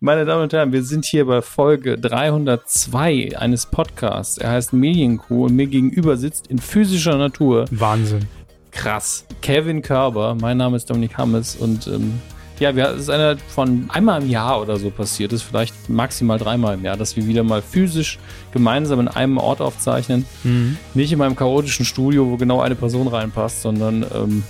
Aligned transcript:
Meine 0.00 0.24
Damen 0.24 0.44
und 0.44 0.52
Herren, 0.52 0.72
wir 0.72 0.82
sind 0.82 1.04
hier 1.04 1.26
bei 1.26 1.42
Folge 1.42 1.98
302 1.98 3.38
eines 3.38 3.66
Podcasts. 3.66 4.38
Er 4.38 4.52
heißt 4.52 4.72
Medienkuh 4.72 5.46
und 5.46 5.56
mir 5.56 5.66
gegenüber 5.66 6.16
sitzt 6.16 6.46
in 6.46 6.58
physischer 6.58 7.18
Natur. 7.18 7.66
Wahnsinn. 7.70 8.26
Krass. 8.70 9.26
Kevin 9.42 9.82
Körber, 9.82 10.34
mein 10.34 10.56
Name 10.56 10.76
ist 10.76 10.88
Dominik 10.88 11.16
Hammes 11.16 11.56
und 11.56 11.86
ähm, 11.86 12.20
ja, 12.58 12.74
wir, 12.74 12.90
es 12.90 13.02
ist 13.02 13.10
einer 13.10 13.36
von 13.36 13.86
einmal 13.88 14.22
im 14.22 14.30
Jahr 14.30 14.60
oder 14.60 14.78
so 14.78 14.90
passiert 14.90 15.32
ist, 15.32 15.42
vielleicht 15.42 15.90
maximal 15.90 16.38
dreimal 16.38 16.74
im 16.74 16.84
Jahr, 16.84 16.96
dass 16.96 17.16
wir 17.16 17.26
wieder 17.26 17.42
mal 17.42 17.60
physisch 17.60 18.18
gemeinsam 18.52 19.00
in 19.00 19.08
einem 19.08 19.36
Ort 19.38 19.60
aufzeichnen. 19.60 20.24
Mhm. 20.42 20.78
Nicht 20.94 21.12
in 21.12 21.18
meinem 21.18 21.36
chaotischen 21.36 21.84
Studio, 21.84 22.30
wo 22.30 22.36
genau 22.36 22.60
eine 22.60 22.74
Person 22.74 23.08
reinpasst, 23.08 23.62
sondern 23.62 24.06
ähm, 24.14 24.42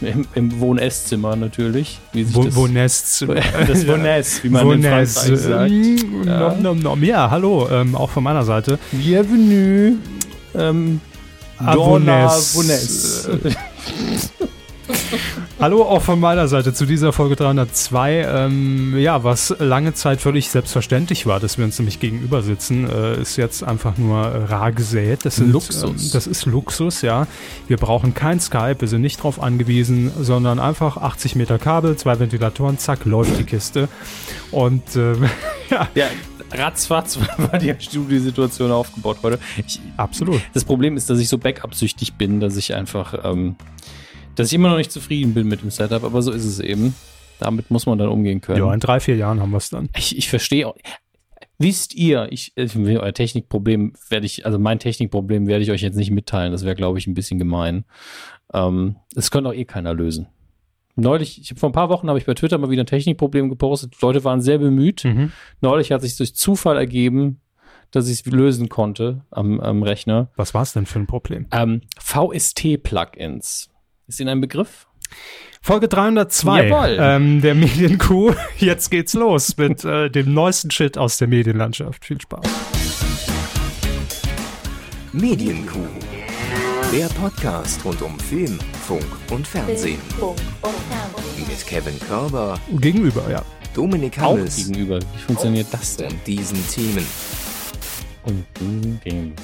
im, 0.00 0.26
im 0.34 0.60
Wohn-Esszimmer 0.60 1.36
natürlich. 1.36 1.98
Wie 2.12 2.24
sich 2.24 2.34
Wo, 2.34 2.44
das, 2.44 2.56
Wonest. 2.56 3.22
das 3.68 3.86
Wohnes, 3.86 4.42
wie 4.44 4.48
man 4.48 4.62
in 4.62 4.68
Wonest. 4.84 5.18
Frankreich 5.18 5.40
sagt. 5.40 5.70
Mm, 5.70 6.26
Ja. 6.26 6.54
nom, 6.54 6.78
nom. 6.80 7.02
Ja, 7.04 7.30
hallo, 7.30 7.68
ähm, 7.70 7.94
auch 7.94 8.10
von 8.10 8.24
meiner 8.24 8.44
Seite. 8.44 8.78
Bienvenue. 8.92 9.96
Ähm, 10.54 11.00
Ah, 11.62 11.74
Donna 11.74 12.24
Wones. 12.54 13.28
Hallo 15.60 15.82
auch 15.82 16.00
von 16.00 16.18
meiner 16.18 16.48
Seite 16.48 16.72
zu 16.72 16.86
dieser 16.86 17.12
Folge 17.12 17.36
302. 17.36 18.24
Ähm, 18.26 18.98
ja, 18.98 19.24
was 19.24 19.54
lange 19.58 19.92
Zeit 19.92 20.22
völlig 20.22 20.48
selbstverständlich 20.48 21.26
war, 21.26 21.38
dass 21.38 21.58
wir 21.58 21.66
uns 21.66 21.78
nämlich 21.78 22.00
gegenüber 22.00 22.40
sitzen, 22.40 22.88
äh, 22.88 23.20
ist 23.20 23.36
jetzt 23.36 23.62
einfach 23.62 23.98
nur 23.98 24.24
äh, 24.24 24.44
rar 24.44 24.72
gesät. 24.72 25.26
Das 25.26 25.36
sind, 25.36 25.52
Luxus. 25.52 25.82
Ähm, 25.82 26.10
das 26.14 26.26
ist 26.26 26.46
Luxus, 26.46 27.02
ja. 27.02 27.26
Wir 27.68 27.76
brauchen 27.76 28.14
kein 28.14 28.40
Skype, 28.40 28.76
wir 28.80 28.88
sind 28.88 29.02
nicht 29.02 29.22
drauf 29.22 29.42
angewiesen, 29.42 30.10
sondern 30.18 30.58
einfach 30.60 30.96
80 30.96 31.36
Meter 31.36 31.58
Kabel, 31.58 31.94
zwei 31.96 32.18
Ventilatoren, 32.18 32.78
zack, 32.78 33.04
läuft 33.04 33.38
die 33.38 33.44
Kiste. 33.44 33.90
Und 34.52 34.96
ähm, 34.96 35.28
ja, 35.68 35.88
Ja, 35.94 36.06
ratzfatz 36.52 37.18
war 37.36 37.58
die 37.58 37.74
Studiosituation 37.78 38.72
aufgebaut 38.72 39.18
heute. 39.22 39.38
Ich, 39.66 39.78
absolut. 39.98 40.40
das 40.54 40.64
Problem 40.64 40.96
ist, 40.96 41.10
dass 41.10 41.18
ich 41.18 41.28
so 41.28 41.36
Backup-süchtig 41.36 42.14
bin, 42.14 42.40
dass 42.40 42.56
ich 42.56 42.74
einfach, 42.74 43.12
ähm, 43.24 43.56
dass 44.34 44.48
ich 44.48 44.54
immer 44.54 44.68
noch 44.68 44.76
nicht 44.76 44.92
zufrieden 44.92 45.34
bin 45.34 45.48
mit 45.48 45.62
dem 45.62 45.70
Setup, 45.70 46.04
aber 46.04 46.22
so 46.22 46.32
ist 46.32 46.44
es 46.44 46.60
eben. 46.60 46.94
Damit 47.38 47.70
muss 47.70 47.86
man 47.86 47.98
dann 47.98 48.08
umgehen 48.08 48.42
können. 48.42 48.58
Ja, 48.58 48.72
in 48.72 48.80
drei, 48.80 49.00
vier 49.00 49.16
Jahren 49.16 49.40
haben 49.40 49.50
wir 49.50 49.56
es 49.56 49.70
dann. 49.70 49.88
Ich, 49.96 50.16
ich 50.16 50.28
verstehe 50.28 50.68
auch. 50.68 50.76
Wisst 51.58 51.94
ihr, 51.94 52.28
ich, 52.30 52.52
ich 52.56 52.76
euer 52.76 53.12
Technikproblem 53.12 53.94
werde 54.08 54.26
ich, 54.26 54.46
also 54.46 54.58
mein 54.58 54.78
Technikproblem 54.78 55.46
werde 55.46 55.62
ich 55.62 55.70
euch 55.70 55.80
jetzt 55.80 55.96
nicht 55.96 56.10
mitteilen. 56.10 56.52
Das 56.52 56.64
wäre, 56.64 56.74
glaube 56.74 56.98
ich, 56.98 57.06
ein 57.06 57.14
bisschen 57.14 57.38
gemein. 57.38 57.84
Ähm, 58.52 58.96
das 59.14 59.30
könnte 59.30 59.50
auch 59.50 59.54
eh 59.54 59.64
keiner 59.64 59.94
lösen. 59.94 60.26
Neulich, 60.96 61.40
ich 61.40 61.58
vor 61.58 61.70
ein 61.70 61.72
paar 61.72 61.88
Wochen 61.88 62.08
habe 62.08 62.18
ich 62.18 62.26
bei 62.26 62.34
Twitter 62.34 62.58
mal 62.58 62.70
wieder 62.70 62.82
ein 62.82 62.86
Technikproblem 62.86 63.48
gepostet. 63.48 64.00
Leute 64.02 64.22
waren 64.24 64.42
sehr 64.42 64.58
bemüht. 64.58 65.04
Mhm. 65.04 65.32
Neulich 65.60 65.92
hat 65.92 66.02
sich 66.02 66.16
durch 66.16 66.34
Zufall 66.34 66.76
ergeben, 66.76 67.40
dass 67.90 68.08
ich 68.08 68.20
es 68.20 68.26
lösen 68.26 68.68
konnte 68.68 69.24
am, 69.30 69.60
am 69.60 69.82
Rechner. 69.82 70.30
Was 70.36 70.54
war 70.54 70.62
es 70.62 70.72
denn 70.72 70.86
für 70.86 70.98
ein 70.98 71.06
Problem? 71.06 71.46
Ähm, 71.52 71.82
VST-Plugins. 71.98 73.69
Ist 74.10 74.18
Ihnen 74.18 74.30
ein 74.30 74.40
Begriff? 74.40 74.88
Folge 75.62 75.86
302 75.86 76.66
Jawohl. 76.66 76.98
ähm, 77.00 77.40
der 77.42 77.54
Medienkuh. 77.54 78.34
Jetzt 78.58 78.90
geht's 78.90 79.14
los 79.14 79.56
mit 79.56 79.84
äh, 79.84 80.10
dem 80.10 80.34
neuesten 80.34 80.72
Shit 80.72 80.98
aus 80.98 81.18
der 81.18 81.28
Medienlandschaft. 81.28 82.04
Viel 82.04 82.20
Spaß. 82.20 82.44
Medienkuh. 85.12 85.86
Der 86.92 87.06
Podcast 87.06 87.84
rund 87.84 88.02
um 88.02 88.18
Film, 88.18 88.58
Funk 88.84 89.06
und 89.30 89.46
Fernsehen. 89.46 90.00
Mit 91.36 91.66
Kevin 91.68 92.00
Körber, 92.00 92.58
Gegenüber, 92.80 93.30
ja. 93.30 93.44
Dominik 93.74 94.18
Auch 94.18 94.32
Hammes 94.32 94.56
gegenüber. 94.56 94.98
Wie 94.98 95.22
funktioniert 95.24 95.68
das 95.70 95.98
denn? 95.98 96.10
und 96.10 96.26
diesen 96.26 96.68
Themen. 96.68 97.06
Und 98.24 98.44
dem. 99.04 99.34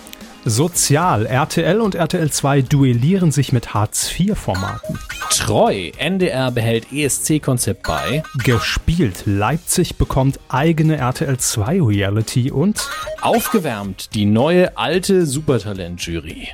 Sozial. 0.49 1.27
RTL 1.27 1.81
und 1.81 1.97
RTL 1.97 2.31
2 2.31 2.63
duellieren 2.63 3.33
sich 3.33 3.53
mit 3.53 3.75
Hartz-IV-Formaten. 3.75 4.97
Treu. 5.31 5.91
NDR 5.99 6.53
behält 6.53 6.93
ESC-Konzept 6.93 7.83
bei. 7.83 8.23
Gespielt. 8.45 9.25
Leipzig 9.27 9.97
bekommt 9.97 10.39
eigene 10.49 10.99
RTL 10.99 11.37
2 11.37 11.83
Reality 11.83 12.53
und 12.53 12.89
Aufgewärmt. 13.21 14.15
Die 14.15 14.25
neue 14.25 14.79
alte 14.79 15.27
Supertalent-Jury. 15.27 16.51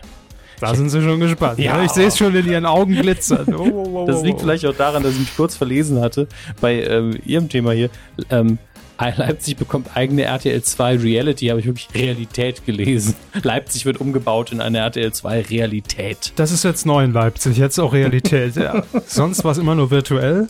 da 0.59 0.75
sind 0.75 0.89
sie 0.89 1.03
schon 1.03 1.21
gespannt. 1.21 1.59
Ja. 1.59 1.77
Ja, 1.77 1.85
ich 1.85 1.91
sehe 1.91 2.07
es 2.07 2.17
schon 2.17 2.35
in 2.35 2.49
ihren 2.49 2.65
Augen 2.65 2.95
glitzern. 2.95 3.55
Oh, 3.55 3.69
oh, 3.71 3.91
oh, 3.93 4.07
Das 4.07 4.23
liegt 4.23 4.41
vielleicht 4.41 4.65
auch 4.65 4.75
daran, 4.75 5.03
dass 5.03 5.13
ich 5.13 5.21
mich 5.21 5.37
kurz 5.37 5.55
verlesen 5.55 6.01
hatte 6.01 6.29
bei 6.63 6.83
ähm, 6.83 7.19
Ihrem 7.27 7.51
Thema 7.51 7.73
hier. 7.73 7.91
Ähm, 8.31 8.57
Leipzig 8.99 9.57
bekommt 9.57 9.97
eigene 9.97 10.23
RTL 10.23 10.63
2 10.63 10.99
Reality, 10.99 11.47
habe 11.49 11.61
ich 11.61 11.67
wirklich 11.67 11.89
Realität 11.95 12.65
gelesen. 12.65 13.17
Leipzig 13.43 13.85
wird 13.85 14.01
umgebaut 14.01 14.53
in 14.53 14.61
eine 14.61 14.79
RTL 14.79 15.13
2 15.13 15.41
Realität. 15.43 16.33
Das 16.37 16.53
ist 16.53 16.63
jetzt 16.63 16.87
neu 16.87 17.03
in 17.03 17.13
Leipzig, 17.13 17.57
jetzt 17.57 17.79
auch 17.79 17.93
Realität. 17.93 18.55
Ja. 18.63 18.85
Sonst 19.07 19.43
war 19.45 19.53
es 19.53 19.59
immer 19.59 19.75
nur 19.75 19.91
virtuell 19.91 20.47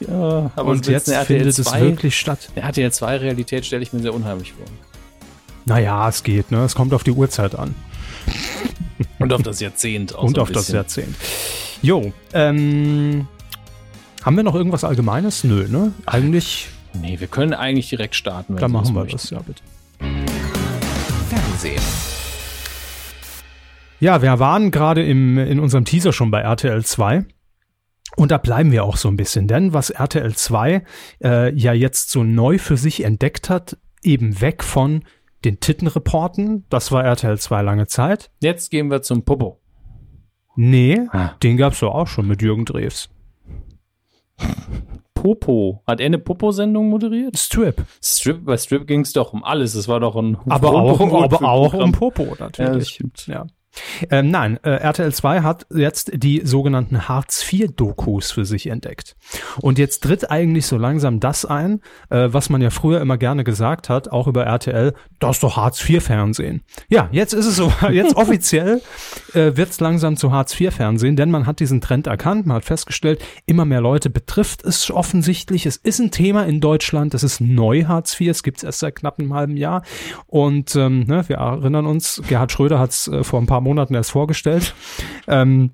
Ja, 0.00 0.50
aber 0.56 0.70
und 0.70 0.86
jetzt 0.88 1.12
findet 1.26 1.46
es 1.46 1.72
wirklich 1.72 2.18
statt. 2.18 2.50
Eine 2.56 2.66
RTL 2.66 2.90
2 2.90 3.16
Realität 3.18 3.64
stelle 3.66 3.82
ich 3.82 3.92
mir 3.92 4.00
sehr 4.00 4.14
unheimlich 4.14 4.52
vor. 4.52 4.64
Naja, 5.64 6.08
es 6.08 6.22
geht, 6.22 6.50
ne? 6.50 6.64
Es 6.64 6.74
kommt 6.74 6.92
auf 6.92 7.04
die 7.04 7.12
Uhrzeit 7.12 7.54
an. 7.54 7.74
Und 9.18 9.32
auf 9.32 9.42
das 9.42 9.60
Jahrzehnt 9.60 10.14
auch 10.14 10.22
und 10.24 10.36
so 10.36 10.42
auf 10.42 10.50
das 10.50 10.62
bisschen. 10.62 10.74
Jahrzehnt. 10.74 11.16
Jo, 11.82 12.12
ähm, 12.32 13.28
haben 14.22 14.36
wir 14.36 14.42
noch 14.42 14.54
irgendwas 14.54 14.84
Allgemeines? 14.84 15.44
Nö, 15.44 15.68
ne? 15.68 15.92
Eigentlich, 16.06 16.68
Nee, 17.00 17.18
wir 17.20 17.26
können 17.26 17.54
eigentlich 17.54 17.88
direkt 17.88 18.14
starten. 18.14 18.54
wenn 18.54 18.60
dann 18.60 18.72
machen 18.72 18.94
wir 18.94 19.04
das, 19.06 19.30
ja 19.30 19.40
bitte. 19.40 19.62
Fernsehen. 21.28 21.82
Ja, 24.00 24.20
wir 24.20 24.38
waren 24.38 24.70
gerade 24.70 25.04
im, 25.04 25.38
in 25.38 25.60
unserem 25.60 25.84
Teaser 25.84 26.12
schon 26.12 26.30
bei 26.30 26.40
RTL 26.40 26.84
2. 26.84 27.24
Und 28.16 28.30
da 28.30 28.36
bleiben 28.38 28.72
wir 28.72 28.84
auch 28.84 28.96
so 28.96 29.08
ein 29.08 29.16
bisschen, 29.16 29.48
denn 29.48 29.72
was 29.72 29.90
RTL 29.90 30.34
2 30.34 30.84
äh, 31.24 31.54
ja 31.54 31.72
jetzt 31.72 32.10
so 32.10 32.24
neu 32.24 32.58
für 32.58 32.76
sich 32.76 33.04
entdeckt 33.04 33.48
hat, 33.48 33.78
eben 34.02 34.40
weg 34.40 34.62
von 34.62 35.04
den 35.44 35.60
Tittenreporten, 35.60 36.66
das 36.68 36.92
war 36.92 37.04
RTL 37.04 37.38
2 37.38 37.62
lange 37.62 37.86
Zeit. 37.86 38.30
Jetzt 38.40 38.70
gehen 38.70 38.90
wir 38.90 39.02
zum 39.02 39.24
Popo. 39.24 39.60
Nee, 40.56 41.00
Ah. 41.10 41.30
den 41.42 41.56
gab's 41.56 41.80
doch 41.80 41.94
auch 41.94 42.06
schon 42.06 42.26
mit 42.28 42.42
Jürgen 42.42 42.66
Drews. 42.66 43.08
Popo. 45.22 45.84
Hat 45.86 46.00
er 46.00 46.06
eine 46.06 46.18
Popo-Sendung 46.18 46.88
moderiert? 46.88 47.38
Strip. 47.38 47.84
Strip, 48.02 48.44
bei 48.44 48.56
Strip 48.56 48.88
ging 48.88 49.02
es 49.02 49.12
doch 49.12 49.32
um 49.32 49.44
alles. 49.44 49.76
Es 49.76 49.86
war 49.86 50.00
doch 50.00 50.16
ein 50.16 50.36
Aber 50.48 50.72
auch, 50.72 50.98
aber 51.00 51.48
auch 51.48 51.74
um. 51.74 51.92
Popo 51.92 52.24
Ja, 52.24 52.30
das 52.30 52.38
natürlich. 52.40 52.88
stimmt. 52.88 53.28
Ja. 53.28 53.46
Ähm, 54.10 54.30
nein, 54.30 54.58
äh, 54.62 54.70
RTL 54.70 55.12
2 55.12 55.40
hat 55.40 55.66
jetzt 55.74 56.10
die 56.14 56.42
sogenannten 56.44 57.08
Hartz-IV-Dokus 57.08 58.30
für 58.30 58.44
sich 58.44 58.66
entdeckt. 58.66 59.16
Und 59.60 59.78
jetzt 59.78 60.02
tritt 60.02 60.30
eigentlich 60.30 60.66
so 60.66 60.76
langsam 60.76 61.20
das 61.20 61.44
ein, 61.44 61.80
äh, 62.10 62.28
was 62.30 62.50
man 62.50 62.60
ja 62.60 62.70
früher 62.70 63.00
immer 63.00 63.16
gerne 63.16 63.44
gesagt 63.44 63.88
hat, 63.88 64.10
auch 64.10 64.26
über 64.26 64.44
RTL, 64.44 64.94
das 65.18 65.36
ist 65.36 65.42
doch 65.42 65.56
Hartz-IV-Fernsehen. 65.56 66.62
Ja, 66.88 67.08
jetzt 67.12 67.32
ist 67.32 67.46
es 67.46 67.56
so, 67.56 67.72
jetzt 67.90 68.16
offiziell 68.16 68.82
äh, 69.32 69.56
wird 69.56 69.70
es 69.70 69.80
langsam 69.80 70.16
zu 70.16 70.32
Hartz-IV-Fernsehen, 70.32 71.16
denn 71.16 71.30
man 71.30 71.46
hat 71.46 71.60
diesen 71.60 71.80
Trend 71.80 72.06
erkannt, 72.06 72.46
man 72.46 72.56
hat 72.56 72.64
festgestellt, 72.64 73.22
immer 73.46 73.64
mehr 73.64 73.80
Leute 73.80 74.10
betrifft 74.10 74.64
es 74.64 74.90
offensichtlich. 74.90 75.66
Es 75.66 75.76
ist 75.76 75.98
ein 75.98 76.10
Thema 76.10 76.44
in 76.44 76.60
Deutschland, 76.60 77.14
das 77.14 77.22
ist 77.22 77.40
neu 77.40 77.84
Hartz-IV, 77.84 78.28
es 78.28 78.42
gibt 78.42 78.58
es 78.58 78.64
erst 78.64 78.80
seit 78.80 78.96
knapp 78.96 79.18
einem 79.18 79.32
halben 79.32 79.56
Jahr. 79.56 79.82
Und 80.26 80.76
ähm, 80.76 81.04
ne, 81.04 81.26
wir 81.28 81.36
erinnern 81.36 81.86
uns, 81.86 82.22
Gerhard 82.28 82.52
Schröder 82.52 82.78
hat 82.78 82.90
es 82.90 83.08
äh, 83.08 83.24
vor 83.24 83.40
ein 83.40 83.46
paar 83.46 83.61
Monaten 83.62 83.94
erst 83.94 84.10
vorgestellt. 84.10 84.74
Ähm, 85.26 85.70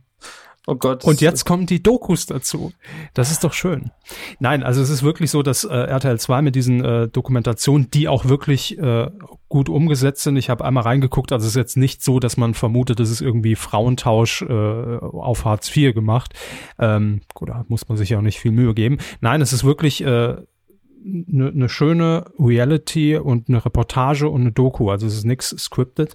Oh 0.71 0.75
Gott. 0.75 1.03
und 1.05 1.23
jetzt 1.23 1.47
kommen 1.47 1.65
die 1.65 1.83
Dokus 1.83 2.27
dazu. 2.27 2.73
Das 3.15 3.31
ist 3.31 3.43
doch 3.43 3.55
schön. 3.55 3.91
Nein, 4.39 4.63
also 4.63 4.83
es 4.83 4.91
ist 4.91 5.03
wirklich 5.03 5.31
so, 5.31 5.43
dass 5.43 5.65
äh, 5.65 5.75
RTL 5.75 6.21
2 6.21 6.43
mit 6.43 6.55
diesen 6.55 6.85
äh, 6.85 7.09
Dokumentationen, 7.09 7.91
die 7.91 8.07
auch 8.07 8.27
wirklich 8.27 8.79
äh, 8.79 9.11
gut 9.49 9.71
umgesetzt 9.71 10.25
sind. 10.25 10.37
Ich 10.37 10.51
habe 10.51 10.67
einmal 10.67 10.83
reingeguckt, 10.83 11.33
also 11.33 11.45
es 11.45 11.53
ist 11.53 11.57
jetzt 11.57 11.79
nicht 11.79 12.05
so, 12.05 12.21
dass 12.21 12.37
man 12.37 12.53
vermutet, 12.53 13.01
es 13.01 13.11
ist 13.11 13.23
irgendwie 13.23 13.55
Frauentausch 13.55 14.43
äh, 14.43 14.99
auf 14.99 15.47
Hartz 15.47 15.75
IV 15.75 15.95
gemacht. 15.95 16.35
Ähm, 16.79 17.23
gut, 17.33 17.49
da 17.49 17.65
muss 17.69 17.89
man 17.89 17.97
sich 17.97 18.11
ja 18.11 18.19
auch 18.19 18.23
nicht 18.23 18.39
viel 18.39 18.53
Mühe 18.53 18.75
geben. 18.75 18.99
Nein, 19.23 19.41
es 19.41 19.55
ist 19.55 19.65
wirklich 19.65 20.03
äh, 20.03 20.07
eine 20.07 21.53
ne 21.53 21.69
schöne 21.71 22.27
Reality 22.39 23.17
und 23.17 23.49
eine 23.49 23.65
Reportage 23.65 24.29
und 24.29 24.43
eine 24.43 24.53
Doku. 24.53 24.91
Also 24.91 25.07
es 25.07 25.15
ist 25.15 25.25
nichts 25.25 25.49
scripted. 25.59 26.13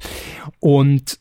Und 0.59 1.17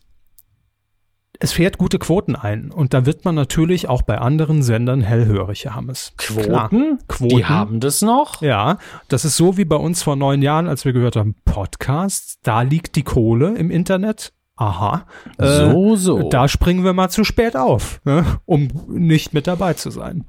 es 1.42 1.52
fährt 1.52 1.76
gute 1.76 1.98
Quoten 1.98 2.36
ein. 2.36 2.70
Und 2.70 2.94
da 2.94 3.04
wird 3.04 3.24
man 3.24 3.34
natürlich 3.34 3.88
auch 3.88 4.02
bei 4.02 4.18
anderen 4.18 4.62
Sendern 4.62 5.00
hellhörig, 5.00 5.66
Hammes. 5.66 6.12
Klar. 6.16 6.68
Quoten? 6.68 6.98
Quoten. 7.08 7.36
Die 7.36 7.44
haben 7.44 7.80
das 7.80 8.00
noch? 8.00 8.42
Ja, 8.42 8.78
das 9.08 9.24
ist 9.24 9.36
so 9.36 9.56
wie 9.56 9.64
bei 9.64 9.76
uns 9.76 10.02
vor 10.04 10.14
neun 10.14 10.40
Jahren, 10.40 10.68
als 10.68 10.84
wir 10.84 10.92
gehört 10.92 11.16
haben, 11.16 11.34
Podcasts, 11.44 12.38
da 12.42 12.62
liegt 12.62 12.94
die 12.94 13.02
Kohle 13.02 13.56
im 13.56 13.70
Internet. 13.72 14.32
Aha. 14.56 15.06
Äh, 15.38 15.46
So, 15.72 15.96
so. 15.96 16.28
Da 16.28 16.46
springen 16.46 16.84
wir 16.84 16.92
mal 16.92 17.08
zu 17.08 17.24
spät 17.24 17.56
auf, 17.56 18.00
ne, 18.04 18.24
um 18.44 18.68
nicht 18.88 19.34
mit 19.34 19.46
dabei 19.48 19.74
zu 19.74 19.90
sein. 19.90 20.24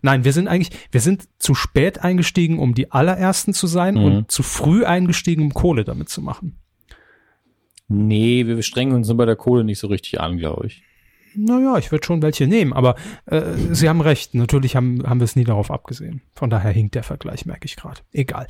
Nein, 0.00 0.24
wir 0.24 0.32
sind 0.32 0.48
eigentlich, 0.48 0.70
wir 0.90 1.00
sind 1.00 1.28
zu 1.38 1.54
spät 1.54 2.02
eingestiegen, 2.02 2.58
um 2.58 2.74
die 2.74 2.90
allerersten 2.90 3.54
zu 3.54 3.68
sein 3.68 3.94
Mhm. 3.94 4.04
und 4.04 4.30
zu 4.32 4.42
früh 4.42 4.84
eingestiegen, 4.84 5.42
um 5.44 5.54
Kohle 5.54 5.84
damit 5.84 6.08
zu 6.08 6.20
machen. 6.20 6.58
Nee, 7.92 8.46
wir 8.46 8.62
strengen 8.62 8.94
uns 8.94 9.14
bei 9.14 9.26
der 9.26 9.36
Kohle 9.36 9.64
nicht 9.64 9.78
so 9.78 9.86
richtig 9.86 10.20
an, 10.20 10.38
glaube 10.38 10.66
ich. 10.66 10.82
Naja, 11.34 11.78
ich 11.78 11.90
würde 11.90 12.06
schon 12.06 12.22
welche 12.22 12.46
nehmen, 12.46 12.72
aber 12.72 12.94
äh, 13.26 13.42
Sie 13.70 13.88
haben 13.88 14.00
recht. 14.00 14.34
Natürlich 14.34 14.76
haben, 14.76 15.02
haben 15.06 15.20
wir 15.20 15.24
es 15.24 15.36
nie 15.36 15.44
darauf 15.44 15.70
abgesehen. 15.70 16.22
Von 16.34 16.50
daher 16.50 16.72
hinkt 16.72 16.94
der 16.94 17.02
Vergleich, 17.02 17.46
merke 17.46 17.64
ich 17.64 17.76
gerade. 17.76 18.00
Egal. 18.12 18.46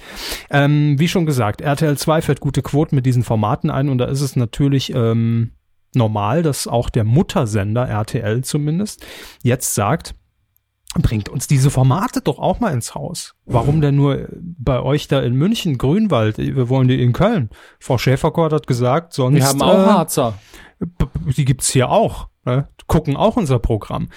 Ähm, 0.51 0.99
wie 0.99 1.09
schon 1.09 1.27
gesagt, 1.27 1.61
RTL 1.61 1.97
2 1.97 2.23
fährt 2.23 2.41
gute 2.41 2.63
Quoten 2.63 2.97
mit 2.97 3.07
diesen 3.07 3.23
Formaten 3.23 3.71
ein 3.71 3.89
und 3.89 3.99
da 3.99 4.07
ist 4.07 4.21
es 4.21 4.37
natürlich 4.37 4.93
ähm, 4.95 5.53
normal, 5.95 6.43
dass 6.43 6.67
auch 6.67 6.91
der 6.91 7.05
Muttersender 7.05 7.89
RTL 7.89 8.43
zumindest 8.43 9.07
jetzt 9.43 9.75
sagt, 9.75 10.15
bringt 11.01 11.29
uns 11.29 11.47
diese 11.47 11.71
Formate 11.71 12.21
doch 12.21 12.39
auch 12.39 12.61
mal 12.61 12.73
ins 12.73 12.95
Haus. 12.95 13.35
Warum 13.47 13.81
denn 13.81 13.97
nur 13.97 14.29
bei 14.31 14.81
euch 14.81 15.09
da 15.09 15.21
in 15.21 15.35
München, 15.35 15.79
Grünwald? 15.79 16.39
Wir 16.39 16.69
wollen 16.69 16.89
die 16.89 17.03
in 17.03 17.13
Köln. 17.13 17.51
Frau 17.79 17.99
Schäferkort 17.99 18.53
hat 18.53 18.67
gesagt, 18.67 19.15
sonst 19.15 19.37
Wir 19.37 19.47
haben 19.47 19.63
auch 19.63 19.87
äh, 19.87 19.91
Harzer. 19.91 20.35
Die 21.37 21.45
gibt's 21.45 21.71
hier 21.71 21.91
auch, 21.91 22.29
ne? 22.45 22.69
gucken 22.87 23.17
auch 23.17 23.37
unser 23.37 23.59
Programm. 23.59 24.09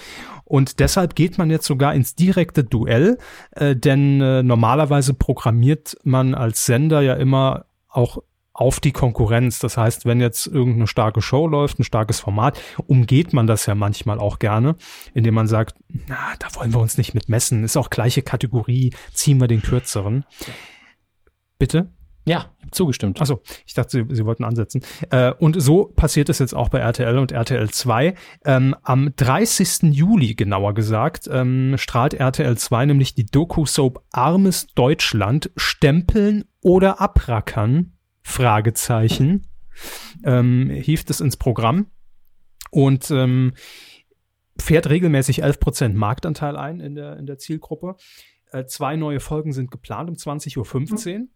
Und 0.44 0.80
deshalb 0.80 1.14
geht 1.14 1.38
man 1.38 1.50
jetzt 1.50 1.66
sogar 1.66 1.94
ins 1.94 2.14
direkte 2.14 2.62
Duell, 2.62 3.18
äh, 3.52 3.74
denn 3.74 4.20
äh, 4.20 4.42
normalerweise 4.42 5.14
programmiert 5.14 5.96
man 6.04 6.34
als 6.34 6.66
Sender 6.66 7.00
ja 7.00 7.14
immer 7.14 7.66
auch 7.88 8.18
auf 8.56 8.80
die 8.80 8.92
Konkurrenz. 8.92 9.58
Das 9.58 9.76
heißt, 9.76 10.06
wenn 10.06 10.20
jetzt 10.20 10.46
irgendeine 10.46 10.86
starke 10.86 11.20
Show 11.20 11.46
läuft, 11.46 11.78
ein 11.78 11.84
starkes 11.84 12.20
Format, 12.20 12.58
umgeht 12.86 13.32
man 13.34 13.46
das 13.46 13.66
ja 13.66 13.74
manchmal 13.74 14.18
auch 14.18 14.38
gerne, 14.38 14.76
indem 15.12 15.34
man 15.34 15.46
sagt, 15.46 15.76
na, 16.08 16.34
da 16.38 16.48
wollen 16.54 16.72
wir 16.72 16.80
uns 16.80 16.96
nicht 16.96 17.12
mit 17.14 17.28
messen, 17.28 17.64
ist 17.64 17.76
auch 17.76 17.90
gleiche 17.90 18.22
Kategorie, 18.22 18.94
ziehen 19.12 19.40
wir 19.40 19.46
den 19.46 19.60
kürzeren. 19.60 20.24
Bitte? 21.58 21.92
Ja, 22.28 22.46
zugestimmt. 22.72 23.20
Achso, 23.20 23.40
ich 23.66 23.74
dachte, 23.74 23.90
Sie, 23.90 24.14
Sie 24.14 24.24
wollten 24.24 24.42
ansetzen. 24.42 24.82
Äh, 25.10 25.32
und 25.32 25.60
so 25.62 25.92
passiert 25.94 26.28
es 26.28 26.40
jetzt 26.40 26.54
auch 26.54 26.70
bei 26.70 26.80
RTL 26.80 27.18
und 27.18 27.30
RTL 27.30 27.70
2. 27.70 28.14
Ähm, 28.44 28.74
am 28.82 29.14
30. 29.14 29.94
Juli, 29.94 30.34
genauer 30.34 30.74
gesagt, 30.74 31.28
ähm, 31.30 31.74
strahlt 31.78 32.14
RTL 32.14 32.56
2 32.58 32.86
nämlich 32.86 33.14
die 33.14 33.26
Doku-Soap 33.26 34.02
Armes 34.10 34.66
Deutschland 34.74 35.50
stempeln 35.56 36.44
oder 36.62 37.00
abrackern? 37.00 37.95
Fragezeichen. 38.26 39.46
Ähm, 40.24 40.68
hieft 40.70 41.10
es 41.10 41.20
ins 41.20 41.36
Programm 41.36 41.86
und 42.70 43.10
ähm, 43.10 43.52
fährt 44.58 44.88
regelmäßig 44.88 45.44
11% 45.44 45.94
Marktanteil 45.94 46.56
ein 46.56 46.80
in 46.80 46.94
der, 46.94 47.18
in 47.18 47.26
der 47.26 47.38
Zielgruppe. 47.38 47.96
Äh, 48.50 48.64
zwei 48.66 48.96
neue 48.96 49.20
Folgen 49.20 49.52
sind 49.52 49.70
geplant 49.70 50.10
um 50.10 50.16
20.15 50.16 51.20
Uhr 51.20 51.26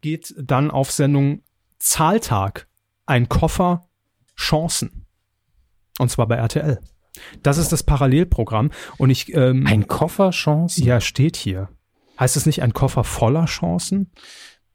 geht 0.00 0.34
dann 0.38 0.70
auf 0.70 0.90
Sendung 0.90 1.42
Zahltag. 1.78 2.68
Ein 3.06 3.28
Koffer 3.28 3.88
Chancen. 4.36 5.06
Und 5.98 6.10
zwar 6.10 6.26
bei 6.26 6.36
RTL. 6.36 6.78
Das 7.42 7.58
ist 7.58 7.72
das 7.72 7.82
Parallelprogramm. 7.82 8.70
Und 8.98 9.10
ich, 9.10 9.34
ähm, 9.34 9.66
Ein 9.66 9.86
Koffer 9.86 10.30
Chancen? 10.30 10.84
ja, 10.84 11.00
steht 11.00 11.36
hier. 11.36 11.68
Heißt 12.18 12.36
es 12.36 12.46
nicht 12.46 12.62
ein 12.62 12.72
Koffer 12.72 13.04
voller 13.04 13.46
Chancen? 13.46 14.10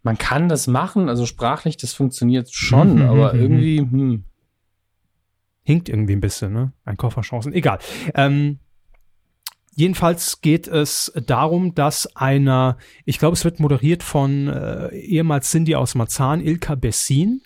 Man 0.07 0.17
kann 0.17 0.47
das 0.47 0.67
machen, 0.67 1.09
also 1.09 1.25
sprachlich, 1.25 1.75
das 1.75 1.91
funktioniert 1.91 2.49
schon, 2.49 2.95
Mhm, 2.95 3.01
aber 3.01 3.33
mhm, 3.33 3.41
irgendwie, 3.41 3.79
hm. 3.79 4.23
Hinkt 5.63 5.89
irgendwie 5.89 6.13
ein 6.13 6.21
bisschen, 6.21 6.53
ne? 6.53 6.71
Ein 6.85 6.95
Koffer 6.95 7.23
Chancen. 7.23 7.51
Egal. 7.51 7.79
Ähm, 8.15 8.59
jedenfalls 9.75 10.39
geht 10.39 10.69
es 10.69 11.11
darum, 11.25 11.75
dass 11.75 12.15
einer, 12.15 12.77
ich 13.03 13.19
glaube, 13.19 13.33
es 13.33 13.43
wird 13.43 13.59
moderiert 13.59 14.01
von 14.01 14.47
äh, 14.47 14.95
ehemals 14.95 15.51
Cindy 15.51 15.75
aus 15.75 15.93
Marzahn, 15.93 16.39
Ilka 16.39 16.75
Bessin. 16.75 17.41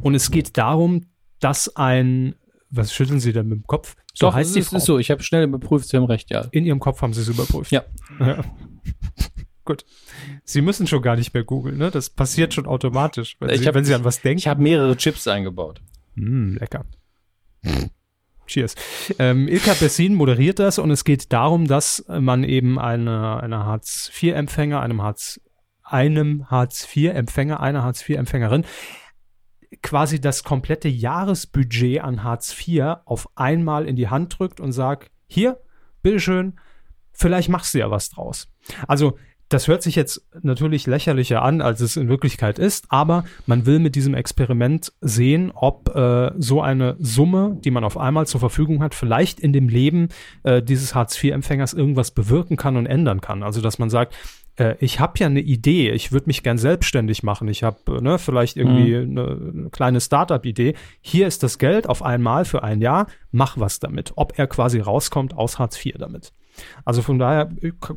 Und 0.00 0.14
es 0.14 0.30
geht 0.30 0.56
darum, 0.56 1.02
dass 1.38 1.76
ein, 1.76 2.34
was 2.70 2.94
schütteln 2.94 3.20
Sie 3.20 3.34
denn 3.34 3.48
mit 3.48 3.58
dem 3.58 3.66
Kopf? 3.66 3.94
So 4.14 4.28
Doch, 4.28 4.34
heißt 4.36 4.48
es 4.48 4.54
die 4.54 4.60
ist, 4.60 4.68
Frau. 4.70 4.76
ist 4.78 4.86
so. 4.86 4.98
Ich 4.98 5.10
habe 5.10 5.22
schnell 5.22 5.44
überprüft, 5.44 5.86
Sie 5.90 5.98
haben 5.98 6.06
recht, 6.06 6.30
ja. 6.30 6.46
In 6.50 6.64
Ihrem 6.64 6.80
Kopf 6.80 7.02
haben 7.02 7.12
Sie 7.12 7.20
es 7.20 7.28
überprüft. 7.28 7.70
Ja. 7.72 7.84
ja. 8.18 8.42
Gut. 9.66 9.84
Sie 10.44 10.62
müssen 10.62 10.86
schon 10.86 11.02
gar 11.02 11.16
nicht 11.16 11.34
mehr 11.34 11.44
googeln, 11.44 11.76
ne? 11.76 11.90
Das 11.90 12.08
passiert 12.08 12.54
schon 12.54 12.66
automatisch, 12.66 13.36
wenn, 13.40 13.50
Ich 13.50 13.60
Sie, 13.60 13.66
hab- 13.66 13.74
wenn 13.74 13.84
Sie 13.84 13.94
an 13.94 14.04
was 14.04 14.22
denken. 14.22 14.38
Ich 14.38 14.48
habe 14.48 14.62
mehrere 14.62 14.96
Chips 14.96 15.26
eingebaut. 15.28 15.82
Mm, 16.14 16.56
lecker. 16.56 16.86
Cheers. 18.46 18.76
Ähm, 19.18 19.48
Ilka 19.48 19.74
Bessin 19.74 20.14
moderiert 20.14 20.60
das 20.60 20.78
und 20.78 20.90
es 20.92 21.02
geht 21.04 21.32
darum, 21.32 21.66
dass 21.66 22.04
man 22.08 22.44
eben 22.44 22.78
eine, 22.78 23.42
eine 23.42 23.64
Hartz-IV-Empfänger, 23.66 24.80
einem 24.80 25.02
Hartz, 25.02 25.40
einem 25.82 26.48
Hartz-IV-Empfänger, 26.48 27.58
einer 27.60 27.82
Hartz-IV-Empfängerin 27.82 28.64
quasi 29.82 30.20
das 30.20 30.44
komplette 30.44 30.88
Jahresbudget 30.88 32.00
an 32.02 32.22
Hartz 32.22 32.54
IV 32.56 32.98
auf 33.04 33.28
einmal 33.34 33.86
in 33.86 33.96
die 33.96 34.08
Hand 34.08 34.38
drückt 34.38 34.60
und 34.60 34.70
sagt, 34.70 35.10
hier, 35.26 35.60
bitteschön, 36.02 36.58
vielleicht 37.12 37.48
machst 37.48 37.74
du 37.74 37.78
ja 37.78 37.90
was 37.90 38.10
draus. 38.10 38.48
Also 38.86 39.18
das 39.48 39.68
hört 39.68 39.82
sich 39.82 39.94
jetzt 39.94 40.26
natürlich 40.42 40.86
lächerlicher 40.86 41.42
an, 41.42 41.60
als 41.60 41.80
es 41.80 41.96
in 41.96 42.08
Wirklichkeit 42.08 42.58
ist, 42.58 42.86
aber 42.88 43.24
man 43.46 43.64
will 43.66 43.78
mit 43.78 43.94
diesem 43.94 44.14
Experiment 44.14 44.92
sehen, 45.00 45.52
ob 45.54 45.94
äh, 45.94 46.32
so 46.36 46.62
eine 46.62 46.96
Summe, 46.98 47.58
die 47.64 47.70
man 47.70 47.84
auf 47.84 47.96
einmal 47.96 48.26
zur 48.26 48.40
Verfügung 48.40 48.82
hat, 48.82 48.94
vielleicht 48.94 49.38
in 49.38 49.52
dem 49.52 49.68
Leben 49.68 50.08
äh, 50.42 50.62
dieses 50.62 50.94
Hartz-IV-Empfängers 50.94 51.74
irgendwas 51.74 52.10
bewirken 52.10 52.56
kann 52.56 52.76
und 52.76 52.86
ändern 52.86 53.20
kann. 53.20 53.42
Also 53.42 53.60
dass 53.60 53.78
man 53.78 53.88
sagt, 53.88 54.14
äh, 54.56 54.74
ich 54.80 54.98
habe 54.98 55.12
ja 55.18 55.26
eine 55.26 55.40
Idee, 55.40 55.90
ich 55.92 56.10
würde 56.10 56.26
mich 56.26 56.42
gern 56.42 56.58
selbstständig 56.58 57.22
machen, 57.22 57.46
ich 57.46 57.62
habe 57.62 57.78
äh, 57.98 58.00
ne, 58.00 58.18
vielleicht 58.18 58.56
irgendwie 58.56 58.96
eine, 58.96 59.50
eine 59.54 59.70
kleine 59.70 60.00
Startup-Idee. 60.00 60.74
Hier 61.00 61.26
ist 61.26 61.42
das 61.42 61.58
Geld 61.58 61.88
auf 61.88 62.02
einmal 62.02 62.44
für 62.46 62.62
ein 62.64 62.80
Jahr, 62.80 63.06
mach 63.30 63.58
was 63.60 63.78
damit. 63.78 64.12
Ob 64.16 64.38
er 64.38 64.46
quasi 64.48 64.80
rauskommt 64.80 65.34
aus 65.34 65.58
Hartz 65.60 65.84
IV 65.84 65.96
damit. 65.98 66.32
Also 66.86 67.02
von 67.02 67.18
daher 67.18 67.50
k- 67.80 67.96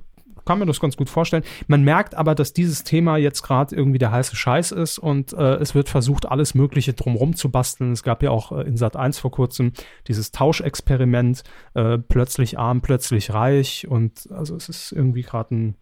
kann 0.49 0.57
mir 0.57 0.65
das 0.65 0.79
ganz 0.79 0.97
gut 0.97 1.11
vorstellen. 1.11 1.43
Man 1.67 1.83
merkt 1.83 2.15
aber, 2.15 2.33
dass 2.33 2.53
dieses 2.53 2.83
Thema 2.83 3.17
jetzt 3.17 3.43
gerade 3.43 3.75
irgendwie 3.75 3.99
der 3.99 4.09
heiße 4.09 4.35
Scheiß 4.35 4.71
ist 4.71 4.97
und 4.97 5.31
äh, 5.33 5.57
es 5.57 5.75
wird 5.75 5.89
versucht, 5.89 6.25
alles 6.25 6.55
Mögliche 6.55 6.93
drumrum 6.93 7.35
zu 7.35 7.51
basteln. 7.51 7.91
Es 7.91 8.01
gab 8.01 8.23
ja 8.23 8.31
auch 8.31 8.51
äh, 8.51 8.63
in 8.63 8.75
Sat 8.75 8.95
1 8.95 9.19
vor 9.19 9.29
kurzem 9.29 9.73
dieses 10.07 10.31
Tauschexperiment, 10.31 11.43
äh, 11.75 11.99
plötzlich 11.99 12.57
arm, 12.57 12.81
plötzlich 12.81 13.31
reich 13.31 13.87
und 13.87 14.27
also 14.31 14.55
es 14.55 14.69
ist 14.69 14.91
irgendwie 14.91 15.21
gerade 15.21 15.53
ein, 15.53 15.75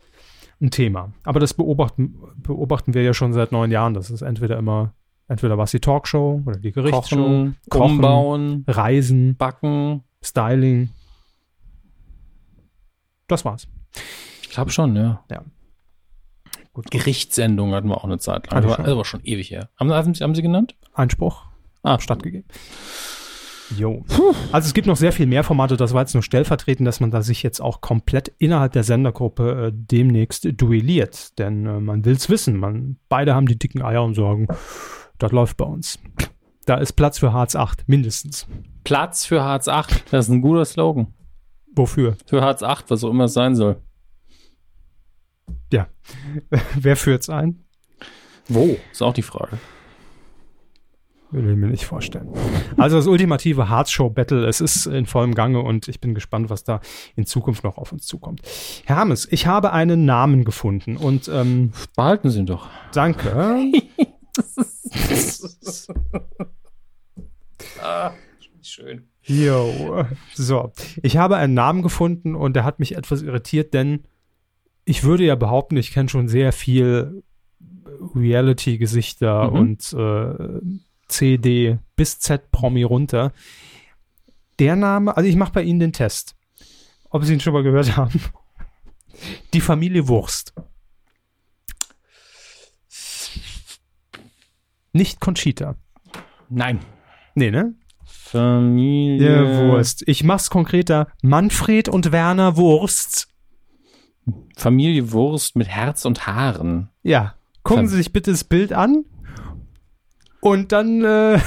ein 0.60 0.70
Thema. 0.70 1.14
Aber 1.24 1.40
das 1.40 1.54
beobachten, 1.54 2.18
beobachten 2.36 2.94
wir 2.94 3.04
ja 3.04 3.14
schon 3.14 3.32
seit 3.32 3.54
neun 3.54 3.72
Jahren. 3.72 3.94
Das 3.94 4.10
ist 4.10 4.22
entweder 4.22 4.58
immer, 4.58 4.94
entweder 5.30 5.58
was 5.58 5.72
die 5.72 5.80
Talkshow 5.80 6.44
oder 6.46 6.60
die 6.60 6.74
Gerichtsshow, 6.74 7.16
Kochen, 7.16 7.56
Kochen. 7.70 7.92
umbauen, 7.92 8.66
Reisen, 8.68 9.38
backen. 9.38 10.04
Styling. 10.22 10.90
Das 13.30 13.46
war's. 13.46 13.70
Ich 14.48 14.52
glaube 14.52 14.72
schon, 14.72 14.96
ja. 14.96 15.24
Gut. 16.74 16.92
Gerichtssendung 16.92 17.74
hatten 17.74 17.90
wir 17.90 17.98
auch 17.98 18.04
eine 18.04 18.20
Zeit 18.20 18.52
lang. 18.52 18.62
Das 18.62 18.80
ich 18.80 18.86
war, 18.86 18.98
war 18.98 19.06
schon 19.06 19.22
ewig 19.24 19.50
her. 19.52 19.70
Haben, 19.80 19.92
haben, 19.92 20.14
Sie, 20.14 20.24
haben 20.24 20.36
Sie 20.36 20.42
genannt? 20.42 20.76
Einspruch 20.94 21.44
Ah, 21.84 22.00
stattgegeben. 22.00 22.48
Jo. 23.78 24.06
Also 24.52 24.68
es 24.68 24.74
gibt 24.74 24.88
noch 24.88 24.96
sehr 24.96 25.12
viel 25.12 25.26
mehr 25.26 25.44
Formate, 25.44 25.76
das 25.76 25.94
war 25.94 26.02
jetzt 26.02 26.14
nur 26.14 26.24
stellvertretend, 26.24 26.88
dass 26.88 27.00
man 27.00 27.12
da 27.12 27.22
sich 27.22 27.44
jetzt 27.44 27.62
auch 27.62 27.82
komplett 27.82 28.30
innerhalb 28.38 28.74
der 28.74 28.84
Sendergruppe 28.84 29.68
äh, 29.68 29.72
demnächst 29.74 30.48
duelliert. 30.62 31.38
Denn 31.40 31.66
äh, 31.66 31.80
man 31.80 32.06
will's 32.06 32.30
wissen. 32.30 32.58
Man, 32.58 32.98
beide 33.10 33.36
haben 33.36 33.48
die 33.48 33.58
dicken 33.58 33.82
Eier 33.82 34.04
und 34.04 34.16
sagen, 34.16 34.48
das 35.18 35.32
läuft 35.32 35.58
bei 35.58 35.66
uns. 35.66 36.00
Da 36.66 36.76
ist 36.76 36.94
Platz 36.94 37.20
für 37.20 37.34
Hartz 37.34 37.56
8, 37.56 37.88
mindestens. 37.88 38.48
Platz 38.84 39.26
für 39.26 39.44
Hartz 39.44 39.68
8. 39.68 40.12
Das 40.12 40.28
ist 40.28 40.32
ein 40.32 40.42
guter 40.42 40.66
Slogan. 40.66 41.14
Wofür? 41.76 42.18
Für 42.26 42.42
Hartz 42.42 42.64
8, 42.64 42.90
was 42.90 43.04
auch 43.04 43.10
immer 43.10 43.26
es 43.26 43.34
sein 43.34 43.56
soll. 43.56 43.82
Ja. 45.72 45.88
Wer 46.76 46.96
führt's 46.96 47.30
ein? 47.30 47.64
Wo? 48.48 48.78
Ist 48.92 49.02
auch 49.02 49.14
die 49.14 49.22
Frage. 49.22 49.58
Will 51.32 51.50
ich 51.50 51.58
mir 51.58 51.68
nicht 51.68 51.84
vorstellen. 51.84 52.30
Also 52.78 52.96
das 52.96 53.06
ultimative 53.06 53.68
Harz-Show-Battle, 53.68 54.46
es 54.48 54.62
ist 54.62 54.86
in 54.86 55.06
vollem 55.06 55.36
Gange 55.36 55.60
und 55.62 55.90
ich 55.90 56.00
bin 56.00 56.16
gespannt, 56.16 56.50
was 56.50 56.64
da 56.64 56.80
in 57.18 57.26
Zukunft 57.26 57.66
noch 57.66 57.78
auf 57.78 57.92
uns 57.92 58.06
zukommt. 58.06 58.42
Herr 58.86 58.96
Hammes, 58.96 59.28
ich 59.30 59.46
habe 59.46 59.74
einen 59.74 60.06
Namen 60.06 60.46
gefunden 60.46 60.96
und 60.96 61.28
ähm, 61.28 61.74
Behalten 61.98 62.30
Sie 62.30 62.40
ihn 62.40 62.46
doch. 62.46 62.70
danke. 62.94 63.70
Ah, 67.82 68.12
schön. 68.62 69.10
Jo. 69.24 70.06
So, 70.34 70.72
ich 71.02 71.18
habe 71.18 71.36
einen 71.36 71.54
Namen 71.54 71.82
gefunden 71.82 72.36
und 72.36 72.56
der 72.56 72.64
hat 72.64 72.80
mich 72.80 72.96
etwas 72.96 73.22
irritiert, 73.22 73.74
denn 73.74 74.06
ich 74.90 75.04
würde 75.04 75.26
ja 75.26 75.36
behaupten, 75.36 75.76
ich 75.78 75.92
kenne 75.92 76.08
schon 76.10 76.28
sehr 76.30 76.54
viel 76.54 77.24
Reality-Gesichter 78.16 79.50
Mhm. 79.52 79.58
und 79.60 79.94
äh, 79.94 80.60
CD 81.08 81.80
bis 81.96 82.20
Z-Promi 82.20 82.84
runter. 82.84 83.34
Der 84.60 84.76
Name, 84.76 85.16
also 85.16 85.30
ich 85.30 85.36
mache 85.36 85.52
bei 85.52 85.64
Ihnen 85.64 85.80
den 85.80 85.94
Test. 85.94 86.36
Ob 87.10 87.24
Sie 87.26 87.34
ihn 87.34 87.40
schon 87.40 87.54
mal 87.54 87.64
gehört 87.64 87.98
haben? 87.98 88.22
Die 89.54 89.62
Familie 89.62 90.08
Wurst. 90.08 90.54
Nicht 94.94 95.20
Conchita. 95.20 95.76
Nein. 96.50 96.80
Nee, 97.36 97.52
ne? 97.52 97.76
Familie. 98.06 99.70
Wurst. 99.70 100.04
Ich 100.08 100.24
mach's 100.24 100.50
konkreter. 100.50 101.08
Manfred 101.22 101.90
und 101.90 102.12
Werner 102.12 102.58
Wurst. 102.58 103.28
Familie 104.58 105.12
Wurst 105.12 105.56
mit 105.56 105.68
Herz 105.68 106.06
und 106.06 106.28
Haaren. 106.28 106.90
Ja. 107.04 107.36
Gucken 107.64 107.84
Fam- 107.86 107.88
Sie 107.90 107.98
sich 107.98 108.12
bitte 108.14 108.32
das 108.32 108.44
Bild 108.44 108.74
an. 108.74 109.06
Und 110.42 110.72
dann, 110.72 111.04
äh, 111.04 111.40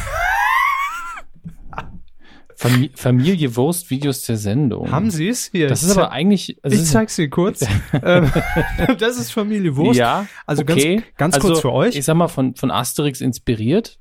Fami 2.57 2.91
Familie 2.95 3.57
Wurst 3.57 3.89
Videos 3.89 4.23
der 4.25 4.37
Sendung. 4.37 4.91
haben 4.91 5.11
Sie 5.11 5.29
es? 5.29 5.47
Hier. 5.51 5.67
Das 5.69 5.83
ich 5.83 5.89
ist 5.89 5.97
aber 5.97 6.11
eigentlich. 6.13 6.59
also 6.63 6.77
Ich 6.77 6.85
zeig's 6.91 7.17
dir 7.17 7.31
kurz. 7.31 7.65
ähm, 8.03 8.31
das 8.99 9.17
ist 9.17 9.33
Familie 9.33 9.77
Wurst. 9.77 9.99
Ja, 9.99 10.27
Also 10.47 10.63
okay. 10.63 10.97
ganz, 10.97 11.07
ganz 11.17 11.35
also, 11.37 11.49
kurz 11.49 11.61
für 11.61 11.73
euch. 11.73 11.97
Ich 11.97 12.05
sag 12.05 12.17
mal, 12.17 12.29
von, 12.29 12.55
von 12.57 12.71
Asterix 12.71 13.23
inspiriert. 13.23 13.99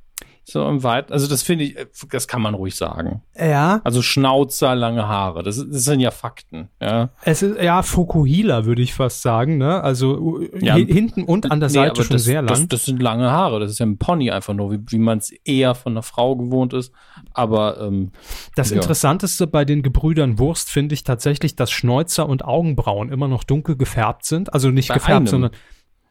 So 0.52 0.68
im 0.68 0.84
Weit. 0.84 1.12
Also, 1.12 1.28
das 1.28 1.44
finde 1.44 1.64
ich, 1.66 1.78
äh, 1.78 1.86
das 2.12 2.28
kann 2.28 2.42
man 2.42 2.54
ruhig 2.54 2.76
sagen. 2.76 3.22
ja, 3.38 3.82
Also 3.84 4.02
Schnauzer, 4.02 4.76
lange 4.76 5.08
Haare. 5.08 5.44
Das, 5.44 5.58
das 5.58 5.84
sind 5.84 6.00
ja 6.00 6.12
Fakten. 6.12 6.70
Ja. 6.82 7.10
es 7.24 7.42
ist 7.42 7.62
ja 7.62 7.82
Fokuhila, 7.84 8.66
würde 8.66 8.82
ich 8.82 8.94
fast 8.94 9.22
sagen. 9.22 9.58
Ne? 9.58 9.82
Also 9.82 10.42
äh, 10.42 10.66
Ja. 10.66 10.74
hi- 10.74 10.86
hinten 10.86 11.24
und 11.24 11.52
an 11.52 11.60
der 11.60 11.70
Nee, 11.70 11.74
Seite 11.76 12.04
schon 12.04 12.14
das, 12.16 12.24
sehr 12.24 12.42
lang. 12.42 12.48
Das, 12.50 12.68
das 12.68 12.86
sind 12.86 13.02
lange 13.02 13.30
Haare. 13.32 13.60
Das 13.60 13.72
ist 13.72 13.80
ja 13.80 13.86
ein 13.86 13.98
Pony 13.98 14.32
einfach 14.32 14.54
nur, 14.54 14.72
wie, 14.72 14.80
wie 14.88 15.00
man 15.00 15.20
es 15.20 15.32
eher 15.46 15.76
von 15.76 15.94
einer 15.94 16.04
Frau 16.04 16.36
gewohnt 16.36 16.74
ist. 16.74 16.92
Aber 17.34 17.80
ähm, 17.82 18.12
Das 18.56 18.70
Ja. 18.72 18.78
Interessanteste 18.78 19.48
bei 19.48 19.66
den 19.66 19.84
Gebrüdern 19.84 20.40
Wurst 20.40 20.70
finde 20.72 20.94
ich 20.96 21.04
tatsächlich, 21.04 21.56
dass 21.56 21.72
Schnäuzer 21.72 22.28
und 22.28 22.44
Augenbrauen 22.46 23.10
immer 23.12 23.28
noch 23.28 23.44
dunkel 23.44 23.76
gefärbt 23.78 24.26
sind. 24.26 24.54
Also 24.54 24.70
nicht 24.72 24.88
Bei 24.90 24.96
gefärbt, 24.96 25.18
einem. 25.18 25.28
sondern 25.28 25.52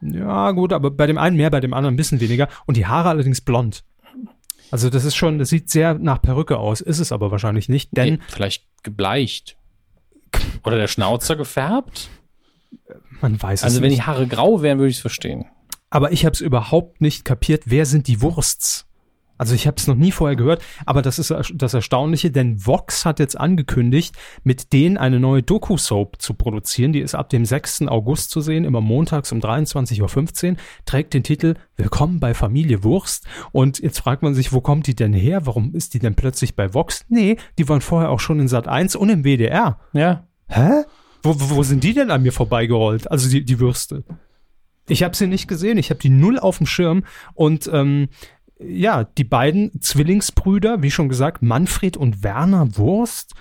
ja 0.01 0.51
gut, 0.51 0.71
aber 0.71 0.91
bei 0.91 1.07
dem 1.07 1.17
einen 1.17 1.35
mehr, 1.35 1.49
bei 1.49 1.59
dem 1.59 1.73
anderen 1.73 1.93
ein 1.95 1.97
bisschen 1.97 2.21
weniger. 2.21 2.47
Und 2.65 2.77
die 2.77 2.85
Haare 2.85 3.09
allerdings 3.09 3.41
blond. 3.41 3.83
Also 4.71 4.89
das 4.89 5.05
ist 5.05 5.15
schon, 5.15 5.39
das 5.39 5.49
sieht 5.49 5.69
sehr 5.69 5.95
nach 5.95 6.21
Perücke 6.21 6.57
aus, 6.57 6.81
ist 6.81 6.99
es 6.99 7.11
aber 7.11 7.31
wahrscheinlich 7.31 7.69
nicht, 7.69 7.89
denn 7.95 8.15
nee, 8.15 8.19
vielleicht 8.27 8.65
gebleicht. 8.83 9.57
Oder 10.63 10.77
der 10.77 10.87
Schnauzer 10.87 11.35
gefärbt. 11.35 12.09
man 13.21 13.41
weiß 13.41 13.63
Also 13.63 13.77
es 13.77 13.81
wenn 13.81 13.89
nicht. 13.89 13.99
die 14.01 14.03
Haare 14.05 14.27
grau 14.27 14.61
wären, 14.61 14.77
würde 14.77 14.89
ich 14.89 14.97
es 14.97 15.01
verstehen. 15.01 15.45
Aber 15.89 16.11
ich 16.11 16.23
habe 16.25 16.33
es 16.33 16.41
überhaupt 16.41 17.01
nicht 17.01 17.25
kapiert, 17.25 17.63
wer 17.65 17.85
sind 17.87 18.07
die 18.07 18.21
Wursts? 18.21 18.85
Also 19.39 19.55
ich 19.55 19.65
habe 19.67 19.77
es 19.77 19.87
noch 19.87 19.95
nie 19.95 20.11
vorher 20.11 20.35
gehört, 20.35 20.61
aber 20.85 21.01
das 21.01 21.17
ist 21.17 21.33
das 21.53 21.73
Erstaunliche, 21.73 22.29
denn 22.29 22.65
Vox 22.65 23.05
hat 23.05 23.19
jetzt 23.19 23.39
angekündigt, 23.39 24.15
mit 24.43 24.73
denen 24.73 24.97
eine 24.97 25.19
neue 25.19 25.41
Doku-Soap 25.41 26.21
zu 26.21 26.33
produzieren. 26.33 26.91
Die 26.91 26.99
ist 26.99 27.15
ab 27.15 27.29
dem 27.29 27.45
6. 27.45 27.83
August 27.87 28.31
zu 28.31 28.41
sehen, 28.41 28.65
immer 28.65 28.81
montags 28.81 29.31
um 29.31 29.39
23.15 29.39 30.51
Uhr, 30.51 30.57
trägt 30.83 31.13
den 31.13 31.23
Titel 31.23 31.55
Willkommen 31.77 32.19
bei 32.19 32.33
Familie 32.33 32.83
Wurst. 32.83 33.25
Und 33.53 33.79
jetzt 33.79 33.99
fragt 33.99 34.23
man 34.23 34.33
sich, 34.33 34.51
wo 34.51 34.59
kommt 34.59 34.87
die 34.87 34.95
denn 34.95 35.13
her? 35.13 35.45
Warum 35.45 35.73
ist 35.73 35.93
die 35.93 35.99
denn 35.99 36.15
plötzlich 36.15 36.57
bei 36.57 36.73
Vox? 36.73 37.05
Nee, 37.07 37.37
die 37.57 37.69
waren 37.69 37.79
vorher 37.79 38.09
auch 38.09 38.19
schon 38.19 38.41
in 38.41 38.49
Sat 38.49 38.67
1 38.67 38.97
und 38.97 39.07
im 39.07 39.23
WDR. 39.23 39.79
Ja. 39.93 40.27
Hä? 40.49 40.83
Wo, 41.23 41.35
wo, 41.37 41.63
sind 41.63 41.85
die 41.85 41.93
denn 41.93 42.11
an 42.11 42.23
mir 42.23 42.33
vorbeigerollt? 42.33 43.09
Also 43.09 43.29
die, 43.29 43.45
die 43.45 43.59
Würste. 43.59 44.03
Ich 44.89 45.03
habe 45.03 45.15
sie 45.15 45.27
nicht 45.27 45.47
gesehen, 45.47 45.77
ich 45.77 45.91
habe 45.91 45.99
die 45.99 46.09
null 46.09 46.39
auf 46.39 46.57
dem 46.57 46.65
Schirm 46.65 47.03
und 47.35 47.69
ähm, 47.71 48.09
ja, 48.59 49.05
die 49.05 49.23
beiden 49.23 49.81
Zwillingsbrüder, 49.81 50.83
wie 50.83 50.91
schon 50.91 51.09
gesagt, 51.09 51.41
Manfred 51.41 51.97
und 51.97 52.23
Werner 52.23 52.77
Wurst, 52.77 53.33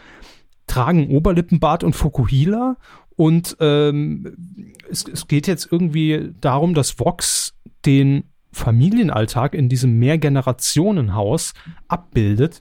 tragen 0.67 1.09
Oberlippenbart 1.09 1.83
und 1.83 1.95
Fukuhila 1.95 2.77
und 3.17 3.57
ähm, 3.59 4.75
es, 4.89 5.07
es 5.09 5.27
geht 5.27 5.49
jetzt 5.49 5.69
irgendwie 5.73 6.33
darum, 6.41 6.75
dass 6.75 7.01
Vox 7.01 7.55
den 7.85 8.25
Familienalltag 8.53 9.55
in 9.55 9.69
diesem 9.69 9.99
Mehrgenerationenhaus 9.99 11.55
abbildet. 11.89 12.61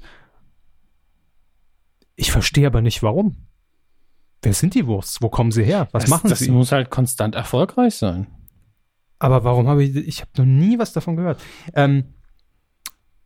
Ich 2.16 2.32
verstehe 2.32 2.68
aber 2.68 2.82
nicht, 2.82 3.04
warum. 3.04 3.36
Wer 4.42 4.54
sind 4.54 4.74
die 4.74 4.88
Wursts? 4.88 5.22
Wo 5.22 5.30
kommen 5.30 5.52
sie 5.52 5.64
her? 5.64 5.88
Was 5.92 6.04
das, 6.04 6.10
machen 6.10 6.30
das 6.30 6.40
sie? 6.40 6.52
muss 6.52 6.72
halt 6.72 6.90
konstant 6.90 7.36
erfolgreich 7.36 7.96
sein. 7.96 8.28
Aber 9.20 9.44
warum 9.44 9.68
habe 9.68 9.84
ich, 9.84 9.96
ich 9.96 10.22
habe 10.22 10.32
noch 10.38 10.46
nie 10.46 10.78
was 10.80 10.94
davon 10.94 11.16
gehört. 11.16 11.42
Ähm, 11.74 12.14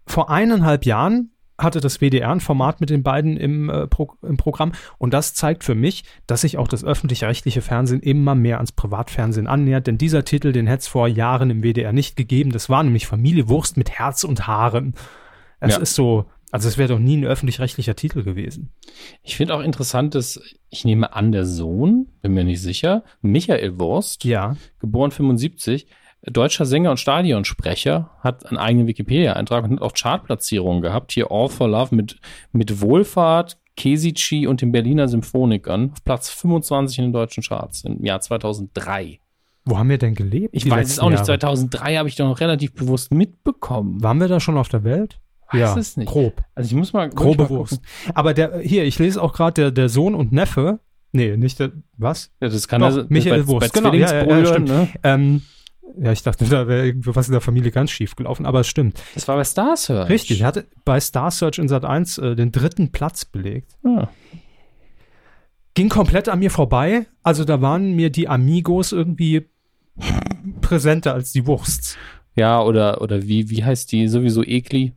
vor 0.06 0.30
eineinhalb 0.30 0.86
Jahren 0.86 1.32
hatte 1.58 1.80
das 1.80 2.00
WDR 2.02 2.32
ein 2.32 2.40
Format 2.40 2.82
mit 2.82 2.90
den 2.90 3.04
beiden 3.04 3.38
im, 3.38 3.70
äh, 3.70 3.86
Pro, 3.86 4.14
im 4.24 4.36
Programm 4.38 4.72
und 4.98 5.14
das 5.14 5.36
zeigt 5.36 5.64
für 5.64 5.76
mich, 5.76 6.04
dass 6.26 6.42
sich 6.42 6.58
auch 6.58 6.68
das 6.68 6.84
öffentlich-rechtliche 6.84 7.62
Fernsehen 7.62 8.00
immer 8.02 8.34
mehr 8.34 8.58
ans 8.58 8.72
Privatfernsehen 8.72 9.46
annähert, 9.46 9.86
denn 9.86 10.00
dieser 10.00 10.26
Titel, 10.26 10.54
den 10.54 10.66
hätte 10.66 10.80
es 10.82 10.88
vor 10.88 11.08
Jahren 11.08 11.52
im 11.52 11.62
WDR 11.62 11.94
nicht 11.94 12.16
gegeben. 12.16 12.52
Das 12.52 12.68
war 12.70 12.82
nämlich 12.82 13.06
Familie 13.06 13.48
Wurst 13.48 13.78
mit 13.78 13.92
Herz 13.92 14.24
und 14.24 14.48
Haaren. 14.48 14.96
Es 15.60 15.76
Ja. 15.76 15.82
ist 15.82 15.94
so, 15.94 16.26
also 16.52 16.68
es 16.68 16.80
wäre 16.80 16.90
doch 16.90 17.00
nie 17.00 17.18
ein 17.18 17.26
öffentlich-rechtlicher 17.26 17.96
Titel 17.96 18.24
gewesen. 18.24 18.72
Ich 19.22 19.38
finde 19.38 19.54
auch 19.54 19.62
interessant, 19.62 20.16
dass 20.16 20.42
ich 20.72 20.84
nehme 20.84 21.14
an, 21.14 21.32
der 21.32 21.46
Sohn, 21.46 22.08
bin 22.24 22.34
mir 22.34 22.44
nicht 22.44 22.62
sicher, 22.64 23.04
Michael 23.22 23.78
Wurst, 23.80 24.24
Ja. 24.24 24.58
geboren 24.80 25.12
75, 25.12 25.86
deutscher 26.24 26.66
Sänger 26.66 26.92
und 26.92 26.98
Stadionsprecher, 26.98 28.12
hat 28.20 28.46
einen 28.46 28.58
eigenen 28.58 28.88
Wikipedia-Eintrag 28.88 29.64
und 29.64 29.72
hat 29.74 29.82
auch 29.82 29.94
Chartplatzierungen 29.94 30.82
gehabt. 30.82 31.12
Hier 31.12 31.32
All 31.32 31.50
for 31.50 31.68
Love 31.68 31.96
mit, 31.96 32.20
mit 32.52 32.82
Wohlfahrt, 32.82 33.58
Kesici 33.76 34.46
und 34.46 34.62
den 34.62 34.72
Berliner 34.72 35.08
Symphonikern 35.08 35.92
auf 35.94 36.04
Platz 36.04 36.30
25 36.30 37.00
in 37.00 37.06
den 37.06 37.14
deutschen 37.14 37.44
Charts 37.44 37.84
im 37.84 38.04
Jahr 38.06 38.22
2003. 38.22 39.20
Wo 39.66 39.78
haben 39.78 39.90
wir 39.90 39.98
denn 39.98 40.16
gelebt? 40.16 40.56
Ich 40.56 40.70
weiß 40.70 40.90
es 40.90 41.00
auch 41.00 41.10
nicht, 41.10 41.20
Jahre? 41.20 41.40
2003 41.40 41.96
habe 41.98 42.10
ich 42.10 42.16
doch 42.16 42.28
noch 42.28 42.40
relativ 42.40 42.74
bewusst 42.74 43.12
mitbekommen. 43.12 44.02
Waren 44.02 44.20
wir 44.20 44.28
da 44.28 44.40
schon 44.40 44.58
auf 44.58 44.70
der 44.70 44.84
Welt? 44.84 45.20
Weiß 45.52 45.60
ja, 45.60 45.78
es 45.78 45.98
nicht. 45.98 46.10
grob. 46.10 46.44
Also 46.56 46.68
ich 46.68 46.76
muss 46.76 46.94
mal 46.94 47.12
Wurst. 47.14 47.38
gucken. 47.38 47.80
Aber 48.16 48.34
der, 48.34 48.60
hier, 48.60 48.86
ich 48.86 48.98
lese 49.00 49.22
auch 49.22 49.34
gerade, 49.34 49.54
der, 49.54 49.72
der 49.72 49.90
Sohn 49.90 50.16
und 50.16 50.32
Neffe, 50.32 50.80
nee, 51.12 51.36
nicht 51.38 51.60
der, 51.60 51.72
was? 51.98 52.32
Ja, 52.42 52.50
das 52.50 52.68
kann 52.68 52.82
Doch, 52.82 52.88
also 52.88 53.04
Michael 53.10 53.42
bei, 53.42 53.48
Wurst, 53.48 53.74
bei 53.74 53.80
genau, 53.80 53.94
ja, 53.94 54.24
ja, 54.24 54.38
ja, 54.40 54.46
stimmt. 54.46 54.70
ne? 54.70 54.88
Ähm, 55.04 55.42
ja, 56.00 56.12
ich 56.12 56.24
dachte, 56.24 56.46
da 56.46 56.68
wäre 56.68 56.86
irgendwie 56.86 57.16
was 57.16 57.28
in 57.28 57.34
der 57.34 57.42
Familie 57.42 57.72
ganz 57.72 57.92
schief 57.92 58.16
gelaufen, 58.16 58.46
aber 58.46 58.62
es 58.62 58.68
stimmt. 58.68 59.02
Das 59.14 59.28
war 59.28 59.36
bei 59.36 59.44
Star 59.44 59.76
Search. 59.76 60.10
Richtig, 60.10 60.42
er 60.42 60.48
hatte 60.48 60.68
bei 60.86 61.00
Star 61.00 61.32
Search 61.32 61.58
in 61.58 61.68
Sat 61.68 61.86
1 61.86 62.18
äh, 62.18 62.36
den 62.36 62.52
dritten 62.52 62.92
Platz 62.92 63.26
belegt. 63.26 63.78
Ah. 63.84 64.08
Ging 65.74 65.90
komplett 65.90 66.30
an 66.30 66.40
mir 66.40 66.52
vorbei. 66.52 67.08
Also 67.24 67.46
da 67.46 67.62
waren 67.62 67.96
mir 67.96 68.10
die 68.10 68.28
Amigos 68.28 68.92
irgendwie 68.92 69.50
präsenter 70.62 71.14
als 71.14 71.32
die 71.32 71.46
Wursts. 71.48 71.98
Ja, 72.36 72.62
oder, 72.62 73.02
oder 73.02 73.24
wie, 73.24 73.50
wie 73.50 73.64
heißt 73.64 73.92
die 73.92 74.08
sowieso 74.08 74.44
Ekli? 74.44 74.94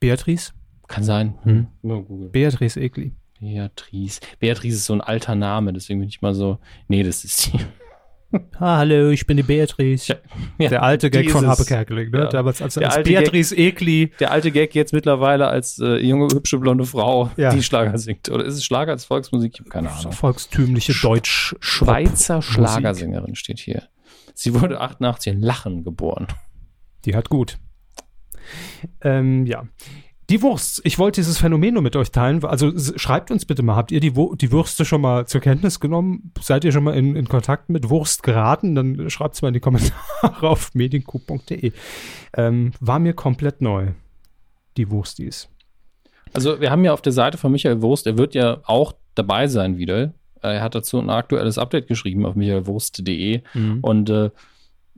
Beatrice? 0.00 0.52
Kann 0.88 1.04
sein. 1.04 1.34
Hm. 1.42 1.66
Beatrice 2.32 2.80
Egli. 2.80 3.12
Beatrice. 3.40 4.20
Beatrice 4.38 4.76
ist 4.76 4.86
so 4.86 4.94
ein 4.94 5.00
alter 5.00 5.34
Name, 5.34 5.72
deswegen 5.72 6.00
bin 6.00 6.08
ich 6.08 6.20
mal 6.20 6.34
so. 6.34 6.58
Nee, 6.88 7.02
das 7.02 7.24
ist 7.24 7.46
die. 7.46 7.60
Hallo, 8.60 9.10
ich 9.10 9.26
bin 9.26 9.36
die 9.36 9.42
Beatrice. 9.42 10.16
Ja, 10.58 10.68
Der 10.68 10.82
alte 10.82 11.10
Gag 11.10 11.30
von. 11.30 11.46
Harpe 11.46 11.64
Kerkeling, 11.64 12.10
ne? 12.10 12.20
Ja. 12.20 12.28
Damals 12.28 12.62
als, 12.62 12.78
als 12.78 13.02
Beatrice 13.02 13.56
Egli. 13.56 14.12
Der 14.20 14.30
alte 14.30 14.52
Gag 14.52 14.74
jetzt 14.74 14.92
mittlerweile 14.92 15.48
als 15.48 15.78
äh, 15.80 15.96
junge, 15.96 16.28
hübsche, 16.32 16.58
blonde 16.58 16.86
Frau, 16.86 17.30
Ja. 17.36 17.50
die 17.52 17.62
Schlager 17.62 17.98
singt. 17.98 18.28
Oder 18.30 18.44
ist 18.44 18.54
es 18.54 18.64
Schlager 18.64 18.92
als 18.92 19.04
Volksmusik? 19.04 19.54
Ich 19.54 19.60
habe 19.60 19.70
keine 19.70 19.90
Ahnung. 19.90 20.12
Volkstümliche 20.12 20.92
Deutsch. 21.02 21.56
Schweizer. 21.60 22.40
Schlagersängerin 22.42 23.34
steht 23.34 23.58
hier. 23.58 23.84
Sie 24.34 24.54
wurde 24.54 24.80
88 24.80 25.32
in 25.32 25.40
Lachen 25.40 25.82
geboren. 25.82 26.28
Die 27.04 27.16
hat 27.16 27.30
gut. 27.30 27.58
Ähm, 29.02 29.46
ja. 29.46 29.64
Die 30.30 30.42
Wurst. 30.42 30.80
Ich 30.84 30.96
wollte 31.00 31.20
dieses 31.20 31.38
Phänomen 31.38 31.74
nur 31.74 31.82
mit 31.82 31.96
euch 31.96 32.12
teilen. 32.12 32.44
Also 32.44 32.72
schreibt 32.96 33.32
uns 33.32 33.44
bitte 33.44 33.64
mal, 33.64 33.74
habt 33.74 33.90
ihr 33.90 33.98
die, 33.98 34.12
die 34.12 34.52
Würste 34.52 34.84
schon 34.84 35.00
mal 35.00 35.26
zur 35.26 35.40
Kenntnis 35.40 35.80
genommen? 35.80 36.32
Seid 36.40 36.64
ihr 36.64 36.70
schon 36.70 36.84
mal 36.84 36.94
in, 36.94 37.16
in 37.16 37.28
Kontakt 37.28 37.68
mit 37.68 37.90
Wurst 37.90 38.22
geraten? 38.22 38.76
Dann 38.76 39.10
schreibt 39.10 39.34
es 39.34 39.42
mal 39.42 39.48
in 39.48 39.54
die 39.54 39.60
Kommentare 39.60 39.96
auf 40.48 40.72
mediencoup.de. 40.72 41.72
Ähm, 42.36 42.72
war 42.78 43.00
mir 43.00 43.12
komplett 43.12 43.60
neu. 43.60 43.88
Die 44.76 44.88
Wurstis. 44.88 45.48
Also 46.32 46.60
wir 46.60 46.70
haben 46.70 46.84
ja 46.84 46.92
auf 46.92 47.02
der 47.02 47.12
Seite 47.12 47.36
von 47.36 47.50
Michael 47.50 47.82
Wurst, 47.82 48.06
er 48.06 48.16
wird 48.16 48.36
ja 48.36 48.58
auch 48.64 48.94
dabei 49.16 49.48
sein 49.48 49.78
wieder. 49.78 50.14
Er 50.42 50.62
hat 50.62 50.76
dazu 50.76 51.00
ein 51.00 51.10
aktuelles 51.10 51.58
Update 51.58 51.88
geschrieben 51.88 52.24
auf 52.24 52.36
michaelwurst.de 52.36 53.42
und 53.82 54.10
äh, 54.10 54.30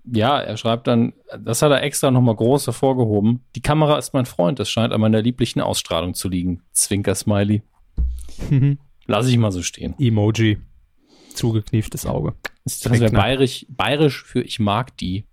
ja, 0.05 0.41
er 0.41 0.57
schreibt 0.57 0.87
dann, 0.87 1.13
das 1.39 1.63
hat 1.63 1.71
er 1.71 1.83
extra 1.83 2.11
nochmal 2.11 2.35
groß 2.37 2.67
hervorgehoben. 2.67 3.45
Die 3.55 3.63
Kamera 3.63 3.99
ist 3.99 4.13
mein 4.15 4.27
Freund, 4.27 4.59
das 4.59 4.69
scheint 4.71 4.93
an 4.93 5.01
meiner 5.01 5.23
lieblichen 5.23 5.61
Ausstrahlung 5.61 6.15
zu 6.15 6.29
liegen. 6.29 6.63
Zwinker-Smiley. 6.73 7.63
Lass 9.07 9.29
ich 9.29 9.37
mal 9.37 9.53
so 9.53 9.63
stehen. 9.63 9.95
Emoji. 9.99 10.59
Zugeknieftes 11.35 12.07
Auge. 12.07 12.35
Das 12.65 12.81
das 12.81 13.01
wäre 13.01 13.11
bayerisch, 13.13 13.67
bayerisch 13.69 14.23
für 14.25 14.43
ich 14.43 14.59
mag 14.61 14.97
die. 14.99 15.27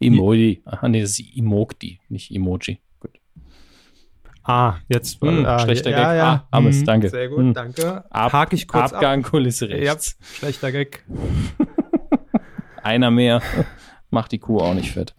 Emoji. 0.00 0.62
Aha, 0.64 0.88
nee, 0.88 1.00
das 1.00 1.18
ist 1.18 1.36
Emog 1.36 1.78
die, 1.78 2.00
nicht 2.08 2.30
Emoji. 2.32 2.78
Gut. 3.00 3.12
Ah, 4.42 4.76
jetzt. 4.88 5.20
Hm, 5.20 5.44
ah, 5.46 5.58
schlechter 5.60 5.90
ja, 5.90 5.96
Gag. 5.96 6.16
Ja, 6.16 6.32
Ah, 6.32 6.48
Hammes, 6.56 6.78
Hm, 6.78 6.84
danke. 6.86 7.08
Sehr 7.10 7.28
gut, 7.28 7.38
Hm. 7.38 7.54
danke. 7.54 8.04
Ab, 8.10 8.32
Hake 8.32 8.56
ich 8.56 8.66
kurz 8.66 8.92
Abgang, 8.92 9.22
Kulisse 9.22 9.66
ab. 9.66 9.70
Ja, 9.72 9.92
rechts. 9.92 10.16
schlechter 10.34 10.72
Gag. 10.72 11.04
Einer 12.82 13.10
mehr 13.12 13.40
macht 14.12 14.32
die 14.32 14.38
Kuh 14.38 14.58
auch 14.58 14.74
nicht 14.74 14.92
fett. 14.92 15.14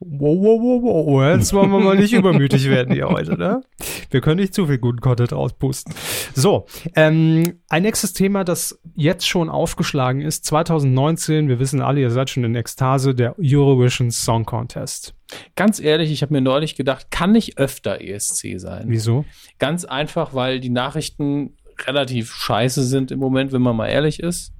Wow, 0.00 0.38
wow, 0.40 0.82
wow, 0.82 1.06
wow. 1.06 1.36
Jetzt 1.36 1.52
wollen 1.52 1.70
wir 1.70 1.80
mal 1.80 1.96
nicht 1.96 2.12
übermütig 2.12 2.68
werden 2.68 2.94
hier 2.94 3.08
heute, 3.08 3.36
ne? 3.36 3.62
Wir 4.10 4.20
können 4.20 4.38
nicht 4.38 4.54
zu 4.54 4.68
viel 4.68 4.78
guten 4.78 5.00
Content 5.00 5.32
rauspusten. 5.32 5.92
So, 6.34 6.66
ähm, 6.94 7.54
ein 7.68 7.82
nächstes 7.82 8.12
Thema, 8.12 8.44
das 8.44 8.80
jetzt 8.94 9.26
schon 9.26 9.48
aufgeschlagen 9.48 10.20
ist, 10.20 10.44
2019, 10.44 11.48
wir 11.48 11.58
wissen 11.58 11.80
alle, 11.80 12.00
ihr 12.00 12.10
seid 12.10 12.30
schon 12.30 12.44
in 12.44 12.54
Ekstase, 12.54 13.12
der 13.12 13.34
Eurovision 13.40 14.12
Song 14.12 14.44
Contest. 14.44 15.14
Ganz 15.56 15.80
ehrlich, 15.80 16.12
ich 16.12 16.22
habe 16.22 16.32
mir 16.32 16.42
neulich 16.42 16.76
gedacht, 16.76 17.10
kann 17.10 17.32
nicht 17.32 17.58
öfter 17.58 18.00
ESC 18.00 18.60
sein. 18.60 18.84
Wieso? 18.86 19.24
Ganz 19.58 19.84
einfach, 19.84 20.32
weil 20.32 20.60
die 20.60 20.70
Nachrichten 20.70 21.56
relativ 21.86 22.32
scheiße 22.32 22.84
sind 22.84 23.10
im 23.10 23.18
Moment, 23.18 23.50
wenn 23.50 23.62
man 23.62 23.74
mal 23.74 23.88
ehrlich 23.88 24.20
ist. 24.20 24.52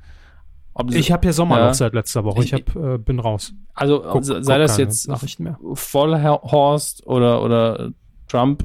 Ich 0.92 1.10
habe 1.12 1.26
ja 1.26 1.32
Sommerloch 1.32 1.66
Ja. 1.66 1.74
seit 1.74 1.94
letzter 1.94 2.24
Woche. 2.24 2.42
Ich 2.44 2.52
hab, 2.54 2.74
äh, 2.76 2.98
bin 2.98 3.18
raus. 3.20 3.52
also 3.74 4.00
Guck- 4.00 4.24
sei 4.24 4.34
guck 4.40 4.46
das 4.46 4.76
jetzt 4.76 5.08
Nachrichten 5.08 5.42
mehr. 5.44 5.58
Vollhorst 5.74 7.06
oder 7.06 7.42
oder 7.42 7.90
Trump, 8.28 8.64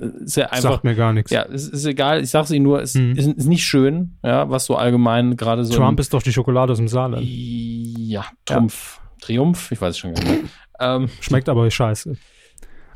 äh, 0.00 0.06
ist 0.24 0.36
ja 0.36 0.46
einfach 0.46 0.70
Sagt 0.72 0.84
mir 0.84 0.94
gar 0.94 1.12
nichts. 1.12 1.30
ja, 1.30 1.42
es 1.44 1.68
ist 1.68 1.84
egal. 1.84 2.22
Ich 2.22 2.30
sag's 2.30 2.50
Ihnen 2.50 2.64
nur, 2.64 2.80
es 2.80 2.94
Mhm. 2.94 3.12
ist, 3.16 3.26
ist 3.26 3.46
nicht 3.46 3.64
schön, 3.64 4.16
ja, 4.24 4.48
was 4.50 4.64
so 4.66 4.76
allgemein 4.76 5.36
gerade 5.36 5.64
so 5.64 5.74
Trump 5.74 5.98
ist 6.00 6.12
doch 6.14 6.22
die 6.22 6.32
Schokolade 6.32 6.72
aus 6.72 6.78
dem 6.78 6.88
Saarland. 6.88 7.24
ja 7.26 8.24
Trumpf, 8.44 9.00
Triumph, 9.20 9.70
ich 9.72 9.80
weiß 9.80 9.90
es 9.90 9.98
schon 9.98 10.14
gar 10.14 10.24
nicht. 10.24 10.44
ähm, 10.80 11.08
Schmeckt 11.20 11.48
aber 11.48 11.70
scheiße. 11.70 12.16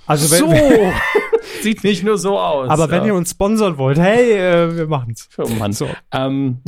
Also 0.06 0.30
wenn, 0.30 0.50
so 0.50 0.92
sieht 1.62 1.82
nicht 1.82 2.04
nur 2.04 2.18
so 2.18 2.38
aus. 2.38 2.68
aber 2.68 2.90
wenn 2.90 3.00
ja. 3.02 3.06
ihr 3.08 3.14
uns 3.14 3.30
sponsern 3.30 3.78
wollt, 3.78 3.98
hey, 3.98 4.32
äh, 4.32 4.76
wir 4.76 4.86
machen's. 4.86 5.28
Oh 5.38 5.48
Mann. 5.58 5.72
So. 5.72 5.88
Ähm, 6.12 6.60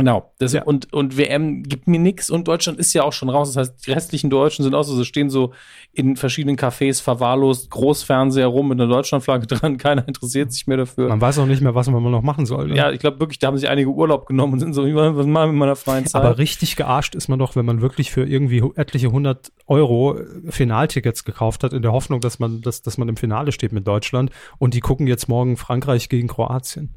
genau. 0.00 0.32
Das, 0.38 0.52
Ja. 0.52 0.64
und, 0.64 0.92
und 0.92 1.16
WM 1.16 1.62
gibt 1.62 1.86
mir 1.88 1.98
nix 1.98 2.30
und 2.30 2.48
Deutschland 2.48 2.78
ist 2.78 2.92
ja 2.92 3.02
auch 3.04 3.12
schon 3.12 3.28
raus. 3.28 3.52
Das 3.52 3.56
heißt, 3.68 3.86
die 3.86 3.92
restlichen 3.92 4.30
Deutschen 4.30 4.62
sind 4.62 4.74
auch 4.74 4.82
so, 4.82 4.94
so 4.94 5.04
stehen 5.04 5.30
so 5.30 5.52
in 5.92 6.16
verschiedenen 6.16 6.56
Cafés 6.56 7.02
verwahrlost, 7.02 7.70
Großfernseher 7.70 8.46
rum 8.46 8.68
mit 8.68 8.80
einer 8.80 8.90
Deutschlandflagge 8.92 9.46
dran. 9.48 9.76
Keiner 9.78 10.06
interessiert 10.06 10.52
sich 10.52 10.66
mehr 10.66 10.76
dafür. 10.78 11.08
Man 11.08 11.20
weiß 11.20 11.38
auch 11.38 11.46
nicht 11.46 11.62
mehr, 11.62 11.74
was 11.74 11.88
man 11.88 12.02
noch 12.02 12.22
machen 12.22 12.46
soll. 12.46 12.68
Ne? 12.68 12.76
ja, 12.76 12.90
ich 12.90 13.00
glaube 13.00 13.20
wirklich, 13.20 13.38
da 13.38 13.48
haben 13.48 13.58
sich 13.58 13.68
einige 13.68 13.90
Urlaub 13.90 14.26
genommen 14.26 14.54
und 14.54 14.60
sind 14.60 14.72
so, 14.74 14.82
was 14.84 15.26
machen 15.26 15.48
wir 15.48 15.52
mit 15.52 15.56
meiner 15.56 15.76
freien 15.76 16.06
Zeit? 16.06 16.22
Aber 16.22 16.38
richtig 16.38 16.76
gearscht 16.76 17.14
ist 17.14 17.28
man 17.28 17.38
doch, 17.38 17.56
wenn 17.56 17.66
man 17.66 17.80
wirklich 17.80 18.10
für 18.10 18.24
irgendwie 18.26 18.62
etliche 18.76 19.10
hundert 19.12 19.52
Euro 19.66 20.18
äh, 20.18 20.50
Finaltickets 20.50 21.24
gekauft 21.24 21.62
hat, 21.64 21.72
in 21.72 21.82
der 21.82 21.92
Hoffnung, 21.92 22.20
dass 22.20 22.38
man, 22.38 22.60
dass, 22.62 22.82
dass 22.82 22.98
man 22.98 23.08
im 23.08 23.16
Finale 23.16 23.52
steht 23.52 23.72
mit 23.72 23.86
Deutschland. 23.86 24.30
Und 24.58 24.74
die 24.74 24.80
gucken 24.80 25.06
jetzt 25.06 25.28
morgen 25.28 25.56
Frankreich 25.56 26.08
gegen 26.08 26.28
Kroatien. 26.28 26.94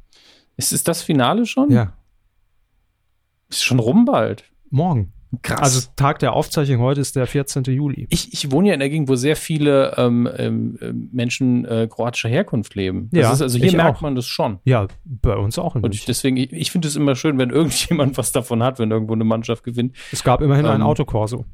ist 0.57 0.72
es 0.74 0.83
das 0.83 1.01
Finale 1.01 1.45
schon? 1.45 1.72
Ja, 1.72 1.93
Ist 3.55 3.63
schon 3.63 3.79
rum 3.79 4.05
bald. 4.05 4.43
morgen. 4.69 5.13
Krass. 5.41 5.60
Also 5.62 5.89
Tag 5.95 6.19
der 6.19 6.33
Aufzeichnung 6.33 6.79
heute 6.81 7.01
ist 7.01 7.15
der 7.15 7.25
14. 7.25 7.63
Juli. 7.63 8.05
ich, 8.12 8.33
ich 8.33 8.51
wohne 8.51 8.67
ja 8.67 8.75
in 8.75 8.79
der 8.79 8.89
Gegend, 8.91 9.10
wo 9.10 9.15
sehr 9.15 9.36
viele 9.36 9.95
ähm, 9.98 10.29
ähm, 10.38 10.77
ähm, 10.79 11.10
Menschen 11.12 11.65
äh, 11.65 11.88
kroatischer 11.89 12.29
Herkunft 12.29 12.75
leben. 12.75 13.10
Das 13.12 13.22
Ja, 13.22 13.33
ist, 13.33 13.41
also 13.41 13.57
hier 13.57 13.75
merkt 13.75 13.98
auch. 13.98 14.01
man 14.01 14.13
das 14.13 14.27
schon. 14.27 14.60
Ja, 14.63 14.86
bei 15.05 15.36
uns 15.36 15.57
auch 15.57 15.75
in 15.75 15.83
Und 15.83 15.95
ich, 15.95 16.05
deswegen, 16.05 16.38
ich, 16.38 16.53
ich 16.53 16.69
finde 16.72 16.88
es 16.88 16.95
immer 16.95 17.15
schön, 17.15 17.39
wenn 17.39 17.50
irgendjemand 17.51 18.15
was 18.19 18.31
davon 18.31 18.62
hat, 18.62 18.77
wenn 18.77 18.91
irgendwo 18.91 19.13
eine 19.13 19.24
Mannschaft 19.24 19.63
gewinnt. 19.63 19.95
Es 20.12 20.24
gab 20.24 20.39
immerhin 20.39 20.67
ein 20.67 20.81
ähm, 20.81 20.86
Autokorso. 20.88 21.45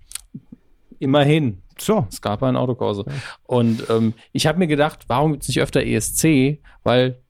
Immerhin. 0.99 1.59
So. 1.77 2.05
Es 2.09 2.21
gab 2.21 2.43
ein 2.43 2.57
Autokurse. 2.57 3.05
Und 3.43 3.89
ähm, 3.89 4.13
ich 4.33 4.45
habe 4.45 4.59
mir 4.59 4.67
gedacht, 4.67 5.05
warum 5.07 5.31
gibt 5.31 5.43
es 5.43 5.47
nicht 5.47 5.61
öfter 5.61 5.81
ESC? 5.85 6.59
Weil, 6.83 7.21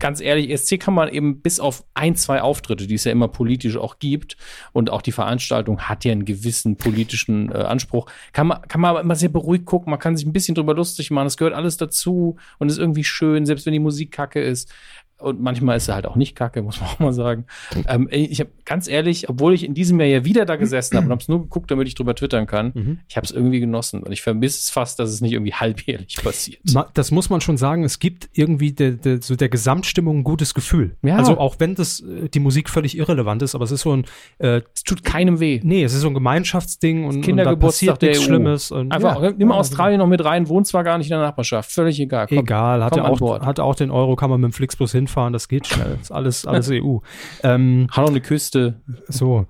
ganz 0.00 0.20
ehrlich, 0.20 0.50
ESC 0.50 0.80
kann 0.80 0.94
man 0.94 1.08
eben 1.08 1.40
bis 1.40 1.60
auf 1.60 1.84
ein, 1.94 2.16
zwei 2.16 2.42
Auftritte, 2.42 2.86
die 2.86 2.94
es 2.94 3.04
ja 3.04 3.12
immer 3.12 3.28
politisch 3.28 3.76
auch 3.76 3.98
gibt, 3.98 4.36
und 4.72 4.90
auch 4.90 5.02
die 5.02 5.12
Veranstaltung 5.12 5.82
hat 5.82 6.04
ja 6.04 6.12
einen 6.12 6.24
gewissen 6.24 6.76
politischen 6.76 7.52
äh, 7.52 7.58
Anspruch, 7.58 8.10
kann 8.32 8.48
man, 8.48 8.62
kann 8.62 8.80
man 8.80 8.90
aber 8.90 9.00
immer 9.00 9.14
sehr 9.14 9.28
beruhigt 9.28 9.66
gucken, 9.66 9.90
man 9.90 10.00
kann 10.00 10.16
sich 10.16 10.26
ein 10.26 10.32
bisschen 10.32 10.54
drüber 10.54 10.74
lustig 10.74 11.10
machen, 11.10 11.26
es 11.26 11.36
gehört 11.36 11.54
alles 11.54 11.76
dazu 11.76 12.36
und 12.58 12.68
ist 12.68 12.78
irgendwie 12.78 13.04
schön, 13.04 13.46
selbst 13.46 13.66
wenn 13.66 13.72
die 13.72 13.78
Musik 13.78 14.10
kacke 14.10 14.40
ist. 14.42 14.72
Und 15.20 15.40
manchmal 15.40 15.76
ist 15.76 15.88
er 15.88 15.94
halt 15.96 16.06
auch 16.06 16.16
nicht 16.16 16.34
kacke, 16.36 16.62
muss 16.62 16.80
man 16.80 16.88
auch 16.94 16.98
mal 16.98 17.12
sagen. 17.12 17.44
Ähm, 17.86 18.08
ich 18.10 18.40
habe 18.40 18.50
ganz 18.64 18.88
ehrlich, 18.88 19.28
obwohl 19.28 19.54
ich 19.54 19.64
in 19.64 19.74
diesem 19.74 19.98
Jahr 20.00 20.08
ja 20.08 20.24
wieder 20.24 20.44
da 20.46 20.56
gesessen 20.56 20.96
habe 20.96 21.06
und 21.06 21.12
habe 21.12 21.20
es 21.20 21.28
nur 21.28 21.40
geguckt, 21.42 21.70
damit 21.70 21.88
ich 21.88 21.94
drüber 21.94 22.14
twittern 22.14 22.46
kann, 22.46 22.72
Mhm. 22.74 23.00
ich 23.08 23.16
habe 23.16 23.24
es 23.24 23.30
irgendwie 23.32 23.60
genossen 23.60 24.02
und 24.02 24.12
ich 24.12 24.22
vermisse 24.22 24.58
es 24.60 24.70
fast, 24.70 24.98
dass 24.98 25.10
es 25.10 25.20
nicht 25.20 25.32
irgendwie 25.32 25.52
halbjährlich 25.52 26.16
passiert. 26.22 26.60
Das 26.94 27.10
muss 27.10 27.30
man 27.30 27.40
schon 27.40 27.56
sagen, 27.56 27.84
es 27.84 27.98
gibt 27.98 28.28
irgendwie 28.32 28.72
der, 28.72 28.92
der, 28.92 29.20
so 29.22 29.34
der 29.36 29.48
Gesamtstimmung 29.48 30.18
ein 30.18 30.24
gutes 30.24 30.54
Gefühl. 30.54 30.96
Ja. 31.02 31.16
Also 31.16 31.38
auch 31.38 31.56
wenn 31.58 31.74
das 31.74 32.00
äh, 32.00 32.28
die 32.28 32.40
Musik 32.40 32.68
völlig 32.70 32.96
irrelevant 32.96 33.42
ist, 33.42 33.54
aber 33.54 33.64
es 33.64 33.70
ist 33.72 33.82
so 33.82 33.92
ein 33.96 34.04
äh, 34.38 34.60
Es 34.74 34.84
tut 34.84 35.04
keinem 35.04 35.40
weh. 35.40 35.60
nee, 35.62 35.82
es 35.84 35.92
ist 35.94 36.00
so 36.02 36.08
ein 36.08 36.14
Gemeinschaftsding 36.14 37.04
und, 37.04 37.26
und 37.26 37.36
da 37.36 37.54
passiert 37.56 38.00
nichts 38.02 38.20
EU. 38.20 38.22
Schlimmes. 38.22 38.70
Und, 38.70 38.92
Einfach, 38.92 39.22
ja, 39.22 39.30
nimm 39.32 39.50
ja, 39.50 39.54
Australien 39.56 39.98
noch 39.98 40.06
mit 40.06 40.24
rein, 40.24 40.48
wohnt 40.48 40.66
zwar 40.66 40.84
gar 40.84 40.98
nicht 40.98 41.08
in 41.08 41.10
der 41.16 41.20
Nachbarschaft, 41.20 41.70
völlig 41.70 41.98
egal. 42.00 42.26
Komm. 42.28 42.38
Egal, 42.38 42.82
hat 42.84 42.92
komm 42.92 43.02
er 43.02 43.06
an 43.06 43.12
auch, 43.20 43.40
hat 43.46 43.60
auch 43.60 43.74
den 43.74 43.90
Euro, 43.90 44.16
kann 44.16 44.30
man 44.30 44.40
mit 44.40 44.50
dem 44.50 44.52
Flixbus 44.52 44.92
hinfahren, 45.10 45.32
das 45.32 45.48
geht 45.48 45.66
schnell. 45.66 45.98
Ist 46.00 46.10
alles, 46.12 46.46
alles 46.46 46.70
EU. 46.72 46.98
Ähm, 47.42 47.86
Hat 47.90 48.04
auch 48.04 48.08
eine 48.08 48.20
Küste. 48.20 48.80
so. 49.08 49.46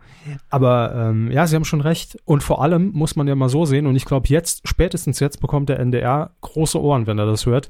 Aber 0.48 0.94
ähm, 0.94 1.30
ja, 1.30 1.46
Sie 1.46 1.54
haben 1.56 1.64
schon 1.64 1.80
recht. 1.80 2.18
Und 2.24 2.42
vor 2.42 2.62
allem 2.62 2.90
muss 2.92 3.16
man 3.16 3.28
ja 3.28 3.34
mal 3.34 3.48
so 3.48 3.64
sehen, 3.64 3.86
und 3.86 3.96
ich 3.96 4.04
glaube, 4.04 4.28
jetzt, 4.28 4.66
spätestens 4.66 5.20
jetzt 5.20 5.40
bekommt 5.40 5.68
der 5.68 5.78
NDR 5.80 6.30
große 6.40 6.80
Ohren, 6.80 7.06
wenn 7.06 7.18
er 7.18 7.26
das 7.26 7.46
hört. 7.46 7.68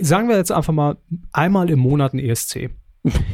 Sagen 0.00 0.28
wir 0.28 0.36
jetzt 0.36 0.52
einfach 0.52 0.72
mal 0.72 0.96
einmal 1.32 1.68
im 1.70 1.78
Monat 1.80 2.14
ein 2.14 2.18
ESC. 2.18 2.70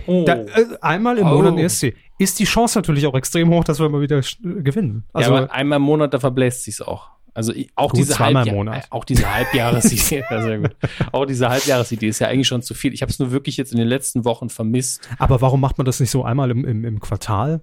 Oh. 0.06 0.24
Da, 0.26 0.34
äh, 0.34 0.66
einmal 0.80 1.18
im 1.18 1.26
Oh. 1.26 1.34
Monat 1.34 1.52
ein 1.54 1.58
ESC. 1.58 1.94
Ist 2.18 2.38
die 2.38 2.44
Chance 2.44 2.78
natürlich 2.78 3.06
auch 3.06 3.14
extrem 3.14 3.48
hoch, 3.50 3.64
dass 3.64 3.80
wir 3.80 3.88
mal 3.88 4.00
wieder 4.00 4.20
gewinnen. 4.42 5.04
ja, 5.06 5.10
Also, 5.14 5.34
aber 5.36 5.52
einmal 5.52 5.76
im 5.76 5.82
Monat, 5.82 6.12
da 6.14 6.20
verbläst 6.20 6.64
sich's 6.64 6.80
auch. 6.82 7.10
Also 7.34 7.52
auch 7.76 7.90
Gut, 7.92 8.00
diese 8.00 8.18
Halbjahr- 8.18 8.82
auch 8.90 9.04
diese 9.04 9.24
gut. 10.62 10.76
Auch 11.12 11.24
diese 11.24 11.48
Halbjahresidee 11.48 12.08
ist 12.08 12.18
ja 12.18 12.28
eigentlich 12.28 12.48
schon 12.48 12.62
zu 12.62 12.74
viel. 12.74 12.92
Ich 12.92 13.02
habe 13.02 13.10
es 13.10 13.18
nur 13.18 13.30
wirklich 13.30 13.56
jetzt 13.56 13.72
in 13.72 13.78
den 13.78 13.88
letzten 13.88 14.24
Wochen 14.24 14.48
vermisst. 14.50 15.08
aber 15.18 15.40
warum 15.40 15.60
macht 15.60 15.78
man 15.78 15.84
das 15.86 15.98
nicht 16.00 16.10
so 16.10 16.24
einmal 16.24 16.50
im, 16.50 16.64
im, 16.64 16.84
im 16.84 17.00
Quartal? 17.00 17.62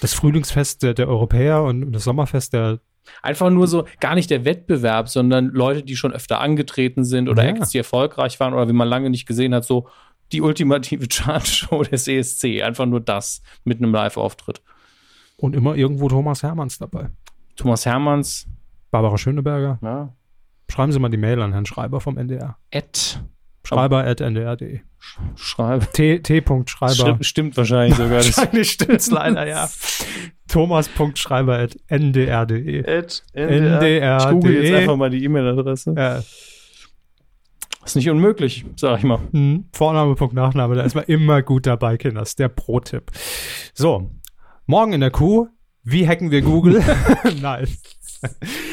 Das 0.00 0.14
Frühlingsfest 0.14 0.82
der, 0.82 0.94
der 0.94 1.08
Europäer 1.08 1.62
und 1.62 1.92
das 1.92 2.04
Sommerfest 2.04 2.52
der 2.52 2.80
Einfach 3.22 3.50
nur 3.50 3.66
so, 3.66 3.86
gar 3.98 4.14
nicht 4.14 4.30
der 4.30 4.44
Wettbewerb, 4.44 5.08
sondern 5.08 5.46
Leute, 5.48 5.82
die 5.82 5.96
schon 5.96 6.12
öfter 6.12 6.40
angetreten 6.40 7.04
sind 7.04 7.28
oder 7.28 7.42
Ja. 7.44 7.50
Acts, 7.50 7.70
die 7.70 7.78
erfolgreich 7.78 8.38
waren 8.38 8.54
oder 8.54 8.68
wie 8.68 8.72
man 8.74 8.86
lange 8.88 9.10
nicht 9.10 9.26
gesehen 9.26 9.54
hat, 9.54 9.64
so 9.64 9.88
die 10.32 10.42
ultimative 10.42 11.08
Chartshow 11.10 11.82
des 11.82 12.06
ESC. 12.06 12.62
Einfach 12.62 12.86
nur 12.86 13.00
das 13.00 13.42
mit 13.64 13.78
einem 13.78 13.92
Live-Auftritt. 13.92 14.60
und 15.38 15.56
immer 15.56 15.74
irgendwo 15.74 16.08
Thomas 16.08 16.42
Hermanns 16.44 16.78
dabei. 16.78 17.08
Thomas 17.56 17.84
Hermanns, 17.84 18.46
Barbara 18.90 19.18
Schöneberger. 19.18 19.78
ja, 19.82 20.14
Schreiben 20.68 20.92
Sie 20.92 20.98
mal 20.98 21.08
die 21.08 21.16
Mail 21.16 21.40
an 21.42 21.52
Herrn 21.52 21.66
Schreiber 21.66 22.00
vom 22.00 22.16
NDR. 22.16 22.56
Ed, 22.70 23.20
Schreiber 23.64 24.04
at 24.04 24.20
ndr.de. 24.20 24.80
schreibe. 25.36 25.86
T. 25.92 26.20
T. 26.20 26.42
Schreiber. 26.66 26.94
Stimmt, 26.94 27.26
stimmt 27.26 27.56
wahrscheinlich 27.56 27.96
sogar. 27.96 28.18
Das 28.18 28.36
Wahrscheinlich 28.36 28.70
stimmt's 28.70 29.10
leider, 29.10 29.46
ja. 29.46 29.68
Thomas.schreiber 30.48 31.58
at 31.58 31.76
ndr.de. 31.88 32.82
Ed, 32.84 33.22
NDR. 33.32 34.18
Ich 34.18 34.30
google 34.30 34.62
jetzt 34.64 34.74
einfach 34.74 34.96
mal 34.96 35.10
die 35.10 35.24
E-Mail-Adresse. 35.24 35.94
Ja. 35.96 36.22
Ist 37.84 37.96
nicht 37.96 38.10
unmöglich, 38.10 38.66
sag 38.76 38.98
ich 38.98 39.04
mal. 39.04 39.18
Hm, 39.32 39.64
Vorname, 39.72 40.14
Punkt, 40.14 40.34
Nachname, 40.34 40.74
da 40.74 40.82
ist 40.82 40.94
man 40.94 41.04
immer 41.04 41.42
gut 41.42 41.66
dabei, 41.66 41.96
Kinders. 41.96 42.36
Der 42.36 42.48
Pro-Tipp. 42.48 43.10
So, 43.72 44.10
morgen 44.66 44.92
in 44.92 45.00
der 45.00 45.10
Kuh. 45.10 45.48
Wie 45.82 46.06
hacken 46.06 46.30
wir 46.30 46.42
Google? 46.42 46.82
Nein. 47.40 47.66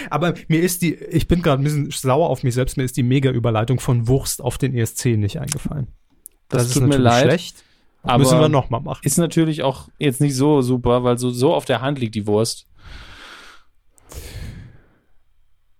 Aber 0.09 0.33
mir 0.47 0.61
ist 0.61 0.81
die, 0.81 0.95
ich 0.95 1.27
bin 1.27 1.41
gerade 1.41 1.61
ein 1.61 1.63
bisschen 1.63 1.91
sauer 1.91 2.29
auf 2.29 2.43
mich 2.43 2.53
selbst, 2.53 2.77
mir 2.77 2.83
ist 2.83 2.97
die 2.97 3.03
Mega-Überleitung 3.03 3.79
von 3.79 4.07
Wurst 4.07 4.41
auf 4.41 4.57
den 4.57 4.75
ESC 4.75 5.17
nicht 5.17 5.39
eingefallen. 5.39 5.87
Das, 6.49 6.71
tut 6.71 6.83
mir 6.83 6.97
leid. 6.97 7.23
schlecht. 7.23 7.63
Aber 8.03 8.19
Müssen 8.19 8.39
wir 8.39 8.49
nochmal 8.49 8.81
machen. 8.81 9.01
ist 9.03 9.17
natürlich 9.17 9.63
auch 9.63 9.89
jetzt 9.97 10.21
nicht 10.21 10.35
so 10.35 10.61
super, 10.61 11.03
weil 11.03 11.17
so, 11.17 11.29
so 11.29 11.53
auf 11.53 11.65
der 11.65 11.81
Hand 11.81 11.99
liegt 11.99 12.15
die 12.15 12.27
Wurst. 12.27 12.67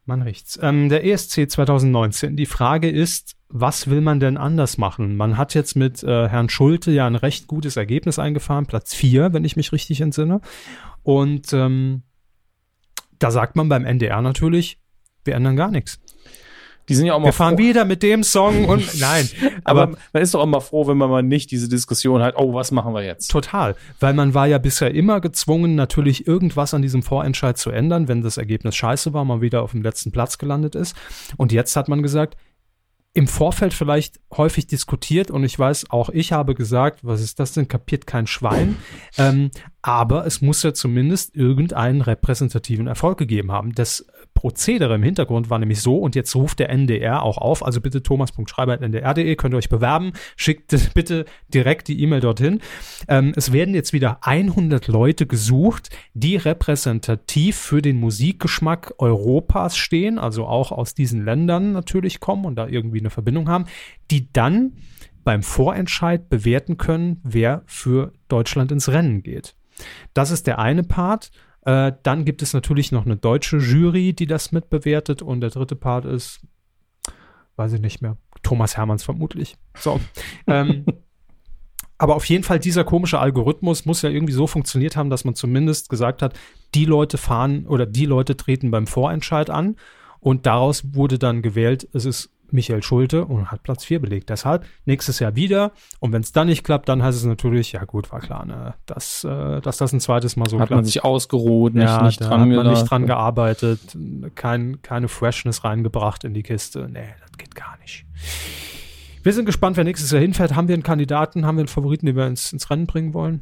Man 0.06 0.22
riecht's. 0.22 0.58
Ähm, 0.62 0.90
der 0.90 1.06
ESC 1.06 1.50
2019. 1.50 2.38
Die 2.38 2.46
Frage 2.46 2.90
ist, 2.90 3.36
was 3.50 3.90
will 3.90 4.02
man 4.02 4.20
denn 4.20 4.38
anders 4.38 4.78
machen? 4.78 5.16
Man 5.16 5.38
hat 5.38 5.54
jetzt 5.54 5.76
mit 5.76 6.04
äh, 6.04 6.28
Herrn 6.30 6.50
Schulte 6.50 6.92
ja 6.92 7.08
ein 7.08 7.16
recht 7.16 7.48
gutes 7.48 7.76
Ergebnis 7.78 8.20
eingefahren, 8.20 8.66
Platz 8.66 8.94
4, 8.94 9.34
wenn 9.34 9.46
ich 9.46 9.56
mich 9.56 9.72
richtig 9.72 10.02
entsinne. 10.02 10.42
Und 11.08 11.54
ähm, 11.54 12.02
da 13.18 13.32
sagt 13.32 13.56
man 13.56 13.70
beim 13.70 13.86
NDR 13.86 14.22
natürlich, 14.22 14.78
wir 15.24 15.36
ändern 15.36 15.56
gar 15.56 15.72
nichts. 15.72 16.02
Die 16.90 16.96
sind 16.96 17.06
ja 17.06 17.14
auch 17.14 17.20
mal 17.20 17.28
Wir 17.28 17.32
fahren 17.32 17.56
froh. 17.56 17.64
wieder 17.64 17.86
mit 17.86 18.04
dem 18.04 18.24
Song 18.24 18.66
und 18.66 18.94
nein, 19.00 19.30
Aber, 19.64 19.84
aber 19.84 19.98
man 20.12 20.22
ist 20.22 20.34
doch 20.34 20.42
auch 20.42 20.46
mal 20.46 20.60
froh, 20.60 20.86
wenn 20.86 20.98
man 20.98 21.10
mal 21.10 21.24
nicht 21.24 21.50
diese 21.52 21.70
Diskussion 21.70 22.22
hat, 22.22 22.36
oh, 22.36 22.54
was 22.54 22.72
machen 22.72 22.94
wir 22.94 23.06
jetzt? 23.06 23.32
Total, 23.32 23.78
weil 24.02 24.14
man 24.16 24.34
war 24.34 24.48
ja 24.48 24.58
bisher 24.58 24.94
immer 24.94 25.22
gezwungen, 25.22 25.76
natürlich 25.76 26.28
irgendwas 26.28 26.74
an 26.74 26.82
diesem 26.82 27.04
Vorentscheid 27.04 27.58
zu 27.58 27.70
ändern, 27.70 28.10
wenn 28.10 28.22
das 28.22 28.36
Ergebnis 28.36 28.76
scheiße 28.76 29.14
war, 29.14 29.24
man 29.24 29.40
wieder 29.40 29.62
auf 29.62 29.72
dem 29.72 29.84
letzten 29.84 30.12
Platz 30.12 30.38
gelandet 30.38 30.76
ist. 30.76 30.94
Und 31.38 31.54
jetzt 31.54 31.78
hat 31.78 31.88
man 31.88 32.04
gesagt, 32.04 32.36
im 33.14 33.28
Vorfeld 33.28 33.74
vielleicht 33.74 34.20
häufig 34.36 34.68
diskutiert 34.68 35.32
und 35.32 35.44
ich 35.44 35.58
weiß, 35.58 35.90
auch 35.90 36.10
ich 36.10 36.34
habe 36.34 36.54
gesagt, 36.54 37.00
was 37.02 37.22
ist 37.22 37.40
das 37.40 37.54
denn, 37.54 37.68
kapiert 37.68 38.06
kein 38.06 38.28
Schwein. 38.28 38.76
Ähm, 39.18 39.50
aber 39.88 40.26
es 40.26 40.42
muss 40.42 40.64
ja 40.64 40.74
zumindest 40.74 41.34
irgendeinen 41.34 42.02
repräsentativen 42.02 42.88
Erfolg 42.88 43.18
gegeben 43.18 43.54
haben. 43.54 43.72
Das 43.74 44.06
Prozedere 44.34 44.96
im 44.96 45.04
Hintergrund 45.04 45.50
war 45.50 45.60
nämlich 45.60 45.82
so 45.82 45.98
und 46.00 46.14
jetzt 46.14 46.36
ruft 46.36 46.60
der 46.60 46.70
NDR 46.72 47.24
auch 47.24 47.38
auf, 47.38 47.66
also 47.66 47.80
bitte 47.80 48.04
thomas.schreiber.ndr.de, 48.04 49.36
könnt 49.38 49.54
ihr 49.54 49.58
euch 49.58 49.70
bewerben, 49.70 50.12
schickt 50.36 50.76
bitte 50.94 51.24
direkt 51.48 51.88
die 51.88 52.02
E-Mail 52.02 52.20
dorthin. 52.20 52.60
Ähm, 53.08 53.32
es 53.38 53.54
werden 53.54 53.74
jetzt 53.74 53.94
wieder 53.94 54.18
100 54.24 54.90
Leute 54.90 55.26
gesucht, 55.26 55.90
die 56.14 56.36
repräsentativ 56.36 57.56
für 57.56 57.82
den 57.82 57.98
Musikgeschmack 57.98 58.96
Europas 58.98 59.78
stehen, 59.78 60.20
also 60.20 60.48
auch 60.48 60.74
aus 60.74 60.96
diesen 60.96 61.24
Ländern 61.24 61.72
natürlich 61.72 62.20
kommen 62.20 62.44
und 62.44 62.58
da 62.58 62.68
irgendwie 62.68 63.00
eine 63.00 63.10
Verbindung 63.10 63.48
haben, 63.48 63.68
die 64.12 64.34
dann 64.34 64.74
beim 65.24 65.44
Vorentscheid 65.44 66.28
bewerten 66.28 66.76
können, 66.76 67.22
wer 67.24 67.64
für 67.68 68.12
Deutschland 68.28 68.74
ins 68.74 68.90
Rennen 68.90 69.24
geht. 69.24 69.57
Das 70.14 70.32
ist 70.32 70.48
der 70.48 70.60
eine 70.60 70.84
Part. 70.84 71.32
Äh, 71.62 71.94
dann 72.04 72.26
gibt 72.26 72.42
es 72.42 72.54
natürlich 72.54 72.92
noch 72.92 73.06
eine 73.06 73.18
deutsche 73.18 73.58
Jury, 73.58 74.14
die 74.14 74.28
das 74.28 74.52
mitbewertet. 74.52 75.22
Und 75.22 75.42
der 75.42 75.50
dritte 75.50 75.76
Part 75.76 76.06
ist, 76.06 76.42
weiß 77.56 77.74
ich 77.74 77.82
nicht 77.82 78.02
mehr, 78.02 78.18
Thomas 78.44 78.78
Hermanns 78.78 79.04
vermutlich. 79.04 79.58
So. 79.78 80.00
ähm, 80.48 80.86
aber 81.98 82.16
auf 82.16 82.26
jeden 82.26 82.44
Fall, 82.44 82.60
dieser 82.60 82.84
komische 82.84 83.20
Algorithmus 83.20 83.86
muss 83.86 84.02
ja 84.02 84.10
irgendwie 84.10 84.34
so 84.34 84.46
funktioniert 84.46 84.96
haben, 84.96 85.10
dass 85.10 85.26
man 85.26 85.36
zumindest 85.36 85.90
gesagt 85.90 86.22
hat, 86.22 86.38
die 86.76 86.86
Leute 86.86 87.18
fahren 87.18 87.66
oder 87.66 87.86
die 87.86 88.06
Leute 88.06 88.38
treten 88.38 88.72
beim 88.72 88.88
Vorentscheid 88.88 89.50
an. 89.50 89.76
Und 90.20 90.46
daraus 90.46 90.94
wurde 90.94 91.20
dann 91.20 91.42
gewählt, 91.42 91.88
es 91.94 92.06
ist 92.06 92.30
Michael 92.52 92.84
Schulte 92.84 93.26
und 93.26 93.52
hat 93.52 93.64
Platz 93.64 93.84
4 93.86 94.00
belegt. 94.00 94.30
Deshalb 94.30 94.66
nächstes 94.86 95.20
Jahr 95.20 95.36
wieder. 95.36 95.72
Und 96.00 96.12
wenn 96.12 96.22
es 96.22 96.32
dann 96.32 96.48
nicht 96.48 96.64
klappt, 96.64 96.90
dann 96.90 97.04
heißt 97.04 97.18
es 97.18 97.26
natürlich, 97.26 97.72
ja 97.74 97.84
gut, 97.84 98.12
war 98.12 98.20
klar, 98.20 98.46
ne, 98.46 98.74
dass, 98.86 99.24
äh, 99.24 99.62
dass 99.62 99.78
das 99.78 99.94
ein 99.94 100.00
zweites 100.00 100.36
Mal 100.36 100.50
so 100.50 100.60
hat 100.60 100.68
klappt. 100.68 100.78
man 100.78 100.86
sich 100.86 101.04
ausgeruht, 101.04 101.74
nicht, 101.74 101.84
ja, 101.84 102.04
nicht 102.04 102.22
dran 102.22 102.42
hat 102.42 102.48
man 102.48 102.68
nicht 102.68 102.90
dran 102.90 103.06
gearbeitet, 103.06 103.98
kein, 104.36 104.82
keine 104.82 105.08
Freshness 105.08 105.64
reingebracht 105.64 106.24
in 106.24 106.34
die 106.34 106.44
Kiste. 106.44 106.88
Nee, 106.92 107.08
das 107.22 107.38
geht 107.38 107.56
gar 107.56 107.78
nicht. 107.80 108.06
Wir 109.24 109.34
sind 109.34 109.46
gespannt, 109.46 109.76
wer 109.78 109.84
nächstes 109.84 110.12
Jahr 110.12 110.22
hinfährt. 110.22 110.56
Haben 110.56 110.68
wir 110.70 110.74
einen 110.74 110.84
Kandidaten, 110.84 111.46
haben 111.46 111.58
wir 111.58 111.62
einen 111.62 111.68
Favoriten, 111.68 112.06
den 112.06 112.16
wir 112.16 112.28
ins, 112.28 112.54
ins 112.54 112.70
Rennen 112.70 112.88
bringen 112.88 113.14
wollen? 113.14 113.42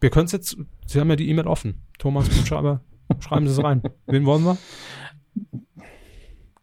Wir 0.00 0.10
können 0.10 0.26
es 0.26 0.32
jetzt, 0.32 0.56
Sie 0.86 1.00
haben 1.00 1.08
ja 1.08 1.16
die 1.16 1.28
E-Mail 1.30 1.46
offen. 1.46 1.82
Thomas 1.98 2.28
Buchschreiber, 2.28 2.80
schreiben 3.20 3.46
Sie 3.46 3.52
es 3.52 3.62
rein. 3.62 3.82
Wen 4.06 4.26
wollen 4.26 4.44
wir? 4.44 4.58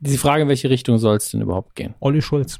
Die 0.04 0.18
Frage, 0.18 0.44
in 0.44 0.48
welche 0.50 0.70
Richtung 0.70 0.98
soll 0.98 1.18
es 1.18 1.30
denn 1.30 1.42
überhaupt 1.42 1.76
gehen? 1.76 1.94
Olli 2.00 2.22
Schulz. 2.22 2.60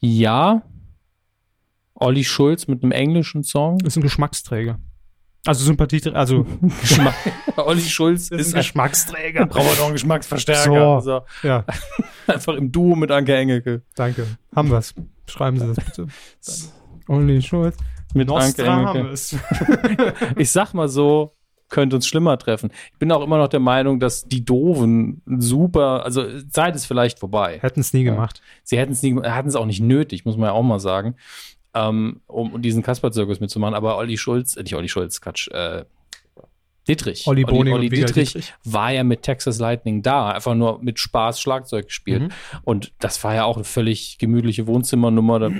Ja, 0.00 0.62
Olli 1.94 2.24
Schulz 2.24 2.66
mit 2.66 2.82
einem 2.82 2.92
englischen 2.92 3.42
Song. 3.42 3.80
Ist 3.80 3.96
ein 3.96 4.02
Geschmacksträger. 4.02 4.78
Also 5.46 5.64
Sympathie, 5.64 6.00
also 6.14 6.46
Geschmack. 6.80 7.14
Olli 7.56 7.80
Schulz 7.82 8.30
ist 8.30 8.54
ein 8.54 8.58
Geschmacksträger. 8.60 9.46
braucht 9.46 9.66
man 9.66 9.76
doch 9.76 9.84
einen 9.84 9.92
Geschmacksverstärker. 9.94 11.00
So. 11.00 11.20
Ja, 11.42 11.64
Einfach 12.26 12.54
im 12.54 12.70
Duo 12.72 12.94
mit 12.96 13.10
Anke 13.10 13.34
Engelke. 13.36 13.82
danke. 13.94 14.26
Haben 14.54 14.70
wir's. 14.70 14.94
Schreiben 15.26 15.58
Sie 15.58 15.66
das 15.66 15.84
bitte. 15.84 16.06
Olli 17.08 17.42
Schulz. 17.42 17.76
Mit 18.14 18.30
Anke 18.30 18.64
Engelke. 18.64 19.14
Ich 20.36 20.50
sag 20.50 20.72
mal 20.72 20.88
so, 20.88 21.34
könnte 21.74 21.96
uns 21.96 22.06
schlimmer 22.06 22.38
treffen. 22.38 22.70
Ich 22.92 22.98
bin 23.00 23.10
auch 23.10 23.20
immer 23.20 23.36
noch 23.36 23.48
der 23.48 23.58
Meinung, 23.58 23.98
dass 23.98 24.28
die 24.28 24.44
Doofen 24.44 25.22
super, 25.26 26.04
also 26.04 26.24
Zeit 26.48 26.76
ist 26.76 26.86
vielleicht 26.86 27.18
vorbei. 27.18 27.58
Hätten 27.60 27.80
es 27.80 27.92
nie 27.92 28.04
gemacht. 28.04 28.40
Sie 28.62 28.78
hätten 28.78 28.92
es 28.92 29.02
nie, 29.02 29.12
hatten 29.16 29.48
es 29.48 29.56
auch 29.56 29.66
nicht 29.66 29.80
nötig, 29.80 30.24
muss 30.24 30.36
man 30.36 30.46
ja 30.46 30.52
auch 30.52 30.62
mal 30.62 30.78
sagen, 30.78 31.16
ähm, 31.74 32.20
um 32.28 32.62
diesen 32.62 32.84
Kasper-Zirkus 32.84 33.40
mitzumachen. 33.40 33.74
Aber 33.74 33.96
Olli 33.96 34.16
Schulz, 34.16 34.56
äh, 34.56 34.62
nicht 34.62 34.76
Olli 34.76 34.88
Schulz, 34.88 35.20
Quatsch, 35.20 35.48
äh, 35.48 35.84
Dietrich. 36.86 37.26
Olli 37.26 37.44
Olli 37.44 37.90
Wiegald 37.90 38.10
Dietrich, 38.10 38.32
Dietrich. 38.34 38.54
war 38.64 38.90
ja 38.92 39.04
mit 39.04 39.22
Texas 39.22 39.58
Lightning 39.58 40.02
da, 40.02 40.30
einfach 40.30 40.54
nur 40.54 40.82
mit 40.82 40.98
Spaß 40.98 41.40
Schlagzeug 41.40 41.86
gespielt. 41.86 42.22
Mhm. 42.22 42.28
Und 42.64 42.92
das 42.98 43.22
war 43.24 43.34
ja 43.34 43.44
auch 43.44 43.56
eine 43.56 43.64
völlig 43.64 44.18
gemütliche 44.18 44.66
Wohnzimmernummer. 44.66 45.38
Da, 45.38 45.50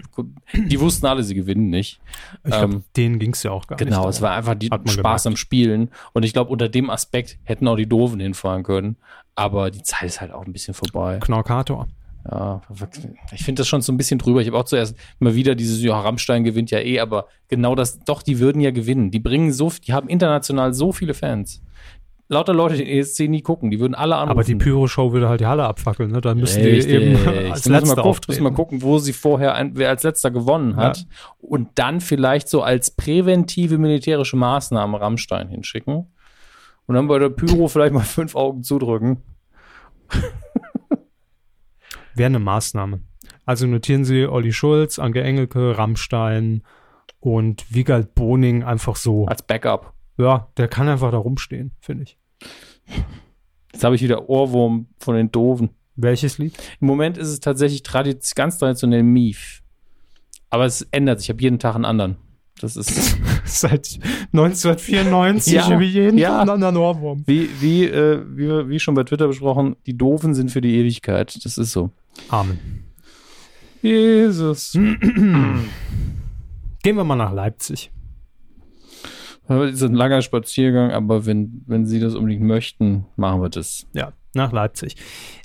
die 0.55 0.81
wussten 0.81 1.07
alle, 1.07 1.23
sie 1.23 1.35
gewinnen 1.35 1.71
nicht. 1.71 2.01
Ich 2.45 2.51
glaube, 2.51 2.75
Ähm, 2.75 2.85
denen 2.97 3.19
ging's 3.19 3.43
ja 3.43 3.53
auch 3.53 3.67
gar 3.67 3.77
nicht. 3.77 3.87
Genau, 3.87 4.09
es 4.09 4.21
war 4.21 4.33
einfach 4.33 4.55
die 4.55 4.67
Spaß 4.67 4.97
gemerkt. 4.97 5.27
am 5.27 5.37
Spielen. 5.37 5.91
Und 6.13 6.25
ich 6.25 6.33
glaube, 6.33 6.51
unter 6.51 6.69
dem 6.69 6.91
Aspekt 6.91 7.39
hätten 7.45 7.67
auch 7.69 7.77
die 7.77 7.87
Doofen 7.89 8.21
hinfahren 8.21 8.63
können. 8.63 8.97
Aber 9.35 9.71
die 9.71 9.83
Zeit 9.83 10.05
ist 10.05 10.21
halt 10.21 10.33
auch 10.33 10.45
ein 10.45 10.53
bisschen 10.53 10.75
vorbei. 10.75 11.19
Knorkator. 11.21 11.89
Ja, 12.31 12.63
ich 13.33 13.45
finde 13.45 13.61
das 13.61 13.69
schon 13.69 13.83
so 13.83 13.93
ein 13.93 13.99
bisschen 13.99 14.19
drüber. 14.19 14.41
Ich 14.41 14.47
habe 14.47 14.59
auch 14.59 14.65
zuerst 14.65 14.97
immer 15.21 15.35
wieder 15.35 15.55
dieses, 15.55 15.83
ja, 15.83 16.01
Rammstein 16.01 16.43
gewinnt 16.43 16.71
ja 16.71 16.79
eh, 16.79 17.01
aber 17.01 17.27
genau 17.49 17.75
das, 17.75 17.99
doch, 18.01 18.23
die 18.23 18.39
würden 18.39 18.61
ja 18.61 18.71
gewinnen. 18.71 19.11
Die 19.11 19.21
bringen 19.21 19.53
so, 19.53 19.71
die 19.87 19.93
haben 19.93 20.09
international 20.09 20.73
so 20.73 20.93
viele 20.93 21.13
Fans. 21.13 21.63
Lauter 22.29 22.55
Leute, 22.55 22.77
die 22.77 22.99
ESC 22.99 23.29
nie 23.29 23.43
gucken, 23.43 23.71
die 23.71 23.79
würden 23.79 23.95
alle 23.95 24.17
anrufen. 24.17 24.31
Aber 24.31 24.45
die 24.45 24.55
Pyro-Show 24.55 25.13
würde 25.13 25.29
halt 25.29 25.43
die 25.43 25.47
Halle 25.47 25.65
abfackeln, 25.65 26.11
ne? 26.11 26.23
Dann 26.23 26.39
müssen 26.39 26.63
Richtig. 26.63 26.87
die 26.87 26.93
eben 26.93 27.29
als 27.53 27.67
letzter 27.67 27.97
mal, 27.97 28.03
gucken, 28.03 28.21
müssen 28.29 28.43
mal 28.43 28.53
gucken, 28.53 28.83
wo 28.83 28.99
sie 28.99 29.13
vorher, 29.13 29.55
ein, 29.55 29.77
wer 29.77 29.91
als 29.91 30.03
letzter 30.05 30.31
gewonnen 30.31 30.77
hat. 30.77 31.07
Und 31.39 31.69
dann 31.75 32.01
vielleicht 32.01 32.49
so 32.49 32.63
als 32.63 32.91
präventive 32.91 33.77
militärische 33.77 34.37
Maßnahme 34.39 34.99
Rammstein 34.99 35.49
hinschicken. 35.49 36.07
Und 36.87 36.95
dann 36.95 37.09
bei 37.09 37.19
der 37.19 37.29
Pyro 37.29 37.69
vielleicht 37.69 37.93
mal 37.93 38.01
fünf 38.01 38.35
Augen 38.35 38.63
zudrücken. 38.63 39.23
Wäre 42.15 42.27
eine 42.27 42.39
Maßnahme. 42.39 43.01
Also 43.45 43.67
notieren 43.67 44.05
Sie 44.05 44.27
Olli 44.27 44.53
Schulz, 44.53 44.99
Anke 44.99 45.23
Engelke, 45.23 45.77
Rammstein 45.77 46.63
und 47.21 47.65
Wiegald 47.75 48.15
Boning 48.15 48.63
einfach 48.63 48.97
so. 48.97 49.27
Als 49.27 49.43
Backup. 49.43 49.93
Ja, 50.19 50.49
der 50.57 50.69
kann 50.69 50.89
einfach 50.89 51.11
da 51.11 51.17
rumstehen, 51.19 51.73
finde 51.81 52.05
ich. 52.05 52.19
Jetzt 53.73 53.83
habe 53.85 53.95
ich 53.97 54.03
wieder 54.03 54.29
Ohrwurm 54.29 54.87
von 54.99 55.17
den 55.17 55.33
Doofen. 55.33 55.71
Welches 55.97 56.39
Lied? 56.39 56.57
Im 56.81 56.87
Moment 56.87 57.19
ist 57.19 57.29
es 57.29 57.41
tatsächlich 57.41 57.83
tradi- 57.83 58.35
ganz 58.35 58.59
traditionell 58.59 59.03
Mief. 59.03 59.63
Aber 60.51 60.65
es 60.67 60.83
ändert 60.91 61.19
sich. 61.21 61.27
Ich 61.29 61.35
habe 61.35 61.43
jeden 61.43 61.59
Tag 61.59 61.75
einen 61.75 61.85
anderen. 61.85 62.17
Das 62.61 62.77
ist 62.77 63.17
Seit 63.45 63.99
1994 64.33 65.53
Ja, 65.55 65.81
wie 65.81 65.85
jeden 65.87 66.19
ja. 66.19 66.41
einen 66.41 66.51
anderen 66.51 66.77
Ohrwurm. 66.77 67.25
wie, 67.27 67.49
wie, 67.61 67.85
äh, 67.85 68.23
wie, 68.29 68.69
wie 68.69 68.79
schon 68.81 68.95
bei 68.95 69.03
Twitter 69.05 69.27
besprochen, 69.27 69.77
die 69.87 69.97
Doofen 69.99 70.35
sind 70.35 70.51
für 70.51 70.61
die 70.61 70.77
Ewigkeit. 70.77 71.45
Das 71.45 71.59
ist 71.59 71.73
so. 71.73 71.91
Amen. 72.29 72.85
Jesus. 73.83 74.73
Gehen 74.73 75.69
wir 76.97 77.05
mal 77.05 77.17
nach 77.17 77.33
Leipzig. 77.33 77.91
Das 79.47 79.75
ist 79.75 79.83
ein 79.83 79.95
langer 79.95 80.23
Spaziergang, 80.23 80.91
aber 80.93 81.27
wenn, 81.27 81.63
wenn 81.67 81.85
Sie 81.85 82.01
das 82.01 82.15
unbedingt 82.15 82.43
möchten, 82.43 83.05
machen 83.17 83.43
wir 83.43 83.51
das. 83.51 83.87
Ja, 83.93 84.15
nach 84.35 84.53
Leipzig. 84.53 84.97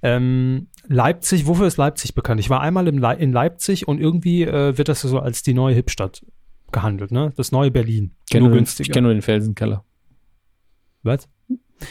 Ähm, 0.02 0.68
Leipzig, 0.88 1.48
wofür 1.48 1.68
ist 1.68 1.76
Leipzig 1.76 2.16
bekannt? 2.16 2.40
Ich 2.40 2.50
war 2.50 2.62
einmal 2.62 2.88
im 2.88 2.98
Le 2.98 3.14
in 3.16 3.34
Leipzig 3.34 3.88
und 3.90 4.00
irgendwie 4.00 4.44
äh, 4.44 4.78
wird 4.78 4.88
das 4.88 5.02
so 5.02 5.20
als 5.20 5.44
die 5.44 5.54
neue 5.54 5.76
Hipstadt 5.76 6.26
gehandelt, 6.72 7.12
ne? 7.12 7.34
Das 7.36 7.52
neue 7.52 7.72
Berlin. 7.72 8.16
Ich 8.26 8.32
kenne 8.32 8.44
Nur 8.46 8.52
den- 8.52 8.60
günstiger. 8.60 8.88
ich 8.88 8.94
kenn 8.94 9.04
nur 9.04 9.12
den 9.14 9.22
Felsenkeller. 9.22 9.84
Was? 11.04 11.28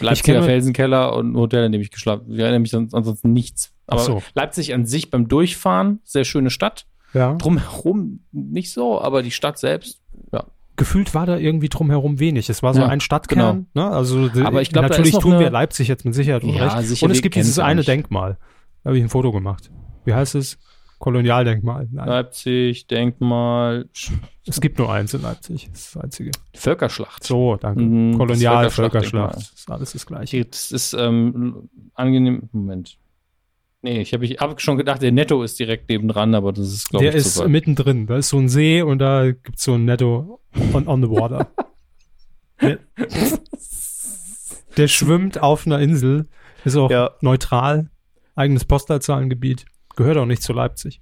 Leipziger 0.00 0.42
Felsenkeller 0.42 1.14
und 1.14 1.32
ein 1.32 1.36
Hotel, 1.36 1.64
in 1.64 1.72
dem 1.72 1.80
ich 1.80 1.90
geschlafen 1.90 2.32
Ich 2.32 2.38
erinnere 2.38 2.60
mich 2.60 2.74
an, 2.74 2.88
ansonsten 2.92 3.32
nichts. 3.32 3.72
Aber 3.86 4.00
so. 4.00 4.22
Leipzig 4.34 4.74
an 4.74 4.86
sich 4.86 5.10
beim 5.10 5.28
Durchfahren, 5.28 6.00
sehr 6.04 6.24
schöne 6.24 6.50
Stadt. 6.50 6.86
Ja. 7.14 7.34
Drumherum 7.34 8.20
nicht 8.32 8.72
so, 8.72 9.00
aber 9.00 9.22
die 9.22 9.30
Stadt 9.30 9.58
selbst, 9.58 10.00
ja. 10.32 10.44
Gefühlt 10.76 11.12
war 11.12 11.26
da 11.26 11.36
irgendwie 11.36 11.68
drumherum 11.68 12.20
wenig. 12.20 12.48
Es 12.48 12.62
war 12.62 12.72
so 12.72 12.80
Ja, 12.80 12.86
ein 12.86 13.00
Stadtkern, 13.00 13.66
ne? 13.74 13.90
Also 13.90 14.30
Aber 14.44 14.62
ich 14.62 14.70
glaub, 14.70 14.84
da 14.84 14.90
natürlich 14.90 15.18
tun 15.18 15.40
wir 15.40 15.50
Leipzig 15.50 15.88
jetzt 15.88 16.04
mit 16.04 16.14
Sicherheit 16.14 16.44
Ja, 16.44 16.80
sicher, 16.82 17.04
und 17.04 17.10
es 17.10 17.20
gibt 17.20 17.34
dieses 17.34 17.58
eine. 17.58 17.82
Denkmal. 17.82 18.38
Da 18.84 18.90
habe 18.90 18.98
ich 18.98 19.02
ein 19.02 19.08
Foto 19.08 19.32
gemacht. 19.32 19.72
Wie 20.04 20.14
heißt 20.14 20.36
es? 20.36 20.56
Kolonialdenkmal. 20.98 21.88
Nein, 21.92 22.08
Leipzig, 22.08 22.86
Denkmal, 22.88 23.88
es 24.46 24.60
gibt 24.60 24.78
nur 24.78 24.92
eins 24.92 25.14
in 25.14 25.22
Leipzig. 25.22 25.68
Das 25.70 25.80
ist 25.80 25.94
das 25.96 26.02
einzige. 26.02 26.30
Völkerschlacht. 26.54 27.22
So, 27.22 27.56
danke. 27.56 27.80
Mhm, 27.82 28.10
das 28.12 28.18
Kolonial, 28.18 28.70
Völkerschlachtdenkmal. 28.70 29.22
Völkerschlacht. 29.30 29.52
Das 29.52 29.58
ist 29.60 29.70
alles 29.70 29.92
das 29.92 30.06
Gleiche. 30.06 30.44
Das 30.44 30.72
ist 30.72 30.94
ähm, 30.94 31.68
angenehm. 31.94 32.48
Moment. 32.52 32.98
Nee, 33.82 34.00
ich 34.00 34.12
habe 34.12 34.24
ich 34.24 34.38
hab 34.40 34.60
schon 34.60 34.76
gedacht, 34.76 35.00
der 35.02 35.12
Netto 35.12 35.40
ist 35.44 35.58
direkt 35.60 35.88
nebendran, 35.88 36.34
aber 36.34 36.52
das 36.52 36.66
ist, 36.72 36.88
glaube 36.90 37.04
Der 37.04 37.12
ich, 37.14 37.18
ist 37.20 37.34
zu 37.34 37.42
weit. 37.44 37.48
mittendrin. 37.50 38.06
Da 38.08 38.16
ist 38.16 38.30
so 38.30 38.38
ein 38.38 38.48
See 38.48 38.82
und 38.82 38.98
da 38.98 39.30
gibt's 39.30 39.62
so 39.62 39.74
ein 39.74 39.84
Netto 39.84 40.40
on, 40.72 40.88
on 40.88 41.00
the 41.02 41.08
water. 41.08 41.46
der, 42.60 42.78
der 44.76 44.88
schwimmt 44.88 45.40
auf 45.40 45.64
einer 45.66 45.78
Insel, 45.78 46.26
ist 46.64 46.76
auch 46.76 46.90
Ja. 46.90 47.10
neutral, 47.20 47.88
eigenes 48.34 48.64
Postleitzahlengebiet, 48.64 49.64
gehört 49.98 50.16
auch 50.16 50.24
nicht 50.26 50.42
zu 50.42 50.52
Leipzig. 50.54 51.00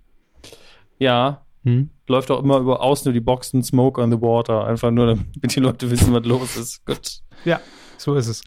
Ja, 0.98 1.42
Hm? 1.64 1.90
läuft 2.06 2.30
auch 2.30 2.42
immer 2.42 2.58
über 2.58 2.80
außen 2.80 3.08
nur 3.08 3.12
die 3.12 3.20
Boxen 3.20 3.62
Smoke 3.62 4.00
on 4.00 4.10
the 4.12 4.20
Water. 4.20 4.64
Einfach 4.66 4.90
nur, 4.92 5.06
damit 5.06 5.56
die 5.56 5.60
Leute 5.60 5.90
wissen, 5.90 6.12
was 6.14 6.24
los 6.24 6.56
ist. 6.56 6.86
Gut. 6.86 7.20
Ja. 7.44 7.60
so 7.98 8.14
ist 8.14 8.28
es. 8.28 8.42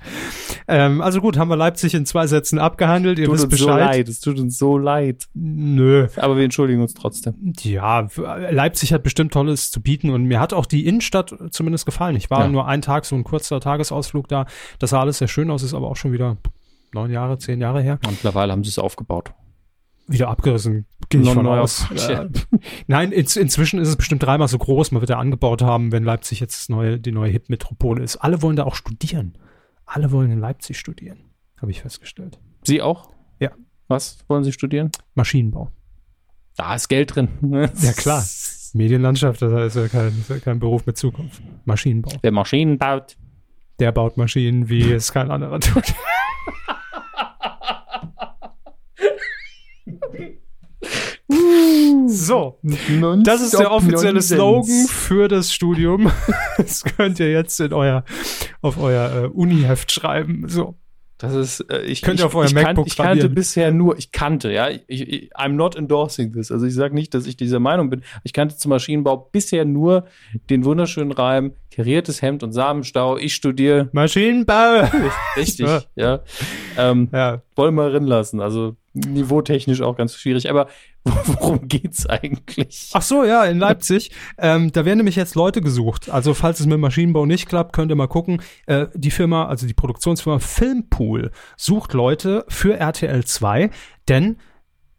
Ähm, 0.70 1.02
also 1.02 1.20
gut, 1.20 1.38
haben 1.38 1.50
wir 1.50 1.58
Leipzig 1.58 1.94
in 1.96 2.06
zwei 2.06 2.28
Sätzen 2.28 2.60
abgehandelt. 2.60 3.20
Ihr 3.20 3.26
Tut 3.26 3.34
wisst 3.36 3.46
uns 3.46 3.58
so 3.60 3.66
Bescheid. 3.66 3.80
leid, 3.98 4.08
es 4.08 4.20
tut 4.22 4.40
uns 4.40 4.58
so 4.58 4.78
leid. 4.78 5.26
Nö. 5.34 6.08
Aber 6.16 6.38
wir 6.38 6.44
entschuldigen 6.46 6.82
uns 6.82 6.94
trotzdem. 6.94 7.54
Ja, 7.62 8.08
Leipzig 8.52 8.94
hat 8.94 9.04
bestimmt 9.04 9.34
Tolles 9.34 9.70
zu 9.72 9.82
bieten 9.82 10.12
und 10.12 10.24
mir 10.24 10.40
hat 10.40 10.54
auch 10.54 10.66
die 10.66 10.86
Innenstadt 10.88 11.36
zumindest 11.52 11.86
gefallen. 11.86 12.16
Ich 12.16 12.30
war 12.30 12.44
Ja. 12.44 12.48
nur 12.48 12.68
einen 12.68 12.82
Tag, 12.82 13.04
so 13.06 13.16
ein 13.16 13.24
kurzer 13.26 13.60
Tagesausflug 13.60 14.28
da. 14.30 14.46
Das 14.80 14.92
sah 14.92 15.02
alles 15.02 15.18
sehr 15.18 15.28
schön 15.28 15.52
aus, 15.52 15.62
ist 15.64 15.74
aber 15.74 15.88
auch 15.90 15.98
schon 15.98 16.14
wieder 16.14 16.38
neun 16.94 17.12
Jahre, 17.12 17.38
zehn 17.38 17.60
Jahre 17.60 17.82
her. 17.82 18.00
Und 18.06 18.12
mittlerweile 18.12 18.54
haben 18.54 18.64
sie 18.64 18.70
es 18.70 18.80
aufgebaut. 18.80 19.32
Wieder 20.10 20.28
abgerissen, 20.28 20.88
gehe 21.10 21.22
ich 21.22 21.30
von 21.30 21.44
neu 21.44 21.60
aus. 21.60 21.86
Äh, 21.92 22.28
Nein, 22.88 23.12
in, 23.12 23.26
inzwischen 23.26 23.80
ist 23.80 23.90
es 23.90 23.96
bestimmt 23.96 24.24
dreimal 24.24 24.48
so 24.48 24.58
groß. 24.58 24.92
Man 24.92 25.02
wird 25.02 25.12
ja 25.12 25.20
angebaut 25.20 25.62
haben, 25.62 25.92
wenn 25.92 26.04
Leipzig 26.04 26.40
jetzt 26.40 26.68
neue, 26.72 27.00
die 27.00 27.12
neue 27.12 27.32
Hip-Metropole 27.32 28.04
ist. 28.04 28.18
Alle 28.18 28.42
wollen 28.42 28.56
da 28.56 28.64
auch 28.64 28.74
studieren. 28.74 29.38
Alle 29.86 30.12
wollen 30.12 30.32
in 30.32 30.40
Leipzig 30.40 30.80
studieren, 30.80 31.20
habe 31.62 31.70
ich 31.72 31.82
festgestellt. 31.82 32.40
Sie 32.64 32.82
auch? 32.82 33.12
Ja. 33.40 33.52
Was 33.88 34.18
wollen 34.28 34.44
Sie 34.44 34.52
studieren? 34.52 34.92
Maschinenbau. 35.14 35.72
Da 36.58 36.74
ist 36.76 36.90
Geld 36.90 37.16
drin. 37.16 37.30
Ja, 37.82 37.94
klar. 37.94 38.24
Medienlandschaft, 38.74 39.42
das 39.42 39.76
ist 39.76 39.82
ja 39.82 39.88
kein, 39.88 40.10
ist 40.20 40.30
ja 40.30 40.40
kein 40.40 40.60
Beruf 40.60 40.86
mit 40.86 40.98
Zukunft. 40.98 41.42
Maschinenbau. 41.66 42.12
Wer 42.22 42.32
Maschinen 42.32 42.78
baut. 42.78 43.16
Der 43.80 43.92
baut 43.92 44.18
Maschinen, 44.18 44.70
wie 44.70 44.92
es 44.92 45.12
kein 45.14 45.32
anderer 45.32 45.60
tut. 45.60 45.94
so, 52.08 52.60
das 53.24 53.42
ist 53.42 53.58
der 53.60 53.72
offizielle 53.72 54.22
Slogan 54.22 54.88
für 54.88 55.28
das 55.28 55.54
Studium. 55.54 56.12
Das 56.58 56.84
könnt 56.84 57.20
ihr 57.20 57.32
jetzt 57.32 57.60
in 57.62 57.72
euer, 57.74 58.04
auf 58.62 58.78
euer 58.78 59.24
äh, 59.24 59.28
Uni-Heft 59.28 59.92
schreiben. 59.92 60.44
So. 60.48 60.76
Das 61.18 61.34
ist, 61.34 61.60
äh, 61.70 61.82
ich, 61.82 62.02
Könnt 62.02 62.20
ihr 62.20 62.24
ich, 62.24 62.26
auf 62.28 62.36
euer 62.36 62.46
ich, 62.46 62.54
MacBook 62.54 62.88
ich 62.88 62.96
kannte 62.96 63.12
radieren. 63.12 63.36
bisher 63.36 63.72
nur, 63.72 63.98
ich 63.98 64.12
kannte, 64.14 64.52
ja, 64.52 64.70
ich, 64.70 64.82
ich, 64.88 65.36
I'm 65.36 65.50
not 65.54 65.76
endorsing 65.76 66.32
this. 66.34 66.50
Also 66.52 66.66
ich 66.66 66.74
sage 66.74 66.96
nicht, 66.96 67.14
dass 67.14 67.28
ich 67.28 67.36
dieser 67.38 67.60
Meinung 67.60 67.90
bin. 67.90 68.04
Ich 68.24 68.32
kannte 68.34 68.56
zum 68.58 68.70
Maschinenbau 68.70 69.30
bisher 69.32 69.66
nur 69.66 70.06
den 70.50 70.64
wunderschönen 70.64 71.12
Reim, 71.12 71.54
kariertes 71.76 72.22
Hemd 72.22 72.42
und 72.44 72.54
Samenstau, 72.54 73.18
ich 73.18 73.36
studiere. 73.36 73.90
Maschinenbau. 73.92 74.88
Richtig, 75.36 75.66
Ja. 75.68 75.82
ja. 75.96 76.20
Ähm, 76.78 77.10
Ja, 77.12 77.42
wollen 77.56 77.76
wir 77.76 77.90
drin 77.90 78.06
lassen. 78.06 78.40
Also 78.40 78.76
niveautechnisch 78.94 79.82
auch 79.82 79.96
ganz 79.96 80.16
schwierig. 80.16 80.50
Aber 80.50 80.68
worum 81.04 81.68
geht's 81.68 82.06
eigentlich? 82.06 82.92
Ach 82.94 83.02
so, 83.02 83.24
ja, 83.24 83.46
in 83.46 83.60
Leipzig. 83.60 84.12
ähm, 84.38 84.72
da 84.72 84.86
werden 84.86 84.98
nämlich 84.98 85.16
jetzt 85.16 85.36
Leute 85.36 85.62
gesucht. 85.62 86.10
Also 86.10 86.34
falls 86.34 86.60
es 86.60 86.66
mit 86.66 86.80
Maschinenbau 86.80 87.26
nicht 87.26 87.48
klappt, 87.48 87.74
könnt 87.74 87.92
ihr 87.92 87.96
mal 87.96 88.08
gucken. 88.08 88.42
Äh, 88.66 88.88
die 88.94 89.12
Firma, 89.12 89.48
also 89.48 89.68
die 89.68 89.74
Produktionsfirma 89.74 90.40
Filmpool 90.40 91.32
sucht 91.58 91.94
Leute 91.94 92.46
für 92.48 92.78
RTL 92.78 93.24
2, 93.24 93.70
denn 94.08 94.38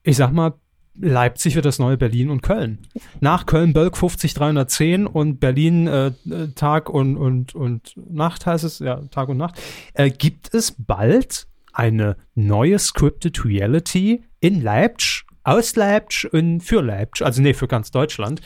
ich 0.03 0.16
sag 0.16 0.33
mal, 0.33 0.55
Leipzig 1.03 1.55
wird 1.55 1.64
das 1.64 1.79
neue 1.79 1.96
Berlin 1.96 2.31
und 2.31 2.42
Köln. 2.42 2.87
Nach 3.20 3.46
Köln 3.46 3.72
Bölk 3.72 3.96
50 3.96 4.35
310 4.35 5.07
und 5.07 5.40
Berlin 5.40 5.87
äh, 5.87 6.07
äh, 6.07 6.12
Tag 6.55 6.90
und, 6.90 7.16
und, 7.16 7.55
und 7.55 7.94
Nacht 7.96 8.44
heißt 8.44 8.64
es, 8.64 8.81
ja, 8.81 9.00
Tag 9.11 9.29
und 9.29 9.38
Nacht, 9.38 9.61
äh, 9.94 10.11
gibt 10.11 10.53
es 10.53 10.74
bald 10.76 11.46
eine 11.72 12.16
neue 12.35 12.78
Scripted 12.78 13.44
Reality 13.44 14.24
in 14.40 14.62
Leipzig, 14.62 15.24
aus 15.42 15.76
Leipzig 15.76 16.33
und 16.33 16.61
für 16.61 16.83
Leipzig, 16.83 17.24
also 17.24 17.42
nee, 17.42 17.54
für 17.54 17.68
ganz 17.68 17.90
Deutschland, 17.90 18.40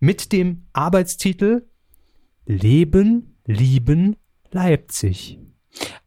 mit 0.00 0.32
dem 0.32 0.66
Arbeitstitel 0.72 1.66
Leben, 2.46 3.36
Lieben, 3.46 4.16
Leipzig. 4.50 5.38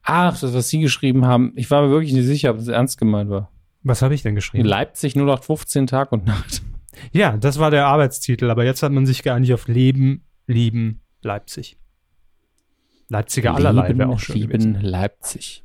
Ach, 0.04 0.39
das, 0.39 0.54
was 0.54 0.70
Sie 0.70 0.80
geschrieben 0.80 1.26
haben. 1.26 1.54
Ich 1.56 1.72
war 1.72 1.82
mir 1.82 1.89
wirklich 1.89 2.13
nicht 2.13 2.26
sicher, 2.26 2.52
ob 2.52 2.58
es 2.58 2.68
ernst 2.68 2.98
gemeint 2.98 3.30
war. 3.30 3.52
Was 3.84 4.02
habe 4.02 4.13
ich 4.13 4.22
denn 4.22 4.36
geschrieben? 4.36 4.65
Leipzig 4.65 5.15
0815 5.15 5.88
Tag 5.88 6.12
und 6.12 6.26
Nacht. 6.26 6.62
Ja, 7.12 7.38
das 7.38 7.60
war 7.60 7.72
der 7.72 7.88
Arbeitstitel, 7.88 8.50
aber 8.50 8.65
jetzt 8.65 8.84
hat 8.84 8.91
man 8.91 9.06
sich 9.06 9.24
geeinigt 9.24 9.54
auf 9.54 9.68
Leben, 9.68 10.26
Lieben, 10.48 11.02
Leipzig. 11.22 11.78
Leipziger 13.10 13.54
allerlei 13.54 13.96
wäre 13.98 14.10
auch 14.10 14.20
schön 14.20 14.36
lieben 14.36 14.52
gewesen. 14.52 14.82
Leipzig. 14.82 15.63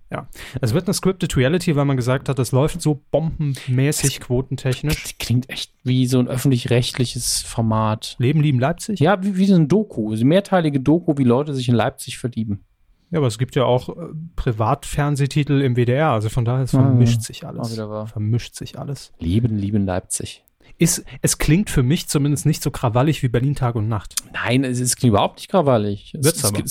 Es 0.61 0.75
wird 0.75 0.87
eine 0.87 0.95
Scripted 0.95 1.37
Reality, 1.37 1.75
weil 1.77 1.85
man 1.85 1.97
gesagt 1.97 2.29
hat, 2.29 2.39
das 2.39 2.53
läuft 2.53 2.83
so 2.83 3.03
bombenmäßig 3.11 4.21
quotentechnisch. 4.21 5.03
Das 5.03 5.19
klingt 5.19 5.49
echt 5.49 5.73
wie 5.83 6.07
so 6.07 6.19
ein 6.19 6.29
öffentlich-rechtliches 6.29 7.43
Format. 7.43 8.17
Leben, 8.19 8.41
Lieben, 8.41 8.59
Leipzig? 8.59 9.01
Ja, 9.01 9.23
wie, 9.23 9.37
wie 9.37 9.47
so 9.47 9.55
ein 9.55 9.69
Doku, 9.69 10.11
so 10.11 10.21
eine 10.21 10.25
mehrteilige 10.25 10.81
Doku, 10.81 11.15
wie 11.17 11.25
Leute 11.25 11.55
sich 11.55 11.69
in 11.69 11.75
Leipzig 11.75 12.19
verlieben. 12.19 12.65
Ja, 13.11 13.19
aber 13.19 13.27
es 13.27 13.39
gibt 13.39 13.57
ja 13.57 13.65
auch 13.65 13.89
äh, 13.89 13.93
Privatfernsehtitel 14.37 15.61
im 15.63 15.77
WDR, 15.77 16.11
also 16.11 16.29
von 16.29 16.45
daher 16.45 16.65
es 16.65 16.75
Ah, 16.75 16.83
vermischt 16.83 17.23
sich 17.23 17.45
Auch 17.45 17.49
alles. 17.49 17.75
Vermischt 18.11 18.55
sich 18.55 18.79
alles. 18.79 19.13
Lieben, 19.19 19.57
lieben 19.57 19.85
Leipzig. 19.85 20.45
Ist, 20.81 21.05
es 21.21 21.37
klingt 21.37 21.69
für 21.69 21.83
mich 21.83 22.09
zumindest 22.09 22.47
nicht 22.47 22.63
so 22.63 22.71
krawallig 22.71 23.23
wie 23.23 23.29
Berlin 23.29 23.55
Tag 23.55 23.75
und 23.75 23.87
Nacht. 23.89 24.15
Nein, 24.33 24.65
es 24.65 24.81
ist 24.81 25.05
überhaupt 25.05 25.37
nicht 25.37 25.51
krawallig. 25.51 26.15
Es, 26.15 26.25
Wird's 26.25 26.39
es, 26.43 26.45
aber. 26.47 26.63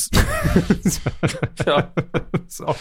es, 0.84 1.02
ja, 1.68 1.94
so. 2.48 2.76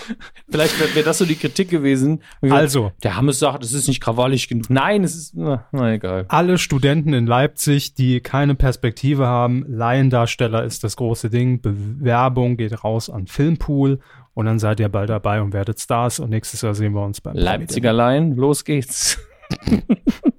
vielleicht 0.49 0.81
wäre 0.81 0.95
wär 0.95 1.03
das 1.03 1.19
so 1.19 1.27
die 1.27 1.35
Kritik 1.35 1.69
gewesen. 1.69 2.23
Also, 2.49 2.93
Der 3.03 3.17
Hammes 3.17 3.41
sagt, 3.41 3.63
es 3.63 3.75
ist 3.75 3.89
nicht 3.89 4.01
krawallig 4.01 4.49
genug. 4.49 4.71
Nein, 4.71 5.05
es 5.05 5.15
ist, 5.15 5.37
na, 5.37 5.67
na 5.71 5.93
egal. 5.93 6.25
alle 6.29 6.57
Studenten 6.57 7.13
in 7.13 7.27
Leipzig, 7.27 7.93
die 7.93 8.21
keine 8.21 8.55
Perspektive 8.55 9.27
haben, 9.27 9.67
Laiendarsteller 9.69 10.65
ist 10.65 10.83
das 10.83 10.97
große 10.97 11.29
Ding. 11.29 11.61
Bewerbung 11.61 12.57
geht 12.57 12.83
raus 12.85 13.11
an 13.11 13.27
Filmpool 13.27 14.01
und 14.33 14.47
dann 14.47 14.59
seid 14.59 14.81
ihr 14.81 14.89
bald 14.89 15.11
dabei 15.11 15.43
und 15.43 15.53
werdet 15.53 15.79
Stars 15.79 16.21
und 16.21 16.31
nächstes 16.31 16.63
Jahr 16.63 16.75
sehen 16.75 16.95
wir 16.95 17.05
uns 17.05 17.21
beim 17.21 17.37
Leipziger 17.37 17.93
Laien, 17.93 18.35
los 18.35 18.65
geht's. 18.65 19.19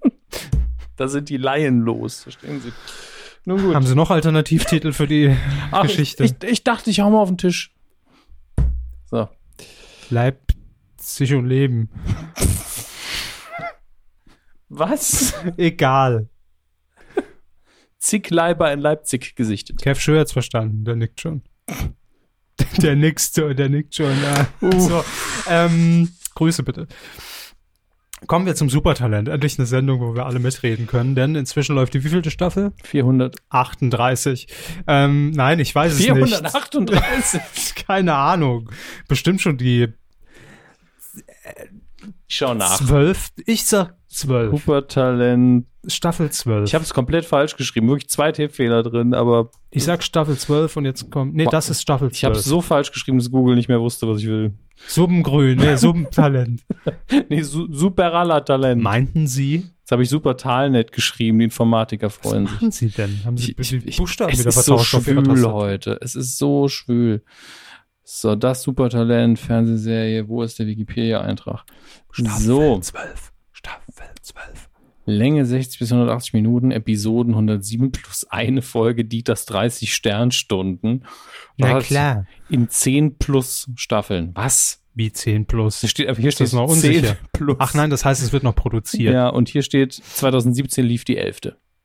da 1.00 1.08
sind 1.08 1.30
die 1.30 1.38
Laien 1.38 1.82
los, 1.82 2.24
verstehen 2.24 2.62
Sie. 2.62 2.74
Nun 3.46 3.62
gut. 3.62 3.74
Haben 3.74 3.86
Sie 3.86 3.96
noch 3.96 4.12
Alternativtitel 4.12 4.92
für 4.92 5.08
die 5.08 5.34
Ach, 5.72 5.84
Geschichte? 5.84 6.26
Ich, 6.26 6.34
ich, 6.44 6.50
ich 6.50 6.64
dachte, 6.66 6.90
ich 6.90 7.00
hau 7.00 7.10
mal 7.10 7.20
auf 7.20 7.30
den 7.30 7.38
Tisch. 7.38 7.74
So. 9.06 9.30
Leipzig 10.10 11.34
und 11.34 11.46
Leben. 11.46 11.90
Was? 14.68 15.34
Egal. 15.56 16.28
Zig 17.98 18.30
Leiber 18.30 18.72
in 18.74 18.80
Leipzig 18.80 19.36
gesichtet. 19.36 19.82
Kev 19.82 20.02
Schö 20.02 20.20
hat's 20.20 20.34
verstanden, 20.34 20.84
der 20.84 20.96
nickt 20.96 21.22
schon. 21.22 21.44
Der 22.82 22.96
nickt, 22.96 23.22
so, 23.22 23.54
der 23.54 23.70
nickt 23.70 23.96
schon. 23.96 24.14
Ja. 24.22 24.80
So, 24.80 25.04
ähm, 25.48 26.12
Grüße 26.36 26.62
bitte. 26.62 26.88
Kommen 28.28 28.46
wir 28.46 28.56
zum 28.56 28.70
Supertalent. 28.70 29.28
Endlich 29.30 29.58
eine 29.58 29.66
Sendung, 29.66 30.02
wo 30.02 30.16
wir 30.16 30.26
alle 30.26 30.40
mitreden 30.40 30.88
können, 30.88 31.16
denn 31.16 31.36
inzwischen 31.36 31.76
läuft 31.76 31.94
die 31.94 32.04
wievielte 32.04 32.32
Staffel? 32.32 32.74
400. 32.84 33.38
38. 33.50 34.48
Ähm, 34.88 35.32
nein, 35.32 35.60
ich 35.60 35.74
weiß 35.74 35.94
es 35.94 36.00
438. 36.00 37.42
nicht. 37.42 37.76
Keine 37.88 38.16
Ahnung. 38.16 38.70
Bestimmt 39.08 39.42
schon 39.42 39.58
die 39.58 39.88
Ich 42.30 42.36
schau 42.36 42.54
nach. 42.54 42.78
zwölf. 42.78 43.30
Ich 43.46 43.66
sag 43.66 43.96
zwölf. 44.08 44.52
Supertalent. 44.52 45.66
Staffel 45.88 46.30
zwölf. 46.30 46.68
Ich 46.68 46.76
habe 46.76 46.84
es 46.84 46.94
komplett 46.94 47.26
falsch 47.26 47.56
geschrieben. 47.56 47.88
Wirklich 47.88 48.10
zwei 48.10 48.32
Tippfehler 48.32 48.84
drin, 48.84 49.14
aber 49.16 49.50
ich 49.72 49.84
sag 49.84 50.04
Staffel 50.04 50.38
zwölf 50.38 50.78
und 50.78 50.86
jetzt 50.86 51.10
kommt. 51.10 51.34
Nee, 51.34 51.48
das 51.50 51.70
ist 51.70 51.82
Staffel 51.82 52.10
ich 52.12 52.24
habe 52.24 52.36
es 52.36 52.46
so 52.46 52.62
falsch 52.62 52.92
geschrieben, 52.92 53.18
dass 53.18 53.32
Google 53.32 53.56
nicht 53.56 53.68
mehr 53.70 53.80
wusste, 53.82 54.08
was 54.08 54.22
ich 54.22 54.28
will. 54.28 54.54
Suppengrün, 54.88 55.58
nee, 55.58 55.76
Suppentalent. 55.78 56.62
Nee, 57.30 57.42
su 57.42 57.68
Superaler 57.72 58.46
Talent. 58.46 58.82
Meinten 58.82 59.26
Sie? 59.26 59.66
Jetzt 59.80 59.92
habe 59.92 60.04
ich 60.04 60.10
Supertalnet 60.10 60.92
geschrieben. 60.92 61.40
Die 61.40 61.46
Informatiker 61.46 62.12
freuen 62.12 62.44
Was 62.44 62.52
sich. 62.52 62.62
machen 62.62 62.72
Sie 62.72 62.90
denn? 62.90 63.22
Haben 63.26 63.38
Sie 63.38 63.56
Ich, 63.58 63.74
ich, 63.74 63.98
Buchstaben 63.98 64.32
es 64.32 64.40
wieder 64.40 64.50
ist 64.50 64.66
so 64.66 64.78
schwül 64.78 65.44
heute. 65.52 65.98
Es 66.02 66.14
ist 66.14 66.38
so 66.38 66.68
schwül. 66.68 67.24
So, 68.12 68.36
das 68.36 68.64
Supertalent, 68.64 69.38
Fernsehserie. 69.38 70.28
Wo 70.28 70.42
ist 70.42 70.58
der 70.58 70.66
Wikipedia-Eintrag? 70.66 71.64
So, 72.12 72.80
12. 72.80 73.32
Staffel 73.52 73.94
12. 74.20 74.70
Länge 75.06 75.46
60 75.46 75.78
bis 75.78 75.92
180 75.92 76.34
Minuten, 76.34 76.72
Episoden 76.72 77.34
107 77.34 77.92
plus 77.92 78.26
eine 78.32 78.64
Folge, 78.64 79.06
Dieters 79.06 79.46
30 79.46 79.94
Sternstunden. 79.94 81.06
Na 81.58 81.82
klar. 81.82 82.26
In 82.50 82.68
10 82.68 83.20
plus 83.20 83.70
Staffeln. 83.76 84.32
Was? 84.34 84.84
Wie 84.96 85.12
10 85.12 85.46
plus. 85.46 85.82
Hier 85.82 85.90
steht, 85.90 86.18
hier 86.18 86.30
Ist 86.30 86.40
das 86.40 86.50
steht 86.50 86.60
noch 86.60 86.68
unsicher? 86.68 87.16
10 87.16 87.18
plus. 87.32 87.58
Ach 87.60 87.76
nein, 87.76 87.92
das 87.92 88.06
heißt, 88.06 88.24
es 88.24 88.34
wird 88.34 88.42
noch 88.42 88.56
produziert. 88.56 89.14
Ja, 89.14 89.30
und 89.30 89.50
hier 89.50 89.62
steht, 89.62 89.94
2017 89.94 90.84
lief 90.84 91.06
die 91.06 91.18
11. 91.18 91.42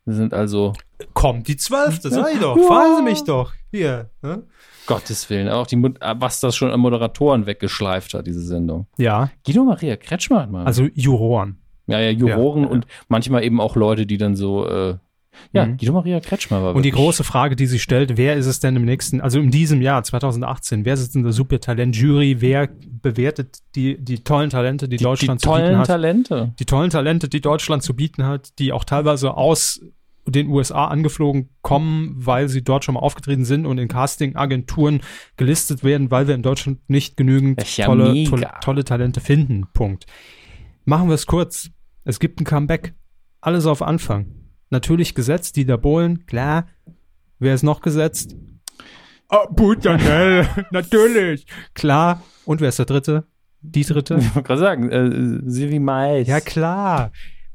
Wir 0.07 0.15
sind 0.15 0.33
also, 0.33 0.73
Kommt 1.13 1.49
die 1.49 1.59
12. 1.59 2.01
Sag 2.01 2.33
ich 2.33 2.41
doch. 2.41 2.57
Ja. 2.57 2.67
Fragen 2.67 2.97
Sie 2.97 3.03
mich 3.03 3.25
doch. 3.25 3.53
Hier. 3.71 4.11
Ne? 4.23 4.45
Gottes 4.87 5.29
Willen, 5.31 5.49
auch 5.49 5.67
die, 5.67 5.77
was 5.77 6.41
das 6.41 6.57
schon 6.57 6.71
an 6.71 6.81
Moderatoren 6.81 7.47
weggeschleift 7.47 8.15
hat, 8.15 8.27
diese 8.27 8.41
Sendung. 8.43 8.87
Ja, 8.99 9.31
Guido 9.47 9.65
Maria 9.65 9.97
Kretschmer 9.97 10.43
hat 10.43 10.51
mal. 10.51 10.65
also 10.65 10.89
Juroren. 10.95 11.59
ja, 11.87 12.01
ja, 12.01 12.11
Juroren 12.11 12.63
Ja. 12.65 12.69
und 12.69 12.87
manchmal 13.09 13.45
eben 13.45 13.61
auch 13.61 13.77
Leute, 13.77 14.07
die 14.07 14.17
dann 14.19 14.37
so, 14.37 14.67
äh, 14.69 14.97
Ja, 15.53 15.67
Mhm. 15.67 15.79
Guido 15.79 15.93
Maria 15.93 16.21
Kretschmer 16.21 16.63
war 16.63 16.77
Und 16.77 16.85
die 16.85 16.93
große 16.93 17.25
Frage, 17.25 17.57
die 17.57 17.67
sich 17.67 17.83
stellt, 17.83 18.17
wer 18.17 18.37
ist 18.37 18.47
es 18.47 18.61
denn 18.61 18.77
im 18.77 18.85
nächsten, 18.85 19.21
also 19.21 19.41
in 19.41 19.51
diesem 19.51 19.83
Jahr 19.83 20.05
2018, 20.05 20.85
wer 20.85 20.97
sitzt 20.97 21.17
in 21.17 21.25
der 21.25 21.33
Supertalent-Jury, 21.33 22.41
wer 22.41 22.69
bewertet 23.03 23.59
die, 23.75 23.99
die 23.99 24.23
tollen 24.23 24.51
Talente, 24.51 24.89
die, 24.89 24.97
die, 24.97 25.03
Deutschland 25.03 25.41
die 25.41 25.45
zu 25.45 25.51
bieten 25.51 25.63
tollen 25.65 25.79
hat? 25.79 25.87
Talente. 25.89 26.53
die 26.61 26.65
tollen 26.67 26.91
Talente, 26.91 27.29
die 27.29 27.41
Deutschland 27.41 27.83
zu 27.83 27.95
bieten 27.97 28.25
hat, 28.25 28.57
die 28.61 28.73
auch 28.73 28.85
teilweise 28.85 29.37
aus 29.37 29.81
den 30.27 30.49
USA 30.49 30.87
angeflogen 30.87 31.51
kommen, 31.63 32.15
weil 32.17 32.49
sie 32.49 32.63
dort 32.63 32.85
schon 32.85 32.95
mal 32.95 33.01
aufgetreten 33.01 33.45
sind 33.45 33.67
und 33.67 33.79
in 33.79 33.89
Casting-Agenturen 33.89 35.03
gelistet 35.37 35.85
werden, 35.85 36.11
weil 36.11 36.27
wir 36.27 36.35
in 36.35 36.43
Deutschland 36.43 36.79
nicht 36.89 37.17
genügend 37.17 37.77
ja 37.77 37.87
tolle, 37.87 38.25
tolle, 38.25 38.51
tolle 38.61 38.85
Talente 38.85 39.21
finden. 39.21 39.67
Punkt. 39.75 40.07
Machen 40.85 41.09
wir 41.09 41.15
es 41.15 41.27
kurz. 41.27 41.71
Es 42.05 42.21
gibt 42.21 42.41
ein 42.41 42.45
Comeback. 42.45 42.95
Alles 43.41 43.67
auf 43.67 43.83
Anfang. 43.83 44.27
Natürlich 44.71 45.15
gesetzt, 45.15 45.57
Dieter 45.57 45.79
Bohlen, 45.79 46.27
klar. 46.27 46.67
Wer 47.39 47.55
ist 47.55 47.63
noch 47.63 47.81
gesetzt? 47.81 48.35
Ah, 49.29 49.47
Butanel, 49.51 50.49
natürlich. 50.71 51.47
Klar. 51.75 52.23
Und 52.45 52.61
wer 52.61 52.69
ist 52.69 52.79
der 52.79 52.87
dritte? 52.87 53.27
Die 53.61 53.85
dritte? 53.85 54.17
Ich 54.19 54.35
wollte 54.35 54.47
gerade 54.47 54.61
sagen, 54.61 54.91
äh, 54.91 55.51
Silvi 55.51 55.79
Mais. 55.79 56.29
Ja, 56.29 56.41
klar. 56.41 57.13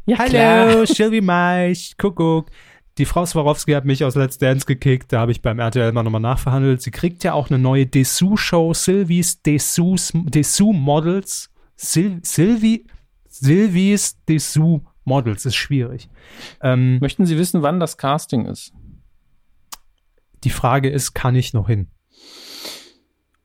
Ja, 0.10 0.18
Hallo, 0.18 0.86
Sylvie 0.86 1.22
Mais, 1.22 1.96
Kuckuck. 1.98 2.48
Die 2.98 3.06
Frau 3.06 3.26
Swarovski 3.26 3.74
hat 3.74 3.86
mich 3.86 4.04
aus 4.04 4.16
Let's 4.16 4.40
Dance 4.40 4.66
gekickt. 4.66 5.14
Da 5.14 5.20
habe 5.20 5.32
ich 5.32 5.42
beim 5.42 5.60
RTL 5.60 5.92
mal 5.92 6.02
nochmal 6.02 6.20
nachverhandelt. 6.20 6.82
Sie 6.82 6.90
kriegt 6.92 7.24
ja 7.24 7.34
auch 7.34 7.50
eine 7.50 7.60
neue 7.60 7.86
Dessous-Show. 7.86 8.74
Sylvies 8.74 9.42
Dessous, 9.44 10.12
Dessous 10.14 10.76
Models. 10.76 11.50
Sil 11.78 12.20
Sylvie, 12.24 12.88
Sylvies 13.30 14.18
Dessous 14.26 14.82
Models. 15.06 15.46
Ist 15.46 15.56
schwierig. 15.56 16.10
Ähm, 16.62 16.98
Möchten 17.00 17.26
Sie 17.28 17.38
wissen, 17.38 17.62
wann 17.62 17.80
das 17.80 17.98
Casting 17.98 18.46
ist? 18.46 18.74
die 20.44 20.50
Frage 20.50 20.90
ist, 20.90 21.14
kann 21.14 21.36
ich 21.36 21.54
noch 21.54 21.68
hin? 21.68 21.88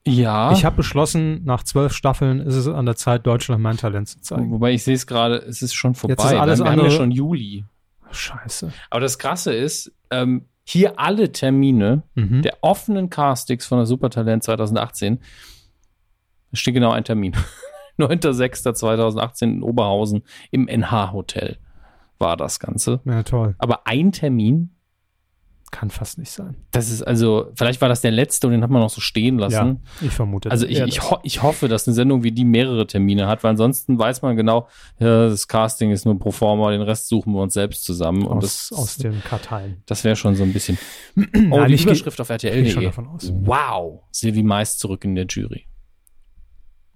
Ja. 0.07 0.53
Ich 0.53 0.65
habe 0.65 0.77
beschlossen, 0.77 1.45
nach 1.45 1.63
zwölf 1.63 1.93
Staffeln 1.95 2.41
ist 2.41 2.57
es 2.57 2.69
an 2.69 2.85
der 2.85 2.97
Zeit, 2.97 3.27
Deutschland 3.27 3.63
mein 3.63 3.77
Talent 3.79 4.09
zu 4.09 4.21
zeigen. 4.21 4.51
Wobei 4.51 4.73
ich 4.73 4.85
sehe 4.85 4.95
es 4.95 5.07
gerade, 5.07 5.37
es 5.37 5.63
ist 5.63 5.75
schon 5.75 5.95
vorbei. 5.95 6.13
Jetzt 6.15 6.25
ist 6.27 6.39
alles 6.39 6.59
wir 6.59 6.67
haben 6.67 6.73
andere- 6.73 6.89
ja 6.89 6.95
schon 6.97 7.11
Juli. 7.11 7.65
Scheiße. 8.11 8.73
Aber 8.91 9.01
das 9.01 9.19
Krasse 9.19 9.55
ist, 9.55 9.93
ähm, 10.11 10.45
hier 10.65 10.99
alle 11.01 11.33
Termine 11.33 12.03
Mhm. 12.15 12.43
der 12.43 12.59
offenen 12.61 13.09
Castings 13.11 13.67
von 13.67 13.79
der 13.79 13.87
Supertalent 13.87 14.43
2018, 14.45 15.21
da 16.51 16.57
steht 16.57 16.75
genau 16.75 16.91
ein 16.93 17.05
Termin. 17.05 17.33
9.6.2018 17.99 19.43
in 19.45 19.63
Oberhausen 19.63 20.23
im 20.51 20.69
NH-Hotel 20.69 21.59
war 22.19 22.37
das 22.37 22.61
Ganze. 22.61 23.01
Ja, 23.05 23.23
toll. 23.23 23.55
Aber 23.59 23.87
ein 23.87 24.13
Termin, 24.13 24.74
Kann 25.75 25.91
fast 25.91 26.19
nicht 26.19 26.31
sein. 26.31 26.55
das 26.71 26.89
ist 26.89 27.03
also, 27.03 27.51
vielleicht 27.57 27.81
war 27.81 27.89
das 27.89 28.01
der 28.01 28.13
letzte 28.13 28.47
und 28.47 28.53
den 28.53 28.63
hat 28.63 28.71
man 28.71 28.81
noch 28.81 28.91
so 28.91 29.01
stehen 29.01 29.39
lassen. 29.39 29.81
Ja, 30.01 30.07
ich 30.07 30.13
vermute. 30.13 30.49
Also 30.49 30.67
ich, 30.67 30.79
ich, 30.79 31.03
ho 31.03 31.19
ich 31.25 31.43
hoffe, 31.43 31.67
dass 31.67 31.89
eine 31.89 31.95
Sendung 31.97 32.23
wie 32.23 32.31
die 32.31 32.45
mehrere 32.45 32.87
Termine 32.87 33.27
hat, 33.27 33.43
weil 33.43 33.51
ansonsten 33.51 33.99
weiß 33.99 34.23
man 34.23 34.37
genau, 34.37 34.69
ja, 35.01 35.29
das 35.29 35.49
Casting 35.49 35.91
ist 35.91 36.05
nur 36.05 36.17
pro 36.17 36.31
forma, 36.31 36.71
den 36.71 36.81
Rest 36.81 37.09
suchen 37.09 37.33
wir 37.33 37.43
uns 37.43 37.55
selbst 37.55 37.83
zusammen. 37.83 38.25
Aus, 38.25 38.69
das, 38.69 38.79
aus 38.79 38.97
den 38.99 39.21
Karteilen. 39.25 39.83
das 39.87 40.05
wäre 40.05 40.15
schon 40.15 40.37
so 40.37 40.45
ein 40.45 40.53
bisschen. 40.53 40.79
Oh, 41.51 41.59
Nein, 41.59 41.69
die 41.69 41.83
Überschrift 41.83 42.21
auf 42.21 42.29
schon 42.29 42.35
RTL.de. 42.35 42.93
Wow, 42.97 44.03
Silvi 44.13 44.45
Mais 44.45 44.79
zurück 44.79 45.05
in 45.05 45.17
der 45.17 45.27
Jury. 45.27 45.67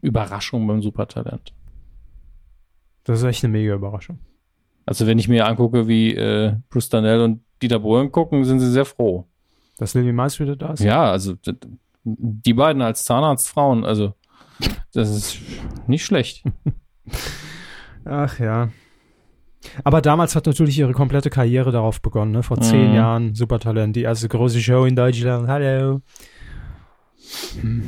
Überraschung 0.01 0.67
beim 0.67 0.81
Supertalent. 0.81 1.53
Das 3.03 3.19
ist 3.19 3.25
echt 3.25 3.43
eine 3.43 3.53
mega 3.53 3.75
Überraschung. 3.75 4.21
Also 4.87 5.07
wenn 5.07 5.19
ich 5.19 5.29
mir 5.29 5.47
angucke, 5.47 5.89
wie 5.89 6.15
äh, 6.15 6.55
Bruce 6.71 6.89
Danell 6.89 7.21
und 7.21 7.43
Dieter 7.63 7.79
Bohlen 7.81 8.13
gucken, 8.13 8.45
sind 8.45 8.61
sie 8.61 8.71
sehr 8.71 8.85
froh. 8.85 9.27
Dass 9.79 9.95
Lily 9.95 10.13
Mais 10.13 10.39
wieder 10.41 10.57
da 10.57 10.73
ist? 10.73 10.81
Ja, 10.81 11.11
also 11.11 11.35
die 12.05 12.55
beiden 12.55 12.83
als 12.83 13.05
Zahnarztfrauen, 13.05 13.85
also 13.85 14.15
das 14.93 15.11
ist 15.11 15.39
nicht 15.87 16.05
schlecht. 16.05 16.45
Ach 18.05 18.39
ja. 18.39 18.71
Aber 19.85 20.01
damals 20.01 20.35
hat 20.37 20.47
natürlich 20.47 20.79
ihre 20.79 20.93
komplette 20.93 21.31
Karriere 21.31 21.71
darauf 21.73 22.01
begonnen, 22.01 22.31
ne? 22.33 22.43
Vor 22.43 22.61
zehn 22.61 22.91
Mhm. 22.91 22.95
Jahren, 22.95 23.35
Supertalent, 23.35 23.95
die 23.97 24.03
erste 24.03 24.29
große 24.29 24.61
Show 24.61 24.85
in 24.85 24.97
Deutschland. 24.97 25.49
Hallo. 25.49 26.01
Hm. 27.61 27.83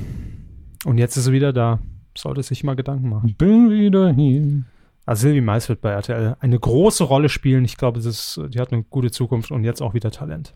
Und 0.85 0.99
jetzt 0.99 1.17
ist 1.17 1.25
sie 1.25 1.33
wieder 1.33 1.53
da. 1.53 1.79
Sollte 2.17 2.43
sich 2.43 2.65
mal 2.65 2.75
Gedanken 2.77 3.09
machen. 3.09 3.35
Bin 3.39 3.71
wieder 3.71 4.13
hier. 4.13 4.65
Also 5.11 5.23
Sylvie 5.23 5.41
Mais 5.41 5.69
wird 5.69 5.81
bei 5.81 5.91
RTL 5.91 6.37
eine 6.39 6.57
große 6.57 7.03
Rolle 7.03 7.29
spielen. 7.29 7.65
Ich 7.65 7.77
glaube, 7.77 7.99
das 7.99 8.07
ist, 8.07 8.41
die 8.51 8.61
hat 8.61 8.73
eine 8.73 8.85
gute 8.85 9.11
Zukunft 9.11 9.51
und 9.51 9.65
jetzt 9.65 9.83
auch 9.83 9.93
wieder 9.93 10.13
Talent. 10.13 10.55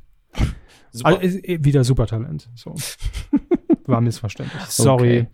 Super. 0.92 1.18
Also, 1.18 1.38
wieder 1.42 1.82
Supertalent. 1.82 2.48
So. 2.54 2.72
War 3.86 4.00
missverständlich. 4.00 4.62
Sorry. 4.68 5.26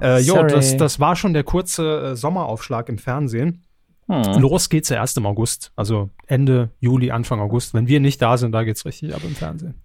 Äh, 0.00 0.20
jo, 0.20 0.34
Sorry. 0.34 0.52
das, 0.52 0.76
das 0.76 1.00
war 1.00 1.16
schon 1.16 1.32
der 1.32 1.42
kurze 1.42 2.12
äh, 2.12 2.14
Sommeraufschlag 2.14 2.88
im 2.88 2.98
Fernsehen. 2.98 3.64
Hm. 4.06 4.40
Los 4.40 4.68
geht's 4.68 4.90
ja 4.90 4.98
erst 4.98 5.16
im 5.16 5.26
August. 5.26 5.72
Also 5.74 6.10
Ende 6.28 6.70
Juli, 6.78 7.10
Anfang 7.10 7.40
August. 7.40 7.74
Wenn 7.74 7.88
wir 7.88 7.98
nicht 7.98 8.22
da 8.22 8.36
sind, 8.36 8.52
da 8.52 8.62
geht's 8.62 8.84
richtig 8.84 9.16
ab 9.16 9.22
im 9.24 9.34
Fernsehen. 9.34 9.82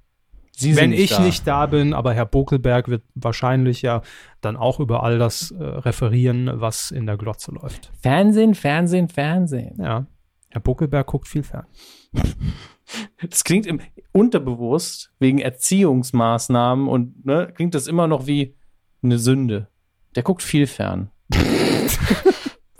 Sie 0.56 0.76
Wenn 0.76 0.92
sind 0.92 1.00
ich 1.00 1.10
da. 1.10 1.20
nicht 1.22 1.48
da 1.48 1.66
bin, 1.66 1.94
aber 1.94 2.14
Herr 2.14 2.28
Bokelberg 2.28 2.88
wird 2.88 3.04
wahrscheinlich 3.16 3.82
ja 3.82 4.04
dann 4.42 4.56
auch 4.56 4.80
über 4.80 5.04
all 5.04 5.18
das 5.18 5.50
äh, 5.52 5.64
referieren, 5.64 6.50
was 6.54 6.92
in 6.92 7.08
der 7.08 7.18
Glotze 7.18 7.52
läuft. 7.52 7.92
Fernsehen, 8.02 8.54
Fernsehen, 8.54 9.10
Fernsehen. 9.10 9.82
Ja. 9.82 10.06
Herr 10.50 10.62
Bokelberg 10.62 11.08
guckt 11.08 11.28
viel 11.28 11.44
fern. 11.44 11.66
Das 13.28 13.46
klingt 13.46 13.66
im 13.66 13.80
unterbewusst 14.12 15.14
wegen 15.18 15.40
Erziehungsmaßnahmen 15.40 16.88
und 16.88 17.26
ne, 17.26 17.52
klingt 17.56 17.74
das 17.74 17.88
immer 17.88 18.08
noch 18.08 18.28
wie 18.28 18.56
eine 19.02 19.18
Sünde. 19.18 19.70
Der 20.16 20.22
guckt 20.22 20.44
viel 20.44 20.68
fern. 20.68 21.10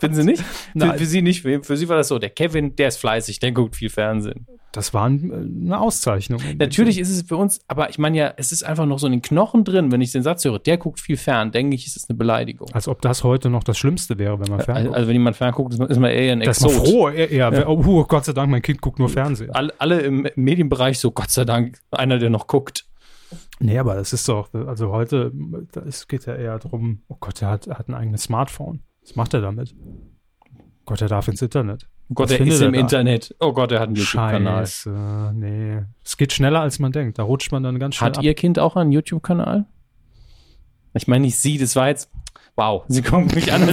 Finden 0.04 0.16
Sie 0.16 0.24
nicht? 0.24 0.42
Für, 0.72 0.78
Nein. 0.78 0.98
für 0.98 1.06
Sie 1.06 1.22
nicht. 1.22 1.42
Für, 1.42 1.76
Sie 1.76 1.88
war 1.88 1.96
das 1.96 2.08
so. 2.08 2.18
Der 2.18 2.30
Kevin, 2.30 2.76
der 2.76 2.88
ist 2.88 2.96
fleißig, 2.96 3.38
der 3.38 3.52
guckt 3.52 3.76
viel 3.76 3.90
Fernsehen. 3.90 4.46
Das 4.72 4.92
war 4.92 5.08
äh, 5.08 5.12
eine 5.12 5.80
Auszeichnung. 5.80 6.40
Natürlich 6.58 6.98
ist 6.98 7.10
es 7.10 7.22
für 7.22 7.36
uns, 7.36 7.60
aber 7.68 7.90
ich 7.90 7.98
meine 7.98 8.18
ja, 8.18 8.34
es 8.36 8.50
ist 8.50 8.64
einfach 8.64 8.86
noch 8.86 8.98
so 8.98 9.06
in 9.06 9.12
den 9.12 9.22
Knochen 9.22 9.62
drin, 9.64 9.92
wenn 9.92 10.00
ich 10.00 10.10
den 10.10 10.24
Satz 10.24 10.44
höre, 10.44 10.58
der 10.58 10.78
guckt 10.78 10.98
viel 10.98 11.16
fern, 11.16 11.52
denke 11.52 11.76
ich, 11.76 11.86
ist 11.86 11.96
es 11.96 12.08
eine 12.08 12.18
Beleidigung. 12.18 12.68
Als 12.72 12.88
ob 12.88 13.00
das 13.00 13.22
heute 13.22 13.50
noch 13.50 13.62
das 13.62 13.78
Schlimmste 13.78 14.18
wäre, 14.18 14.40
wenn 14.40 14.50
man 14.50 14.60
fern 14.60 14.76
Also, 14.76 14.92
also 14.92 15.06
wenn 15.06 15.14
jemand 15.14 15.36
fern 15.36 15.52
guckt, 15.52 15.74
ist 15.74 15.78
man, 15.78 16.10
eher 16.10 16.32
ein 16.32 16.40
das 16.40 16.58
ist 16.58 16.64
man 16.64 16.72
Exot. 16.72 16.88
froh. 16.88 17.08
Eher, 17.08 17.30
eher, 17.30 17.68
Oh, 17.68 18.04
Gott 18.04 18.24
sei 18.24 18.32
Dank, 18.32 18.50
mein 18.50 18.62
Kind 18.62 18.80
guckt 18.80 18.98
nur 18.98 19.08
Fernsehen. 19.08 19.50
Alle, 19.52 19.72
alle 19.78 20.00
im 20.00 20.26
Medienbereich 20.34 20.98
so, 20.98 21.12
Gott 21.12 21.30
sei 21.30 21.44
Dank, 21.44 21.78
einer, 21.92 22.18
der 22.18 22.30
noch 22.30 22.48
guckt. 22.48 22.86
Nee, 23.60 23.78
aber 23.78 23.94
das 23.94 24.12
ist 24.12 24.28
doch, 24.28 24.52
also 24.52 24.90
heute, 24.90 25.32
ist, 25.86 26.08
geht 26.08 26.26
ja 26.26 26.34
eher 26.34 26.58
darum, 26.58 27.02
oh 27.08 27.16
Gott, 27.20 27.40
er 27.42 27.50
hat, 27.50 27.66
er 27.66 27.78
hat 27.78 27.88
ein 27.88 27.94
eigenes 27.94 28.24
Smartphone. 28.24 28.80
Was 29.04 29.16
macht 29.16 29.34
er 29.34 29.40
damit? 29.40 29.74
Gott, 30.86 31.00
er 31.00 31.08
darf 31.08 31.28
ins 31.28 31.40
Internet. 31.42 31.88
Oh 32.10 32.14
Gott, 32.14 32.30
Was 32.30 32.38
er 32.38 32.46
ist 32.46 32.60
er 32.60 32.66
im 32.68 32.72
da? 32.74 32.80
Internet. 32.80 33.34
Oh 33.40 33.52
Gott, 33.52 33.72
er 33.72 33.80
hat 33.80 33.86
einen 33.88 33.96
YouTube-Kanal. 33.96 34.66
Scheiße, 34.66 35.32
nee. 35.34 35.78
Es 36.04 36.16
geht 36.16 36.32
schneller, 36.32 36.60
als 36.60 36.78
man 36.78 36.92
denkt. 36.92 37.18
Da 37.18 37.22
rutscht 37.22 37.50
man 37.52 37.62
dann 37.62 37.78
ganz 37.78 37.94
schnell 37.94 38.10
Hat 38.10 38.18
ab. 38.18 38.24
Ihr 38.24 38.34
Kind 38.34 38.58
auch 38.58 38.76
einen 38.76 38.92
YouTube-Kanal? 38.92 39.64
Ich 40.94 41.08
meine 41.08 41.22
nicht 41.22 41.36
Sie, 41.36 41.56
das 41.58 41.74
war 41.76 41.88
jetzt. 41.88 42.10
Wow, 42.56 42.84
Sie 42.88 43.02
kommen 43.02 43.26
mich 43.34 43.52
an. 43.52 43.68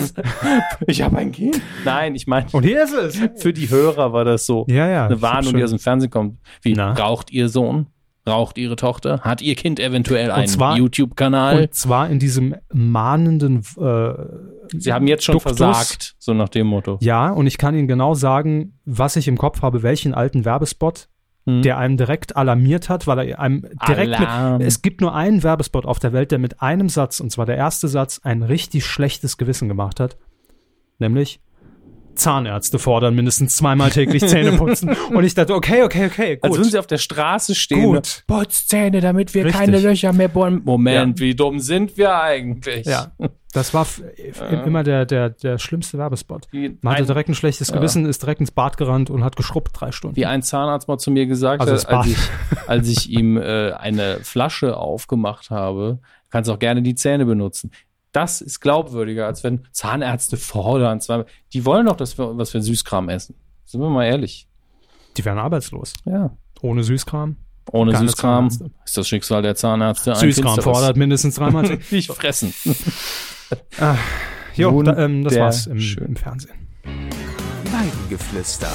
ich 0.88 1.02
habe 1.04 1.18
ein 1.18 1.32
Kind. 1.32 1.62
Nein, 1.86 2.16
ich 2.16 2.26
meine, 2.26 2.48
Und 2.52 2.64
hier 2.64 2.84
ist 2.84 2.94
es. 2.94 3.20
für 3.42 3.54
die 3.54 3.70
Hörer 3.70 4.12
war 4.12 4.26
das 4.26 4.46
so 4.48 4.66
Ja, 4.70 4.88
ja. 4.88 5.06
eine 5.06 5.22
Warnung, 5.22 5.56
die 5.56 5.64
aus 5.64 5.70
dem 5.70 5.78
Fernsehen 5.78 6.10
kommt. 6.10 6.40
Wie 6.64 6.74
Na? 6.74 6.94
raucht 6.94 7.32
Ihr 7.32 7.48
Sohn? 7.50 7.88
Raucht 8.28 8.58
Ihre 8.58 8.76
Tochter? 8.76 9.22
Hat 9.22 9.42
Ihr 9.42 9.56
Kind 9.56 9.80
eventuell 9.80 10.30
einen 10.32 10.48
YouTube-Kanal? 10.78 11.62
Und 11.62 11.74
zwar 11.74 12.10
in 12.10 12.20
diesem 12.20 12.56
mahnenden, 12.72 13.64
äh, 13.80 14.14
Sie 14.78 14.94
haben 14.94 15.08
jetzt 15.08 15.24
schon 15.24 15.34
Duktus. 15.34 15.58
versagt, 15.58 16.16
so 16.20 16.34
nach 16.34 16.50
dem 16.50 16.68
Motto. 16.68 16.98
ja, 17.02 17.30
und 17.32 17.48
ich 17.48 17.58
kann 17.58 17.76
Ihnen 17.76 17.88
genau 17.88 18.14
sagen, 18.14 18.78
was 18.86 19.16
ich 19.16 19.28
im 19.28 19.38
Kopf 19.38 19.62
habe, 19.62 19.82
welchen 19.84 20.14
alten 20.14 20.46
Werbespot, 20.46 21.08
Hm. 21.48 21.64
der 21.64 21.80
einem 21.80 21.98
direkt 21.98 22.36
alarmiert 22.38 22.88
hat, 22.88 23.08
weil 23.08 23.28
er 23.30 23.40
einem 23.40 23.66
direkt 23.88 24.20
mit, 24.20 24.62
es 24.68 24.84
gibt 24.84 25.02
nur 25.02 25.16
einen 25.16 25.42
Werbespot 25.42 25.88
auf 25.88 25.98
der 25.98 26.14
Welt, 26.14 26.30
der 26.32 26.38
mit 26.38 26.62
einem 26.62 26.88
Satz, 26.88 27.20
und 27.20 27.32
zwar 27.32 27.48
der 27.48 27.58
erste 27.58 27.88
Satz, 27.88 28.20
ein 28.24 28.44
richtig 28.44 28.86
schlechtes 28.86 29.38
Gewissen 29.38 29.68
gemacht 29.68 30.00
hat. 30.00 30.18
Nämlich, 31.00 31.40
Zahnärzte 32.22 32.80
fordern 32.80 33.16
mindestens 33.16 33.56
zweimal 33.58 33.90
täglich 33.90 34.26
Zähne 34.28 34.54
putzen. 34.54 34.96
und 35.14 35.24
ich 35.24 35.34
dachte, 35.34 35.54
okay, 35.56 35.84
okay, 35.84 36.06
okay, 36.06 36.40
Als 36.42 36.52
gut. 36.52 36.60
würden 36.60 36.72
sie 36.72 36.80
auf 36.80 36.88
der 36.88 36.98
Straße 37.00 37.56
stehen. 37.56 37.84
Gut. 37.84 38.24
ne? 38.28 38.36
Putzzähne, 38.38 39.02
damit 39.02 39.34
wir 39.34 39.46
Richtig. 39.46 39.60
keine 39.60 39.80
Löcher 39.80 40.14
mehr 40.14 40.28
bohren. 40.30 40.62
Moment, 40.64 41.20
wie 41.20 41.36
dumm 41.36 41.60
sind 41.60 41.98
wir 41.98 42.16
eigentlich? 42.22 42.86
ja, 42.86 43.12
das 43.54 43.74
war 43.74 43.82
f- 43.82 44.02
immer 44.66 44.84
der, 44.84 45.06
der, 45.06 45.32
der 45.32 45.58
schlimmste 45.58 45.98
Werbespot. 45.98 46.48
Man 46.82 46.94
hatte 46.94 47.06
direkt 47.06 47.28
ein 47.30 47.36
schlechtes 47.36 47.68
Ja. 47.70 47.76
Gewissen, 47.76 48.06
ist 48.06 48.22
direkt 48.22 48.40
ins 48.40 48.52
Bad 48.52 48.78
gerannt 48.78 49.10
und 49.10 49.24
hat 49.24 49.36
geschrubbt 49.36 49.72
drei 49.74 49.92
Stunden. 49.92 50.16
wie 50.16 50.26
ein 50.26 50.42
Zahnarzt 50.42 50.88
mal 50.88 50.98
zu 51.00 51.12
mir 51.12 51.26
gesagt 51.26 51.60
Also 51.62 51.74
hat, 51.74 51.86
als 51.90 52.08
ich, 52.08 52.18
als 52.68 52.88
ich 52.88 53.10
ihm 53.10 53.38
äh, 53.38 53.72
eine 53.74 54.20
Flasche 54.22 54.78
aufgemacht 54.78 55.50
habe, 55.50 56.00
kannst 56.30 56.50
auch 56.50 56.60
gerne 56.60 56.82
die 56.82 56.96
Zähne 56.96 57.26
benutzen. 57.26 57.72
Das 58.12 58.42
ist 58.42 58.60
glaubwürdiger, 58.60 59.26
als 59.26 59.44
wenn 59.44 59.68
Zahnärzte 59.72 60.38
fordern. 60.38 61.00
Zweimal. 61.00 61.26
Die 61.54 61.66
wollen 61.66 61.86
doch, 61.86 61.96
dass 61.96 62.18
wir, 62.18 62.38
was 62.38 62.54
wir 62.54 62.62
Süßkram 62.62 63.10
essen. 63.10 63.36
Sind 63.66 63.80
wir 63.82 63.90
mal 63.90 64.06
ehrlich. 64.06 64.48
Die 65.18 65.24
werden 65.26 65.40
arbeitslos. 65.40 65.94
Ja. 66.06 66.36
Ohne 66.62 66.84
Süßkram. 66.84 67.38
Ohne 67.72 67.92
Keine 67.94 68.08
Süßkram 68.10 68.50
Zahnärzte. 68.50 68.78
ist 68.86 68.98
das 68.98 69.08
Schicksal 69.08 69.42
der 69.42 69.56
Zahnärzte. 69.56 70.12
ein 70.12 70.18
Süßkram 70.20 70.56
finsteres. 70.56 70.78
fordert 70.78 70.98
mindestens 70.98 71.36
dreimal. 71.36 71.80
Nicht 71.92 72.12
fressen. 72.12 72.54
jo, 74.56 74.84
da, 74.84 74.98
ähm, 74.98 75.24
das 75.24 75.38
war's 75.38 75.68
im, 75.68 75.78
im 75.78 76.16
Fernsehen. 76.16 76.68
Weidengeflüster. 77.72 78.72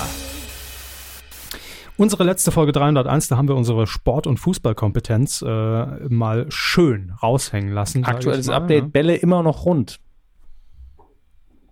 Unsere 1.99 2.25
letzte 2.25 2.53
Folge 2.53 2.73
301, 2.73 3.29
da 3.29 3.39
haben 3.39 3.49
wir 3.49 3.55
unsere 3.55 3.87
Sport- 3.87 4.27
und 4.27 4.39
Fußballkompetenz 4.39 5.43
äh, 5.43 6.09
mal 6.09 6.45
schön 6.51 7.13
raushängen 7.23 7.73
lassen. 7.73 8.05
Aktuelles 8.05 8.49
mal, 8.49 8.57
Update, 8.57 8.85
ne? 8.85 8.91
Bälle 8.91 9.17
immer 9.17 9.43
noch 9.43 9.65
rund. 9.65 9.99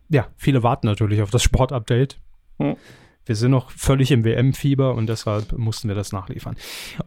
Ja, 0.09 0.29
viele 0.37 0.63
warten 0.63 0.87
natürlich 0.87 1.21
auf 1.21 1.31
das 1.31 1.43
Sport-Update. 1.43 2.19
Hm. 2.59 2.77
Wir 3.27 3.37
sind 3.37 3.51
noch 3.51 3.71
völlig 3.71 4.11
im 4.11 4.25
WM-Fieber 4.25 4.95
und 4.95 5.09
deshalb 5.09 5.53
mussten 5.59 5.89
wir 5.89 5.95
das 5.95 6.13
nachliefern. 6.13 6.57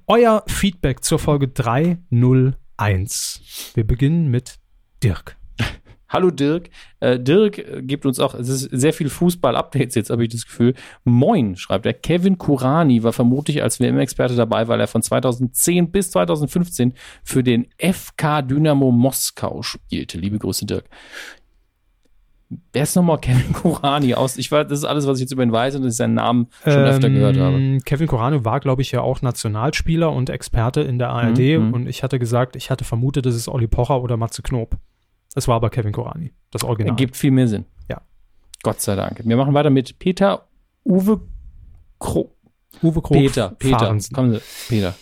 Euer 0.07 0.43
Feedback 0.47 1.03
zur 1.03 1.20
Folge 1.20 1.47
301. 1.47 3.72
Wir 3.76 3.86
beginnen 3.86 4.30
mit 4.30 4.57
Dirk. 5.03 5.38
Hallo 6.10 6.32
Dirk. 6.32 6.70
Äh, 6.99 7.20
Dirk 7.20 7.64
gibt 7.88 8.05
uns 8.05 8.20
auch, 8.20 8.34
es 8.34 8.47
ist 8.47 8.70
sehr 8.72 8.93
viel 8.93 9.10
Fußball-Updates 9.10 9.95
jetzt, 9.95 10.10
habe 10.10 10.24
ich 10.24 10.30
das 10.30 10.45
Gefühl. 10.45 10.74
Moin, 11.03 11.55
schreibt 11.55 11.86
er. 11.86 11.93
Kevin 11.93 12.38
Kurani 12.38 13.03
war 13.03 13.14
vermutlich 13.14 13.62
als 13.62 13.80
WM-Experte 13.80 14.36
dabei, 14.36 14.68
weil 14.68 14.80
er 14.80 14.88
von 14.88 15.01
2010 15.01 15.91
bis 15.91 16.12
2015 16.12 16.93
für 17.24 17.43
den 17.43 17.68
FK 17.78 18.41
Dynamo 18.41 18.91
Moskau 18.91 19.62
spielte. 19.62 20.18
Liebe 20.18 20.39
Grüße, 20.39 20.66
Dirk. 20.66 20.86
Wer 22.72 22.84
ist 22.84 22.95
nochmal 22.95 23.20
Kevin 23.20 23.51
Kurani 23.51 24.14
aus? 24.14 24.38
Ich 24.38 24.49
weiß, 24.49 24.68
das 24.70 24.80
ist 24.80 24.86
alles, 24.86 25.05
was 25.05 25.18
ich 25.18 25.24
jetzt 25.24 25.34
über 25.34 25.43
ihn 25.43 25.51
weiß 25.51 25.76
und 25.76 25.84
dass 25.84 25.93
ich 25.93 25.97
seinen 25.97 26.14
Namen 26.14 26.47
schon 26.64 26.72
öfter 26.74 27.10
gehört 27.10 27.38
habe. 27.38 27.58
Ähm, 27.58 27.80
Kevin 27.84 28.08
Corano 28.08 28.45
war, 28.45 28.62
glaube 28.62 28.82
ich, 28.82 28.91
ja 28.91 29.01
auch 29.01 29.22
Nationalspieler 29.22 30.14
und 30.14 30.30
Experte 30.30 30.80
in 30.82 30.97
der 30.97 31.10
ARD 31.10 31.39
Mhm, 31.39 31.68
mhm. 31.68 31.74
und 31.74 31.88
ich 31.89 32.03
hatte 32.03 32.20
gesagt, 32.20 32.55
ich 32.55 32.72
hatte 32.72 32.86
vermutet, 32.86 33.26
das 33.26 33.36
ist 33.36 33.49
Olli 33.49 33.68
Pocher 33.68 34.01
oder 34.01 34.16
Matze 34.16 34.41
Knob. 34.43 34.78
Es 35.38 35.48
war 35.48 35.58
aber 35.58 35.70
Kevin 35.70 35.92
Korani, 35.92 36.34
das 36.50 36.64
Original. 36.64 36.94
Ergibt 36.94 37.16
viel 37.16 37.30
mehr 37.30 37.48
Sinn. 37.48 37.66
Ja. 37.88 38.02
Gott 38.64 38.82
sei 38.82 38.96
Dank. 38.96 39.22
Wir 39.24 39.38
machen 39.38 39.54
weiter 39.54 39.70
mit 39.70 40.00
Peter 40.00 40.48
Uwe 40.84 41.22
Kro 42.00 42.36
Uwe 42.82 43.02
Krog 43.04 43.18
Peter, 43.18 43.50
Peter, 43.52 43.78
Fahrensen. 43.78 44.16
kommen 44.16 44.34
Sie, 44.34 44.42
Peter. 44.68 44.96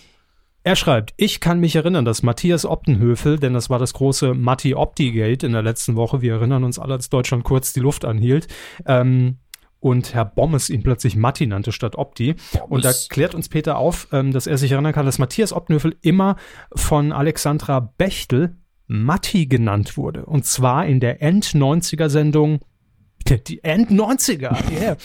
Er 0.63 0.75
schreibt, 0.75 1.13
ich 1.15 1.39
kann 1.39 1.61
mich 1.61 1.77
erinnern, 1.77 2.03
dass 2.03 2.21
Matthias 2.21 2.65
Optenhöfel, 2.65 3.39
denn 3.39 3.53
das 3.53 3.69
war 3.69 3.79
das 3.79 3.93
große 3.93 4.33
Matti 4.33 4.75
Opti-Gate 4.75 5.43
in 5.43 5.53
der 5.53 5.61
letzten 5.61 5.95
Woche, 5.95 6.21
wir 6.21 6.33
erinnern 6.33 6.65
uns 6.65 6.79
alle, 6.79 6.95
als 6.95 7.09
Deutschland 7.09 7.45
kurz 7.45 7.71
die 7.71 7.79
Luft 7.79 8.03
anhielt, 8.03 8.47
ähm, 8.85 9.37
und 9.79 10.13
Herr 10.15 10.25
Bommes 10.25 10.69
ihn 10.69 10.83
plötzlich 10.83 11.15
Matti 11.15 11.47
nannte 11.47 11.71
statt 11.71 11.95
Opti. 11.95 12.35
Und 12.67 12.83
da 12.83 12.91
klärt 13.09 13.35
uns 13.35 13.47
Peter 13.47 13.77
auf, 13.77 14.07
ähm, 14.11 14.33
dass 14.33 14.47
er 14.47 14.57
sich 14.57 14.71
erinnern 14.71 14.93
kann, 14.93 15.05
dass 15.05 15.19
Matthias 15.19 15.53
Optenhöfel 15.53 15.95
immer 16.01 16.35
von 16.73 17.11
Alexandra 17.11 17.79
Bechtel 17.79 18.57
Matti 18.87 19.47
genannt 19.47 19.97
wurde. 19.97 20.25
Und 20.25 20.45
zwar 20.45 20.85
in 20.85 20.99
der 20.99 21.21
End-90er-Sendung, 21.21 22.59
die 23.47 23.63
End-90er, 23.63 24.71
yeah. 24.71 24.97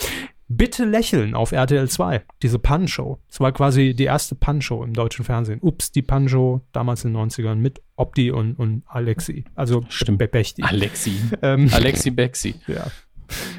Bitte 0.53 0.85
lächeln 0.85 1.37
auf 1.37 1.53
RTL 1.53 1.89
2, 1.89 2.25
diese 2.43 2.59
Pan-Show. 2.59 3.21
Es 3.31 3.39
war 3.39 3.53
quasi 3.53 3.95
die 3.95 4.05
erste 4.05 4.35
Pan-Show 4.35 4.83
im 4.83 4.95
deutschen 4.95 5.25
Fernsehen. 5.25 5.61
Ups, 5.63 5.93
die 5.93 6.03
Pan-Show, 6.03 6.63
damals 6.73 7.05
in 7.05 7.15
den 7.15 7.23
90ern 7.23 7.55
mit 7.55 7.81
Opti 7.95 8.33
und, 8.33 8.55
und 8.55 8.83
Alexi. 8.89 9.45
Also 9.55 9.85
Stimmt. 9.89 10.19
Be 10.19 10.27
Bechti. 10.27 10.65
Alexi. 10.65 11.13
Ähm, 11.43 11.71
Alexi 11.73 12.11
Bexi. 12.11 12.57
ja. 12.67 12.89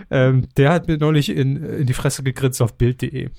Ähm, 0.10 0.50
der 0.58 0.74
hat 0.74 0.90
mir 0.90 0.98
neulich 0.98 1.30
in, 1.30 1.64
in 1.64 1.86
die 1.86 1.94
Fresse 1.94 2.24
gegrinst 2.24 2.62
auf 2.62 2.78
Bild.de. 2.78 3.30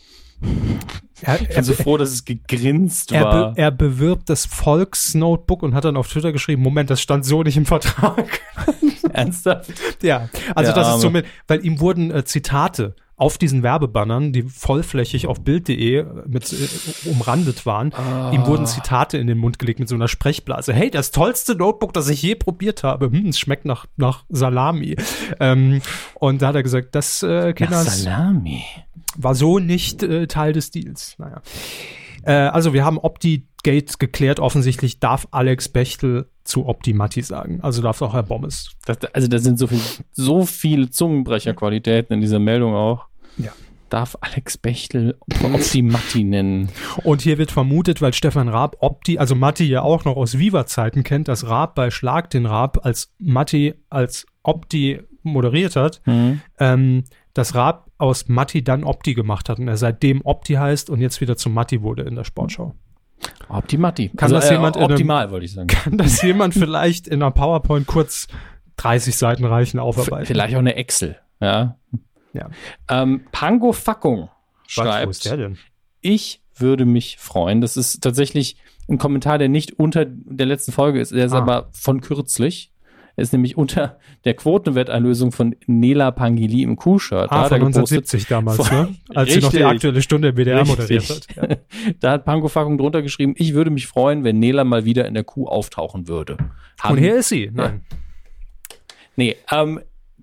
Er, 1.24 1.40
Ich 1.40 1.48
bin 1.48 1.56
er, 1.56 1.62
so 1.62 1.72
froh, 1.74 1.96
dass 1.96 2.10
es 2.10 2.24
gegrinst 2.24 3.12
er, 3.12 3.24
war. 3.24 3.52
be, 3.52 3.60
er 3.60 3.70
bewirbt 3.70 4.28
das 4.28 4.44
Volksnotebook 4.46 5.62
und 5.62 5.74
hat 5.74 5.84
dann 5.84 5.96
auf 5.96 6.08
Twitter 6.08 6.32
geschrieben, 6.32 6.62
Moment, 6.62 6.90
das 6.90 7.00
stand 7.00 7.24
so 7.24 7.42
nicht 7.42 7.56
im 7.56 7.66
Vertrag. 7.66 8.40
Ernsthaft? 9.12 9.70
Ja, 10.02 10.28
also 10.54 10.72
Der 10.72 10.74
das 10.74 10.86
ist 10.88 10.92
Arme. 10.94 11.00
somit, 11.02 11.26
weil 11.46 11.64
ihm 11.64 11.78
wurden 11.80 12.10
äh, 12.10 12.24
Zitate 12.24 12.94
auf 13.16 13.38
diesen 13.38 13.62
Werbebannern, 13.62 14.32
die 14.32 14.42
vollflächig 14.42 15.28
auf 15.28 15.42
Bild.de 15.42 16.04
mit 16.26 16.52
äh, 16.52 17.08
umrandet 17.08 17.66
waren, 17.66 17.92
Ah. 17.94 18.32
ihm 18.32 18.46
wurden 18.46 18.66
Zitate 18.66 19.16
in 19.18 19.28
den 19.28 19.38
Mund 19.38 19.60
gelegt 19.60 19.78
mit 19.78 19.88
so 19.88 19.94
einer 19.94 20.08
Sprechblase. 20.08 20.72
Hey, 20.72 20.90
das 20.90 21.12
tollste 21.12 21.54
Notebook, 21.54 21.92
das 21.92 22.08
ich 22.08 22.20
je 22.22 22.34
probiert 22.34 22.82
habe. 22.82 23.06
Hm, 23.12 23.28
es 23.28 23.38
schmeckt 23.38 23.64
nach, 23.64 23.86
nach 23.96 24.24
Salami. 24.28 24.96
Ähm, 25.38 25.82
und 26.14 26.42
da 26.42 26.48
hat 26.48 26.56
er 26.56 26.62
gesagt, 26.64 26.94
das 26.96 27.22
äh, 27.22 27.48
Nach 27.50 27.54
Kinders 27.54 28.02
Salami. 28.02 28.64
War 29.16 29.34
so 29.34 29.58
nicht 29.58 30.02
äh, 30.02 30.26
Teil 30.26 30.52
des 30.52 30.70
Deals. 30.70 31.16
Naja. 31.18 31.42
Äh, 32.24 32.32
also 32.32 32.72
wir 32.72 32.84
haben 32.84 32.98
Opti-Gate 32.98 33.98
geklärt. 33.98 34.40
Offensichtlich 34.40 35.00
darf 35.00 35.26
Alex 35.30 35.68
Bechtel 35.68 36.28
zu 36.44 36.66
Opti-Matti 36.66 37.22
sagen. 37.22 37.60
Also 37.62 37.82
darf 37.82 38.02
auch 38.02 38.14
Herr 38.14 38.22
Bommes. 38.22 38.70
Das, 38.84 38.98
also 39.12 39.28
da 39.28 39.38
sind 39.38 39.58
so, 39.58 39.66
viel, 39.66 39.80
so 40.12 40.44
viele 40.44 40.90
Zungenbrecherqualitäten 40.90 42.14
in 42.14 42.20
dieser 42.20 42.38
Meldung 42.38 42.74
auch. 42.74 43.06
Ja. 43.38 43.52
Darf 43.88 44.16
Alex 44.22 44.56
Bechtel 44.56 45.16
Opti 45.42 45.82
Matti 45.82 46.24
nennen? 46.24 46.70
Und 47.04 47.20
hier 47.20 47.36
wird 47.36 47.52
vermutet, 47.52 48.00
weil 48.00 48.14
Stefan 48.14 48.48
Raab 48.48 48.76
Opti, 48.80 49.18
also 49.18 49.34
Matti 49.34 49.64
ja 49.64 49.82
auch 49.82 50.04
noch 50.06 50.16
aus 50.16 50.38
Viva-Zeiten 50.38 51.02
kennt, 51.02 51.28
dass 51.28 51.46
Raab 51.46 51.74
bei 51.74 51.90
Schlag 51.90 52.30
den 52.30 52.46
Raab 52.46 52.86
als 52.86 53.12
Matti 53.18 53.74
als 53.90 54.26
Opti 54.42 55.00
moderiert 55.22 55.76
hat, 55.76 56.00
Mhm. 56.06 56.40
ähm, 56.58 57.04
dass 57.34 57.54
Raab 57.54 57.90
aus 58.02 58.28
Matti 58.28 58.62
dann 58.64 58.84
Opti 58.84 59.14
gemacht 59.14 59.48
hat 59.48 59.58
und 59.58 59.68
er 59.68 59.76
seitdem 59.76 60.20
Opti 60.24 60.54
heißt 60.54 60.90
und 60.90 61.00
jetzt 61.00 61.20
wieder 61.20 61.36
zu 61.36 61.48
Matti 61.48 61.80
wurde 61.82 62.02
in 62.02 62.16
der 62.16 62.24
Sportschau. 62.24 62.74
Opti 63.48 63.78
Matti. 63.78 64.10
Kann 64.16 64.32
das 64.32 64.50
jemand 64.50 64.76
in 64.76 64.82
einem- 64.82 64.92
Optimal, 64.92 65.30
wollte 65.30 65.44
ich 65.46 65.52
sagen. 65.52 65.68
Kann 65.68 65.96
das 65.96 66.20
jemand 66.22 66.54
vielleicht 66.54 67.06
in 67.06 67.22
einer 67.22 67.30
PowerPoint 67.30 67.86
kurz 67.86 68.26
30 68.78 69.16
Seiten 69.16 69.44
reichen 69.44 69.78
aufarbeiten? 69.78 70.26
Vielleicht 70.26 70.54
auch 70.54 70.58
eine 70.60 70.74
Excel. 70.74 71.16
Ja. 71.40 71.76
Ja. 72.32 72.50
Ähm, 72.88 73.22
Pango 73.30 73.72
Fackung 73.72 74.28
Was, 74.64 74.72
schreibt. 74.72 75.10
ist 75.10 75.24
der 75.26 75.36
denn? 75.36 75.58
Ich 76.00 76.42
würde 76.56 76.84
mich 76.84 77.18
freuen. 77.18 77.60
Das 77.60 77.76
ist 77.76 78.00
tatsächlich 78.02 78.56
ein 78.88 78.98
Kommentar, 78.98 79.38
der 79.38 79.48
nicht 79.48 79.78
unter 79.78 80.04
der 80.06 80.46
letzten 80.46 80.72
Folge 80.72 81.00
ist. 81.00 81.12
Der 81.12 81.26
ist 81.26 81.32
Ah. 81.32 81.38
aber 81.38 81.68
von 81.72 82.00
kürzlich. 82.00 82.71
Er 83.16 83.22
ist 83.22 83.32
nämlich 83.32 83.56
unter 83.58 83.98
der 84.24 84.34
Quotenwetteinlösung 84.34 85.32
von 85.32 85.54
Nela 85.66 86.10
Pangili 86.12 86.62
im 86.62 86.76
Q-Shirt. 86.76 87.30
Da 87.30 87.36
Ah, 87.36 87.44
hat 87.44 87.52
er 87.52 87.58
von 87.60 87.72
gepostet- 87.72 88.04
1970 88.04 88.26
damals, 88.26 88.56
Von- 88.56 88.76
ne? 88.76 88.94
Als 89.14 89.32
sie 89.32 89.40
noch 89.40 89.50
die 89.50 89.56
Richtig. 89.58 89.64
aktuelle 89.74 90.02
Stunde 90.02 90.28
im 90.28 90.36
WDR 90.36 90.60
Richtig. 90.60 90.78
moderiert 90.78 91.10
hat. 91.10 91.50
Ja. 91.50 91.56
Da 92.00 92.10
hat 92.12 92.24
Pango 92.24 92.48
Fackung 92.48 92.78
drunter 92.78 93.02
geschrieben, 93.02 93.34
ich 93.36 93.54
würde 93.54 93.70
mich 93.70 93.86
freuen, 93.86 94.24
wenn 94.24 94.38
Nela 94.38 94.64
mal 94.64 94.84
wieder 94.84 95.06
in 95.06 95.14
der 95.14 95.24
Q 95.24 95.46
auftauchen 95.46 96.08
würde. 96.08 96.36
Haben- 96.80 96.94
Und 96.96 96.98
hier 97.02 97.16
ist 97.16 97.28
sie. 97.28 97.50
Nein. 97.52 97.82
Nee, 99.16 99.36
ähm, 99.50 99.80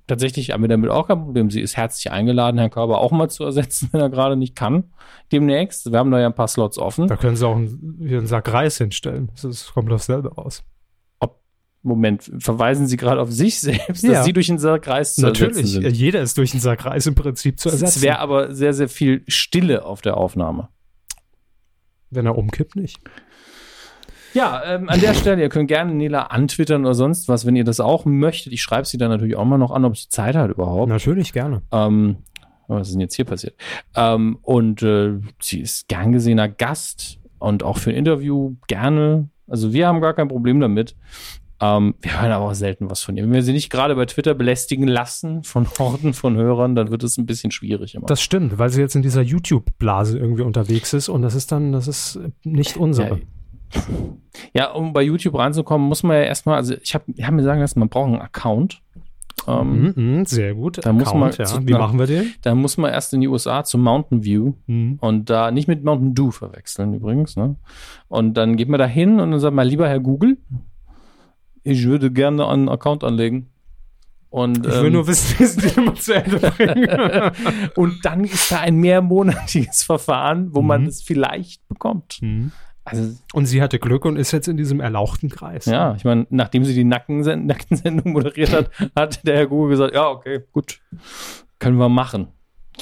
tatsächlich 0.08 0.52
haben 0.52 0.62
wir 0.64 0.68
damit 0.68 0.90
auch 0.90 1.08
kein 1.08 1.20
Problem. 1.24 1.52
Sie 1.52 1.62
ist 1.62 1.78
herzlich 1.78 2.12
eingeladen, 2.12 2.58
Herrn 2.58 2.72
Körber 2.72 3.00
auch 3.00 3.12
mal 3.12 3.30
zu 3.30 3.44
ersetzen, 3.44 3.90
wenn 3.94 4.02
er 4.02 4.10
gerade 4.10 4.36
nicht 4.36 4.56
kann. 4.56 4.86
Demnächst. 5.32 5.92
Wir 5.92 6.00
haben 6.00 6.10
da 6.12 6.20
ja 6.20 6.26
ein 6.26 6.34
paar 6.34 6.48
Slots 6.48 6.80
offen. 6.80 7.08
Da 7.08 7.18
können 7.18 7.36
sie 7.36 7.48
auch 7.48 7.56
einen, 7.56 7.98
hier 8.08 8.18
einen 8.18 8.28
Sack 8.28 8.52
Reis 8.52 8.78
hinstellen. 8.80 9.30
Das 9.42 9.72
kommt 9.74 9.92
auf 9.92 10.02
selber 10.02 10.34
raus. 10.34 10.64
Moment, 11.82 12.30
verweisen 12.40 12.88
Sie 12.88 12.98
gerade 12.98 13.22
auf 13.22 13.32
sich 13.32 13.60
selbst, 13.62 14.04
dass 14.04 14.12
Ja. 14.12 14.24
Sie 14.24 14.34
durch 14.34 14.48
den 14.48 14.58
Kreis 14.58 15.16
zu 15.16 15.26
ersetzen 15.26 15.44
Natürlich, 15.48 15.72
sind. 15.72 15.86
äh, 15.86 15.90
jeder 15.90 16.22
ist 16.22 16.38
durch 16.38 16.52
einen 16.54 16.60
Sack 16.62 16.86
Reis 16.86 17.06
im 17.08 17.16
Prinzip 17.16 17.60
zu 17.60 17.70
Es 17.70 17.76
ersetzen. 17.82 18.02
wäre 18.02 18.20
aber 18.20 18.54
sehr, 18.54 18.74
sehr 18.74 18.90
viel 18.90 19.24
Stille 19.28 19.86
auf 19.86 20.02
der 20.02 20.18
Aufnahme. 20.18 20.68
Wenn 22.10 22.26
er 22.26 22.38
umkippt, 22.38 22.76
nicht. 22.76 22.98
Ja, 24.34 24.62
ähm, 24.66 24.90
an 24.90 25.00
der 25.00 25.14
Stelle, 25.16 25.42
ihr 25.42 25.50
könnt 25.50 25.70
gerne 25.70 25.94
Nela 25.94 26.24
antwittern 26.24 26.86
oder 26.86 26.94
sonst 26.94 27.28
was, 27.30 27.46
wenn 27.46 27.56
ihr 27.56 27.64
das 27.64 27.80
auch 27.80 28.06
möchtet. 28.06 28.54
Ich 28.54 28.62
schreibe 28.62 28.86
sie 28.88 28.98
dann 28.98 29.10
natürlich 29.10 29.36
auch 29.36 29.46
mal 29.46 29.58
noch 29.58 29.72
an, 29.72 29.86
ob 29.86 29.98
sie 29.98 30.08
Zeit 30.10 30.36
hat 30.36 30.52
überhaupt. 30.52 30.90
Natürlich, 30.90 31.34
gerne. 31.34 31.62
Ähm, 31.72 32.18
was 32.68 32.88
ist 32.90 32.94
denn 32.94 33.02
jetzt 33.02 33.16
hier 33.16 33.26
passiert? 33.26 33.56
Ähm, 33.96 34.38
und 34.44 34.84
äh, 34.84 35.20
sie 35.42 35.62
ist 35.62 35.88
gern 35.88 36.12
gesehener 36.12 36.48
Gast 36.48 37.20
und 37.40 37.64
auch 37.64 37.78
für 37.78 37.90
ein 37.90 37.96
Interview 37.96 38.56
gerne. 38.68 39.30
Also 39.48 39.74
wir 39.74 39.88
haben 39.88 40.00
gar 40.02 40.14
kein 40.14 40.28
Problem 40.28 40.60
damit. 40.60 40.96
Ähm, 41.62 41.96
wir 42.02 42.22
hören 42.22 42.32
aber 42.32 42.46
auch 42.46 42.54
selten 42.54 42.90
was 42.90 43.04
von 43.04 43.18
ihr. 43.18 43.24
Wenn 43.24 43.34
wir 43.34 43.44
sie 43.44 43.52
nicht 43.52 43.70
gerade 43.70 43.96
bei 43.96 44.06
Twitter 44.06 44.34
belästigen 44.34 44.88
lassen 44.88 45.44
von 45.44 45.68
Horden 45.78 46.14
von 46.14 46.38
Hörern, 46.38 46.74
dann 46.76 46.90
wird 46.90 47.04
es 47.04 47.18
ein 47.18 47.26
bisschen 47.26 47.52
schwierig 47.52 47.96
immer. 47.96 48.06
Das 48.06 48.22
stimmt, 48.22 48.58
weil 48.58 48.70
sie 48.70 48.80
jetzt 48.82 48.96
in 48.96 49.02
dieser 49.02 49.22
YouTube-Blase 49.22 50.18
irgendwie 50.18 50.44
unterwegs 50.44 50.94
ist 50.94 51.10
und 51.10 51.22
das 51.22 51.36
ist 51.36 51.52
dann, 51.52 51.72
das 51.74 51.88
ist 51.88 52.20
nicht 52.44 52.78
unsere. 52.78 53.20
Ja, 53.74 53.84
ja, 54.54 54.72
um 54.72 54.94
bei 54.94 55.02
YouTube 55.04 55.36
reinzukommen, 55.38 55.88
muss 55.88 56.02
man 56.04 56.18
ja 56.18 56.24
erstmal, 56.24 56.56
also 56.56 56.76
ich 56.82 56.96
habe 56.96 57.06
hab 57.22 57.34
mir 57.34 57.44
sagen 57.44 57.60
lassen, 57.60 57.80
man 57.80 57.90
braucht 57.90 58.08
einen 58.08 58.22
Account. 58.22 58.82
Ähm, 59.48 59.94
Mhm, 59.96 60.04
mhm, 60.18 60.26
sehr 60.26 60.54
gut. 60.54 60.80
Da 60.86 60.92
muss 60.92 61.14
man 61.14 61.32
ja. 61.32 61.46
Wie 61.66 61.72
na- 61.72 61.78
machen 61.80 61.98
wir 62.00 62.08
den? 62.08 62.34
Da 62.42 62.56
muss 62.56 62.78
man 62.78 62.92
erst 62.92 63.14
in 63.14 63.22
die 63.22 63.28
USA 63.28 63.64
zu 63.64 63.78
Mountain 63.78 64.24
View 64.24 64.54
Mhm. 64.68 64.98
und 65.02 65.30
da 65.30 65.52
nicht 65.52 65.68
mit 65.68 65.84
Mountain 65.84 66.14
Dew 66.14 66.32
verwechseln 66.32 66.94
übrigens. 66.94 67.36
Ne? 67.38 67.56
Und 68.10 68.34
dann 68.36 68.58
geht 68.58 68.68
man 68.70 68.80
da 68.80 68.86
hin 68.86 69.20
und 69.20 69.32
dann 69.32 69.40
sagt 69.40 69.56
man, 69.56 69.68
lieber 69.68 69.88
Herr 69.88 70.00
Google, 70.02 70.38
ich 71.64 71.86
würde 71.86 72.12
gerne 72.12 72.48
einen 72.48 72.70
Account 72.70 73.04
anlegen. 73.04 73.50
Und, 74.32 74.60
Ich 74.68 74.74
will 74.74 74.86
ähm, 74.88 74.94
nur 74.94 75.08
wissen, 75.08 75.40
wie 75.40 75.46
sie 75.46 75.62
die 75.70 75.80
immer 75.80 75.96
zu 75.96 76.14
Ende 76.14 76.38
bringen. 76.52 77.32
und 77.76 78.06
dann 78.06 78.24
ist 78.26 78.52
da 78.52 78.60
ein 78.60 78.76
mehrmonatiges 78.76 79.82
Verfahren, 79.84 80.54
wo 80.54 80.62
man 80.62 80.84
Mhm. 80.84 80.88
es 80.88 81.02
vielleicht 81.02 81.68
bekommt. 81.68 82.20
Mhm. 82.22 82.52
Also, 82.86 83.16
Und 83.34 83.46
sie 83.48 83.62
hatte 83.62 83.78
Glück 83.80 84.06
und 84.06 84.18
ist 84.18 84.32
jetzt 84.32 84.48
in 84.48 84.56
diesem 84.58 84.80
erlauchten 84.80 85.30
Kreis. 85.30 85.66
ja, 85.66 85.96
ich 85.96 86.06
meine, 86.06 86.26
nachdem 86.30 86.64
sie 86.64 86.74
die 86.76 86.84
Nackensend 86.84 87.46
Nackensendung 87.48 88.14
moderiert 88.14 88.52
hat, 88.54 88.70
hat 88.96 89.26
der 89.28 89.36
Herr 89.38 89.48
Google 89.48 89.72
gesagt, 89.72 89.94
ja, 89.96 90.08
okay, 90.10 90.42
gut, 90.52 90.80
können 91.60 91.78
wir 91.78 91.90
machen. 91.90 92.28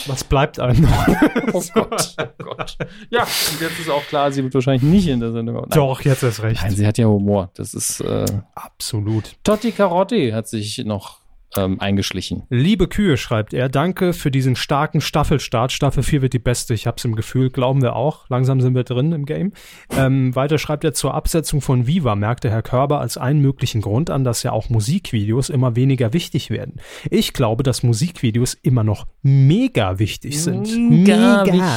Was 0.05 0.23
bleibt 0.23 0.59
einem 0.59 0.81
noch? 0.81 1.07
Oh 1.53 1.63
Gott, 1.73 2.15
oh 2.19 2.43
Gott. 2.43 2.77
Ja, 3.09 3.21
und 3.23 3.61
jetzt 3.61 3.79
ist 3.79 3.89
auch 3.89 4.03
klar, 4.05 4.31
sie 4.31 4.43
wird 4.43 4.53
wahrscheinlich 4.53 4.83
nicht 4.83 5.07
in 5.07 5.19
der 5.19 5.31
Sendung. 5.31 5.55
Nein, 5.55 5.69
Doch, 5.71 6.01
jetzt 6.01 6.23
ist 6.23 6.41
recht. 6.43 6.61
Nein, 6.61 6.71
sie 6.71 6.85
hat 6.85 6.97
ja 6.97 7.07
Humor. 7.07 7.49
Das 7.55 7.73
ist, 7.73 8.01
äh, 8.01 8.25
Absolut. 8.53 9.35
Totti 9.43 9.71
Carotti 9.71 10.31
hat 10.31 10.47
sich 10.47 10.79
noch 10.79 11.19
ähm, 11.57 11.79
eingeschlichen. 11.79 12.43
Liebe 12.49 12.87
Kühe, 12.87 13.17
schreibt 13.17 13.53
er, 13.53 13.69
danke 13.69 14.13
für 14.13 14.31
diesen 14.31 14.55
starken 14.55 15.01
Staffelstart. 15.01 15.71
Staffel 15.71 16.03
4 16.03 16.21
wird 16.21 16.33
die 16.33 16.39
beste. 16.39 16.73
Ich 16.73 16.87
hab's 16.87 17.05
im 17.05 17.15
Gefühl, 17.15 17.49
glauben 17.49 17.81
wir 17.81 17.95
auch. 17.95 18.29
Langsam 18.29 18.61
sind 18.61 18.75
wir 18.75 18.83
drin 18.83 19.11
im 19.11 19.25
Game. 19.25 19.53
Ähm, 19.97 20.35
weiter 20.35 20.57
schreibt 20.57 20.83
er, 20.83 20.93
zur 20.93 21.13
Absetzung 21.13 21.61
von 21.61 21.87
Viva 21.87 22.15
merkte 22.15 22.49
Herr 22.49 22.61
Körber 22.61 22.99
als 22.99 23.17
einen 23.17 23.41
möglichen 23.41 23.81
Grund 23.81 24.09
an, 24.09 24.23
dass 24.23 24.43
ja 24.43 24.51
auch 24.51 24.69
Musikvideos 24.69 25.49
immer 25.49 25.75
weniger 25.75 26.13
wichtig 26.13 26.49
werden. 26.49 26.79
Ich 27.09 27.33
glaube, 27.33 27.63
dass 27.63 27.83
Musikvideos 27.83 28.53
immer 28.53 28.83
noch 28.83 29.07
mega 29.21 29.99
wichtig 29.99 30.41
sind. 30.41 30.67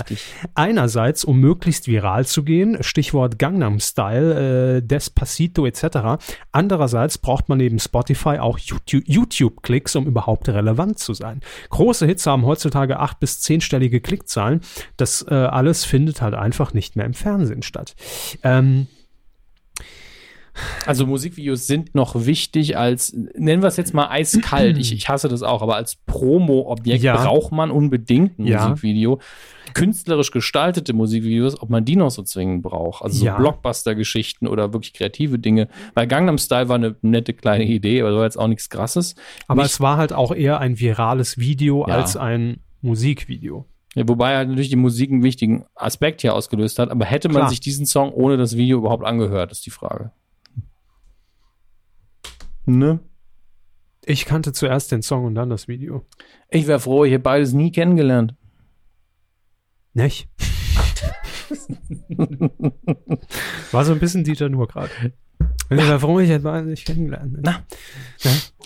wichtig. 0.00 0.24
Einerseits, 0.54 1.24
um 1.24 1.40
möglichst 1.40 1.88
viral 1.88 2.26
zu 2.26 2.44
gehen, 2.44 2.78
Stichwort 2.82 3.38
Gangnam 3.38 3.80
Style, 3.80 4.76
äh, 4.78 4.82
Despacito 4.82 5.66
etc. 5.66 6.22
Andererseits 6.52 7.18
braucht 7.18 7.48
man 7.48 7.58
neben 7.58 7.78
Spotify 7.78 8.38
auch 8.38 8.58
YouTube- 8.58 9.62
YouTube-Klicks, 9.70 9.96
um 9.96 10.06
überhaupt 10.06 10.48
relevant 10.48 10.98
zu 10.98 11.14
sein. 11.14 11.40
Große 11.70 12.06
Hits 12.06 12.26
haben 12.26 12.44
heutzutage 12.44 12.98
acht- 12.98 13.20
bis 13.20 13.40
zehnstellige 13.40 14.00
Klickzahlen. 14.00 14.60
Das 14.96 15.24
äh, 15.28 15.34
alles 15.34 15.84
findet 15.84 16.20
halt 16.20 16.34
einfach 16.34 16.74
nicht 16.74 16.96
mehr 16.96 17.06
im 17.06 17.14
Fernsehen 17.14 17.62
statt. 17.62 17.94
Ähm, 18.42 18.88
Also 20.86 21.06
Musikvideos 21.06 21.66
sind 21.66 21.94
noch 21.94 22.14
wichtig 22.26 22.76
als, 22.76 23.12
nennen 23.12 23.62
wir 23.62 23.68
es 23.68 23.76
jetzt 23.76 23.94
mal 23.94 24.08
eiskalt, 24.08 24.78
ich, 24.78 24.92
ich 24.92 25.08
hasse 25.08 25.28
das 25.28 25.42
auch, 25.42 25.62
aber 25.62 25.76
als 25.76 25.96
Promo-Objekt 26.06 27.02
Ja. 27.02 27.16
braucht 27.22 27.52
man 27.52 27.70
unbedingt 27.70 28.38
ein 28.38 28.46
Ja. 28.46 28.68
Musikvideo. 28.68 29.20
Künstlerisch 29.74 30.32
gestaltete 30.32 30.92
Musikvideos, 30.92 31.60
ob 31.62 31.70
man 31.70 31.84
die 31.84 31.94
noch 31.94 32.10
so 32.10 32.22
zwingend 32.22 32.62
braucht. 32.62 33.02
Also 33.04 33.18
so 33.18 33.26
Ja. 33.26 33.36
Blockbuster-Geschichten 33.36 34.48
oder 34.48 34.72
wirklich 34.72 34.92
kreative 34.92 35.38
Dinge. 35.38 35.68
Weil 35.94 36.06
Gangnam 36.08 36.38
Style 36.38 36.68
war 36.68 36.74
eine 36.76 36.96
nette 37.02 37.34
kleine 37.34 37.64
Idee, 37.64 38.00
aber 38.02 38.16
war 38.16 38.24
jetzt 38.24 38.38
auch 38.38 38.48
nichts 38.48 38.68
krasses. 38.68 39.14
aber 39.46 39.62
Nicht- 39.62 39.72
es 39.72 39.80
war 39.80 39.96
halt 39.96 40.12
auch 40.12 40.34
eher 40.34 40.58
ein 40.58 40.80
virales 40.80 41.38
Video 41.38 41.82
als 41.84 42.16
ein 42.16 42.58
Musikvideo. 42.82 43.66
Ja, 43.94 44.08
wobei 44.08 44.36
halt 44.36 44.48
natürlich 44.48 44.70
die 44.70 44.76
Musik 44.76 45.10
einen 45.10 45.22
wichtigen 45.22 45.64
Aspekt 45.74 46.20
hier 46.22 46.34
ausgelöst 46.34 46.78
hat. 46.78 46.90
Aber 46.90 47.04
hätte 47.04 47.28
man 47.28 47.38
Klar. 47.38 47.50
sich 47.50 47.60
diesen 47.60 47.86
Song 47.86 48.12
ohne 48.12 48.36
das 48.36 48.56
Video 48.56 48.78
überhaupt 48.78 49.04
angehört, 49.04 49.50
ist 49.52 49.66
die 49.66 49.70
Frage. 49.70 50.12
Ne? 52.66 53.00
Ich 54.04 54.24
kannte 54.24 54.52
zuerst 54.52 54.92
den 54.92 55.02
Song 55.02 55.24
und 55.24 55.34
dann 55.34 55.50
das 55.50 55.68
Video. 55.68 56.06
Ich 56.48 56.66
wäre 56.66 56.80
froh, 56.80 57.04
ich 57.04 57.12
hätte 57.12 57.22
beides 57.22 57.52
nie 57.52 57.70
kennengelernt. 57.72 58.34
Nicht? 59.92 60.28
War 63.72 63.84
so 63.84 63.92
ein 63.92 63.98
bisschen 63.98 64.24
Dieter 64.24 64.48
nur 64.48 64.68
gerade. 64.68 64.90
Ich 65.70 65.76
war 65.88 66.00
froh, 66.00 66.18
ich 66.20 66.30
hätte 66.30 66.44
mal 66.44 66.64
nicht 66.64 66.86
kennengelernt. 66.86 67.32
ne? 67.32 67.40
Na. 67.44 67.60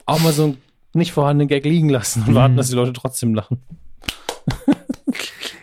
Auch 0.07 0.21
mal 0.21 0.33
so 0.33 0.45
einen 0.45 0.57
nicht 0.95 1.13
vorhandenen 1.13 1.49
Gag 1.49 1.65
liegen 1.65 1.89
lassen 1.89 2.23
und 2.23 2.31
Mhm. 2.31 2.35
warten, 2.35 2.57
dass 2.57 2.69
die 2.69 2.75
Leute 2.77 2.93
trotzdem 2.93 3.35
lachen. 3.35 3.63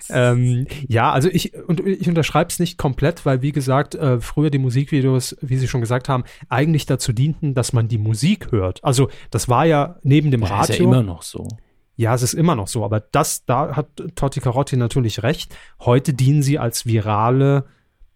Ähm, 0.09 0.67
ja, 0.87 1.11
also 1.11 1.29
ich, 1.29 1.53
und 1.67 1.85
ich 1.85 2.07
unterschreibe 2.07 2.49
es 2.49 2.59
nicht 2.59 2.77
komplett, 2.77 3.25
weil 3.25 3.41
wie 3.41 3.51
gesagt, 3.51 3.95
äh, 3.95 4.19
früher 4.19 4.49
die 4.49 4.57
Musikvideos, 4.57 5.37
wie 5.41 5.57
Sie 5.57 5.67
schon 5.67 5.81
gesagt 5.81 6.09
haben, 6.09 6.23
eigentlich 6.49 6.85
dazu 6.85 7.13
dienten, 7.13 7.53
dass 7.53 7.73
man 7.73 7.87
die 7.87 7.97
Musik 7.97 8.51
hört. 8.51 8.83
Also 8.83 9.09
das 9.29 9.47
war 9.47 9.65
ja 9.65 9.97
neben 10.03 10.31
dem 10.31 10.41
Ja, 10.41 10.47
ist 10.47 10.69
Radio. 10.71 10.75
ja 10.75 10.83
immer 10.83 11.03
noch 11.03 11.21
so. 11.21 11.47
Ja, 11.95 12.15
es 12.15 12.23
ist 12.23 12.33
immer 12.33 12.55
noch 12.55 12.67
so, 12.67 12.83
aber 12.83 12.99
das, 12.99 13.45
da 13.45 13.75
hat 13.75 13.87
Totti 14.15 14.39
Carotti 14.39 14.75
natürlich 14.75 15.23
recht. 15.23 15.55
Heute 15.79 16.13
dienen 16.13 16.41
sie 16.41 16.57
als 16.57 16.85
virale 16.85 17.65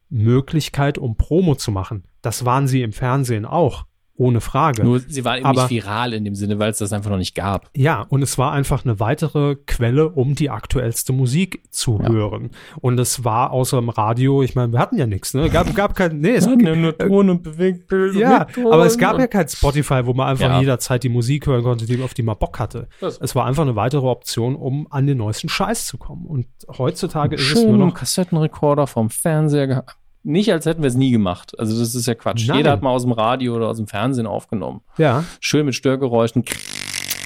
Möglichkeit, 0.09 0.97
um 0.97 1.17
Promo 1.17 1.55
zu 1.55 1.71
machen. 1.71 2.03
Das 2.21 2.45
waren 2.45 2.67
sie 2.67 2.81
im 2.81 2.93
Fernsehen 2.93 3.45
auch, 3.45 3.85
ohne 4.17 4.39
Frage. 4.39 4.83
Nur 4.83 4.99
sie 5.01 5.25
war 5.25 5.37
eben 5.37 5.45
Aber- 5.45 5.63
nicht 5.63 5.71
viral 5.71 6.13
in 6.13 6.23
dem 6.23 6.35
Sinne, 6.35 6.57
weil 6.57 6.71
es 6.71 6.77
das 6.77 6.93
einfach 6.93 7.09
noch 7.11 7.17
nicht 7.17 7.35
gab. 7.35 7.69
Ja, 7.75 8.05
und 8.07 8.21
es 8.21 8.37
war 8.37 8.53
einfach 8.53 8.85
eine 8.85 8.99
weitere 9.01 9.55
Quelle, 9.67 10.09
um 10.09 10.35
die 10.35 10.49
aktuellste 10.49 11.11
Musik 11.11 11.63
zu 11.69 11.99
Ja. 12.01 12.09
hören. 12.09 12.51
Und 12.79 12.97
es 12.99 13.25
war 13.25 13.51
außer 13.51 13.77
dem 13.77 13.89
Radio, 13.89 14.41
ich 14.41 14.55
meine, 14.55 14.71
wir 14.71 14.79
hatten 14.79 14.97
ja 14.97 15.05
nichts, 15.05 15.33
ne? 15.33 15.49
Gab, 15.49 15.73
gab 15.75 15.95
kein, 15.95 16.19
nee, 16.19 16.35
es, 16.35 16.45
nur 16.47 16.97
Ton 16.97 17.29
und 17.29 17.43
Bewegtbilder. 17.43 18.17
ja, 18.19 18.47
aber 18.71 18.85
es 18.85 18.97
gab 18.97 19.19
ja 19.19 19.27
kein 19.27 19.49
Spotify, 19.49 20.05
wo 20.05 20.13
man 20.13 20.27
einfach 20.29 20.45
Ja. 20.49 20.59
jederzeit 20.61 21.03
die 21.03 21.09
Musik 21.09 21.47
hören 21.47 21.63
konnte, 21.63 21.85
die, 21.85 22.01
auf 22.01 22.13
die 22.13 22.23
man 22.23 22.37
Bock 22.37 22.57
hatte. 22.59 22.87
Das- 23.01 23.17
Es 23.19 23.35
war 23.35 23.45
einfach 23.45 23.63
eine 23.63 23.75
weitere 23.75 24.05
Option, 24.07 24.55
um 24.55 24.87
an 24.91 25.07
den 25.07 25.17
neuesten 25.17 25.49
Scheiß 25.49 25.87
zu 25.87 25.97
kommen. 25.97 26.25
Und 26.25 26.47
heutzutage 26.77 27.35
ist 27.35 27.51
es 27.51 27.63
nur 27.65 27.77
noch 27.77 27.93
Kassettenrekorder 27.93 28.87
vom 28.87 29.09
Fernseher 29.09 29.67
gehabt. 29.67 29.97
Nicht, 30.25 30.51
als 30.51 30.65
hätten 30.65 30.81
wir 30.81 30.87
es 30.87 30.95
nie 30.95 31.11
gemacht. 31.11 31.57
Also 31.59 31.77
das 31.77 31.93
ist 31.93 32.07
ja 32.07 32.15
Quatsch. 32.15 32.47
Nein. 32.47 32.57
Jeder 32.57 32.71
hat 32.71 32.81
mal 32.81 32.89
aus 32.89 33.03
dem 33.03 33.11
Radio 33.11 33.55
oder 33.55 33.67
aus 33.69 33.77
dem 33.77 33.85
Fernsehen 33.87 34.25
aufgenommen. 34.25 34.81
Ja, 34.97 35.23
Schön 35.39 35.67
mit 35.67 35.75
Störgeräuschen. 35.75 36.43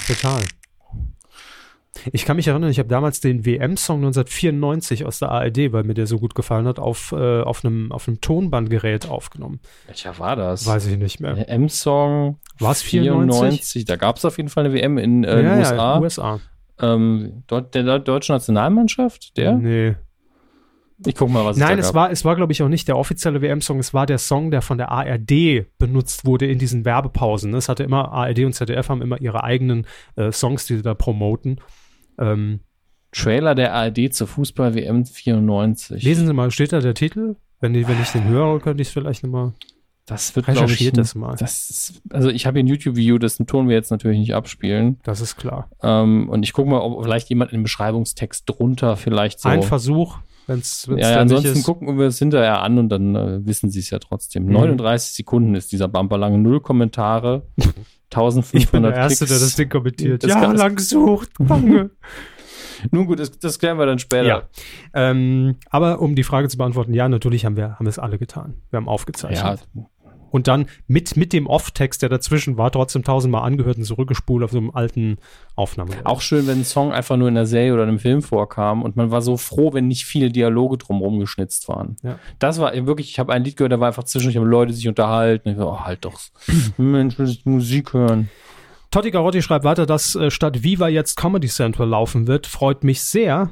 total. 0.06 0.41
Ich 2.12 2.26
kann 2.26 2.36
mich 2.36 2.47
erinnern, 2.47 2.70
ich 2.70 2.80
habe 2.80 2.89
damals 2.89 3.20
den 3.20 3.45
WM-Song 3.45 3.97
1994 4.00 5.06
aus 5.06 5.20
der 5.20 5.30
ARD, 5.32 5.72
weil 5.72 5.84
mir 5.84 5.93
der 5.93 6.08
so 6.08 6.18
gut 6.18 6.36
gefallen 6.36 6.68
hat, 6.68 6.80
auf, 6.80 7.14
äh, 7.14 7.41
auf, 7.41 7.64
einem, 7.64 7.91
auf 7.91 8.08
einem 8.08 8.22
Tonbandgerät 8.22 9.10
aufgenommen. 9.10 9.60
Welcher 9.88 10.18
war 10.20 10.36
das? 10.36 10.66
Weiß 10.66 10.86
ich 10.88 10.97
nicht 10.97 11.20
mehr. 11.20 11.34
Der 11.36 11.50
M-Song 11.50 12.38
War 12.60 12.72
es 12.72 12.82
94? 12.82 13.39
94. 13.39 13.86
Da 13.86 13.95
gab 13.95 14.18
es 14.18 14.26
auf 14.26 14.38
jeden 14.38 14.50
Fall 14.50 14.66
eine 14.66 14.74
WM 14.74 14.97
in 14.97 15.24
äh, 15.24 15.41
ja, 15.41 15.50
den 15.50 15.60
USA. 15.60 15.76
Ja, 15.76 16.00
USA. 16.00 16.39
Ähm, 16.82 17.43
dort, 17.47 17.76
der, 17.76 17.84
der 17.84 18.00
deutschen 18.00 18.36
Nationalmannschaft? 18.36 19.38
Der? 19.38 19.54
Nee. 19.54 19.95
Ich 21.06 21.16
guck 21.16 21.30
mal, 21.30 21.45
was 21.45 21.56
es 21.56 21.62
Nein, 21.62 21.78
da 21.78 21.82
es 21.82 21.88
gab. 21.88 21.95
war, 21.95 22.12
es 22.12 22.26
war, 22.26 22.36
glaube 22.36 22.52
ich, 22.52 22.62
auch 22.62 22.68
nicht 22.68 22.88
der 22.88 22.97
offizielle 22.97 23.41
WM-Song. 23.41 23.80
Es 23.80 23.93
war 23.93 24.06
der 24.06 24.18
Song, 24.18 24.52
der 24.52 24.62
von 24.62 24.78
der 24.78 24.91
ARD 24.91 25.66
benutzt 25.78 26.26
wurde 26.26 26.45
in 26.47 26.60
diesen 26.60 26.84
Werbepausen. 26.86 27.54
Es 27.54 27.70
hatte 27.70 27.84
immer, 27.84 28.12
ARD 28.12 28.39
und 28.45 28.54
ZDF 28.54 28.89
haben 28.89 29.02
immer 29.02 29.20
ihre 29.22 29.43
eigenen 29.43 29.86
äh, 30.18 30.32
Songs, 30.32 30.66
die 30.66 30.76
sie 30.78 30.82
da 30.82 30.93
promoten. 30.93 31.62
Ähm, 32.18 32.60
Trailer 33.12 33.56
der 33.56 33.74
ARD 33.74 34.14
zur 34.14 34.28
Fußball-WM 34.28 35.06
94. 35.06 36.04
lesen 36.04 36.28
Sie 36.28 36.34
mal, 36.34 36.52
steht 36.52 36.74
da 36.74 36.80
der 36.80 36.93
Titel? 36.93 37.38
Wenn, 37.60 37.74
die, 37.74 37.88
wenn 37.88 38.02
ich 38.02 38.10
den 38.10 38.26
höre, 38.26 38.60
könnte 38.60 38.82
ich 38.82 38.89
es 38.89 38.93
vielleicht 38.93 39.24
nochmal. 39.24 39.54
das 40.06 40.36
wird, 40.36 40.47
ich, 40.47 40.56
Recherchiert 40.56 40.93
ein- 40.93 40.97
das 40.97 41.16
mal. 41.16 41.36
Das 41.38 41.70
ist, 41.70 42.02
also 42.12 42.30
ich 42.30 42.45
habe 42.45 42.58
hier 42.60 42.64
ein 42.64 42.68
YouTube-Video, 42.68 43.18
das 43.18 43.38
tun 43.38 43.68
wir 43.68 43.76
jetzt 43.76 43.89
natürlich 43.91 44.20
nicht 44.20 44.36
abspielen. 44.36 45.00
Das 45.04 45.22
ist 45.22 45.38
klar. 45.38 45.70
Ähm, 45.82 46.30
und 46.30 46.43
ich 46.43 46.54
gucke 46.54 46.70
mal, 46.70 46.80
ob 46.82 47.04
vielleicht 47.04 47.30
jemand 47.30 47.52
in 47.52 47.60
dem 47.60 47.64
Beschreibungstext 47.64 48.43
drunter 48.47 48.95
vielleicht 48.95 49.39
so. 49.39 49.50
Ein 49.50 49.64
Versuch, 49.64 50.20
wenn 50.50 50.60
es 50.60 50.88
ja, 50.89 51.12
ja, 51.12 51.20
ansonsten 51.20 51.64
gucken 51.64 51.97
wir 51.97 52.08
es 52.08 52.20
hinterher 52.20 52.62
an 52.62 52.78
und 52.78 52.89
dann 52.89 53.16
äh, 53.16 53.45
wissen 53.45 53.70
sie 53.70 53.80
es 53.80 53.89
ja 53.89 54.00
trotzdem. 54.00 54.45
Mhm. 54.45 54.54
39 54.54 55.12
Sekunden 55.12 55.56
ist 55.56 55.72
dieser 55.72 55.88
Bumper 55.88 56.18
lang, 56.18 56.41
null 56.41 56.60
Kommentare, 56.60 57.43
1500 58.12 58.54
Ich 58.54 58.70
bin 58.70 58.84
der 58.84 58.93
Erste, 58.95 59.26
Klicks. 59.26 59.39
der 59.39 59.47
das 59.47 59.56
Ding 59.56 59.70
kommentiert. 59.70 60.24
Das 60.24 60.30
ja, 60.32 60.52
lang 60.52 60.76
gesucht. 60.76 61.30
Danke. 61.39 61.91
Nun 62.91 63.08
gut, 63.08 63.20
das, 63.20 63.38
das 63.38 63.60
klären 63.60 63.78
wir 63.78 63.86
dann 63.86 64.00
später. 64.00 64.26
ja. 64.26 64.43
Ähm, 64.93 65.58
aber 65.70 66.02
um 66.02 66.16
die 66.16 66.24
Frage 66.24 66.47
zu 66.47 66.58
beantworten, 66.58 66.93
ja, 66.93 67.10
natürlich 67.10 67.45
haben 67.45 67.58
wir, 67.58 67.74
haben 67.76 67.86
wir 67.86 67.89
es 67.89 68.00
alle 68.00 68.18
getan. 68.18 68.56
Wir 68.70 68.78
haben 68.78 68.88
aufgezeichnet. 68.88 69.66
ja, 69.76 69.84
Und 70.32 70.48
dann 70.48 70.68
mit, 70.88 71.18
mit 71.18 71.34
dem 71.34 71.48
Off-Text, 71.48 72.02
der 72.02 72.10
dazwischen 72.10 72.58
war, 72.58 72.72
trotzdem 72.72 73.04
tausendmal 73.04 73.44
angehört 73.44 73.78
und 73.78 73.84
zurückgespult 73.84 74.44
auf 74.44 74.52
so 74.52 74.58
einem 74.58 74.72
alten 74.72 75.18
Aufnahmegerät. 75.56 76.06
Auch 76.06 76.22
schön, 76.22 76.48
wenn 76.48 76.60
ein 76.60 76.66
Song 76.66 76.92
einfach 76.92 77.18
nur 77.18 77.28
in 77.28 77.36
der 77.36 77.46
Serie 77.46 77.74
oder 77.74 77.84
einem 77.84 78.00
Film 78.00 78.22
vorkam 78.22 78.84
und 78.84 78.96
man 78.96 79.12
war 79.12 79.22
so 79.22 79.38
froh, 79.38 79.74
wenn 79.74 79.88
nicht 79.88 80.06
viele 80.06 80.30
Dialoge 80.30 80.78
drumherum 80.78 81.20
geschnitzt 81.20 81.68
waren. 81.68 81.98
Ja. 82.04 82.20
Das 82.40 82.60
war 82.60 82.74
wirklich, 82.86 83.10
ich 83.10 83.20
habe 83.20 83.34
ein 83.34 83.44
Lied 83.44 83.58
gehört, 83.58 83.72
da 83.72 83.80
war 83.80 83.88
einfach 83.88 84.04
zwischen, 84.04 84.30
ich 84.30 84.38
habe 84.38 84.48
Leute 84.48 84.74
sich 84.74 84.88
unterhalten. 84.88 85.50
Ich 85.50 85.58
so, 85.58 85.70
oh, 85.70 85.80
halt 85.82 86.06
doch. 86.06 86.20
Mensch, 86.78 87.18
will 87.20 87.30
ich 87.30 87.46
Musik 87.46 87.94
hören. 87.94 88.30
Totti 88.92 89.12
Garotti 89.12 89.42
schreibt 89.42 89.66
weiter, 89.66 89.86
dass 89.86 90.16
äh, 90.16 90.32
statt 90.32 90.64
Viva 90.64 90.88
jetzt 90.88 91.16
Comedy 91.16 91.48
Central 91.48 91.88
laufen 91.88 92.28
wird. 92.28 92.48
Freut 92.48 92.84
mich 92.84 93.02
sehr, 93.02 93.52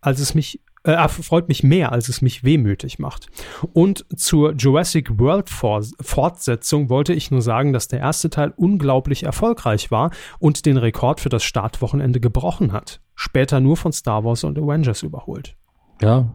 als 0.00 0.20
es 0.20 0.34
mich 0.34 0.60
äh, 0.84 1.08
freut 1.08 1.48
mich 1.48 1.62
mehr, 1.62 1.92
als 1.92 2.08
es 2.08 2.22
mich 2.22 2.44
wehmütig 2.44 2.98
macht. 2.98 3.28
Und 3.72 4.06
zur 4.16 4.52
Jurassic 4.54 5.18
World 5.18 5.50
For 5.50 5.82
Fortsetzung 6.00 6.88
wollte 6.88 7.12
ich 7.14 7.30
nur 7.30 7.42
sagen, 7.42 7.72
dass 7.72 7.88
der 7.88 8.00
erste 8.00 8.30
Teil 8.30 8.52
unglaublich 8.56 9.24
erfolgreich 9.24 9.90
war 9.90 10.10
und 10.38 10.66
den 10.66 10.76
Rekord 10.76 11.20
für 11.20 11.28
das 11.28 11.42
Startwochenende 11.44 12.20
gebrochen 12.20 12.72
hat. 12.72 13.00
Später 13.14 13.60
nur 13.60 13.76
von 13.76 13.92
Star 13.92 14.24
Wars 14.24 14.44
und 14.44 14.58
Avengers 14.58 15.02
überholt. 15.02 15.56
Ja, 16.00 16.32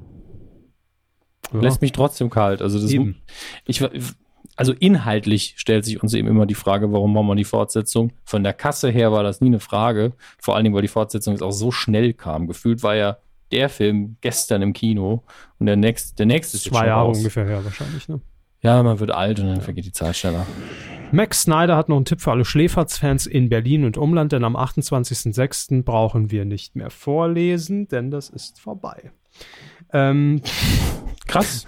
Ja. 1.54 1.62
lässt 1.62 1.82
mich 1.82 1.92
trotzdem 1.94 2.30
kalt. 2.30 2.62
Also 2.62 2.80
das, 2.80 2.92
Eben. 2.92 3.22
ich, 3.66 3.82
also 4.56 4.74
inhaltlich 4.74 5.54
stellt 5.58 5.86
sich 5.86 6.02
uns 6.04 6.14
eben 6.14 6.28
immer 6.28 6.46
die 6.46 6.56
Frage, 6.56 6.92
warum 6.92 7.14
machen 7.14 7.28
wir 7.28 7.36
die 7.36 7.44
Fortsetzung? 7.44 8.12
Von 8.24 8.44
der 8.44 8.54
Kasse 8.54 8.90
her 8.90 9.12
war 9.12 9.24
das 9.24 9.42
nie 9.42 9.48
eine 9.48 9.60
Frage. 9.60 10.14
Vor 10.40 10.56
allen 10.56 10.64
Dingen, 10.64 10.76
weil 10.76 10.82
die 10.84 10.88
Fortsetzung 10.88 11.34
jetzt 11.34 11.42
auch 11.42 11.52
so 11.52 11.72
schnell 11.72 12.14
kam. 12.14 12.48
Gefühlt 12.48 12.84
war 12.84 12.96
ja 12.96 13.18
der 13.54 13.70
Film 13.70 14.18
gestern 14.22 14.62
im 14.62 14.74
Kino 14.74 15.24
und 15.60 15.66
der 15.68 15.76
nächste, 15.76 16.16
der 16.16 16.26
nächste 16.26 16.58
ist 16.58 16.64
Zwei 16.66 16.88
Jahre 16.88 17.08
raus. 17.08 17.18
ungefähr 17.18 17.46
her 17.46 17.64
wahrscheinlich. 17.64 18.08
Ne? 18.10 18.20
Ja, 18.62 18.82
man 18.82 19.00
wird 19.00 19.12
alt 19.12 19.40
und 19.40 19.48
dann 19.48 19.62
vergeht 19.62 19.86
die 19.86 19.92
Zeit 19.92 20.16
schneller. 20.16 20.46
Max 21.12 21.42
Snyder 21.44 21.76
hat 21.78 21.90
noch 21.90 21.98
einen 21.98 22.06
Tipp 22.06 22.22
für 22.22 22.32
alle 22.32 22.46
Schläferz-Fans 22.46 23.28
in 23.28 23.50
Berlin 23.50 23.86
und 23.86 23.98
Umland, 23.98 24.32
denn 24.32 24.44
am 24.44 24.56
28.06. 24.56 25.84
brauchen 25.84 26.32
wir 26.32 26.46
nicht 26.46 26.76
mehr 26.76 26.90
vorlesen, 26.90 27.88
denn 27.88 28.10
das 28.10 28.30
ist 28.30 28.60
vorbei. 28.60 29.12
Ähm, 29.92 30.42
Krass. 31.28 31.68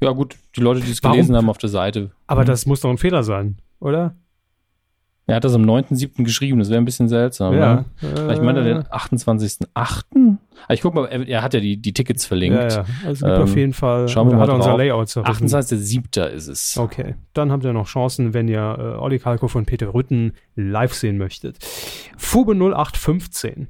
Ja, 0.00 0.10
gut, 0.12 0.36
die 0.56 0.60
Leute, 0.60 0.80
die 0.80 0.90
es 0.90 1.00
gelesen 1.00 1.36
haben 1.36 1.48
auf 1.48 1.58
der 1.58 1.70
Seite. 1.70 2.10
aber 2.26 2.44
das 2.44 2.66
muss 2.66 2.80
doch 2.80 2.90
ein 2.90 2.98
Fehler 2.98 3.22
sein, 3.22 3.58
oder? 3.80 4.14
Er 5.26 5.36
hat 5.36 5.44
das 5.44 5.54
am 5.54 5.62
9.7. 5.62 6.24
geschrieben, 6.24 6.58
das 6.58 6.70
wäre 6.70 6.80
ein 6.80 6.86
bisschen 6.86 7.08
seltsam. 7.08 7.54
Ne? 7.54 7.84
Vielleicht 7.96 8.42
meint 8.42 8.56
er 8.56 8.64
den 8.64 8.82
28.8.? 8.84 10.37
Ah, 10.66 10.74
Ich 10.74 10.80
guck 10.80 10.94
mal, 10.94 11.06
er, 11.06 11.42
hat 11.42 11.54
ja 11.54 11.60
die, 11.60 11.76
die 11.76 11.92
Tickets 11.92 12.26
verlinkt. 12.26 12.58
Ja, 12.58 12.68
ja. 12.68 12.84
Also 13.04 13.26
gibt 13.26 13.36
Ähm, 13.38 13.42
auf 13.44 13.56
jeden 13.56 13.72
Fall. 13.72 14.08
schauen 14.08 14.28
wir 14.28 14.36
mal 14.36 14.42
hat 14.42 14.48
er 14.48 14.54
unser. 14.56 14.76
Layout 14.76 15.08
zerrissen. 15.08 15.46
28.7. 15.46 16.26
ist 16.26 16.48
es. 16.48 16.76
Okay, 16.76 17.14
dann 17.34 17.52
habt 17.52 17.64
ihr 17.64 17.72
noch 17.72 17.86
Chancen, 17.86 18.34
wenn 18.34 18.48
ihr 18.48 18.58
äh, 18.78 18.98
Olli 18.98 19.18
Kalko 19.18 19.48
von 19.48 19.64
Peter 19.66 19.94
Rütten 19.94 20.32
live 20.56 20.94
sehen 20.94 21.18
möchtet. 21.18 21.58
Fube 22.16 22.54
0815. 22.54 23.68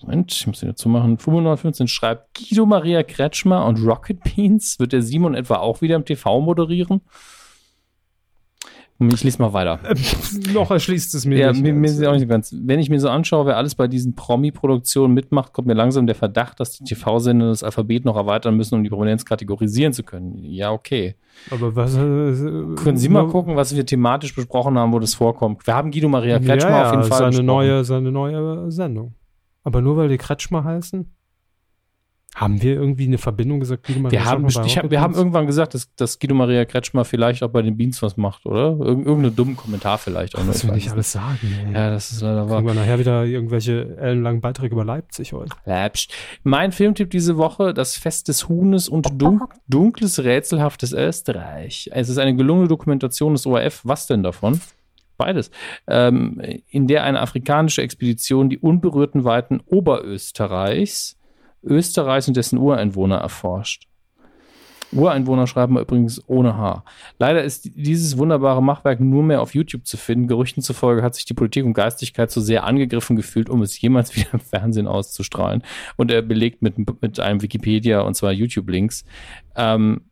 Moment, 0.00 0.32
ich 0.32 0.46
muss 0.46 0.60
den 0.60 0.68
dazu 0.68 0.88
machen. 0.88 1.18
Fubo 1.18 1.38
915 1.40 1.88
schreibt, 1.88 2.38
Guido 2.38 2.66
Maria 2.66 3.02
Kretschmer 3.02 3.66
und 3.66 3.84
Rocket 3.84 4.20
Beans. 4.22 4.78
Wird 4.78 4.92
der 4.92 5.02
Simon 5.02 5.34
etwa 5.34 5.56
auch 5.56 5.80
wieder 5.82 5.96
im 5.96 6.04
TV 6.04 6.40
moderieren? 6.40 7.00
Ich 8.98 9.24
lese 9.24 9.42
mal 9.42 9.52
weiter. 9.52 9.80
noch 10.54 10.70
erschließt 10.70 11.14
es 11.14 11.26
mir 11.26 11.36
Ja, 11.38 11.50
nicht. 11.50 11.62
mir, 11.62 11.72
mir 11.72 11.88
ist 11.88 12.04
auch 12.04 12.12
nicht 12.12 12.28
ganz. 12.28 12.54
Wenn 12.56 12.78
ich 12.78 12.88
mir 12.88 13.00
so 13.00 13.08
anschaue, 13.08 13.46
wer 13.46 13.56
alles 13.56 13.74
bei 13.74 13.88
diesen 13.88 14.14
Promi-Produktionen 14.14 15.12
mitmacht, 15.12 15.52
kommt 15.52 15.66
mir 15.66 15.74
langsam 15.74 16.06
der 16.06 16.14
Verdacht, 16.14 16.60
dass 16.60 16.72
die 16.78 16.84
TV-Sender 16.84 17.48
das 17.48 17.64
Alphabet 17.64 18.04
noch 18.04 18.16
erweitern 18.16 18.56
müssen, 18.56 18.76
um 18.76 18.84
die 18.84 18.90
Prominenz 18.90 19.24
kategorisieren 19.24 19.92
zu 19.92 20.04
können. 20.04 20.38
Ja, 20.38 20.70
okay. 20.70 21.16
Aber 21.50 21.74
was? 21.74 21.94
Äh, 21.96 21.98
Können 22.76 22.96
Sie 22.96 23.08
mal 23.08 23.26
gucken, 23.26 23.56
was 23.56 23.74
wir 23.74 23.84
thematisch 23.84 24.34
besprochen 24.36 24.78
haben, 24.78 24.92
wo 24.92 25.00
das 25.00 25.14
vorkommt? 25.14 25.66
Wir 25.66 25.74
haben 25.74 25.90
Guido 25.90 26.08
Maria 26.08 26.38
Kretschmer 26.38 26.70
ja, 26.70 26.76
ja, 26.82 26.86
auf 26.86 26.92
jeden 26.92 27.04
Fall 27.04 27.18
seine 27.18 27.28
besprochen. 27.30 27.46
neue, 27.46 27.84
seine 27.84 28.12
neue 28.12 28.70
Sendung. 28.70 29.14
Aber 29.64 29.80
nur 29.80 29.96
weil 29.96 30.08
die 30.10 30.18
Kretschmer 30.18 30.62
heißen? 30.62 31.12
Haben 32.34 32.62
wir 32.62 32.74
irgendwie 32.74 33.06
eine 33.06 33.18
Verbindung 33.18 33.60
gesagt? 33.60 33.86
Guido 33.86 34.00
Maria 34.00 34.20
Wir 34.20 34.24
haben, 34.24 34.46
ich 34.46 34.78
hab, 34.78 34.90
wir 34.90 35.00
haben 35.02 35.14
irgendwann 35.14 35.46
gesagt, 35.46 35.74
dass, 35.74 35.94
dass 35.96 36.18
Guido 36.18 36.34
Maria 36.34 36.64
Kretschmer 36.64 37.04
vielleicht 37.04 37.42
auch 37.42 37.50
bei 37.50 37.60
den 37.60 37.76
Beans 37.76 38.02
was 38.02 38.16
macht, 38.16 38.46
oder? 38.46 38.70
Irg 38.70 39.06
irgendeinen 39.06 39.36
dummen 39.36 39.56
Kommentar 39.56 39.98
vielleicht 39.98 40.36
auch. 40.36 40.40
ich 40.40 40.46
wir 40.46 40.54
weiß 40.54 40.64
nicht 40.74 40.86
es 40.86 40.92
alles 40.92 41.12
sagen. 41.12 41.54
Ey. 41.66 41.74
Ja, 41.74 41.90
das 41.90 42.10
ist 42.10 42.22
leider 42.22 42.48
wahr. 42.48 42.62
Kriegen 42.62 42.68
wir 42.68 42.74
nachher 42.74 42.98
wieder 42.98 43.24
irgendwelche 43.24 43.98
ellenlangen 43.98 44.40
Beiträge 44.40 44.74
über 44.74 44.84
Leipzig 44.84 45.34
heute. 45.34 45.54
Läpsch. 45.66 46.08
Mein 46.42 46.72
Filmtipp 46.72 47.10
diese 47.10 47.36
Woche, 47.36 47.74
das 47.74 47.96
Fest 47.96 48.28
des 48.28 48.48
Huhnes 48.48 48.88
und 48.88 49.08
dun 49.20 49.42
dunkles, 49.68 50.24
rätselhaftes 50.24 50.92
Österreich. 50.92 51.90
Es 51.92 52.08
ist 52.08 52.18
eine 52.18 52.34
gelungene 52.34 52.68
Dokumentation 52.68 53.34
des 53.34 53.44
ORF. 53.46 53.82
Was 53.84 54.06
denn 54.06 54.22
davon? 54.22 54.58
Beides. 55.18 55.50
Ähm, 55.86 56.40
in 56.68 56.86
der 56.86 57.04
eine 57.04 57.20
afrikanische 57.20 57.82
Expedition 57.82 58.48
die 58.48 58.58
unberührten 58.58 59.24
Weiten 59.24 59.60
Oberösterreichs, 59.66 61.18
Österreichs 61.62 62.28
und 62.28 62.36
dessen 62.36 62.58
Ureinwohner 62.58 63.18
erforscht. 63.18 63.86
Ureinwohner 64.92 65.46
schreiben 65.46 65.78
übrigens 65.78 66.22
ohne 66.28 66.56
H. 66.56 66.84
Leider 67.18 67.42
ist 67.42 67.70
dieses 67.74 68.18
wunderbare 68.18 68.62
Machwerk 68.62 69.00
nur 69.00 69.22
mehr 69.22 69.40
auf 69.40 69.54
YouTube 69.54 69.86
zu 69.86 69.96
finden. 69.96 70.28
Gerüchten 70.28 70.62
zufolge 70.62 71.02
hat 71.02 71.14
sich 71.14 71.24
die 71.24 71.34
Politik 71.34 71.64
und 71.64 71.72
Geistigkeit 71.72 72.30
zu 72.30 72.40
sehr 72.40 72.64
angegriffen 72.64 73.16
gefühlt, 73.16 73.48
um 73.48 73.62
es 73.62 73.80
jemals 73.80 74.14
wieder 74.16 74.34
im 74.34 74.40
Fernsehen 74.40 74.86
auszustrahlen. 74.86 75.62
Und 75.96 76.10
er 76.10 76.22
belegt 76.22 76.62
mit, 76.62 76.76
mit 77.00 77.20
einem 77.20 77.42
Wikipedia 77.42 78.00
und 78.00 78.14
zwar 78.14 78.32
YouTube-Links. 78.32 79.04
Ähm, 79.56 80.02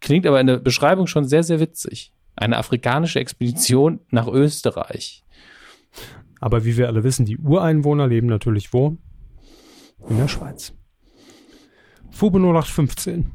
klingt 0.00 0.26
aber 0.26 0.40
in 0.40 0.46
der 0.46 0.58
Beschreibung 0.58 1.06
schon 1.06 1.24
sehr, 1.24 1.42
sehr 1.42 1.60
witzig. 1.60 2.12
Eine 2.36 2.58
afrikanische 2.58 3.18
Expedition 3.18 4.00
nach 4.10 4.28
Österreich. 4.28 5.24
Aber 6.40 6.64
wie 6.64 6.76
wir 6.76 6.86
alle 6.86 7.02
wissen, 7.02 7.26
die 7.26 7.38
Ureinwohner 7.38 8.06
leben 8.06 8.28
natürlich 8.28 8.72
wo? 8.72 8.96
In 10.08 10.18
der 10.18 10.28
Schweiz. 10.28 10.77
Fube 12.18 12.40
0815. 12.40 13.30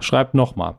Schreibt 0.00 0.34
nochmal. 0.34 0.74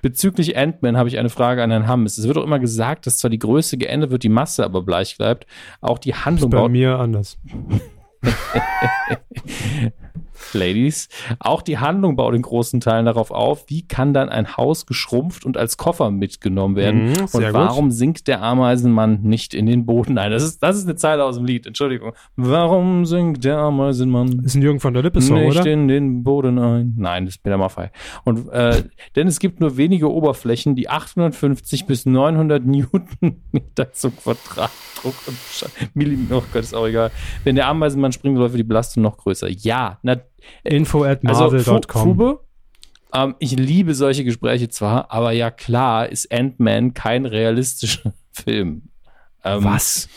Bezüglich 0.00 0.56
Ant-Man 0.56 0.96
habe 0.96 1.10
ich 1.10 1.18
eine 1.18 1.28
Frage 1.28 1.62
an 1.62 1.70
Herrn 1.70 1.86
Hammes. 1.88 2.16
Es 2.16 2.26
wird 2.26 2.38
auch 2.38 2.42
immer 2.42 2.58
gesagt, 2.58 3.06
dass 3.06 3.18
zwar 3.18 3.28
die 3.28 3.38
Größe 3.38 3.76
geändert 3.76 4.10
wird, 4.10 4.22
die 4.22 4.30
Masse 4.30 4.64
aber 4.64 4.82
gleich 4.82 5.18
bleibt. 5.18 5.46
Auch 5.82 5.98
die 5.98 6.14
Handlung 6.14 6.48
Bei 6.48 6.56
baut 6.56 6.70
mir 6.70 6.98
anders. 6.98 7.38
Ladies. 10.52 11.08
Auch 11.38 11.62
die 11.62 11.78
Handlung 11.78 12.16
baut 12.16 12.34
in 12.34 12.42
großen 12.42 12.80
Teilen 12.80 13.06
darauf 13.06 13.30
auf, 13.30 13.64
wie 13.68 13.86
kann 13.86 14.14
dann 14.14 14.28
ein 14.28 14.56
Haus 14.56 14.86
geschrumpft 14.86 15.44
und 15.44 15.56
als 15.56 15.76
Koffer 15.76 16.10
mitgenommen 16.10 16.76
werden. 16.76 17.10
Mhm, 17.10 17.20
und 17.20 17.32
gut. 17.32 17.52
warum 17.52 17.90
sinkt 17.90 18.28
der 18.28 18.42
Ameisenmann 18.42 19.22
nicht 19.22 19.54
in 19.54 19.66
den 19.66 19.86
Boden? 19.86 20.14
Nein, 20.14 20.30
das 20.30 20.42
ist, 20.42 20.62
das 20.62 20.76
ist 20.76 20.84
eine 20.84 20.96
Zeile 20.96 21.24
aus 21.24 21.36
dem 21.36 21.44
Lied. 21.44 21.66
Entschuldigung. 21.66 22.12
Warum 22.36 23.06
sinkt 23.06 23.44
der 23.44 23.58
Ameisenmann 23.58 24.40
Ist 24.44 24.54
ein 24.54 24.62
Jürgen 24.62 24.80
von 24.80 24.94
der 24.94 25.02
Lippe 25.02 25.20
Song, 25.20 25.40
nicht 25.40 25.60
oder? 25.60 25.70
in 25.70 25.88
den 25.88 26.22
Boden 26.22 26.58
ein? 26.58 26.94
Nein, 26.96 27.26
das 27.26 27.34
ist 27.34 27.42
Peter 27.42 27.58
Maffay. 27.58 27.90
Und, 28.24 28.48
äh, 28.50 28.84
denn 29.16 29.26
es 29.26 29.38
gibt 29.38 29.60
nur 29.60 29.76
wenige 29.76 30.10
Oberflächen, 30.10 30.74
die 30.74 30.88
850 30.88 31.86
bis 31.86 32.06
900 32.06 32.64
Newtonmeter 32.64 33.92
zum 33.92 34.16
Quadratdruck 34.16 35.14
und 35.26 35.36
Millimeter, 35.94 36.38
oh 36.38 36.42
Gott, 36.52 36.62
ist 36.62 36.74
auch 36.74 36.86
egal. 36.86 37.10
Wenn 37.44 37.56
der 37.56 37.68
Ameisenmann 37.68 38.12
springt, 38.12 38.38
läuft 38.38 38.56
die 38.56 38.62
Belastung 38.62 39.02
noch 39.02 39.16
größer. 39.16 39.48
Ja, 39.48 39.98
na, 40.02 40.16
Info 40.64 41.04
at 41.04 41.20
also, 41.26 41.50
marvel.com. 41.50 42.02
Fube, 42.02 42.40
ähm, 43.12 43.34
ich 43.38 43.52
liebe 43.52 43.94
solche 43.94 44.24
Gespräche 44.24 44.68
zwar, 44.68 45.10
aber 45.10 45.32
ja 45.32 45.50
klar 45.50 46.08
ist 46.08 46.32
Ant-Man 46.32 46.94
kein 46.94 47.26
realistischer 47.26 48.12
Film. 48.32 48.90
Ähm, 49.44 49.64
Was? 49.64 50.08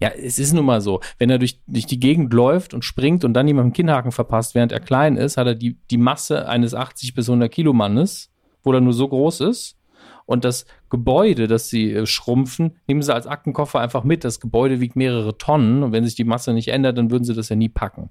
Ja, 0.00 0.10
es 0.10 0.38
ist 0.38 0.52
nun 0.52 0.64
mal 0.64 0.80
so. 0.80 1.00
Wenn 1.18 1.28
er 1.28 1.38
durch, 1.38 1.60
durch 1.66 1.86
die 1.86 1.98
Gegend 1.98 2.32
läuft 2.32 2.72
und 2.72 2.84
springt 2.84 3.24
und 3.24 3.34
dann 3.34 3.48
jemandem 3.48 3.72
Kinnhaken 3.72 4.12
verpasst, 4.12 4.54
während 4.54 4.70
er 4.70 4.80
klein 4.80 5.16
ist, 5.16 5.36
hat 5.36 5.48
er 5.48 5.54
die, 5.56 5.76
die 5.90 5.96
Masse 5.96 6.48
eines 6.48 6.72
80 6.72 7.14
bis 7.14 7.28
100 7.28 7.50
Kilo 7.50 7.72
Mannes, 7.72 8.30
wo 8.62 8.72
er 8.72 8.80
nur 8.80 8.92
so 8.92 9.08
groß 9.08 9.40
ist. 9.40 9.76
Und 10.24 10.44
das 10.44 10.66
Gebäude, 10.90 11.48
das 11.48 11.68
sie 11.68 11.92
äh, 11.92 12.06
schrumpfen, 12.06 12.76
nehmen 12.86 13.02
sie 13.02 13.14
als 13.14 13.26
Aktenkoffer 13.26 13.80
einfach 13.80 14.04
mit. 14.04 14.24
Das 14.24 14.40
Gebäude 14.40 14.78
wiegt 14.78 14.94
mehrere 14.94 15.36
Tonnen 15.36 15.82
und 15.82 15.92
wenn 15.92 16.04
sich 16.04 16.14
die 16.14 16.24
Masse 16.24 16.52
nicht 16.52 16.68
ändert, 16.68 16.98
dann 16.98 17.10
würden 17.10 17.24
sie 17.24 17.34
das 17.34 17.48
ja 17.48 17.56
nie 17.56 17.70
packen. 17.70 18.10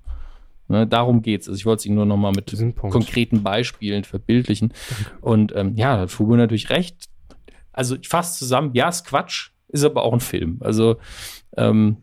Ne, 0.70 0.86
darum 0.86 1.22
geht's. 1.22 1.48
Also 1.48 1.58
ich 1.58 1.66
wollte 1.66 1.80
es 1.80 1.86
Ihnen 1.86 1.96
nur 1.96 2.06
noch 2.06 2.18
mal 2.18 2.34
mit 2.34 2.54
konkreten 2.78 3.42
Beispielen 3.44 4.04
verbildlichen. 4.04 4.74
Und 5.22 5.54
ähm, 5.56 5.76
ja, 5.76 5.96
da 5.96 6.02
hat 6.02 6.12
Fubu 6.12 6.36
natürlich 6.36 6.70
recht. 6.70 7.06
Also 7.72 7.96
ich 7.96 8.10
fasse 8.10 8.40
zusammen, 8.40 8.72
ja, 8.74 8.90
ist 8.90 9.06
Quatsch, 9.06 9.52
ist 9.70 9.86
aber 9.86 10.04
auch 10.04 10.14
ein 10.14 10.20
Film. 10.20 10.58
Also 10.62 10.98
ähm, 11.56 11.98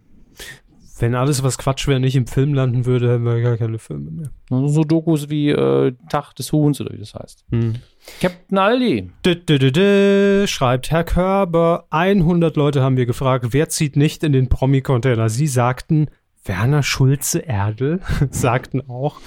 Wenn 0.98 1.14
alles, 1.16 1.42
was 1.42 1.58
Quatsch 1.58 1.88
wäre, 1.88 1.98
nicht 1.98 2.14
im 2.14 2.26
Film 2.26 2.54
landen 2.54 2.86
würde, 2.86 3.12
hätten 3.12 3.24
wir 3.24 3.40
gar 3.42 3.56
keine 3.56 3.78
Filme 3.78 4.10
mehr. 4.12 4.30
so 4.68 4.84
Dokus 4.84 5.28
wie 5.28 5.50
äh, 5.50 5.92
Tag 6.08 6.34
des 6.34 6.52
Huhns 6.52 6.80
oder 6.80 6.94
wie 6.94 6.98
das 6.98 7.14
heißt. 7.14 7.44
Hm. 7.50 7.74
Captain 8.20 8.58
Aldi. 8.58 9.10
Dü, 9.26 9.34
dü, 9.34 9.72
dü, 9.72 10.46
schreibt 10.46 10.90
Herr 10.90 11.04
Körber. 11.04 11.86
100 11.90 12.56
Leute 12.56 12.80
haben 12.80 12.96
wir 12.96 13.06
gefragt, 13.06 13.48
wer 13.50 13.68
zieht 13.68 13.96
nicht 13.96 14.22
in 14.22 14.32
den 14.32 14.48
Promi-Container? 14.48 15.28
Sie 15.28 15.48
sagten, 15.48 16.06
Werner 16.44 16.82
Schulze 16.82 17.40
Erdel, 17.40 18.00
sagten 18.30 18.88
auch, 18.88 19.20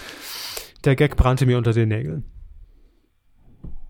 der 0.86 0.96
Gag 0.96 1.16
brannte 1.16 1.46
mir 1.46 1.58
unter 1.58 1.74
den 1.74 1.90
Nägeln. 1.90 2.24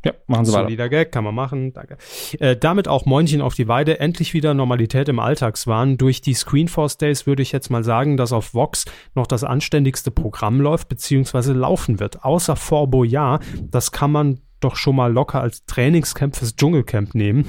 Ja, 0.06 0.14
machen 0.28 0.46
Sie 0.46 0.54
weiter. 0.54 0.64
Solider 0.64 0.90
Gag, 0.90 1.12
kann 1.12 1.24
man 1.24 1.36
machen, 1.36 1.74
danke. 1.74 1.98
Äh, 2.40 2.56
damit 2.56 2.88
auch 2.88 3.06
Moinchen 3.06 3.42
auf 3.42 3.56
die 3.56 3.68
Weide, 3.68 4.00
endlich 4.00 4.34
wieder 4.34 4.54
Normalität 4.54 5.10
im 5.10 5.20
Alltagswahn. 5.20 5.98
Durch 5.98 6.22
die 6.22 6.34
Screenforce 6.34 6.98
Days 6.98 7.28
würde 7.28 7.42
ich 7.42 7.52
jetzt 7.52 7.70
mal 7.70 7.84
sagen, 7.84 8.16
dass 8.16 8.32
auf 8.32 8.54
Vox 8.54 8.86
noch 9.16 9.28
das 9.28 9.44
anständigste 9.44 10.12
Programm 10.12 10.62
läuft, 10.62 10.88
beziehungsweise 10.88 11.52
laufen 11.52 12.00
wird. 12.00 12.24
Außer 12.24 12.56
Fort 12.56 12.92
Boyard, 12.92 13.44
das 13.70 13.92
kann 13.92 14.12
man 14.12 14.40
doch 14.62 14.76
schon 14.76 14.96
mal 14.96 15.12
locker 15.12 15.42
als 15.42 15.66
Trainingscamp 15.66 16.36
fürs 16.36 16.56
Dschungelcamp 16.56 17.14
nehmen. 17.14 17.46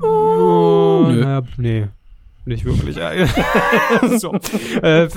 oh, 0.00 1.06
nö. 1.08 1.20
naja, 1.20 1.42
nee. 1.56 1.88
Nicht 2.48 2.64
wirklich. 2.64 2.96
so. 4.18 4.32
äh, 4.82 5.08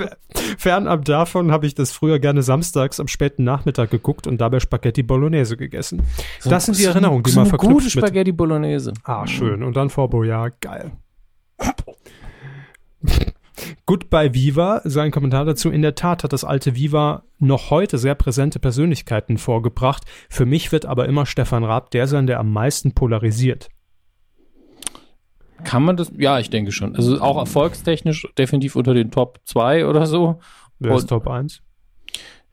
fernab 0.58 1.06
davon 1.06 1.50
habe 1.52 1.66
ich 1.66 1.74
das 1.76 1.94
früher 1.94 2.20
gerne 2.20 2.42
samstags 2.44 3.00
am 3.00 3.08
späten 3.08 3.46
Nachmittag 3.46 3.90
geguckt 3.90 4.28
und 4.28 4.40
dabei 4.42 4.60
Spaghetti 4.60 5.02
Bolognese 5.02 5.56
gegessen. 5.56 6.02
das 6.44 6.66
sind 6.66 6.78
die 6.78 6.84
So- 6.84 6.90
Erinnerungen, 6.90 7.24
die 7.24 7.32
so 7.32 7.40
man 7.40 7.48
eine 7.50 7.58
gute 7.58 7.68
verknüpft 7.70 7.96
mit. 7.96 8.06
Spaghetti 8.06 8.32
Bolognese. 8.34 8.94
Ah, 9.04 9.26
schön. 9.26 9.64
Und 9.64 9.78
dann 9.78 9.90
Fort 9.90 10.12
Boyard, 10.12 10.60
geil. 10.60 10.92
Goodbye 13.86 14.34
Viva, 14.34 14.82
sein 14.84 15.12
Kommentar 15.12 15.46
dazu. 15.46 15.70
In 15.70 15.82
der 15.82 15.96
Tat 15.96 16.24
hat 16.26 16.34
das 16.34 16.44
alte 16.44 16.76
Viva 16.76 17.24
noch 17.40 17.70
heute 17.70 17.98
sehr 17.98 18.16
präsente 18.16 18.60
Persönlichkeiten 18.60 19.38
vorgebracht. 19.38 20.04
Für 20.30 20.46
mich 20.46 20.72
wird 20.72 20.86
aber 20.86 21.06
immer 21.08 21.26
Stefan 21.26 21.64
Raab 21.64 21.92
der 21.92 22.08
sein, 22.08 22.28
der 22.28 22.40
am 22.40 22.52
meisten 22.52 22.94
polarisiert. 22.94 23.70
Kann 25.64 25.84
man 25.84 25.97
das? 25.97 26.12
Ja, 26.18 26.39
ich 26.39 26.49
denke 26.49 26.72
schon. 26.72 26.95
Also 26.95 27.22
auch 27.22 27.38
erfolgstechnisch 27.38 28.28
definitiv 28.38 28.76
unter 28.76 28.93
den 28.93 29.12
Top 29.12 29.39
2 29.45 29.86
oder 29.88 30.05
so. 30.05 30.39
Wer 30.80 30.95
ist 30.95 31.03
Und- 31.03 31.07
Top 31.09 31.28
1? 31.28 31.62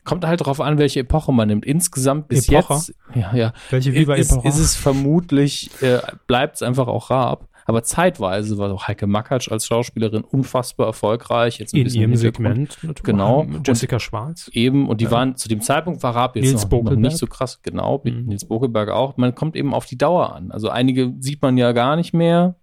Kommt 0.05 0.27
halt 0.27 0.45
drauf 0.45 0.61
an, 0.61 0.79
welche 0.79 1.01
Epoche 1.01 1.33
man 1.33 1.49
nimmt. 1.49 1.67
Insgesamt 1.67 2.29
bis 2.29 2.49
Epoche? 2.49 2.75
jetzt. 2.75 2.95
Ja, 3.15 3.35
ja. 3.37 3.53
Welche 3.71 3.93
Viva 3.93 4.15
ist, 4.15 4.33
Epoche? 4.33 4.49
ist 4.49 4.59
es 4.59 4.75
vermutlich, 4.75 5.71
äh, 5.83 5.99
bleibt 6.27 6.57
es 6.57 6.63
einfach 6.63 6.87
auch 6.89 7.11
Raab. 7.11 7.47
Aber 7.67 7.83
zeitweise 7.83 8.57
war 8.57 8.73
auch 8.73 8.89
Heike 8.89 9.07
Makatsch 9.07 9.53
als 9.53 9.67
Schauspielerin 9.67 10.23
unfassbar 10.25 10.87
erfolgreich. 10.87 11.59
Jetzt 11.59 11.75
ein 11.75 11.79
In 11.79 11.85
bisschen 11.85 12.01
ihrem. 12.01 12.17
Segment. 12.17 12.79
natürlich. 12.83 13.03
Genau. 13.03 13.47
Jessica 13.67 14.01
Schwarz. 14.01 14.49
Eben, 14.55 14.89
und 14.89 15.03
die 15.03 15.05
Ja. 15.05 15.11
waren 15.11 15.37
zu 15.37 15.49
dem 15.51 15.61
Zeitpunkt 15.61 16.03
war 16.03 16.17
Raab 16.17 16.37
jetzt 16.37 16.47
Nils 16.47 16.71
noch, 16.71 16.83
noch 16.83 16.97
nicht 16.97 17.19
so 17.19 17.27
krass, 17.27 17.61
genau, 17.63 18.01
Mhm. 18.03 18.25
Nils 18.29 18.47
Bokelberg 18.47 18.89
auch. 18.89 19.19
Man 19.19 19.35
kommt 19.35 19.55
eben 19.57 19.75
auf 19.75 19.85
die 19.85 19.99
Dauer 19.99 20.35
an. 20.35 20.51
Also 20.51 20.71
einige 20.71 21.13
sieht 21.21 21.43
man 21.43 21.59
ja 21.59 21.73
gar 21.73 21.97
nicht 21.97 22.15
mehr, 22.15 22.55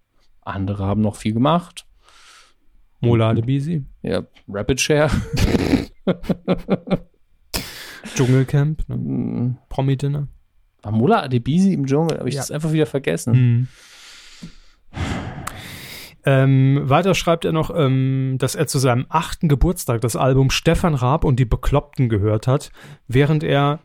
andere 0.46 0.84
haben 0.86 1.00
noch 1.00 1.16
viel 1.16 1.32
gemacht. 1.32 1.86
Mola 3.00 3.30
Adebisi. 3.30 3.84
Ja, 4.02 4.22
Rapid 4.48 4.80
Share. 4.80 5.10
Dschungelcamp. 8.14 8.88
Ne? 8.88 8.94
Hm, 8.94 9.56
Promi-Dinner. 9.68 10.28
War 10.82 10.92
Mola 10.92 11.22
Adebisi 11.22 11.72
im 11.72 11.86
Dschungel? 11.86 12.18
Habe 12.18 12.28
ich 12.28 12.34
Ja. 12.36 12.40
das 12.40 12.50
einfach 12.50 12.72
wieder 12.72 12.86
vergessen. 12.86 13.32
Mhm. 13.34 13.68
Ähm, 16.28 16.80
weiter 16.84 17.14
schreibt 17.14 17.44
er 17.44 17.52
noch, 17.52 17.70
ähm, 17.76 18.36
dass 18.38 18.56
er 18.56 18.66
zu 18.66 18.78
seinem 18.80 19.06
achten 19.08 19.48
Geburtstag 19.48 20.00
das 20.00 20.16
Album 20.16 20.50
Stefan 20.50 20.94
Raab 20.94 21.22
und 21.24 21.38
die 21.38 21.44
Bekloppten 21.44 22.08
gehört 22.08 22.48
hat, 22.48 22.72
während 23.06 23.44
er 23.44 23.78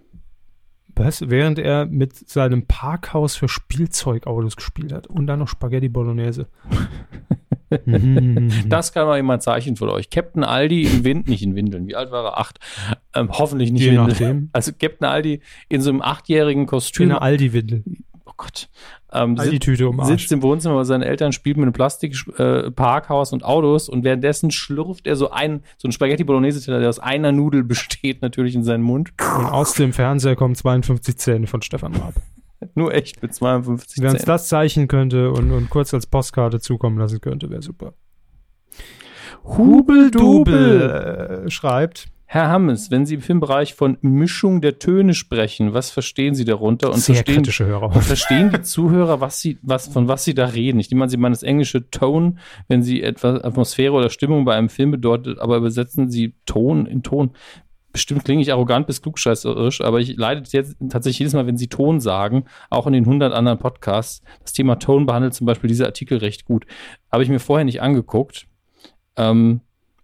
was? 0.95 1.29
Während 1.29 1.59
er 1.59 1.85
mit 1.85 2.29
seinem 2.29 2.65
Parkhaus 2.67 3.35
für 3.35 3.47
Spielzeugautos 3.47 4.55
gespielt 4.55 4.91
hat 4.93 5.07
und 5.07 5.27
dann 5.27 5.39
noch 5.39 5.47
Spaghetti 5.47 5.89
Bolognese. 5.89 6.47
Mhm. 7.85 8.51
Das 8.67 8.91
kann 8.91 9.07
mal 9.07 9.15
jemand 9.17 9.43
Zeichen 9.43 9.77
von 9.77 9.89
euch. 9.89 10.09
Captain 10.09 10.43
Aldi 10.43 10.83
in 10.83 11.03
Wind, 11.05 11.27
nicht 11.29 11.41
in 11.43 11.55
Windeln. 11.55 11.87
Wie 11.87 11.95
alt 11.95 12.11
war 12.11 12.25
er? 12.25 12.37
Acht. 12.37 12.59
Ähm, 13.15 13.29
hoffentlich 13.31 13.71
nicht 13.71 13.81
Je 13.83 13.91
Windeln. 13.91 14.07
nachdem. 14.09 14.49
Also 14.51 14.71
Captain 14.77 15.07
Aldi 15.07 15.41
in 15.69 15.81
so 15.81 15.89
einem 15.89 16.01
achtjährigen 16.01 16.63
In 16.63 16.67
Kostüm. 16.67 17.09
einer 17.11 17.21
Aldi-Windel. 17.21 17.83
Oh 18.25 18.31
Gott. 18.35 18.69
Ähm, 19.13 19.35
sitzt- 19.35 19.47
Aldi-Tüte 19.47 19.89
um 19.89 19.97
den 19.97 20.01
Arsch. 20.01 20.21
sitzt 20.21 20.31
im 20.31 20.41
Wohnzimmer 20.41 20.75
bei 20.75 20.83
seinen 20.83 21.01
Eltern, 21.03 21.31
spielt 21.33 21.57
mit 21.57 21.63
einem 21.63 21.73
Plastik-Parkhaus 21.73 23.31
äh, 23.31 23.35
und 23.35 23.43
Autos 23.43 23.89
und 23.89 24.03
währenddessen 24.03 24.51
schlürft 24.51 25.07
er 25.07 25.15
so 25.15 25.31
ein, 25.31 25.63
so 25.77 25.87
ein 25.87 25.91
Spaghetti 25.91 26.23
Bolognese-Teller, 26.23 26.79
der 26.79 26.89
aus 26.89 26.99
einer 26.99 27.31
Nudel 27.31 27.63
besteht, 27.63 28.21
natürlich 28.21 28.55
in 28.55 28.63
seinen 28.63 28.83
Mund. 28.83 29.11
Und 29.19 29.45
aus 29.45 29.73
dem 29.73 29.93
Fernseher 29.93 30.35
kommen 30.35 30.55
52 30.55 31.17
Zähne 31.17 31.47
von 31.47 31.61
Stefan 31.61 31.95
Raab. 31.95 32.13
Nur 32.75 32.93
echt 32.93 33.21
mit 33.21 33.33
52 33.33 34.01
Wer 34.03 34.11
uns 34.11 34.19
Zähnen. 34.19 34.27
das 34.27 34.47
zeichnen 34.47 34.87
könnte 34.87 35.31
und, 35.31 35.51
und 35.51 35.69
kurz 35.69 35.93
als 35.93 36.05
Postkarte 36.05 36.59
zukommen 36.59 36.97
lassen 36.97 37.19
könnte, 37.19 37.49
wäre 37.49 37.61
super. 37.63 37.93
Hubeldubel 39.43 41.43
äh, 41.45 41.49
schreibt. 41.49 42.07
Herr 42.33 42.47
Hammes, 42.47 42.91
wenn 42.91 43.05
Sie 43.05 43.15
im 43.15 43.21
Filmbereich 43.21 43.73
von 43.73 43.97
Mischung 43.99 44.61
der 44.61 44.79
Töne 44.79 45.13
sprechen, 45.13 45.73
was 45.73 45.91
verstehen 45.91 46.33
Sie 46.33 46.45
darunter? 46.45 46.87
Und 46.89 46.99
Sehr 46.99 47.15
verstehen, 47.15 47.35
kritische 47.35 47.65
Hörer. 47.65 47.93
und 47.93 48.01
verstehen 48.01 48.51
die 48.55 48.61
Zuhörer, 48.61 49.19
was 49.19 49.41
sie, 49.41 49.57
was, 49.63 49.89
von 49.89 50.07
was 50.07 50.23
sie 50.23 50.33
da 50.33 50.45
reden? 50.45 50.79
Ich 50.79 50.89
nehme 50.89 51.03
an, 51.03 51.09
Sie 51.09 51.17
meinen 51.17 51.33
das 51.33 51.43
englische 51.43 51.89
Tone, 51.89 52.35
wenn 52.69 52.83
Sie 52.83 53.03
etwas 53.03 53.43
Atmosphäre 53.43 53.91
oder 53.91 54.09
Stimmung 54.09 54.45
bei 54.45 54.55
einem 54.55 54.69
Film 54.69 54.91
bedeutet, 54.91 55.39
aber 55.39 55.57
übersetzen 55.57 56.09
Sie 56.09 56.33
Ton 56.45 56.85
in 56.85 57.03
Ton. 57.03 57.31
Bestimmt 57.91 58.23
klinge 58.23 58.41
ich 58.41 58.53
arrogant 58.53 58.87
bis 58.87 59.01
klugscheißerisch, 59.01 59.81
aber 59.81 59.99
ich 59.99 60.15
leide 60.15 60.43
jetzt 60.51 60.77
tatsächlich 60.89 61.19
jedes 61.19 61.33
Mal, 61.33 61.47
wenn 61.47 61.57
Sie 61.57 61.67
Ton 61.67 61.99
sagen, 61.99 62.45
auch 62.69 62.87
in 62.87 62.93
den 62.93 63.03
100 63.03 63.33
anderen 63.33 63.59
Podcasts. 63.59 64.23
Das 64.41 64.53
Thema 64.53 64.79
Ton 64.79 65.05
behandelt 65.05 65.33
zum 65.33 65.47
Beispiel 65.47 65.67
dieser 65.67 65.87
Artikel 65.87 66.19
recht 66.19 66.45
gut. 66.45 66.65
Habe 67.11 67.23
ich 67.23 67.29
mir 67.29 67.39
vorher 67.39 67.65
nicht 67.65 67.81
angeguckt. 67.81 68.47
Ähm, 69.17 69.59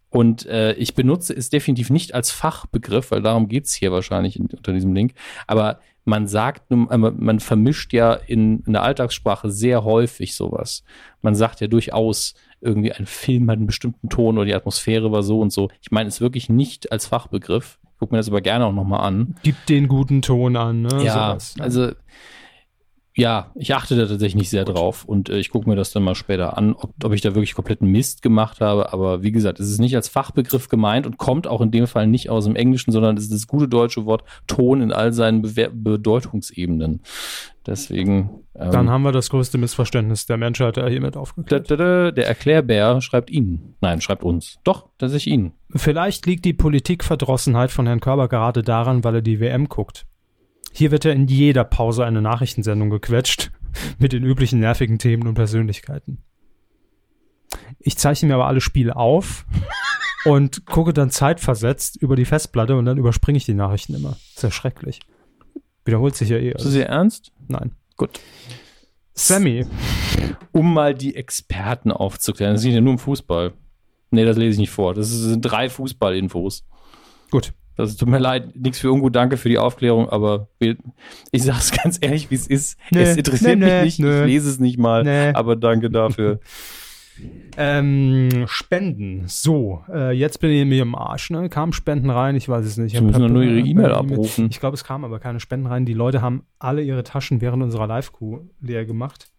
und 0.10 0.46
äh, 0.46 0.74
ich 0.74 0.96
benutze 0.96 1.34
es 1.34 1.50
definitiv 1.50 1.90
nicht 1.90 2.14
als 2.16 2.32
Fachbegriff, 2.32 3.12
weil 3.12 3.22
darum 3.22 3.48
geht's 3.48 3.74
hier 3.74 3.92
wahrscheinlich 3.92 4.38
in, 4.40 4.48
unter 4.48 4.72
diesem 4.72 4.94
Link. 4.94 5.14
Aber 5.48 5.80
man 6.06 6.28
sagt, 6.28 6.72
äh, 6.72 6.76
man 6.76 7.40
vermischt 7.40 7.94
ja 7.94 8.14
in, 8.14 8.62
in 8.66 8.74
der 8.74 8.84
Alltagssprache 8.84 9.52
sehr 9.52 9.84
häufig 9.84 10.36
sowas. 10.36 10.84
Man 11.22 11.36
sagt 11.36 11.60
ja 11.60 11.68
durchaus, 11.68 12.36
irgendwie 12.62 12.94
ein 12.94 13.06
Film 13.06 13.50
hat 13.50 13.58
einen 13.58 13.68
bestimmten 13.68 14.10
Ton 14.10 14.38
oder 14.38 14.46
die 14.46 14.56
Atmosphäre 14.56 15.12
war 15.12 15.24
so 15.24 15.42
und 15.42 15.52
so. 15.52 15.70
Ich 15.82 15.92
meine 15.92 16.08
es 16.08 16.22
wirklich 16.22 16.50
nicht 16.50 16.92
als 16.92 17.06
Fachbegriff. 17.06 17.78
Ich 17.84 18.00
gucke 18.00 18.14
mir 18.14 18.20
das 18.20 18.30
aber 18.30 18.42
gerne 18.42 18.66
auch 18.66 18.74
nochmal 18.74 19.06
an. 19.06 19.36
Gib 19.44 19.66
den 19.66 19.88
guten 19.88 20.22
Ton 20.22 20.56
an. 20.56 20.84
Ne? 20.84 21.04
Ja, 21.04 21.32
Sowas, 21.32 21.56
ne? 21.58 21.64
also 21.64 21.92
ja, 23.18 23.52
ich 23.56 23.74
achte 23.74 23.96
da 23.96 24.06
tatsächlich 24.06 24.36
nicht 24.36 24.52
sehr 24.52 24.64
drauf 24.64 25.04
und 25.04 25.30
äh, 25.30 25.40
ich 25.40 25.50
gucke 25.50 25.68
mir 25.68 25.76
das 25.76 25.92
dann 25.92 26.04
mal 26.04 26.14
später 26.14 26.56
an, 26.56 26.74
ob, 26.74 26.94
ob 27.04 27.14
ich 27.14 27.22
da 27.22 27.34
wirklich 27.34 27.56
kompletten 27.56 27.90
Mist 27.90 28.22
gemacht 28.22 28.62
habe. 28.62 28.94
Aber 28.94 29.24
wie 29.24 29.32
gesagt, 29.32 29.60
es 29.60 29.72
ist 29.72 29.80
nicht 29.80 29.96
als 29.96 30.08
Fachbegriff 30.08 30.70
gemeint 30.70 31.08
und 31.08 31.18
kommt 31.18 31.48
auch 31.48 31.62
in 31.62 31.72
dem 31.72 31.88
Fall 31.88 32.06
nicht 32.06 32.30
aus 32.30 32.46
dem 32.46 32.56
Englischen, 32.56 32.92
sondern 32.92 33.18
es 33.18 33.24
ist 33.24 33.34
das 33.34 33.48
gute 33.48 33.68
deutsche 33.68 34.06
Wort 34.06 34.24
Ton 34.46 34.82
in 34.82 34.92
all 34.92 35.14
seinen 35.14 35.42
Bewer 35.42 35.72
Bedeutungsebenen. 35.74 37.02
Deswegen. 37.66 38.44
Ähm, 38.54 38.72
Dann 38.72 38.90
haben 38.92 39.02
wir 39.02 39.12
das 39.12 39.32
größte 39.32 39.58
Missverständnis 39.58 40.28
der 40.28 40.38
Menschheit 40.38 40.78
äh, 40.78 40.88
hiermit 40.88 41.18
aufgeklärt. 41.18 41.72
der 41.72 42.28
Erklärbär 42.28 43.02
schreibt 43.02 43.32
Ihnen. 43.32 43.76
Nein, 43.82 44.00
schreibt 44.00 44.24
uns. 44.24 44.60
Doch, 44.64 44.90
tatsächlich 45.00 45.34
Ihnen. 45.34 45.54
Vielleicht 45.76 46.28
liegt 46.28 46.46
die 46.46 46.54
Politikverdrossenheit 46.54 47.72
von 47.72 47.88
Herrn 47.88 48.00
Körber 48.00 48.28
gerade 48.28 48.62
daran, 48.62 49.04
weil 49.04 49.16
er 49.16 49.22
die 49.24 49.40
WM 49.40 49.70
guckt. 49.70 50.06
Hier 50.78 50.92
wird 50.92 51.06
ja 51.06 51.12
in 51.12 51.26
jeder 51.26 51.64
Pause 51.64 52.06
eine 52.06 52.22
Nachrichtensendung 52.22 52.92
gequetscht 52.92 53.50
mit 53.98 54.14
den 54.14 54.24
üblichen 54.24 54.60
nervigen 54.60 55.00
Themen 55.00 55.28
und 55.28 55.34
Persönlichkeiten. 55.34 56.20
Ich 57.80 57.98
zeichne 57.98 58.28
mir 58.28 58.36
aber 58.36 58.46
alle 58.46 58.62
Spiele 58.62 58.96
auf 58.96 59.48
und 60.26 60.68
gucke 60.68 60.94
dann 60.94 61.10
zeitversetzt 61.10 62.00
über 62.00 62.16
die 62.16 62.26
Festplatte 62.26 62.76
und 62.76 62.86
dann 62.86 63.00
überspringe 63.00 63.38
ich 63.38 63.46
die 63.46 63.56
Nachrichten 63.56 63.96
immer. 63.96 64.18
ist 64.36 64.44
ja 64.44 64.52
schrecklich. 64.52 65.00
Wiederholt 65.84 66.16
sich 66.16 66.30
ja 66.30 66.38
eh. 66.38 66.52
Ist 66.52 66.66
das 66.68 66.76
Ihr 66.76 66.86
Ernst? 66.86 67.32
Nein. 67.48 67.72
Gut. 67.96 68.20
Sammy, 69.16 69.66
Um 70.52 70.76
mal 70.76 70.94
die 70.94 71.16
Experten 71.16 71.92
aufzuklären. 71.92 72.54
Das 72.54 72.64
ist 72.64 72.72
ja 72.72 72.82
nur 72.82 72.94
im 72.94 73.00
Fußball. 73.00 73.54
Nee, 74.12 74.26
das 74.26 74.38
lese 74.38 74.52
ich 74.52 74.60
nicht 74.60 74.70
vor. 74.70 74.94
Das 74.94 75.10
sind 75.10 75.42
drei 75.42 75.70
Fußballinfos. 75.72 76.68
gut. 77.32 77.52
Das 77.78 77.96
tut 77.96 78.10
mir 78.10 78.18
leid, 78.18 78.56
nichts 78.56 78.80
für 78.80 78.92
ungut, 78.92 79.16
danke 79.16 79.38
für 79.38 79.50
die 79.50 79.60
Aufklärung, 79.60 80.10
aber 80.10 80.48
ich 80.60 81.44
sage 81.44 81.60
es 81.60 81.72
ganz 81.72 81.98
ehrlich, 82.02 82.32
wie 82.32 82.36
es 82.36 82.48
ist. 82.48 82.80
Nee, 82.92 83.04
es 83.04 83.18
interessiert 83.18 83.60
nee, 83.60 83.84
mich 83.84 84.00
nee, 84.00 84.06
nicht, 84.06 84.20
ich 84.20 84.26
lese 84.26 84.50
es 84.50 84.60
nicht 84.60 84.80
mal, 84.80 85.08
aber 85.36 85.56
danke 85.56 85.90
dafür. 85.90 86.40
Ähm, 87.58 88.46
Spenden. 88.48 89.24
So, 89.28 89.84
äh, 89.90 90.12
jetzt 90.12 90.40
bin 90.40 90.52
ich 90.52 90.66
mir 90.66 90.84
im 90.84 90.96
Arsch. 90.96 91.30
Ne? 91.30 91.50
Kamen 91.50 91.74
Spenden 91.74 92.10
rein? 92.10 92.36
Ich 92.36 92.48
weiß 92.48 92.66
es 92.66 92.78
nicht. 92.78 92.96
Sie 92.96 93.02
müssen 93.02 93.34
nur 93.34 93.44
ihre 93.44 93.60
äh, 93.60 93.70
E-Mail 93.70 93.92
abrufen. 93.92 94.48
Ich 94.52 94.60
glaube, 94.60 94.76
es 94.76 94.84
kamen 94.84 95.04
aber 95.04 95.20
keine 95.20 95.40
Spenden 95.40 95.68
rein. 95.68 95.86
Die 95.86 95.94
Leute 95.94 96.22
haben 96.22 96.46
alle 96.60 96.84
ihre 96.84 97.04
Taschen 97.04 97.42
während 97.42 97.64
unserer 97.64 97.88
Live-Crew 97.88 98.42
leer 98.62 98.86
gemacht. 98.86 99.32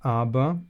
Aber 0.00 0.62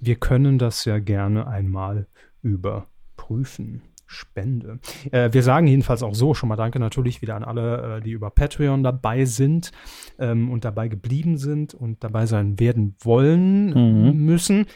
wir 0.00 0.16
können 0.16 0.58
das 0.58 0.84
ja 0.84 0.98
gerne 0.98 1.46
einmal 1.46 2.08
überprüfen. 2.42 3.82
Spende. 4.12 4.78
Äh, 5.10 5.32
wir 5.32 5.42
sagen 5.42 5.66
jedenfalls 5.66 6.02
auch 6.02 6.14
so 6.14 6.34
schon 6.34 6.48
mal 6.48 6.56
Danke 6.56 6.78
natürlich 6.78 7.22
wieder 7.22 7.34
an 7.34 7.42
alle, 7.44 7.96
äh, 7.96 8.00
die 8.00 8.12
über 8.12 8.30
Patreon 8.30 8.82
dabei 8.82 9.24
sind 9.24 9.72
ähm, 10.18 10.50
und 10.50 10.64
dabei 10.64 10.88
geblieben 10.88 11.38
sind 11.38 11.74
und 11.74 12.04
dabei 12.04 12.26
sein 12.26 12.60
werden 12.60 12.94
wollen 13.00 13.70
Mhm. 14.12 14.24
müssen. 14.24 14.66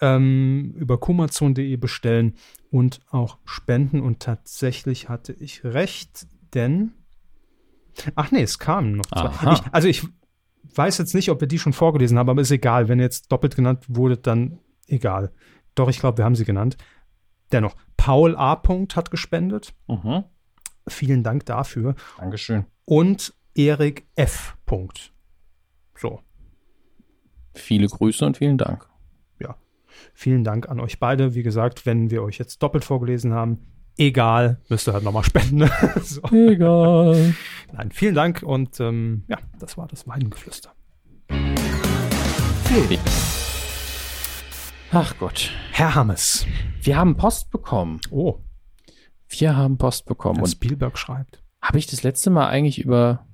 Ähm, 0.00 0.74
über 0.76 0.98
kumazon.de 0.98 1.76
bestellen 1.76 2.34
und 2.70 3.00
auch 3.10 3.38
spenden. 3.44 4.00
Und 4.00 4.20
tatsächlich 4.20 5.08
hatte 5.08 5.32
ich 5.32 5.64
recht, 5.64 6.26
denn. 6.52 6.92
Ach 8.16 8.30
nee, 8.32 8.42
es 8.42 8.58
kamen 8.58 8.96
noch 8.96 9.06
zwei. 9.06 9.52
Ich, 9.52 9.60
also 9.70 9.88
ich 9.88 10.02
weiß 10.74 10.98
jetzt 10.98 11.14
nicht, 11.14 11.30
ob 11.30 11.40
wir 11.40 11.46
die 11.48 11.60
schon 11.60 11.72
vorgelesen 11.72 12.18
haben, 12.18 12.28
aber 12.28 12.42
ist 12.42 12.50
egal. 12.50 12.88
Wenn 12.88 12.98
jetzt 12.98 13.30
doppelt 13.30 13.54
genannt 13.54 13.84
wurde, 13.88 14.16
dann 14.16 14.58
egal. 14.88 15.30
Doch, 15.76 15.88
ich 15.88 16.00
glaube, 16.00 16.18
wir 16.18 16.24
haben 16.24 16.34
sie 16.34 16.44
genannt. 16.44 16.76
Dennoch, 17.52 17.74
Paul 17.96 18.36
A. 18.36 18.60
Hat 18.94 19.10
gespendet. 19.10 19.74
Mhm. 19.88 20.24
Vielen 20.88 21.22
Dank 21.22 21.46
dafür. 21.46 21.94
Dankeschön. 22.18 22.66
Und 22.84 23.34
Erik 23.54 24.06
F. 24.16 24.56
So, 25.96 26.20
Viele 27.54 27.86
Grüße 27.86 28.26
und 28.26 28.36
vielen 28.36 28.58
Dank. 28.58 28.88
vielen 30.12 30.44
Dank 30.44 30.68
an 30.68 30.80
euch 30.80 30.98
beide. 30.98 31.34
Wie 31.34 31.42
gesagt, 31.42 31.86
wenn 31.86 32.10
wir 32.10 32.22
euch 32.22 32.38
jetzt 32.38 32.62
doppelt 32.62 32.84
vorgelesen 32.84 33.32
haben, 33.32 33.60
egal, 33.96 34.60
müsst 34.68 34.88
ihr 34.88 34.92
halt 34.92 35.04
nochmal 35.04 35.24
spenden. 35.24 35.70
so. 36.02 36.20
Egal. 36.32 37.34
Nein, 37.72 37.90
vielen 37.92 38.14
Dank 38.14 38.42
und 38.42 38.80
ähm, 38.80 39.24
ja, 39.28 39.38
das 39.58 39.76
war 39.76 39.86
das 39.86 40.06
Weingeflüster. 40.06 40.72
Film. 42.64 42.98
Ach 44.96 45.18
Gott. 45.18 45.50
Herr 45.72 45.94
Hammes. 45.96 46.46
Wir 46.80 46.96
haben 46.96 47.16
Post 47.16 47.50
bekommen. 47.50 48.00
Oh, 48.10 48.38
Wir 49.28 49.56
haben 49.56 49.76
Post 49.76 50.06
bekommen. 50.06 50.40
und 50.40 50.46
Spielberg 50.48 50.96
schreibt. 50.98 51.42
habe 51.60 51.78
ich 51.78 51.86
das 51.88 52.02
letzte 52.04 52.30
Mal 52.30 52.46
eigentlich 52.46 52.78
über. 52.78 53.26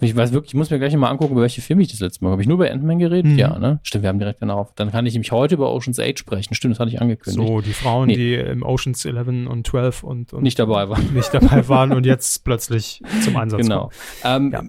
Ich 0.00 0.14
weiß 0.14 0.32
wirklich, 0.32 0.50
ich 0.50 0.54
muss 0.54 0.70
mir 0.70 0.78
gleich 0.78 0.94
mal 0.96 1.08
angucken, 1.10 1.32
über 1.32 1.42
welche 1.42 1.60
Filme 1.60 1.82
ich 1.82 1.88
das 1.88 1.98
letzte 2.00 2.22
Mal. 2.24 2.30
Habe 2.30 2.40
ich 2.42 2.46
nur 2.48 2.54
über 2.56 2.70
Ant-Man 2.70 2.98
geredet? 3.00 3.32
Mhm. 3.32 3.38
Ja, 3.38 3.58
ne? 3.58 3.80
Stimmt, 3.82 4.02
wir 4.02 4.08
haben 4.10 4.18
direkt 4.20 4.40
danach. 4.40 4.66
Dann 4.76 4.92
kann 4.92 5.04
ich 5.06 5.14
nämlich 5.14 5.32
heute 5.32 5.56
über 5.56 5.72
Ocean's 5.74 5.98
8 5.98 6.18
sprechen. 6.18 6.54
Stimmt, 6.54 6.74
das 6.74 6.80
hatte 6.80 6.90
ich 6.90 7.00
angekündigt. 7.00 7.46
So, 7.48 7.60
die 7.60 7.72
Frauen, 7.72 8.06
Nee. 8.06 8.14
die 8.16 8.34
im 8.34 8.62
Oceans 8.62 9.04
11 9.04 9.26
und 9.48 9.66
12 9.66 10.04
und, 10.04 10.32
und 10.32 10.42
Nicht 10.42 10.58
dabei 10.58 10.88
war. 10.88 10.98
nicht 11.14 11.34
dabei 11.34 11.66
waren 11.68 11.92
und 11.92 12.06
jetzt 12.06 12.44
plötzlich 12.44 13.02
zum 13.22 13.36
Einsatz 13.36 13.62
Genau. 13.62 13.90
kommen. 14.22 14.52
Ähm, 14.52 14.52
Ja. 14.52 14.62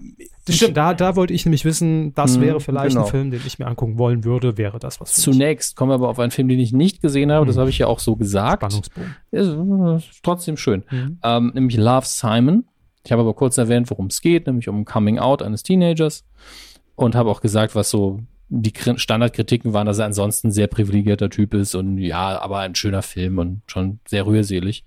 Das 0.46 0.56
stimmt, 0.56 0.76
da, 0.76 0.94
da 0.94 1.14
wollte 1.14 1.32
ich 1.32 1.44
nämlich 1.44 1.64
wissen, 1.64 2.12
das 2.14 2.36
Mhm, 2.38 2.40
wäre 2.42 2.60
vielleicht 2.60 2.88
genau. 2.88 3.04
ein 3.04 3.10
Film, 3.10 3.30
den 3.30 3.40
ich 3.46 3.58
mir 3.60 3.66
angucken 3.68 3.98
wollen 3.98 4.24
würde, 4.24 4.56
wäre 4.58 4.80
das 4.80 5.00
was. 5.00 5.12
Zunächst 5.12 5.76
kommen 5.76 5.90
wir 5.90 5.94
aber 5.94 6.08
auf 6.08 6.18
einen 6.18 6.32
Film, 6.32 6.48
den 6.48 6.58
ich 6.58 6.72
nicht 6.72 7.02
gesehen 7.02 7.30
habe. 7.30 7.46
Das 7.46 7.54
Mhm. 7.54 7.60
habe 7.60 7.70
ich 7.70 7.78
ja 7.78 7.86
auch 7.86 8.00
so 8.00 8.16
gesagt. 8.16 8.62
Spannungsbogen. 8.64 9.14
Ist, 9.30 10.08
ist 10.10 10.24
trotzdem 10.24 10.56
schön. 10.56 10.82
Mhm. 10.90 11.18
Ähm, 11.22 11.52
nämlich 11.54 11.76
Love 11.76 12.06
Simon. 12.06 12.64
Ich 13.04 13.12
habe 13.12 13.22
aber 13.22 13.34
kurz 13.34 13.56
erwähnt, 13.58 13.90
worum 13.90 14.06
es 14.06 14.20
geht, 14.20 14.46
nämlich 14.46 14.68
um 14.68 14.84
Coming 14.84 15.18
Out 15.18 15.42
eines 15.42 15.62
Teenagers. 15.62 16.24
Und 16.96 17.14
habe 17.14 17.30
auch 17.30 17.40
gesagt, 17.40 17.74
was 17.74 17.88
so 17.90 18.20
die 18.50 18.72
Kri- 18.72 18.98
Standardkritiken 18.98 19.72
waren, 19.72 19.86
dass 19.86 19.98
er 19.98 20.06
ansonsten 20.06 20.48
ein 20.48 20.52
sehr 20.52 20.66
privilegierter 20.66 21.30
Typ 21.30 21.54
ist 21.54 21.74
und 21.74 21.98
ja, 21.98 22.38
aber 22.40 22.58
ein 22.58 22.74
schöner 22.74 23.02
Film 23.02 23.38
und 23.38 23.62
schon 23.68 24.00
sehr 24.06 24.26
rührselig. 24.26 24.84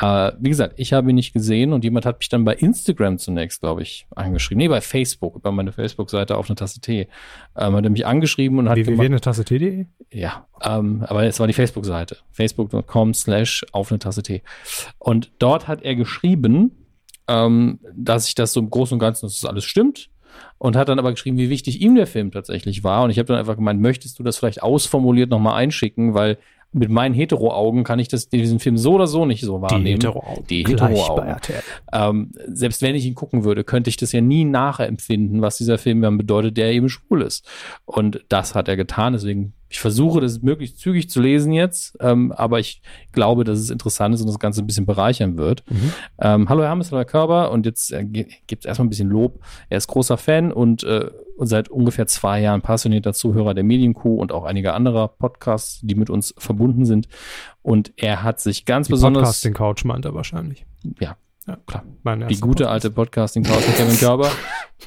Äh, 0.00 0.32
wie 0.40 0.48
gesagt, 0.48 0.74
ich 0.76 0.92
habe 0.92 1.10
ihn 1.10 1.14
nicht 1.16 1.32
gesehen 1.34 1.72
und 1.72 1.84
jemand 1.84 2.06
hat 2.06 2.18
mich 2.18 2.28
dann 2.28 2.44
bei 2.44 2.54
Instagram 2.54 3.18
zunächst, 3.18 3.60
glaube 3.60 3.82
ich, 3.82 4.06
angeschrieben. 4.14 4.58
Nee, 4.58 4.68
bei 4.68 4.80
Facebook, 4.80 5.36
über 5.36 5.52
meine 5.52 5.70
Facebook-Seite 5.72 6.36
auf 6.36 6.48
eine 6.48 6.56
Tasse 6.56 6.80
Tee. 6.80 7.08
Ähm, 7.56 7.74
hat 7.76 7.84
er 7.84 7.90
mich 7.90 8.06
angeschrieben 8.06 8.58
und 8.58 8.68
hat 8.68 8.76
www. 8.76 9.04
eine 9.04 9.20
Tasse 9.20 9.44
Tee.de? 9.44 9.86
ja, 10.10 10.46
ähm, 10.62 11.04
aber 11.06 11.24
es 11.24 11.38
war 11.40 11.46
die 11.46 11.52
Facebook-Seite. 11.52 12.16
Facebook.com 12.32 13.12
slash 13.14 13.64
auf 13.72 13.90
eine 13.92 13.98
Tasse 13.98 14.22
Tee. 14.22 14.42
Und 14.98 15.30
dort 15.38 15.68
hat 15.68 15.82
er 15.82 15.94
geschrieben, 15.94 16.72
ähm, 17.28 17.78
dass 17.94 18.28
ich 18.28 18.34
das 18.34 18.52
so 18.52 18.60
im 18.60 18.70
Großen 18.70 18.94
und 18.94 18.98
Ganzen, 19.00 19.26
dass 19.26 19.40
das 19.40 19.48
alles 19.48 19.64
stimmt. 19.64 20.10
Und 20.58 20.74
hat 20.74 20.88
dann 20.88 20.98
aber 20.98 21.12
geschrieben, 21.12 21.38
wie 21.38 21.48
wichtig 21.48 21.80
ihm 21.80 21.94
der 21.94 22.08
Film 22.08 22.32
tatsächlich 22.32 22.82
war. 22.82 23.04
Und 23.04 23.10
ich 23.10 23.18
habe 23.18 23.26
dann 23.26 23.36
einfach 23.36 23.54
gemeint, 23.54 23.80
möchtest 23.80 24.18
du 24.18 24.24
das 24.24 24.36
vielleicht 24.36 24.62
ausformuliert 24.62 25.30
nochmal 25.30 25.54
einschicken, 25.54 26.14
weil 26.14 26.38
mit 26.74 26.90
meinen 26.90 27.14
Hetero-Augen 27.14 27.84
kann 27.84 28.00
ich 28.00 28.08
das, 28.08 28.28
diesen 28.28 28.58
Film 28.58 28.76
so 28.76 28.94
oder 28.94 29.06
so 29.06 29.24
nicht 29.26 29.42
so 29.42 29.62
wahrnehmen. 29.62 30.00
Hetero-Augen. 30.00 30.44
Die 30.50 30.64
Hetero-Augen. 30.66 31.16
bei 31.16 31.28
RTL. 31.28 31.62
Ähm, 31.92 32.32
selbst 32.48 32.82
wenn 32.82 32.96
ich 32.96 33.06
ihn 33.06 33.14
gucken 33.14 33.44
würde, 33.44 33.62
könnte 33.62 33.90
ich 33.90 33.96
das 33.96 34.10
ja 34.10 34.20
nie 34.20 34.44
nachempfinden, 34.44 35.40
was 35.40 35.56
dieser 35.56 35.78
Film 35.78 36.02
dann 36.02 36.18
bedeutet, 36.18 36.56
der 36.56 36.72
eben 36.72 36.88
schwul 36.88 37.22
ist. 37.22 37.48
Und 37.84 38.24
das 38.28 38.56
hat 38.56 38.66
er 38.66 38.76
getan. 38.76 39.12
Deswegen, 39.12 39.54
ich 39.68 39.80
versuche, 39.80 40.20
das 40.20 40.40
möglichst 40.42 40.78
zügig 40.78 41.10
zu 41.10 41.20
lesen 41.20 41.52
jetzt, 41.52 41.96
ähm, 42.00 42.30
aber 42.32 42.60
ich 42.60 42.80
glaube, 43.12 43.44
dass 43.44 43.58
es 43.58 43.70
interessant 43.70 44.14
ist 44.14 44.20
und 44.20 44.28
das 44.28 44.38
Ganze 44.38 44.62
ein 44.62 44.66
bisschen 44.66 44.86
bereichern 44.86 45.36
wird. 45.36 45.64
Mhm. 45.68 45.92
Ähm, 46.20 46.48
hallo 46.48 46.62
Hermes, 46.62 46.90
hallo 46.90 46.98
Herr 47.00 47.04
Körber 47.06 47.50
und 47.50 47.66
jetzt 47.66 47.92
äh, 47.92 48.04
gibt 48.04 48.64
es 48.64 48.64
erstmal 48.66 48.86
ein 48.86 48.90
bisschen 48.90 49.08
Lob. 49.08 49.40
Er 49.68 49.78
ist 49.78 49.88
großer 49.88 50.16
Fan 50.16 50.52
und, 50.52 50.84
äh, 50.84 51.10
und 51.36 51.46
seit 51.48 51.68
ungefähr 51.70 52.06
zwei 52.06 52.40
Jahren 52.40 52.62
passionierter 52.62 53.12
Zuhörer 53.14 53.54
der 53.54 53.64
Medienkuh 53.64 54.16
und 54.16 54.30
auch 54.30 54.44
einiger 54.44 54.74
anderer 54.74 55.08
Podcasts, 55.08 55.80
die 55.82 55.96
mit 55.96 56.10
uns 56.10 56.34
verbunden 56.38 56.84
sind. 56.84 57.08
Und 57.62 57.92
er 57.96 58.22
hat 58.22 58.40
sich 58.40 58.66
ganz 58.66 58.86
Die 58.86 58.92
besonders, 58.92 59.22
Podcasting 59.22 59.54
Couch 59.54 59.84
meint 59.84 60.04
er 60.04 60.14
wahrscheinlich. 60.14 60.66
ja, 61.00 61.16
Ja, 61.46 61.58
klar, 61.66 61.84
die 62.28 62.38
gute 62.38 62.64
Podcast. 62.64 62.70
alte 62.70 62.90
Podcasting 62.90 63.42
Couch 63.42 63.66
mit 63.66 63.76
Kevin 63.76 63.96
Körber. 63.98 64.30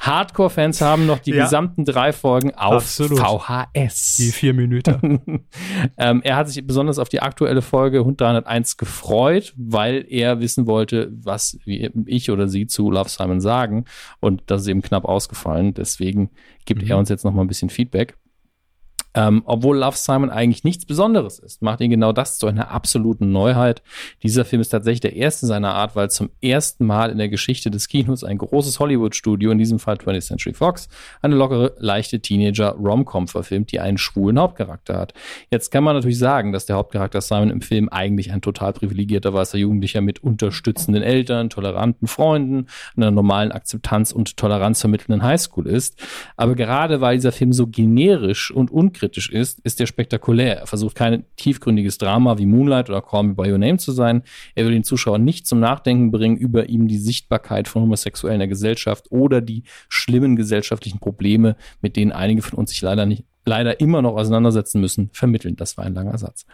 Hardcore-Fans 0.08 0.80
haben 0.80 1.06
noch 1.06 1.18
die 1.18 1.32
Ja. 1.32 1.44
gesamten 1.44 1.84
drei 1.84 2.12
Folgen 2.12 2.54
auf 2.54 2.82
Absolut. 2.82 3.18
VHS. 3.18 4.16
Die 4.16 4.30
vier 4.32 4.54
Minuten. 4.54 5.44
ähm, 5.98 6.20
er 6.24 6.36
hat 6.36 6.48
sich 6.48 6.66
besonders 6.66 6.98
auf 6.98 7.08
die 7.08 7.20
aktuelle 7.20 7.62
Folge 7.62 8.04
Hund 8.04 8.20
301 8.20 8.76
gefreut, 8.76 9.52
weil 9.56 10.04
er 10.08 10.40
wissen 10.40 10.66
wollte, 10.66 11.10
was 11.12 11.58
ich 11.64 12.30
oder 12.30 12.48
sie 12.48 12.66
zu 12.66 12.90
Love 12.90 13.08
Simon 13.08 13.40
sagen. 13.40 13.84
Und 14.20 14.42
das 14.46 14.62
ist 14.62 14.68
eben 14.68 14.82
knapp 14.82 15.04
ausgefallen. 15.04 15.74
Deswegen 15.74 16.30
gibt 16.64 16.82
Mhm. 16.82 16.90
er 16.90 16.98
uns 16.98 17.08
jetzt 17.08 17.24
noch 17.24 17.32
mal 17.32 17.42
ein 17.42 17.48
bisschen 17.48 17.70
Feedback. 17.70 18.16
Ähm, 19.14 19.42
obwohl 19.46 19.78
Love 19.78 19.96
Simon 19.96 20.30
eigentlich 20.30 20.64
nichts 20.64 20.84
Besonderes 20.84 21.38
ist, 21.38 21.62
macht 21.62 21.80
ihn 21.80 21.90
genau 21.90 22.12
das 22.12 22.38
zu 22.38 22.46
einer 22.46 22.70
absoluten 22.70 23.32
Neuheit. 23.32 23.82
Dieser 24.22 24.44
Film 24.44 24.60
ist 24.60 24.68
tatsächlich 24.68 25.00
der 25.00 25.16
erste 25.16 25.46
seiner 25.46 25.74
Art, 25.74 25.96
weil 25.96 26.10
zum 26.10 26.30
ersten 26.42 26.86
Mal 26.86 27.10
in 27.10 27.18
der 27.18 27.28
Geschichte 27.28 27.70
des 27.70 27.88
Kinos 27.88 28.22
ein 28.22 28.38
großes 28.38 28.78
Hollywood-Studio, 28.80 29.50
in 29.50 29.58
diesem 29.58 29.78
Fall 29.78 29.96
20th 29.96 30.26
Century 30.26 30.54
Fox, 30.54 30.88
eine 31.22 31.34
lockere, 31.34 31.74
leichte 31.78 32.20
Teenager-Rom-Com 32.20 33.28
verfilmt, 33.28 33.72
die 33.72 33.80
einen 33.80 33.98
schwulen 33.98 34.38
Hauptcharakter 34.38 34.96
hat. 34.96 35.14
Jetzt 35.50 35.70
kann 35.70 35.84
man 35.84 35.96
natürlich 35.96 36.18
sagen, 36.18 36.52
dass 36.52 36.66
der 36.66 36.76
Hauptcharakter 36.76 37.20
Simon 37.20 37.50
im 37.50 37.60
Film 37.62 37.88
eigentlich 37.88 38.32
ein 38.32 38.42
total 38.42 38.72
privilegierter 38.72 39.32
weißer 39.32 39.58
Jugendlicher 39.58 40.00
mit 40.00 40.22
unterstützenden 40.22 41.02
Eltern, 41.02 41.50
toleranten 41.50 42.06
Freunden, 42.06 42.66
einer 42.96 43.10
normalen 43.10 43.52
Akzeptanz 43.52 44.12
und 44.12 44.36
Toleranz 44.36 44.80
vermittelnden 44.80 45.22
Highschool 45.22 45.66
ist. 45.66 46.00
Aber 46.36 46.54
gerade 46.54 47.00
weil 47.00 47.16
dieser 47.16 47.32
Film 47.32 47.52
so 47.52 47.66
generisch 47.66 48.50
und 48.50 48.70
unkritisch 48.98 49.30
ist, 49.30 49.60
ist 49.60 49.80
er 49.80 49.86
spektakulär. 49.86 50.58
Er 50.58 50.66
versucht 50.66 50.96
kein 50.96 51.24
tiefgründiges 51.36 51.98
Drama 51.98 52.36
wie 52.38 52.46
Moonlight 52.46 52.90
oder 52.90 53.00
Call 53.00 53.22
Me 53.24 53.34
By 53.34 53.50
Your 53.50 53.58
Name 53.58 53.78
zu 53.78 53.92
sein. 53.92 54.22
Er 54.54 54.64
will 54.64 54.72
den 54.72 54.84
Zuschauer 54.84 55.18
nicht 55.18 55.46
zum 55.46 55.60
Nachdenken 55.60 56.10
bringen 56.10 56.36
über 56.36 56.68
ihm 56.68 56.88
die 56.88 56.98
Sichtbarkeit 56.98 57.68
von 57.68 57.82
Homosexuellen 57.82 58.36
in 58.36 58.40
der 58.40 58.48
Gesellschaft 58.48 59.06
oder 59.10 59.40
die 59.40 59.62
schlimmen 59.88 60.34
gesellschaftlichen 60.34 60.98
Probleme, 60.98 61.56
mit 61.80 61.96
denen 61.96 62.12
einige 62.12 62.42
von 62.42 62.58
uns 62.58 62.70
sich 62.70 62.82
leider 62.82 63.06
nicht 63.06 63.24
leider 63.48 63.80
immer 63.80 64.02
noch 64.02 64.14
auseinandersetzen 64.14 64.80
müssen, 64.80 65.10
vermitteln. 65.12 65.56
Das 65.56 65.76
war 65.76 65.84
ein 65.84 65.94
langer 65.94 66.18
Satz. 66.18 66.46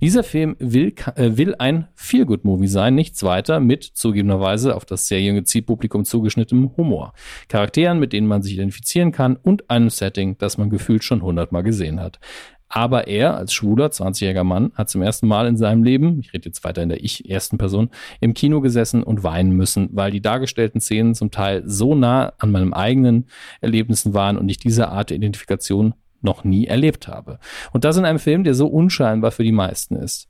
Dieser 0.00 0.22
Film 0.22 0.54
will, 0.58 0.94
äh, 1.16 1.36
will 1.36 1.56
ein 1.58 1.88
Feel-Good-Movie 1.94 2.68
sein, 2.68 2.94
nichts 2.94 3.22
weiter, 3.22 3.58
mit 3.58 3.82
zugegebenerweise 3.82 4.76
auf 4.76 4.84
das 4.84 5.08
sehr 5.08 5.20
junge 5.20 5.44
Zielpublikum 5.44 6.04
zugeschnittenem 6.04 6.76
Humor. 6.76 7.12
Charakteren, 7.48 7.98
mit 7.98 8.12
denen 8.12 8.28
man 8.28 8.42
sich 8.42 8.54
identifizieren 8.54 9.10
kann 9.10 9.36
und 9.36 9.68
einem 9.70 9.90
Setting, 9.90 10.36
das 10.38 10.58
man 10.58 10.70
gefühlt 10.70 11.02
schon 11.02 11.22
hundertmal 11.22 11.62
gesehen 11.62 12.00
hat. 12.00 12.20
Aber 12.68 13.06
er 13.06 13.36
als 13.36 13.52
schwuler, 13.52 13.86
20-jähriger 13.86 14.44
Mann 14.44 14.72
hat 14.74 14.90
zum 14.90 15.02
ersten 15.02 15.28
Mal 15.28 15.46
in 15.46 15.56
seinem 15.56 15.84
Leben, 15.84 16.18
ich 16.18 16.32
rede 16.32 16.46
jetzt 16.46 16.64
weiter 16.64 16.82
in 16.82 16.88
der 16.88 17.02
ich-ersten 17.02 17.58
Person, 17.58 17.90
im 18.20 18.34
Kino 18.34 18.60
gesessen 18.60 19.02
und 19.02 19.22
weinen 19.22 19.52
müssen, 19.52 19.88
weil 19.92 20.10
die 20.10 20.20
dargestellten 20.20 20.80
Szenen 20.80 21.14
zum 21.14 21.30
Teil 21.30 21.62
so 21.64 21.94
nah 21.94 22.32
an 22.38 22.50
meinem 22.50 22.74
eigenen 22.74 23.26
Erlebnissen 23.60 24.14
waren 24.14 24.36
und 24.36 24.48
ich 24.48 24.58
diese 24.58 24.88
Art 24.88 25.10
der 25.10 25.16
Identifikation 25.16 25.94
noch 26.22 26.44
nie 26.44 26.66
erlebt 26.66 27.08
habe. 27.08 27.38
Und 27.72 27.84
das 27.84 27.96
in 27.96 28.04
einem 28.04 28.18
Film, 28.18 28.44
der 28.44 28.54
so 28.54 28.66
unscheinbar 28.66 29.30
für 29.30 29.44
die 29.44 29.52
meisten 29.52 29.96
ist. 29.96 30.28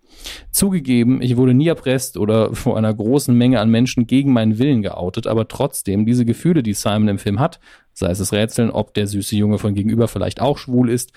Zugegeben, 0.51 1.21
ich 1.23 1.37
wurde 1.37 1.55
nie 1.55 1.69
erpresst 1.69 2.17
oder 2.17 2.55
vor 2.55 2.77
einer 2.77 2.93
großen 2.93 3.37
Menge 3.37 3.61
an 3.61 3.71
Menschen 3.71 4.07
gegen 4.07 4.33
meinen 4.33 4.59
Willen 4.59 4.83
geoutet, 4.83 5.27
aber 5.27 5.49
trotzdem 5.49 6.07
diese 6.07 6.25
Gefühle, 6.25 6.63
die 6.63 6.75
Simon 6.75 7.09
im 7.09 7.19
Film 7.19 7.41
hat, 7.41 7.61
sei 7.97 8.11
es 8.11 8.19
das 8.19 8.33
Rätseln, 8.33 8.71
ob 8.71 8.95
der 8.95 9.07
süße 9.07 9.37
Junge 9.37 9.59
von 9.59 9.75
gegenüber 9.75 10.07
vielleicht 10.07 10.41
auch 10.41 10.59
schwul 10.59 10.91
ist, 10.91 11.13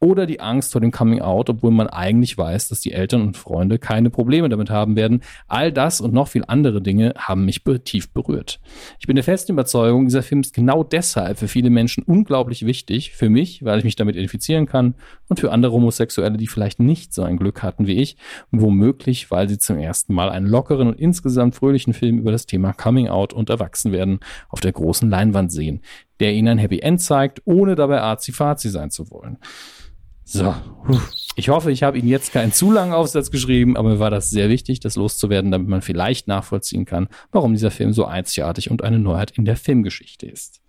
oder 0.00 0.26
die 0.26 0.40
Angst 0.40 0.72
vor 0.72 0.80
dem 0.80 0.90
Coming 0.90 1.20
Out, 1.20 1.50
obwohl 1.50 1.70
man 1.70 1.86
eigentlich 1.86 2.36
weiß, 2.36 2.68
dass 2.68 2.80
die 2.80 2.92
Eltern 2.92 3.20
und 3.20 3.36
Freunde 3.36 3.78
keine 3.78 4.08
Probleme 4.08 4.48
damit 4.48 4.70
haben 4.70 4.96
werden. 4.96 5.20
All 5.46 5.72
das 5.72 6.00
und 6.00 6.14
noch 6.14 6.28
viel 6.28 6.42
andere 6.46 6.80
Dinge 6.80 7.12
haben 7.16 7.44
mich 7.44 7.62
tief 7.84 8.10
berührt. 8.10 8.60
Ich 8.98 9.06
bin 9.06 9.16
der 9.16 9.24
festen 9.24 9.52
Überzeugung, 9.52 10.06
dieser 10.06 10.22
Film 10.22 10.40
ist 10.40 10.54
genau 10.54 10.82
deshalb 10.82 11.38
für 11.38 11.48
viele 11.48 11.68
Menschen 11.68 12.02
unglaublich 12.02 12.64
wichtig. 12.64 13.12
Für 13.12 13.28
mich, 13.28 13.62
weil 13.64 13.78
ich 13.78 13.84
mich 13.84 13.96
damit 13.96 14.16
identifizieren 14.16 14.66
kann 14.66 14.94
und 15.28 15.38
für 15.38 15.52
andere 15.52 15.72
Homosexuelle, 15.72 16.38
die 16.38 16.46
vielleicht 16.46 16.80
nicht 16.80 17.12
so 17.12 17.22
ein 17.22 17.36
Glück 17.36 17.62
hatten 17.62 17.86
wie 17.86 18.00
ich, 18.00 18.16
womöglich, 18.50 19.30
weil 19.30 19.48
sie 19.48 19.58
zum 19.58 19.78
ersten 19.78 20.14
Mal 20.14 20.30
einen 20.30 20.46
lockeren 20.46 20.88
und 20.88 20.98
insgesamt 20.98 21.54
fröhlichen 21.54 21.92
Film 21.92 22.18
über 22.18 22.32
das 22.32 22.46
Thema 22.46 22.72
Coming 22.72 23.08
Out 23.08 23.34
und 23.34 23.50
Erwachsenwerden 23.50 24.20
auf 24.48 24.60
der 24.60 24.72
großen 24.72 25.10
Leinwand 25.10 25.52
sehen, 25.52 25.82
der 26.20 26.32
ihnen 26.32 26.48
ein 26.48 26.58
Happy 26.58 26.78
End 26.78 27.00
zeigt, 27.00 27.42
ohne 27.44 27.74
dabei 27.74 28.00
arzi-fazi 28.00 28.68
sein 28.68 28.90
zu 28.90 29.10
wollen. 29.10 29.38
So, 30.24 30.54
ich 31.34 31.48
hoffe, 31.48 31.72
ich 31.72 31.82
habe 31.82 31.98
Ihnen 31.98 32.06
jetzt 32.06 32.32
keinen 32.32 32.52
zu 32.52 32.70
langen 32.70 32.92
Aufsatz 32.92 33.32
geschrieben, 33.32 33.76
aber 33.76 33.88
mir 33.88 33.98
war 33.98 34.10
das 34.10 34.30
sehr 34.30 34.48
wichtig, 34.48 34.78
das 34.78 34.94
loszuwerden, 34.94 35.50
damit 35.50 35.68
man 35.68 35.82
vielleicht 35.82 36.28
nachvollziehen 36.28 36.84
kann, 36.84 37.08
warum 37.32 37.52
dieser 37.52 37.72
Film 37.72 37.92
so 37.92 38.04
einzigartig 38.04 38.70
und 38.70 38.84
eine 38.84 39.00
Neuheit 39.00 39.32
in 39.32 39.44
der 39.44 39.56
Filmgeschichte 39.56 40.26
ist. 40.26 40.60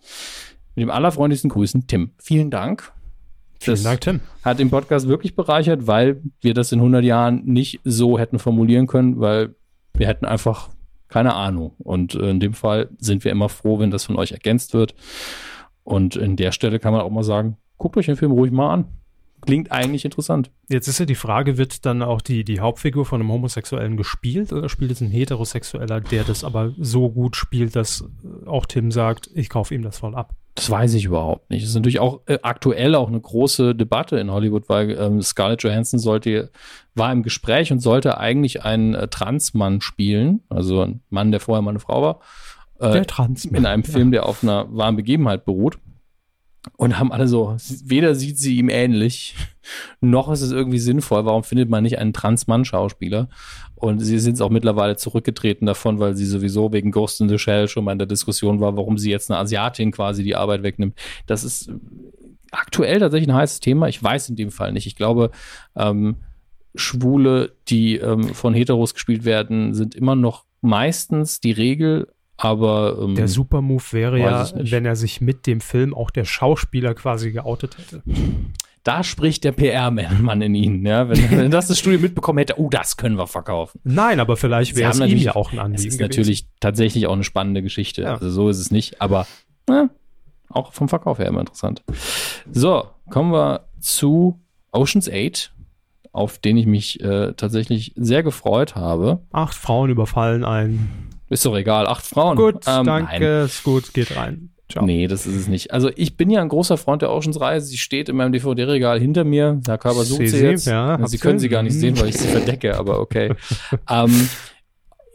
Mit 0.74 0.82
dem 0.82 0.90
allerfreundlichsten 0.90 1.52
Grüßen, 1.52 1.86
Tim. 1.86 2.12
Vielen 2.18 2.50
Dank. 2.50 2.92
Vielen 3.60 3.76
Das 3.76 3.84
Dank, 3.84 4.02
Tim. 4.02 4.20
hat 4.44 4.58
den 4.58 4.72
Podcast 4.72 5.08
wirklich 5.08 5.36
bereichert, 5.36 5.86
weil 5.86 6.24
wir 6.40 6.56
das 6.56 6.72
in 6.72 6.80
100 6.80 7.04
Jahren 7.04 7.44
nicht 7.46 7.82
so 7.84 8.18
hätten 8.18 8.40
formulieren 8.40 8.88
können, 8.88 9.20
weil 9.20 9.54
wir 9.94 10.08
hätten 10.08 10.26
einfach 10.26 10.70
keine 11.12 11.36
Ahnung. 11.36 11.76
Und 11.78 12.16
in 12.16 12.40
dem 12.40 12.54
Fall 12.54 12.90
sind 12.98 13.24
wir 13.24 13.32
immer 13.32 13.50
froh, 13.50 13.80
wenn 13.80 13.92
das 13.92 14.06
von 14.06 14.16
euch 14.16 14.32
ergänzt 14.32 14.74
wird. 14.74 14.96
Und 15.84 16.16
in 16.16 16.38
der 16.38 16.52
Stelle 16.54 16.80
kann 16.80 16.94
man 16.94 17.02
auch 17.02 17.10
mal 17.12 17.24
sagen, 17.24 17.58
guckt 17.78 17.98
euch 17.98 18.06
den 18.06 18.16
Film 18.16 18.32
ruhig 18.32 18.52
mal 18.52 18.74
an. 18.74 18.86
Klingt 19.42 19.72
eigentlich 19.72 20.06
interessant. 20.06 20.52
Jetzt 20.70 20.88
ist 20.88 21.00
ja 21.00 21.06
die 21.06 21.16
Frage, 21.16 21.58
wird 21.58 21.86
dann 21.86 22.02
auch 22.04 22.22
die, 22.22 22.44
die 22.44 22.60
Hauptfigur 22.60 23.06
von 23.06 23.20
einem 23.20 23.32
Homosexuellen 23.32 23.98
gespielt 23.98 24.54
oder 24.54 24.70
spielt 24.70 24.92
es 24.92 25.02
ein 25.02 25.10
Heterosexueller, 25.10 26.00
der 26.00 26.24
das 26.24 26.44
aber 26.44 26.74
so 26.78 27.10
gut 27.10 27.36
spielt, 27.36 27.76
dass 27.76 28.06
auch 28.46 28.66
Tim 28.68 28.92
sagt, 28.92 29.30
ich 29.34 29.50
kaufe 29.50 29.74
ihm 29.76 29.82
das 29.82 29.98
voll 29.98 30.16
ab? 30.16 30.36
Das 30.62 30.70
weiß 30.70 30.94
ich 30.94 31.06
überhaupt 31.06 31.50
nicht. 31.50 31.64
Das 31.64 31.72
ist 31.72 31.76
natürlich 31.76 32.00
auch 32.00 32.20
äh, 32.28 32.38
aktuell 32.44 32.94
auch 32.94 33.08
eine 33.08 33.20
große 33.20 33.74
Debatte 33.74 34.20
in 34.20 34.30
Hollywood, 34.30 34.70
weil 34.70 34.92
ähm, 34.92 35.20
Scarlett 35.24 35.64
Johansson 35.64 36.00
sollte, 36.00 36.52
war 36.94 37.12
im 37.12 37.24
Gespräch 37.24 37.72
und 37.72 37.80
sollte 37.80 38.20
eigentlich 38.20 38.64
einen 38.64 38.94
äh, 38.94 39.08
Transmann 39.08 39.82
spielen, 39.82 40.44
also 40.50 40.84
ein 40.84 41.02
Mann, 41.10 41.32
der 41.32 41.40
vorher 41.40 41.64
mal 41.64 41.72
eine 41.72 41.80
Frau 41.80 42.04
war. 42.04 42.20
Äh, 42.80 42.92
der 42.92 43.08
Transmann. 43.08 43.56
In 43.56 43.66
einem 43.66 43.84
Film, 43.84 44.12
der 44.12 44.28
auf 44.28 44.44
einer 44.44 44.68
wahren 44.70 44.98
Begebenheit 44.98 45.46
beruht. 45.46 45.80
Und 46.78 47.00
haben 47.00 47.12
alle 47.12 47.28
so, 47.28 47.58
weder 47.86 48.14
sieht 48.14 48.38
sie 48.38 48.58
ihm 48.58 48.70
ähnlich, 48.70 49.36
noch 50.00 50.32
ist 50.32 50.42
es 50.42 50.52
irgendwie 50.52 50.78
sinnvoll. 50.78 51.26
Warum 51.26 51.44
findet 51.44 51.70
man 51.70 51.84
nicht 51.84 51.98
einen 51.98 52.14
Trans-Mann-Schauspieler? 52.14 53.30
Und 53.76 54.00
sie 54.00 54.20
sind 54.20 54.40
auch 54.42 54.52
mittlerweile 54.52 54.96
zurückgetreten 54.96 55.66
davon, 55.66 56.00
weil 56.00 56.16
sie 56.16 56.26
sowieso 56.26 56.72
wegen 56.72 56.92
Ghost 56.92 57.20
in 57.20 57.30
the 57.30 57.40
Shell 57.40 57.68
schon 57.68 57.84
mal 57.84 57.94
in 57.94 57.98
der 57.98 58.08
Diskussion 58.08 58.60
war, 58.60 58.78
warum 58.78 59.00
sie 59.00 59.10
jetzt 59.10 59.32
eine 59.32 59.40
Asiatin 59.40 59.92
quasi 59.92 60.24
die 60.24 60.36
Arbeit 60.36 60.62
wegnimmt. 60.62 60.96
Das 61.26 61.44
ist 61.44 61.72
aktuell 62.52 63.00
tatsächlich 63.00 63.30
ein 63.30 63.36
heißes 63.36 63.60
Thema. 63.60 63.88
Ich 63.88 64.02
weiß 64.02 64.30
in 64.30 64.36
dem 64.36 64.52
Fall 64.52 64.72
nicht. 64.72 64.86
Ich 64.86 64.96
glaube, 64.96 65.32
ähm, 65.76 66.18
Schwule, 66.76 67.54
die 67.70 67.98
ähm, 67.98 68.36
von 68.36 68.54
Heteros 68.54 68.94
gespielt 68.94 69.26
werden, 69.26 69.74
sind 69.74 69.96
immer 69.96 70.16
noch 70.16 70.46
meistens 70.62 71.40
die 71.40 71.52
Regel, 71.52 72.08
aber 72.44 72.98
ähm, 73.00 73.14
der 73.14 73.28
Supermove 73.28 73.94
wäre 73.94 74.20
ja, 74.20 74.50
wenn 74.56 74.84
er 74.84 74.96
sich 74.96 75.22
mit 75.22 75.46
dem 75.46 75.62
Film 75.62 75.94
auch 75.94 76.10
der 76.10 76.26
Schauspieler 76.26 76.96
quasi 76.96 77.32
geoutet 77.32 77.78
hätte. 77.78 78.02
Da 78.84 79.04
spricht 79.04 79.44
der 79.44 79.52
PR-Mann 79.52 80.42
in 80.42 80.56
ihnen, 80.56 80.84
ja. 80.84 81.08
Wenn, 81.08 81.30
wenn 81.30 81.52
das 81.52 81.68
das 81.68 81.78
Studio 81.78 82.00
mitbekommen 82.00 82.40
hätte, 82.40 82.60
oh, 82.60 82.68
das 82.68 82.98
können 82.98 83.16
wir 83.16 83.28
verkaufen. 83.28 83.80
Nein, 83.84 84.20
aber 84.20 84.38
vielleicht 84.38 84.76
wäre 84.76 84.90
es 84.90 85.00
ihm 85.00 85.18
ja 85.20 85.36
auch 85.36 85.54
ein 85.54 85.60
Anliegen. 85.60 85.76
Es 85.76 85.86
ist 85.86 86.00
gewesen. 86.00 86.10
natürlich 86.10 86.48
tatsächlich 86.60 87.06
auch 87.06 87.14
eine 87.14 87.24
spannende 87.24 87.62
Geschichte. 87.62 88.02
Ja. 88.02 88.14
Also 88.14 88.32
so 88.32 88.50
ist 88.50 88.58
es 88.58 88.72
nicht, 88.72 89.00
aber 89.00 89.28
na, 89.68 89.92
auch 90.50 90.74
vom 90.74 90.90
Verkauf 90.90 91.20
her 91.20 91.28
immer 91.28 91.42
interessant. 91.42 91.84
So, 92.52 92.86
kommen 93.12 93.32
wir 93.32 93.68
zu 93.80 94.40
Oceans 94.72 95.08
8 95.08 95.54
auf 96.14 96.40
den 96.40 96.58
ich 96.58 96.66
mich 96.66 97.00
äh, 97.02 97.34
tatsächlich 97.38 97.94
sehr 97.96 98.22
gefreut 98.22 98.76
habe. 98.76 99.22
Acht 99.32 99.56
Frauen 99.56 99.90
überfallen 99.90 100.44
einen 100.44 101.11
ist 101.32 101.46
doch 101.46 101.56
egal, 101.56 101.88
acht 101.88 102.06
Frauen. 102.06 102.36
Gut, 102.36 102.68
ähm, 102.68 102.86
danke, 102.86 103.20
nein. 103.20 103.46
ist 103.46 103.64
gut, 103.64 103.94
geht 103.94 104.16
rein. 104.16 104.50
Ciao. 104.70 104.86
Nee, 104.86 105.08
das 105.08 105.26
ist 105.26 105.36
es 105.36 105.48
nicht. 105.48 105.72
Also 105.72 105.90
ich 105.96 106.16
bin 106.16 106.30
ja 106.30 106.42
ein 106.42 106.50
großer 106.50 106.78
Freund 106.78 107.02
der 107.02 107.12
Oceans-Reihe. 107.12 107.60
Sie 107.62 107.78
steht 107.78 108.10
in 108.10 108.16
meinem 108.16 108.32
DVD-Regal 108.32 109.00
hinter 109.00 109.24
mir. 109.24 109.60
Herr 109.66 109.78
Körper 109.78 110.04
sucht 110.04 110.22
sie, 110.22 110.28
sie 110.28 110.46
jetzt. 110.46 110.68
Ja, 110.68 111.06
sie 111.08 111.18
können 111.18 111.40
sie 111.40 111.50
gar 111.50 111.64
nicht 111.64 111.74
sehen, 111.74 112.00
weil 112.00 112.10
ich 112.10 112.18
sie 112.18 112.28
verdecke, 112.28 112.78
aber 112.78 113.00
okay. 113.00 113.34
ähm, 113.90 114.30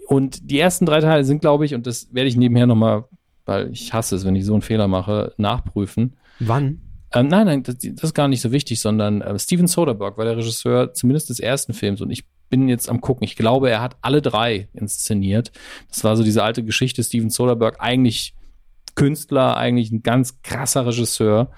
und 0.09 0.51
die 0.51 0.59
ersten 0.59 0.87
drei 0.87 1.01
Teile 1.01 1.25
sind, 1.25 1.41
glaube 1.41 1.65
ich, 1.65 1.75
und 1.75 1.87
das 1.87 2.13
werde 2.13 2.29
ich 2.29 2.37
nebenher 2.37 2.67
nochmal, 2.67 3.05
weil 3.45 3.71
ich 3.73 3.93
hasse 3.93 4.17
es, 4.17 4.25
wenn 4.25 4.37
ich 4.37 4.45
so 4.45 4.53
einen 4.53 4.63
Fehler 4.63 4.89
mache, 4.89 5.33
nachprüfen. 5.37 6.17
Wann? 6.39 6.81
Ähm, 7.13 7.29
nein, 7.29 7.47
nein, 7.47 7.63
das, 7.63 7.79
das, 7.79 8.05
ist 8.05 8.15
gar 8.15 8.29
nicht 8.29 8.41
so 8.41 8.53
wichtig, 8.53 8.81
sondern 8.81 9.23
äh, 9.23 9.39
Steven 9.39 9.67
Soderbergh 9.67 10.19
war 10.19 10.25
der 10.25 10.37
Regisseur 10.37 10.93
zumindest 10.93 11.31
des 11.31 11.41
ersten 11.41 11.73
Films 11.73 12.01
und 12.01 12.11
ich 12.11 12.25
bin 12.49 12.69
jetzt 12.69 12.89
am 12.89 13.01
gucken. 13.01 13.25
Ich 13.25 13.37
glaube, 13.37 13.71
er 13.71 13.81
hat 13.81 13.97
alle 14.03 14.23
drei 14.23 14.69
inszeniert. 14.73 15.53
Das 15.89 16.05
war 16.05 16.17
so 16.17 16.23
diese 16.23 16.43
alte 16.43 16.65
Geschichte 16.65 17.03
Steven 17.03 17.31
Soderbergh, 17.31 17.79
eigentlich 17.81 18.35
Künstler, 18.95 19.57
eigentlich 19.57 19.91
ein 19.93 20.03
ganz 20.03 20.43
krasser 20.43 20.87
Regisseur 20.87 21.51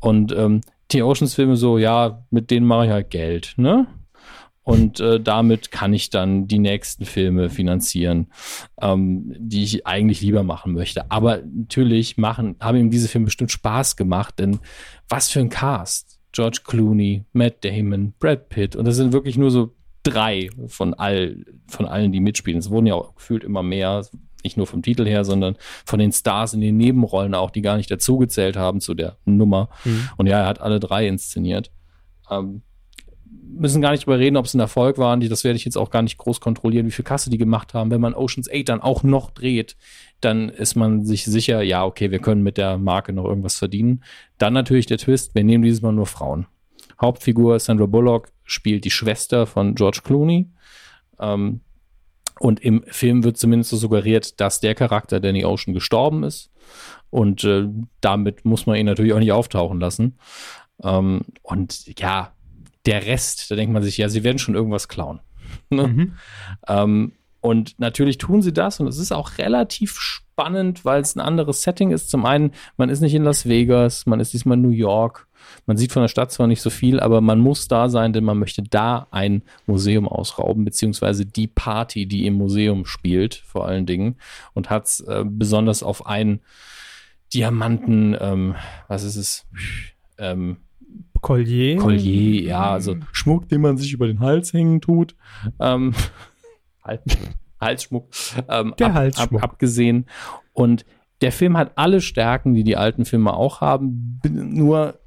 und 0.00 0.32
ähm, 0.32 0.62
die 0.90 1.02
Oceans-Filme 1.02 1.56
so, 1.56 1.78
ja, 1.78 2.24
mit 2.30 2.50
denen 2.50 2.66
mache 2.66 2.86
ich 2.86 2.92
halt 2.92 3.10
Geld, 3.10 3.54
ne? 3.56 3.86
Und 4.62 5.00
äh, 5.00 5.18
damit 5.18 5.70
kann 5.70 5.94
ich 5.94 6.10
dann 6.10 6.46
die 6.46 6.58
nächsten 6.58 7.06
Filme 7.06 7.48
finanzieren, 7.48 8.26
ähm, 8.78 9.34
die 9.38 9.64
ich 9.64 9.86
eigentlich 9.86 10.20
lieber 10.20 10.42
machen 10.42 10.74
möchte. 10.74 11.10
Aber 11.10 11.40
natürlich 11.42 12.18
machen, 12.18 12.56
haben 12.60 12.76
ihm 12.76 12.90
diese 12.90 13.08
Filme 13.08 13.26
bestimmt 13.26 13.50
Spaß 13.50 13.96
gemacht, 13.96 14.38
denn 14.38 14.60
was 15.08 15.30
für 15.30 15.40
ein 15.40 15.48
Cast. 15.48 16.18
George 16.32 16.60
Clooney, 16.64 17.24
Matt 17.32 17.64
Damon, 17.64 18.12
Brad 18.18 18.50
Pitt. 18.50 18.76
Und 18.76 18.84
das 18.84 18.96
sind 18.96 19.14
wirklich 19.14 19.38
nur 19.38 19.50
so 19.50 19.74
drei 20.10 20.50
von 20.66 20.94
all, 20.94 21.44
von 21.68 21.86
allen, 21.86 22.12
die 22.12 22.20
mitspielen. 22.20 22.58
Es 22.58 22.70
wurden 22.70 22.86
ja 22.86 22.94
auch 22.94 23.14
gefühlt 23.14 23.44
immer 23.44 23.62
mehr, 23.62 24.04
nicht 24.44 24.56
nur 24.56 24.66
vom 24.66 24.82
Titel 24.82 25.06
her, 25.06 25.24
sondern 25.24 25.56
von 25.84 25.98
den 25.98 26.12
Stars 26.12 26.54
in 26.54 26.60
den 26.60 26.76
Nebenrollen 26.76 27.34
auch, 27.34 27.50
die 27.50 27.62
gar 27.62 27.76
nicht 27.76 27.90
dazugezählt 27.90 28.56
haben 28.56 28.80
zu 28.80 28.94
der 28.94 29.16
Nummer. 29.24 29.68
Mhm. 29.84 30.08
Und 30.16 30.26
ja, 30.26 30.40
er 30.40 30.46
hat 30.46 30.60
alle 30.60 30.80
drei 30.80 31.06
inszeniert. 31.08 31.70
Ähm, 32.30 32.62
müssen 33.58 33.82
gar 33.82 33.92
nicht 33.92 34.06
drüber 34.06 34.18
reden, 34.18 34.36
ob 34.36 34.46
es 34.46 34.54
ein 34.54 34.60
Erfolg 34.60 34.98
war. 34.98 35.16
Das 35.16 35.44
werde 35.44 35.56
ich 35.56 35.64
jetzt 35.64 35.76
auch 35.76 35.90
gar 35.90 36.02
nicht 36.02 36.18
groß 36.18 36.40
kontrollieren, 36.40 36.86
wie 36.86 36.92
viel 36.92 37.04
Kasse 37.04 37.30
die 37.30 37.38
gemacht 37.38 37.74
haben. 37.74 37.90
Wenn 37.90 38.00
man 38.00 38.14
Oceans 38.14 38.48
8 38.50 38.68
dann 38.68 38.80
auch 38.80 39.02
noch 39.02 39.30
dreht, 39.30 39.76
dann 40.20 40.48
ist 40.48 40.76
man 40.76 41.04
sich 41.04 41.24
sicher, 41.24 41.62
ja, 41.62 41.84
okay, 41.84 42.10
wir 42.10 42.18
können 42.18 42.42
mit 42.42 42.56
der 42.56 42.78
Marke 42.78 43.12
noch 43.12 43.24
irgendwas 43.24 43.56
verdienen. 43.56 44.04
Dann 44.38 44.52
natürlich 44.52 44.86
der 44.86 44.98
Twist, 44.98 45.34
wir 45.34 45.44
nehmen 45.44 45.64
dieses 45.64 45.82
Mal 45.82 45.92
nur 45.92 46.06
Frauen. 46.06 46.46
Hauptfigur 47.00 47.58
Sandra 47.60 47.86
Bullock 47.86 48.30
spielt 48.44 48.84
die 48.84 48.90
Schwester 48.90 49.46
von 49.46 49.74
George 49.74 50.00
Clooney. 50.04 50.50
Ähm, 51.18 51.60
und 52.40 52.60
im 52.60 52.84
Film 52.86 53.24
wird 53.24 53.36
zumindest 53.36 53.70
so 53.70 53.76
suggeriert, 53.76 54.40
dass 54.40 54.60
der 54.60 54.74
Charakter 54.74 55.20
Danny 55.20 55.44
Ocean 55.44 55.74
gestorben 55.74 56.22
ist. 56.22 56.50
Und 57.10 57.44
äh, 57.44 57.68
damit 58.00 58.44
muss 58.44 58.66
man 58.66 58.76
ihn 58.76 58.86
natürlich 58.86 59.12
auch 59.12 59.18
nicht 59.18 59.32
auftauchen 59.32 59.80
lassen. 59.80 60.18
Ähm, 60.82 61.22
und 61.42 61.98
ja, 61.98 62.32
der 62.86 63.06
Rest, 63.06 63.50
da 63.50 63.56
denkt 63.56 63.72
man 63.72 63.82
sich, 63.82 63.98
ja, 63.98 64.08
sie 64.08 64.24
werden 64.24 64.38
schon 64.38 64.54
irgendwas 64.54 64.88
klauen. 64.88 65.20
Ne? 65.70 65.88
Mhm. 65.88 66.12
Ähm, 66.66 67.12
und 67.40 67.78
natürlich 67.78 68.18
tun 68.18 68.42
sie 68.42 68.52
das 68.52 68.80
und 68.80 68.86
es 68.86 68.98
ist 68.98 69.12
auch 69.12 69.38
relativ 69.38 69.96
spannend, 69.98 70.84
weil 70.84 71.00
es 71.00 71.14
ein 71.14 71.20
anderes 71.20 71.62
Setting 71.62 71.90
ist. 71.90 72.10
Zum 72.10 72.26
einen, 72.26 72.52
man 72.76 72.88
ist 72.88 73.00
nicht 73.00 73.14
in 73.14 73.22
Las 73.22 73.48
Vegas, 73.48 74.04
man 74.06 74.20
ist 74.20 74.32
diesmal 74.32 74.56
in 74.56 74.62
New 74.62 74.70
York. 74.70 75.27
Man 75.66 75.76
sieht 75.76 75.92
von 75.92 76.02
der 76.02 76.08
Stadt 76.08 76.32
zwar 76.32 76.46
nicht 76.46 76.62
so 76.62 76.70
viel, 76.70 77.00
aber 77.00 77.20
man 77.20 77.38
muss 77.38 77.68
da 77.68 77.88
sein, 77.88 78.12
denn 78.12 78.24
man 78.24 78.38
möchte 78.38 78.62
da 78.62 79.06
ein 79.10 79.42
Museum 79.66 80.08
ausrauben, 80.08 80.64
beziehungsweise 80.64 81.26
die 81.26 81.46
Party, 81.46 82.06
die 82.06 82.26
im 82.26 82.34
Museum 82.34 82.84
spielt, 82.84 83.34
vor 83.34 83.66
allen 83.66 83.86
Dingen. 83.86 84.16
Und 84.54 84.70
hat 84.70 84.86
es 84.86 85.00
äh, 85.00 85.24
besonders 85.26 85.82
auf 85.82 86.06
einen 86.06 86.40
Diamanten, 87.34 88.16
ähm, 88.20 88.54
was 88.88 89.04
ist 89.04 89.16
es? 89.16 89.46
Ähm, 90.18 90.58
Collier. 91.20 91.76
Collier, 91.76 92.42
ja, 92.42 92.70
also 92.70 92.96
Schmuck, 93.12 93.48
den 93.48 93.60
man 93.60 93.76
sich 93.76 93.92
über 93.92 94.06
den 94.06 94.20
Hals 94.20 94.52
hängen 94.52 94.80
tut. 94.80 95.14
Ähm, 95.60 95.94
Halsschmuck. 97.60 98.08
Ähm, 98.48 98.74
Der 98.78 98.88
ab, 98.88 98.94
Halsschmuck. 98.94 99.42
Ab, 99.42 99.52
abgesehen. 99.52 100.06
Und 100.52 100.84
der 101.20 101.32
Film 101.32 101.56
hat 101.56 101.72
alle 101.76 102.00
Stärken, 102.00 102.54
die 102.54 102.64
die 102.64 102.76
alten 102.76 103.04
Filme 103.04 103.34
auch 103.34 103.60
haben, 103.60 104.20
nur 104.24 105.00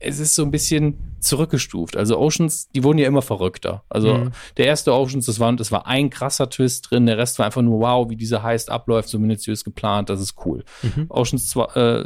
es 0.00 0.18
ist 0.18 0.34
so 0.34 0.42
ein 0.42 0.50
bisschen 0.50 1.16
zurückgestuft. 1.20 1.96
Also 1.96 2.18
Oceans, 2.18 2.70
die 2.70 2.84
wurden 2.84 2.98
ja 2.98 3.08
immer 3.08 3.22
verrückter. 3.22 3.82
Also 3.88 4.14
mhm. 4.14 4.30
der 4.56 4.66
erste 4.66 4.94
Oceans, 4.94 5.26
das 5.26 5.40
war, 5.40 5.52
das 5.54 5.72
war 5.72 5.86
ein 5.86 6.10
krasser 6.10 6.48
Twist 6.48 6.90
drin, 6.90 7.06
der 7.06 7.18
Rest 7.18 7.38
war 7.38 7.46
einfach 7.46 7.62
nur 7.62 7.80
wow, 7.80 8.08
wie 8.08 8.16
dieser 8.16 8.42
Heist 8.42 8.70
abläuft, 8.70 9.08
so 9.08 9.18
minutiös 9.18 9.64
geplant, 9.64 10.10
das 10.10 10.20
ist 10.20 10.36
cool. 10.44 10.64
Mhm. 10.82 11.06
Oceans 11.08 11.56
äh, 11.74 12.04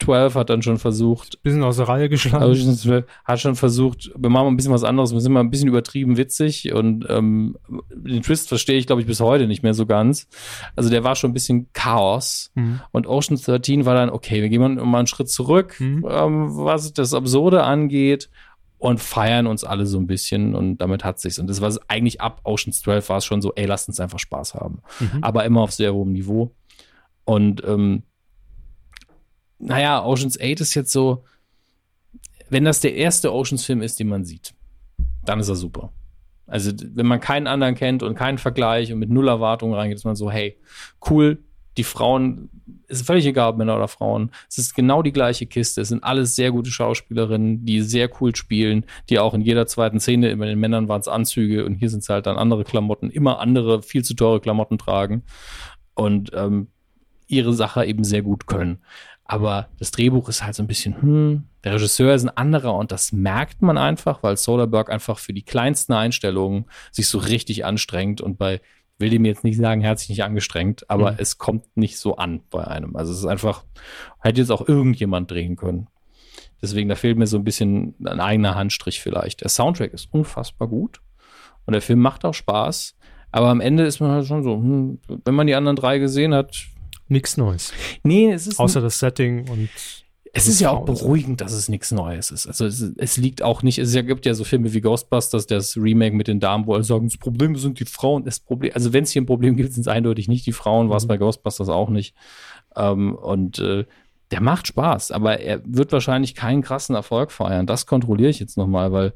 12 0.00 0.34
hat 0.34 0.50
dann 0.50 0.62
schon 0.62 0.78
versucht. 0.78 1.42
Bisschen 1.42 1.64
aus 1.64 1.76
der 1.76 1.88
Reihe 1.88 2.08
geschlagen. 2.08 2.44
Oceans 2.44 2.82
12 2.82 3.06
hat 3.24 3.40
schon 3.40 3.56
versucht, 3.56 4.12
wir 4.16 4.30
machen 4.30 4.48
ein 4.48 4.56
bisschen 4.56 4.72
was 4.72 4.84
anderes, 4.84 5.12
wir 5.12 5.20
sind 5.20 5.32
mal 5.32 5.40
ein 5.40 5.50
bisschen 5.50 5.68
übertrieben 5.68 6.16
witzig 6.16 6.72
und 6.72 7.06
ähm, 7.08 7.56
den 7.90 8.22
Twist 8.22 8.48
verstehe 8.48 8.78
ich, 8.78 8.86
glaube 8.86 9.00
ich, 9.00 9.06
bis 9.06 9.20
heute 9.20 9.46
nicht 9.48 9.62
mehr 9.62 9.74
so 9.74 9.86
ganz. 9.86 10.28
Also 10.76 10.90
der 10.90 11.02
war 11.02 11.16
schon 11.16 11.30
ein 11.30 11.34
bisschen 11.34 11.68
Chaos. 11.72 12.50
Mhm. 12.54 12.80
Und 12.92 13.06
Oceans 13.06 13.42
13 13.42 13.86
war 13.86 13.94
dann, 13.94 14.10
okay, 14.10 14.42
wir 14.42 14.48
gehen 14.48 14.60
mal 14.60 14.98
einen 14.98 15.06
Schritt 15.06 15.28
zurück, 15.28 15.76
mhm. 15.80 16.06
ähm, 16.08 16.56
was 16.56 16.92
das 16.92 17.12
Absurde 17.32 17.64
angeht 17.64 18.28
und 18.78 19.00
feiern 19.00 19.46
uns 19.46 19.64
alle 19.64 19.86
so 19.86 19.98
ein 19.98 20.06
bisschen 20.06 20.54
und 20.54 20.78
damit 20.78 21.02
hat 21.02 21.18
sich's. 21.18 21.38
Und 21.38 21.46
das 21.48 21.62
war 21.62 21.72
eigentlich 21.88 22.20
ab 22.20 22.42
Oceans 22.44 22.82
12 22.82 23.08
war 23.08 23.16
es 23.18 23.24
schon 23.24 23.40
so, 23.40 23.54
ey, 23.54 23.64
lasst 23.64 23.88
uns 23.88 24.00
einfach 24.00 24.18
Spaß 24.18 24.54
haben. 24.54 24.82
Mhm. 25.00 25.22
Aber 25.24 25.44
immer 25.44 25.62
auf 25.62 25.72
sehr 25.72 25.94
hohem 25.94 26.12
Niveau. 26.12 26.54
Und 27.24 27.64
ähm, 27.64 28.02
naja, 29.58 30.04
Oceans 30.04 30.38
8 30.38 30.60
ist 30.60 30.74
jetzt 30.74 30.92
so, 30.92 31.24
wenn 32.50 32.64
das 32.64 32.80
der 32.80 32.94
erste 32.96 33.32
Oceans-Film 33.32 33.80
ist, 33.80 33.98
den 33.98 34.08
man 34.08 34.26
sieht, 34.26 34.52
dann 35.24 35.40
ist 35.40 35.48
er 35.48 35.56
super. 35.56 35.90
Also, 36.46 36.72
wenn 36.76 37.06
man 37.06 37.20
keinen 37.20 37.46
anderen 37.46 37.76
kennt 37.76 38.02
und 38.02 38.14
keinen 38.14 38.36
Vergleich 38.36 38.92
und 38.92 38.98
mit 38.98 39.08
null 39.08 39.28
Erwartungen 39.28 39.72
reingeht, 39.72 39.96
ist 39.96 40.04
man 40.04 40.16
so, 40.16 40.30
hey, 40.30 40.58
cool, 41.08 41.42
die 41.76 41.84
Frauen, 41.84 42.50
ist 42.88 43.06
völlig 43.06 43.24
egal, 43.26 43.50
ob 43.50 43.56
Männer 43.56 43.76
oder 43.76 43.88
Frauen. 43.88 44.30
Es 44.48 44.58
ist 44.58 44.74
genau 44.74 45.02
die 45.02 45.12
gleiche 45.12 45.46
Kiste. 45.46 45.80
Es 45.80 45.88
sind 45.88 46.04
alles 46.04 46.36
sehr 46.36 46.50
gute 46.50 46.70
Schauspielerinnen, 46.70 47.64
die 47.64 47.80
sehr 47.80 48.10
cool 48.20 48.36
spielen, 48.36 48.84
die 49.08 49.18
auch 49.18 49.34
in 49.34 49.40
jeder 49.40 49.66
zweiten 49.66 50.00
Szene, 50.00 50.36
bei 50.36 50.46
den 50.46 50.60
Männern 50.60 50.88
waren 50.88 51.00
es 51.00 51.08
Anzüge 51.08 51.64
und 51.64 51.74
hier 51.74 51.88
sind 51.88 52.02
es 52.02 52.08
halt 52.08 52.26
dann 52.26 52.36
andere 52.36 52.64
Klamotten, 52.64 53.10
immer 53.10 53.40
andere, 53.40 53.82
viel 53.82 54.04
zu 54.04 54.14
teure 54.14 54.40
Klamotten 54.40 54.78
tragen 54.78 55.22
und 55.94 56.30
ähm, 56.34 56.68
ihre 57.26 57.54
Sache 57.54 57.84
eben 57.86 58.04
sehr 58.04 58.22
gut 58.22 58.46
können. 58.46 58.78
Aber 59.24 59.68
das 59.78 59.92
Drehbuch 59.92 60.28
ist 60.28 60.44
halt 60.44 60.54
so 60.54 60.62
ein 60.62 60.66
bisschen, 60.66 61.00
hm, 61.00 61.44
der 61.64 61.74
Regisseur 61.74 62.14
ist 62.14 62.24
ein 62.24 62.36
anderer 62.36 62.74
und 62.74 62.92
das 62.92 63.12
merkt 63.12 63.62
man 63.62 63.78
einfach, 63.78 64.22
weil 64.22 64.36
Soderbergh 64.36 64.92
einfach 64.92 65.18
für 65.18 65.32
die 65.32 65.44
kleinsten 65.44 65.94
Einstellungen 65.94 66.66
sich 66.90 67.08
so 67.08 67.18
richtig 67.18 67.64
anstrengt 67.64 68.20
und 68.20 68.36
bei 68.36 68.60
will 68.98 69.10
dem 69.10 69.24
jetzt 69.24 69.42
nicht 69.44 69.56
sagen, 69.56 69.80
er 69.82 69.96
sich 69.96 70.08
nicht 70.08 70.22
angestrengt, 70.22 70.88
aber 70.88 71.12
Mhm. 71.12 71.16
es 71.20 71.38
kommt 71.38 71.76
nicht 71.76 71.98
so 71.98 72.16
an 72.16 72.42
bei 72.50 72.64
einem. 72.66 72.94
Also 72.96 73.12
es 73.12 73.18
ist 73.18 73.26
einfach, 73.26 73.64
hätte 74.20 74.40
jetzt 74.40 74.50
auch 74.50 74.68
irgendjemand 74.68 75.30
drehen 75.30 75.56
können. 75.56 75.88
Deswegen, 76.60 76.88
da 76.88 76.94
fehlt 76.94 77.18
mir 77.18 77.26
so 77.26 77.36
ein 77.38 77.44
bisschen 77.44 77.94
ein 78.04 78.20
eigener 78.20 78.54
Handstrich 78.54 79.00
vielleicht. 79.00 79.40
Der 79.40 79.48
Soundtrack 79.48 79.92
ist 79.92 80.08
unfassbar 80.12 80.68
gut 80.68 81.00
und 81.66 81.72
der 81.72 81.82
Film 81.82 81.98
macht 81.98 82.24
auch 82.24 82.34
Spaß, 82.34 82.96
aber 83.32 83.48
am 83.48 83.60
Ende 83.60 83.84
ist 83.84 83.98
man 84.00 84.10
halt 84.12 84.26
schon 84.26 84.42
so, 84.44 84.54
hm, 84.54 85.00
wenn 85.24 85.34
man 85.34 85.46
die 85.48 85.54
anderen 85.56 85.76
drei 85.76 85.98
gesehen 85.98 86.32
hat, 86.34 86.56
Nichts 87.08 87.36
Neues. 87.36 87.72
nee, 88.04 88.30
es 88.32 88.46
ist 88.46 88.58
Außer 88.60 88.80
das 88.80 88.98
Setting 89.00 89.48
und 89.50 89.68
es 90.34 90.48
ist 90.48 90.60
ja 90.60 90.70
auch 90.70 90.84
beruhigend, 90.84 91.40
dass 91.42 91.52
es 91.52 91.68
nichts 91.68 91.92
Neues 91.92 92.30
ist. 92.30 92.46
Also 92.46 92.64
es, 92.64 92.80
es 92.80 93.16
liegt 93.18 93.42
auch 93.42 93.62
nicht, 93.62 93.78
es 93.78 93.92
gibt 93.92 94.24
ja 94.24 94.32
so 94.34 94.44
Filme 94.44 94.72
wie 94.72 94.80
Ghostbusters, 94.80 95.46
das 95.46 95.76
Remake 95.76 96.16
mit 96.16 96.26
den 96.28 96.40
Damen, 96.40 96.66
wo 96.66 96.74
alle 96.74 96.84
sagen, 96.84 97.06
das 97.06 97.18
Problem 97.18 97.54
sind 97.56 97.78
die 97.80 97.84
Frauen. 97.84 98.24
Das 98.24 98.40
Problem, 98.40 98.72
also 98.74 98.92
wenn 98.92 99.04
es 99.04 99.10
hier 99.10 99.20
ein 99.22 99.26
Problem 99.26 99.56
gibt, 99.56 99.72
sind 99.72 99.82
es 99.82 99.88
eindeutig 99.88 100.28
nicht 100.28 100.46
die 100.46 100.52
Frauen, 100.52 100.88
war 100.88 100.96
es 100.96 101.04
Mhm. 101.04 101.08
bei 101.08 101.16
Ghostbusters 101.18 101.68
auch 101.68 101.90
nicht. 101.90 102.14
Ähm, 102.76 103.14
und 103.14 103.58
äh, 103.58 103.84
der 104.30 104.40
macht 104.40 104.66
Spaß, 104.68 105.10
aber 105.10 105.40
er 105.40 105.60
wird 105.66 105.92
wahrscheinlich 105.92 106.34
keinen 106.34 106.62
krassen 106.62 106.94
Erfolg 106.94 107.30
feiern. 107.30 107.66
Das 107.66 107.84
kontrolliere 107.86 108.30
ich 108.30 108.40
jetzt 108.40 108.56
nochmal, 108.56 108.90
weil 108.90 109.12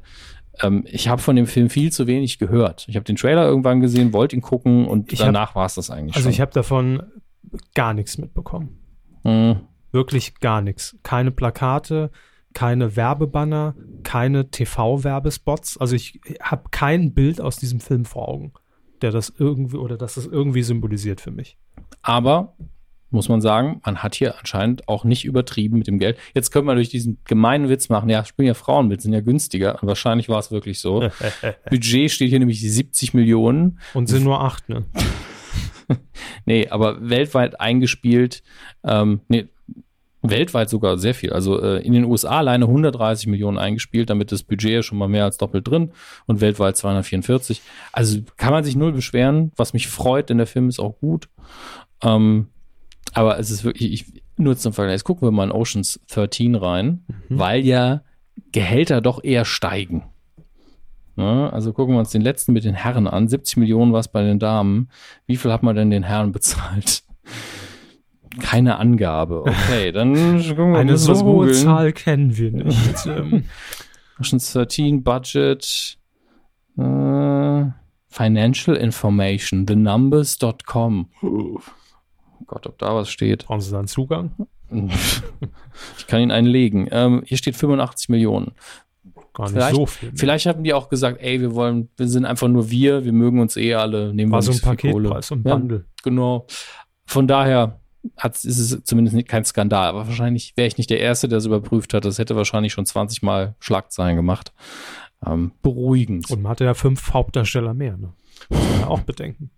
ähm, 0.61 0.83
ich 0.87 1.07
habe 1.07 1.21
von 1.23 1.35
dem 1.35 1.47
Film 1.47 1.71
viel 1.71 1.91
zu 1.91 2.05
wenig 2.05 2.37
gehört. 2.37 2.85
Ich 2.87 2.95
habe 2.95 3.03
den 3.05 3.15
Trailer 3.15 3.47
irgendwann 3.47 3.79
gesehen, 3.79 4.13
wollte 4.13 4.35
ihn 4.35 4.43
gucken 4.43 4.85
und 4.87 5.11
Ich 5.11 5.17
danach 5.17 5.55
war 5.55 5.65
es 5.65 5.73
das 5.73 5.89
eigentlich 5.89 6.15
also 6.15 6.25
schon. 6.25 6.31
ich 6.33 6.41
habe 6.41 6.51
davon 6.51 7.01
gar 7.73 7.95
nichts 7.95 8.19
mitbekommen. 8.19 8.77
Hm. 9.23 9.61
Wirklich 9.97 10.35
gar 10.35 10.61
nichts. 10.61 10.95
Keine 11.01 11.31
Plakate, 11.31 12.11
keine 12.53 12.95
Werbebanner, 12.95 13.73
keine 14.03 14.51
TV-Werbespots. 14.51 15.79
Also 15.79 15.95
ich 15.95 16.21
habe 16.39 16.65
kein 16.69 17.15
Bild 17.15 17.41
aus 17.41 17.57
diesem 17.57 17.79
Film 17.79 18.05
vor 18.05 18.29
Augen, 18.29 18.53
der 19.01 19.09
das 19.09 19.33
irgendwie 19.35 19.77
oder 19.77 19.97
das 19.97 20.13
das 20.13 20.27
irgendwie 20.27 20.61
symbolisiert 20.61 21.19
für 21.19 21.31
mich. 21.31 21.57
Aber 22.03 22.55
muss 23.09 23.27
man 23.27 23.41
sagen, 23.41 23.81
man 23.83 24.03
hat 24.03 24.13
hier 24.13 24.37
anscheinend 24.37 24.87
auch 24.87 25.03
nicht 25.03 25.25
übertrieben 25.25 25.79
mit 25.79 25.87
dem 25.87 25.97
Geld. 25.97 26.19
Jetzt 26.35 26.51
können 26.51 26.67
wir 26.67 26.75
durch 26.75 26.89
diesen 26.89 27.17
gemeinen 27.23 27.67
Witz 27.67 27.89
machen, 27.89 28.07
ja, 28.07 28.23
spielen 28.23 28.47
ja 28.47 28.53
Frauen 28.53 28.87
mit, 28.89 29.01
sind 29.01 29.13
ja 29.13 29.21
günstiger. 29.21 29.81
Und 29.81 29.87
wahrscheinlich 29.87 30.29
war 30.29 30.37
es 30.37 30.51
wirklich 30.51 30.79
so. 30.79 31.09
Budget 31.71 32.11
steht 32.11 32.29
hier 32.29 32.37
nämlich 32.37 32.61
70 32.61 33.15
Millionen. 33.15 33.79
Und 33.95 34.09
sind 34.09 34.25
nur 34.25 34.41
acht, 34.41 34.69
ne? 34.69 34.85
Nee, 36.45 36.67
aber 36.67 37.09
weltweit 37.09 37.59
eingespielt, 37.59 38.43
ähm, 38.83 39.21
nee, 39.27 39.47
weltweit 40.29 40.69
sogar 40.69 40.97
sehr 40.97 41.13
viel. 41.13 41.31
Also 41.33 41.61
äh, 41.61 41.81
in 41.85 41.93
den 41.93 42.05
USA 42.05 42.37
alleine 42.39 42.65
130 42.65 43.27
Millionen 43.27 43.57
eingespielt, 43.57 44.09
damit 44.09 44.31
das 44.31 44.43
Budget 44.43 44.71
ja 44.71 44.83
schon 44.83 44.97
mal 44.97 45.07
mehr 45.07 45.23
als 45.25 45.37
doppelt 45.37 45.67
drin 45.67 45.91
und 46.25 46.41
weltweit 46.41 46.77
244. 46.77 47.61
Also 47.91 48.19
kann 48.37 48.51
man 48.51 48.63
sich 48.63 48.75
null 48.75 48.91
beschweren, 48.91 49.51
was 49.55 49.73
mich 49.73 49.87
freut, 49.87 50.29
denn 50.29 50.37
der 50.37 50.47
Film 50.47 50.69
ist 50.69 50.79
auch 50.79 50.99
gut. 50.99 51.29
Ähm, 52.03 52.47
aber 53.13 53.39
es 53.39 53.51
ist 53.51 53.63
wirklich, 53.63 53.91
ich, 53.93 54.23
nur 54.37 54.55
zum 54.57 54.73
Vergleich, 54.73 54.95
jetzt 54.95 55.03
gucken 55.03 55.27
wir 55.27 55.31
mal 55.31 55.45
in 55.45 55.51
Oceans 55.51 55.99
13 56.09 56.55
rein, 56.55 57.05
Mhm. 57.07 57.39
weil 57.39 57.65
ja 57.65 58.01
Gehälter 58.51 59.01
doch 59.01 59.23
eher 59.23 59.45
steigen. 59.45 60.03
Ne? 61.15 61.51
Also 61.51 61.73
gucken 61.73 61.95
wir 61.95 61.99
uns 61.99 62.11
den 62.11 62.21
letzten 62.21 62.53
mit 62.53 62.63
den 62.63 62.75
Herren 62.75 63.07
an. 63.07 63.27
70 63.27 63.57
Millionen 63.57 63.91
war 63.93 63.99
es 63.99 64.07
bei 64.07 64.21
den 64.21 64.37
Damen. 64.37 64.89
Wie 65.25 65.37
viel 65.37 65.51
hat 65.51 65.63
man 65.63 65.75
denn 65.75 65.89
den 65.89 66.03
Herren 66.03 66.31
bezahlt? 66.31 67.01
Keine 68.39 68.77
Angabe. 68.77 69.41
Okay, 69.41 69.91
dann 69.93 70.13
gucken 70.43 70.73
wir 70.73 70.79
Eine 70.79 70.97
so 70.97 71.13
hohe. 71.23 71.51
Zahl 71.51 71.91
kennen 71.93 72.37
wir 72.37 72.51
nicht. 72.51 73.07
Oceans 74.19 74.53
13 74.53 75.03
Budget. 75.03 75.97
Äh, 76.77 77.65
Financial 78.09 78.75
Information, 78.77 79.65
thenumbers.com. 79.67 81.09
Oh 81.21 81.59
Gott, 82.45 82.65
ob 82.67 82.77
da 82.79 82.95
was 82.95 83.09
steht. 83.09 83.45
brauchen 83.45 83.61
Sie 83.61 83.71
dann 83.71 83.87
Zugang? 83.87 84.31
Ich 85.97 86.07
kann 86.07 86.21
Ihnen 86.21 86.31
einen 86.31 86.47
legen. 86.47 86.87
Ähm, 86.91 87.21
hier 87.25 87.37
steht 87.37 87.55
85 87.55 88.09
Millionen. 88.09 88.53
Gar 89.33 89.45
nicht 89.45 89.53
Vielleicht- 89.53 89.75
so 89.75 89.85
viel. 89.85 90.11
Vielleicht 90.15 90.45
haben 90.47 90.63
die 90.63 90.73
auch 90.73 90.89
gesagt, 90.89 91.19
ey, 91.21 91.39
wir 91.39 91.53
wollen, 91.53 91.89
wir 91.97 92.07
sind 92.07 92.25
einfach 92.25 92.47
nur 92.47 92.71
wir, 92.71 93.05
wir 93.05 93.13
mögen 93.13 93.39
uns 93.39 93.55
eh 93.57 93.75
alle, 93.75 94.11
nehmen 94.13 94.31
War 94.31 94.39
wir 94.39 94.51
so 94.51 94.51
ein 94.67 94.77
viel 94.79 94.91
Kohle. 94.91 95.09
Paketpreis, 95.09 95.27
so 95.27 95.35
ein 95.35 95.43
Ja, 95.45 95.55
Bundle. 95.55 95.85
Genau. 96.03 96.47
Von 97.05 97.27
daher 97.27 97.79
ist 98.23 98.45
es 98.45 98.83
zumindest 98.83 99.27
kein 99.27 99.45
Skandal. 99.45 99.87
Aber 99.87 100.07
wahrscheinlich 100.07 100.55
wäre 100.55 100.67
ich 100.67 100.77
nicht 100.77 100.89
der 100.89 100.99
Erste, 100.99 101.27
der 101.27 101.39
es 101.39 101.45
überprüft 101.45 101.93
hat. 101.93 102.05
Das 102.05 102.19
hätte 102.19 102.35
wahrscheinlich 102.35 102.73
schon 102.73 102.85
20 102.85 103.21
Mal 103.21 103.55
Schlagzeilen 103.59 104.15
gemacht. 104.15 104.53
Ähm, 105.25 105.51
beruhigend. 105.61 106.29
Und 106.29 106.41
man 106.41 106.51
hatte 106.51 106.65
ja 106.65 106.73
fünf 106.73 107.13
Hauptdarsteller 107.13 107.73
mehr, 107.73 107.97
ne? 107.97 108.13
Muss 108.49 108.69
man 108.69 108.79
ja 108.81 108.87
auch 108.87 109.01
bedenken. 109.01 109.49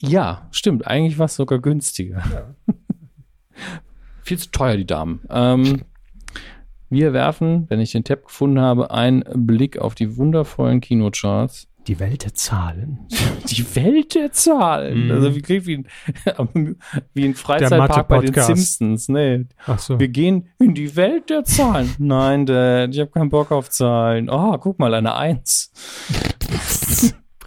ja, 0.00 0.48
stimmt. 0.50 0.86
Eigentlich 0.86 1.18
war 1.18 1.26
es 1.26 1.36
sogar 1.36 1.58
günstiger. 1.58 2.54
Viel 4.22 4.38
zu 4.38 4.50
teuer, 4.50 4.76
die 4.76 4.86
Damen. 4.86 5.20
Ähm, 5.28 5.82
wir 6.88 7.12
werfen, 7.12 7.66
wenn 7.68 7.80
ich 7.80 7.92
den 7.92 8.04
Tab 8.04 8.24
gefunden 8.24 8.60
habe, 8.60 8.90
einen 8.90 9.24
Blick 9.46 9.78
auf 9.78 9.94
die 9.94 10.16
wundervollen 10.16 10.80
Kinocharts. 10.80 11.68
Die 11.86 12.00
Welt 12.00 12.24
der 12.24 12.32
Zahlen. 12.34 13.00
Die 13.50 13.76
Welt 13.76 14.14
der 14.14 14.32
Zahlen. 14.32 15.04
Mhm. 15.06 15.10
Also 15.10 15.34
wie 15.36 15.42
klingt 15.42 15.66
wie 15.66 15.74
ein, 15.76 16.76
wie 17.14 17.24
ein 17.24 17.34
Freizeitpark 17.34 18.08
bei 18.08 18.20
den. 18.20 18.34
Simpsons. 18.34 19.08
Nee, 19.08 19.46
Ach 19.66 19.78
so. 19.78 20.00
wir 20.00 20.08
gehen 20.08 20.48
in 20.58 20.74
die 20.74 20.96
Welt 20.96 21.28
der 21.30 21.44
Zahlen. 21.44 21.90
Nein, 21.98 22.46
Dad, 22.46 22.90
ich 22.94 23.00
habe 23.00 23.10
keinen 23.10 23.28
Bock 23.28 23.52
auf 23.52 23.68
Zahlen. 23.70 24.30
Oh, 24.30 24.56
guck 24.58 24.78
mal, 24.78 24.94
eine 24.94 25.14
Eins. 25.14 25.72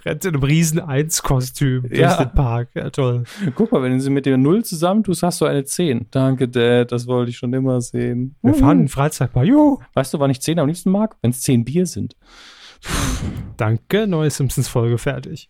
rennt 0.04 0.24
in 0.24 0.34
einem 0.34 0.42
riesen 0.44 0.78
Eins-Kostüm 0.80 1.82
durch 1.88 1.98
Ja. 2.00 2.22
den 2.22 2.32
Park. 2.32 2.68
Ja, 2.74 2.90
toll. 2.90 3.24
Guck 3.56 3.72
mal, 3.72 3.82
wenn 3.82 3.92
du 3.92 4.00
sie 4.00 4.10
mit 4.10 4.24
der 4.26 4.36
Null 4.38 4.64
zusammentust, 4.64 5.22
hast 5.24 5.40
du 5.40 5.46
eine 5.46 5.64
Zehn. 5.64 6.06
Danke, 6.12 6.48
Dad, 6.48 6.92
das 6.92 7.06
wollte 7.08 7.30
ich 7.30 7.36
schon 7.38 7.52
immer 7.52 7.80
sehen. 7.80 8.36
Wir 8.42 8.54
fahren 8.54 8.78
in 8.78 8.84
den 8.84 8.88
Freizeitpark. 8.88 9.46
Juhu. 9.46 9.78
Weißt 9.94 10.14
du, 10.14 10.20
wann 10.20 10.30
ich 10.30 10.40
Zehn 10.40 10.58
am 10.60 10.68
liebsten 10.68 10.90
mag? 10.90 11.16
Wenn 11.22 11.30
es 11.32 11.40
Zehn 11.40 11.64
Bier 11.64 11.86
sind. 11.86 12.14
Danke, 13.56 14.06
neue 14.06 14.30
Simpsons-Folge 14.30 14.98
fertig. 14.98 15.48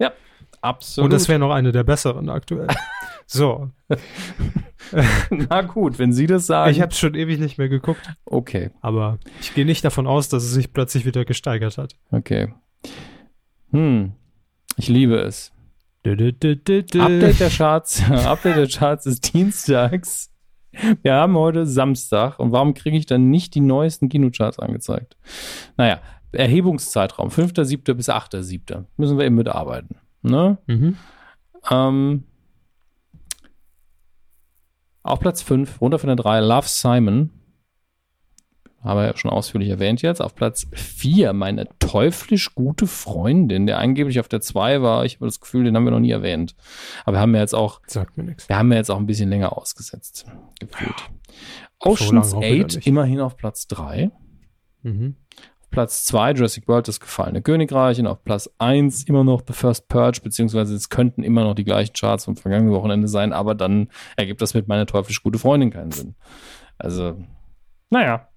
Absolut. 0.60 1.04
Und 1.04 1.12
das 1.12 1.28
wäre 1.28 1.38
noch 1.38 1.52
eine 1.52 1.72
der 1.72 1.84
besseren 1.84 2.28
aktuell. 2.30 2.66
so, 3.26 3.70
Na 5.30 5.62
gut, 5.62 5.98
wenn 5.98 6.12
Sie 6.12 6.26
das 6.26 6.46
sagen. 6.46 6.70
ich 6.70 6.80
habe 6.80 6.92
es 6.92 6.98
schon 6.98 7.14
ewig 7.14 7.38
nicht 7.38 7.58
mehr 7.58 7.68
geguckt, 7.68 8.00
okay, 8.24 8.70
aber 8.80 9.18
ich 9.40 9.54
gehe 9.54 9.64
nicht 9.66 9.84
davon 9.84 10.06
aus, 10.06 10.28
dass 10.28 10.44
es 10.44 10.52
sich 10.52 10.72
plötzlich 10.72 11.04
wieder 11.04 11.24
gesteigert 11.24 11.78
hat. 11.78 11.96
okay. 12.10 12.52
Hm, 13.70 14.12
ich 14.76 14.88
liebe 14.88 15.16
es. 15.16 15.52
Dü, 16.06 16.16
dü, 16.16 16.56
dü. 16.56 17.00
Update 17.00 17.40
der 17.40 17.50
Charts. 17.50 18.02
Update 18.10 18.56
der 18.56 18.68
Charts 18.68 19.04
ist 19.04 19.34
dienstags. 19.34 20.30
Wir 21.02 21.14
haben 21.14 21.36
heute 21.36 21.66
Samstag. 21.66 22.38
Und 22.38 22.52
warum 22.52 22.72
kriege 22.72 22.96
ich 22.96 23.04
dann 23.04 23.28
nicht 23.28 23.54
die 23.54 23.60
neuesten 23.60 24.08
Kinocharts 24.08 24.58
angezeigt? 24.58 25.16
Naja, 25.76 26.00
Erhebungszeitraum 26.32 27.28
5.7. 27.28 27.94
bis 27.94 28.08
8.7. 28.08 28.84
Müssen 28.96 29.18
wir 29.18 29.24
eben 29.24 29.34
mitarbeiten. 29.36 29.96
Ne? 30.22 30.58
Mhm. 30.66 30.96
Ähm, 31.70 32.24
auf 35.02 35.20
Platz 35.20 35.42
5, 35.42 35.80
runter 35.80 35.98
von 35.98 36.08
der 36.08 36.16
3, 36.16 36.40
Love 36.40 36.68
Simon. 36.68 37.30
Haben 38.82 39.00
wir 39.00 39.06
ja 39.06 39.16
schon 39.16 39.30
ausführlich 39.32 39.70
erwähnt 39.70 40.02
jetzt. 40.02 40.20
Auf 40.22 40.34
Platz 40.36 40.68
4, 40.72 41.32
meine 41.32 41.66
teuflisch 41.80 42.54
gute 42.54 42.86
Freundin, 42.86 43.66
der 43.66 43.78
angeblich 43.78 44.20
auf 44.20 44.28
der 44.28 44.40
2 44.40 44.82
war. 44.82 45.04
Ich 45.04 45.16
habe 45.16 45.26
das 45.26 45.40
Gefühl, 45.40 45.64
den 45.64 45.74
haben 45.74 45.84
wir 45.84 45.90
noch 45.90 45.98
nie 45.98 46.12
erwähnt. 46.12 46.54
Aber 47.04 47.16
wir 47.16 47.20
haben 47.20 47.34
ja 47.34 47.40
jetzt 47.40 47.54
auch, 47.54 47.80
Sagt 47.86 48.16
mir 48.16 48.22
nichts. 48.22 48.48
wir 48.48 48.56
haben 48.56 48.70
ja 48.70 48.78
jetzt 48.78 48.90
auch 48.90 48.98
ein 48.98 49.06
bisschen 49.06 49.30
länger 49.30 49.56
ausgesetzt. 49.56 50.26
Gefühlt. 50.60 50.94
So 51.82 51.90
Oceans 51.90 52.36
wieder 52.36 52.46
8 52.66 52.76
nicht. 52.76 52.86
immerhin 52.86 53.20
auf 53.20 53.36
Platz 53.36 53.66
3. 53.66 54.10
Mhm. 54.82 55.16
Auf 55.68 55.70
Platz 55.70 56.04
2 56.04 56.32
Jurassic 56.32 56.66
World, 56.66 56.88
das 56.88 56.98
gefallene 56.98 57.42
Königreich. 57.42 58.00
Und 58.00 58.06
auf 58.06 58.24
Platz 58.24 58.50
1 58.58 59.04
immer 59.04 59.22
noch 59.22 59.42
The 59.46 59.52
First 59.52 59.88
Purge, 59.88 60.20
beziehungsweise 60.22 60.74
es 60.74 60.88
könnten 60.88 61.22
immer 61.22 61.44
noch 61.44 61.54
die 61.54 61.64
gleichen 61.64 61.92
Charts 61.92 62.24
vom 62.24 62.36
vergangenen 62.36 62.72
Wochenende 62.72 63.06
sein, 63.06 63.32
aber 63.32 63.54
dann 63.54 63.88
ergibt 64.16 64.40
das 64.40 64.54
mit 64.54 64.66
meiner 64.66 64.86
teuflisch 64.86 65.22
gute 65.22 65.38
Freundin 65.38 65.70
keinen 65.70 65.92
Sinn. 65.92 66.14
Also, 66.78 67.16
naja. 67.90 68.28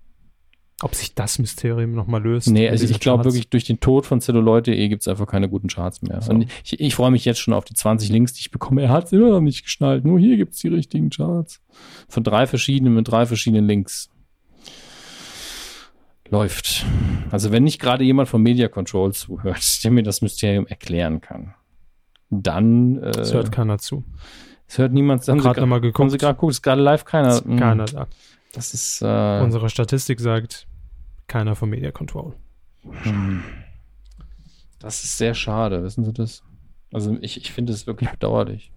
Ob 0.83 0.95
sich 0.95 1.13
das 1.13 1.37
Mysterium 1.37 1.93
nochmal 1.93 2.23
löst? 2.23 2.49
Nee, 2.49 2.67
also 2.67 2.85
ich 2.85 2.99
glaube 2.99 3.23
wirklich, 3.23 3.49
durch 3.49 3.65
den 3.65 3.79
Tod 3.79 4.07
von 4.07 4.19
Celluloid.de 4.19 4.89
gibt 4.89 5.01
es 5.03 5.07
einfach 5.07 5.27
keine 5.27 5.47
guten 5.47 5.67
Charts 5.67 6.01
mehr. 6.01 6.19
Und 6.27 6.47
ich, 6.63 6.79
ich 6.79 6.95
freue 6.95 7.11
mich 7.11 7.23
jetzt 7.23 7.39
schon 7.39 7.53
auf 7.53 7.65
die 7.65 7.75
20 7.75 8.09
Links, 8.09 8.33
die 8.33 8.39
ich 8.39 8.51
bekomme. 8.51 8.81
Er 8.81 8.89
hat 8.89 9.05
es 9.05 9.11
immer 9.11 9.29
noch 9.29 9.41
nicht 9.41 9.63
geschnallt. 9.63 10.05
Nur 10.05 10.19
hier 10.19 10.37
gibt 10.37 10.53
es 10.53 10.59
die 10.59 10.69
richtigen 10.69 11.11
Charts. 11.11 11.61
Von 12.09 12.23
drei 12.23 12.47
verschiedenen 12.47 12.95
mit 12.95 13.07
drei 13.07 13.27
verschiedenen 13.27 13.67
Links. 13.67 14.10
Läuft. 16.31 16.85
Also 17.29 17.51
wenn 17.51 17.63
nicht 17.65 17.79
gerade 17.79 18.03
jemand 18.03 18.29
von 18.29 18.41
Media 18.41 18.67
Control 18.69 19.13
zuhört, 19.13 19.61
der 19.83 19.91
mir 19.91 20.01
das 20.03 20.21
Mysterium 20.21 20.65
erklären 20.65 21.21
kann, 21.21 21.53
dann 22.29 22.97
äh, 23.03 23.09
Es 23.09 23.33
hört 23.33 23.51
keiner 23.51 23.77
zu. 23.77 24.03
es 24.67 24.77
hört 24.77 24.93
niemand. 24.93 25.27
Haben 25.27 25.39
Sie 25.39 25.43
Gerade 25.43 25.59
nochmal 25.61 25.79
haben 25.79 25.83
Sie 25.83 25.91
geguckt. 25.91 26.19
gerade 26.21 26.33
geguckt, 26.35 26.51
ist 26.53 26.61
gerade 26.61 26.81
live 26.81 27.05
keiner. 27.05 27.29
Ist 27.33 27.43
keiner 27.57 27.85
da. 27.85 28.07
Das 28.53 28.73
ist 28.73 29.01
äh, 29.01 29.41
Unsere 29.43 29.69
Statistik 29.69 30.19
sagt, 30.19 30.67
keiner 31.27 31.55
von 31.55 31.69
Media 31.69 31.91
Control. 31.91 32.33
hm. 33.03 33.43
das 34.79 35.03
ist 35.03 35.17
sehr 35.17 35.33
schade. 35.33 35.83
Wissen 35.83 36.03
Sie 36.05 36.13
das? 36.13 36.43
Also 36.93 37.17
ich, 37.21 37.37
ich 37.37 37.51
finde 37.51 37.73
es 37.73 37.87
wirklich 37.87 38.09
bedauerlich. 38.09 38.71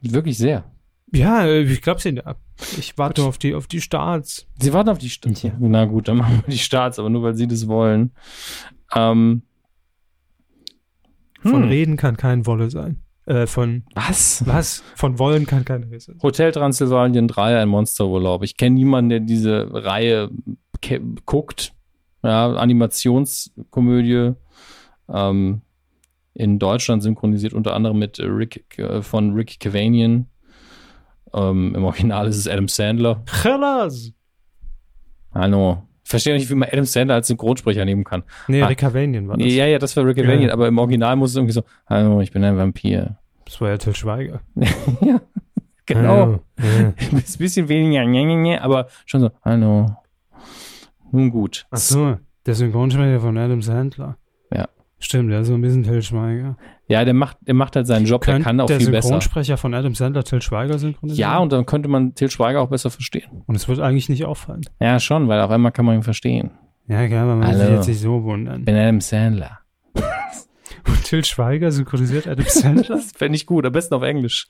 Wirklich 0.00 0.36
sehr. 0.38 0.64
Ja, 1.12 1.44
äh, 1.44 1.62
ich 1.62 1.82
glaube 1.82 2.00
sie 2.00 2.20
ab. 2.24 2.40
Ich 2.78 2.96
warte 2.98 3.24
auf 3.24 3.38
die, 3.38 3.54
auf 3.54 3.66
die 3.66 3.80
Starts. 3.80 4.46
Sie 4.60 4.72
warten 4.72 4.88
auf 4.88 4.98
die 4.98 5.10
Starts. 5.10 5.42
Ja. 5.42 5.52
Na 5.58 5.84
gut, 5.84 6.08
dann 6.08 6.16
machen 6.18 6.42
wir 6.44 6.52
die 6.52 6.58
Starts, 6.58 6.98
aber 6.98 7.10
nur 7.10 7.22
weil 7.22 7.34
sie 7.34 7.46
das 7.46 7.68
wollen. 7.68 8.12
Ähm, 8.94 9.42
Von 11.42 11.62
hm. 11.62 11.68
Reden 11.68 11.96
kann 11.96 12.16
kein 12.16 12.46
Wolle 12.46 12.70
sein. 12.70 13.02
Äh, 13.26 13.46
von 13.46 13.82
Was? 13.94 14.46
was? 14.46 14.84
Von 14.94 15.18
Wollen 15.18 15.46
kann 15.46 15.64
keine 15.64 15.86
Rede 15.86 16.00
sein. 16.00 16.18
Hotel 16.22 16.52
Transylvanien 16.52 17.26
3, 17.26 17.60
ein 17.60 17.68
Monsterurlaub. 17.68 18.44
Ich 18.44 18.56
kenne 18.56 18.76
niemanden, 18.76 19.10
der 19.10 19.20
diese 19.20 19.68
Reihe 19.72 20.30
guckt. 21.24 21.72
Ja, 22.22 22.54
Animationskomödie. 22.54 24.34
Ähm, 25.08 25.62
in 26.34 26.58
Deutschland 26.58 27.02
synchronisiert 27.02 27.52
unter 27.52 27.74
anderem 27.74 27.98
mit 27.98 28.20
Rick 28.20 28.78
äh, 28.78 29.02
von 29.02 29.32
Rick 29.34 29.58
Cavanian. 29.58 30.26
Ähm, 31.34 31.74
Im 31.74 31.84
Original 31.84 32.26
ist 32.28 32.36
es 32.36 32.48
Adam 32.48 32.68
Sandler. 32.68 33.22
Chalas! 33.26 34.12
Hallo. 35.34 35.82
Ich 36.04 36.10
verstehe 36.10 36.34
nicht, 36.34 36.48
wie 36.48 36.54
man 36.54 36.68
Adam 36.70 36.84
Sandler 36.84 37.16
als 37.16 37.26
Synchronsprecher 37.26 37.84
nehmen 37.84 38.04
kann. 38.04 38.22
Nee, 38.48 38.62
Ah. 38.62 38.68
Rick 38.68 38.78
Cavanian 38.78 39.26
war 39.28 39.36
das. 39.36 39.52
Ja, 39.52 39.66
ja, 39.66 39.78
das 39.78 39.96
war 39.96 40.06
Rick 40.06 40.16
Ja. 40.18 40.24
Cavanian, 40.24 40.50
aber 40.50 40.68
im 40.68 40.78
Original 40.78 41.16
muss 41.16 41.30
es 41.30 41.36
irgendwie 41.36 41.52
so, 41.52 41.62
hallo, 41.88 42.20
ich 42.20 42.30
bin 42.30 42.44
ein 42.44 42.56
Vampir. 42.56 43.18
Das 43.44 43.60
war 43.60 43.70
ja 43.70 43.76
Till 43.76 43.94
Schweiger. 43.94 44.40
ja, 45.00 45.20
genau. 45.84 46.40
Ja. 46.58 46.92
Ist 46.96 47.12
ein 47.36 47.38
bisschen 47.38 47.68
weniger, 47.68 48.62
aber 48.62 48.86
schon 49.04 49.20
so, 49.20 49.30
hallo. 49.44 49.96
Nun 51.10 51.30
gut. 51.30 51.66
Ach 51.70 51.78
so, 51.78 52.16
der 52.46 52.54
Synchronsprecher 52.54 53.20
von 53.20 53.36
Adam 53.36 53.62
Sandler. 53.62 54.16
Ja. 54.98 55.04
Stimmt, 55.04 55.30
der 55.30 55.40
ist 55.40 55.48
so 55.48 55.54
ein 55.54 55.60
bisschen 55.60 55.82
Till 55.82 56.02
Schweiger. 56.02 56.56
Ja, 56.88 57.04
der 57.04 57.14
macht, 57.14 57.36
der 57.42 57.54
macht 57.54 57.76
halt 57.76 57.86
seinen 57.86 58.06
Job, 58.06 58.22
der 58.24 58.34
Könnte 58.34 58.46
kann 58.48 58.60
auch 58.60 58.66
der 58.66 58.78
viel 58.78 58.90
besser. 58.90 59.08
Synchronsprecher 59.08 59.56
von 59.56 59.74
Adam 59.74 59.94
Sandler 59.94 60.24
Till 60.24 60.40
Schweiger 60.40 60.78
synchronisieren? 60.78 61.18
Ja, 61.30 61.38
und 61.38 61.52
dann 61.52 61.66
könnte 61.66 61.88
man 61.88 62.14
Til 62.14 62.30
Schweiger 62.30 62.60
auch 62.60 62.70
besser 62.70 62.90
verstehen. 62.90 63.42
Und 63.46 63.54
es 63.56 63.68
wird 63.68 63.80
eigentlich 63.80 64.08
nicht 64.08 64.24
auffallen. 64.24 64.62
Ja, 64.80 64.98
schon, 64.98 65.28
weil 65.28 65.40
auf 65.40 65.50
einmal 65.50 65.72
kann 65.72 65.84
man 65.84 65.96
ihn 65.96 66.02
verstehen. 66.02 66.52
Ja, 66.88 67.06
geil, 67.06 67.18
aber 67.18 67.36
man 67.36 67.48
Hallo. 67.48 67.58
sich 67.58 67.68
jetzt 67.70 67.88
nicht 67.88 68.00
so 68.00 68.22
wundern. 68.24 68.60
Ich 68.60 68.64
bin 68.64 68.76
Adam 68.76 69.00
Sandler. 69.00 69.58
Und 70.86 71.04
Till 71.04 71.24
Schweiger 71.24 71.72
synchronisiert 71.72 72.26
Adam 72.28 72.46
Sandler. 72.46 72.96
Das 72.96 73.12
fände 73.12 73.36
ich 73.36 73.46
gut, 73.46 73.66
am 73.66 73.72
besten 73.72 73.94
auf 73.94 74.02
Englisch. 74.02 74.48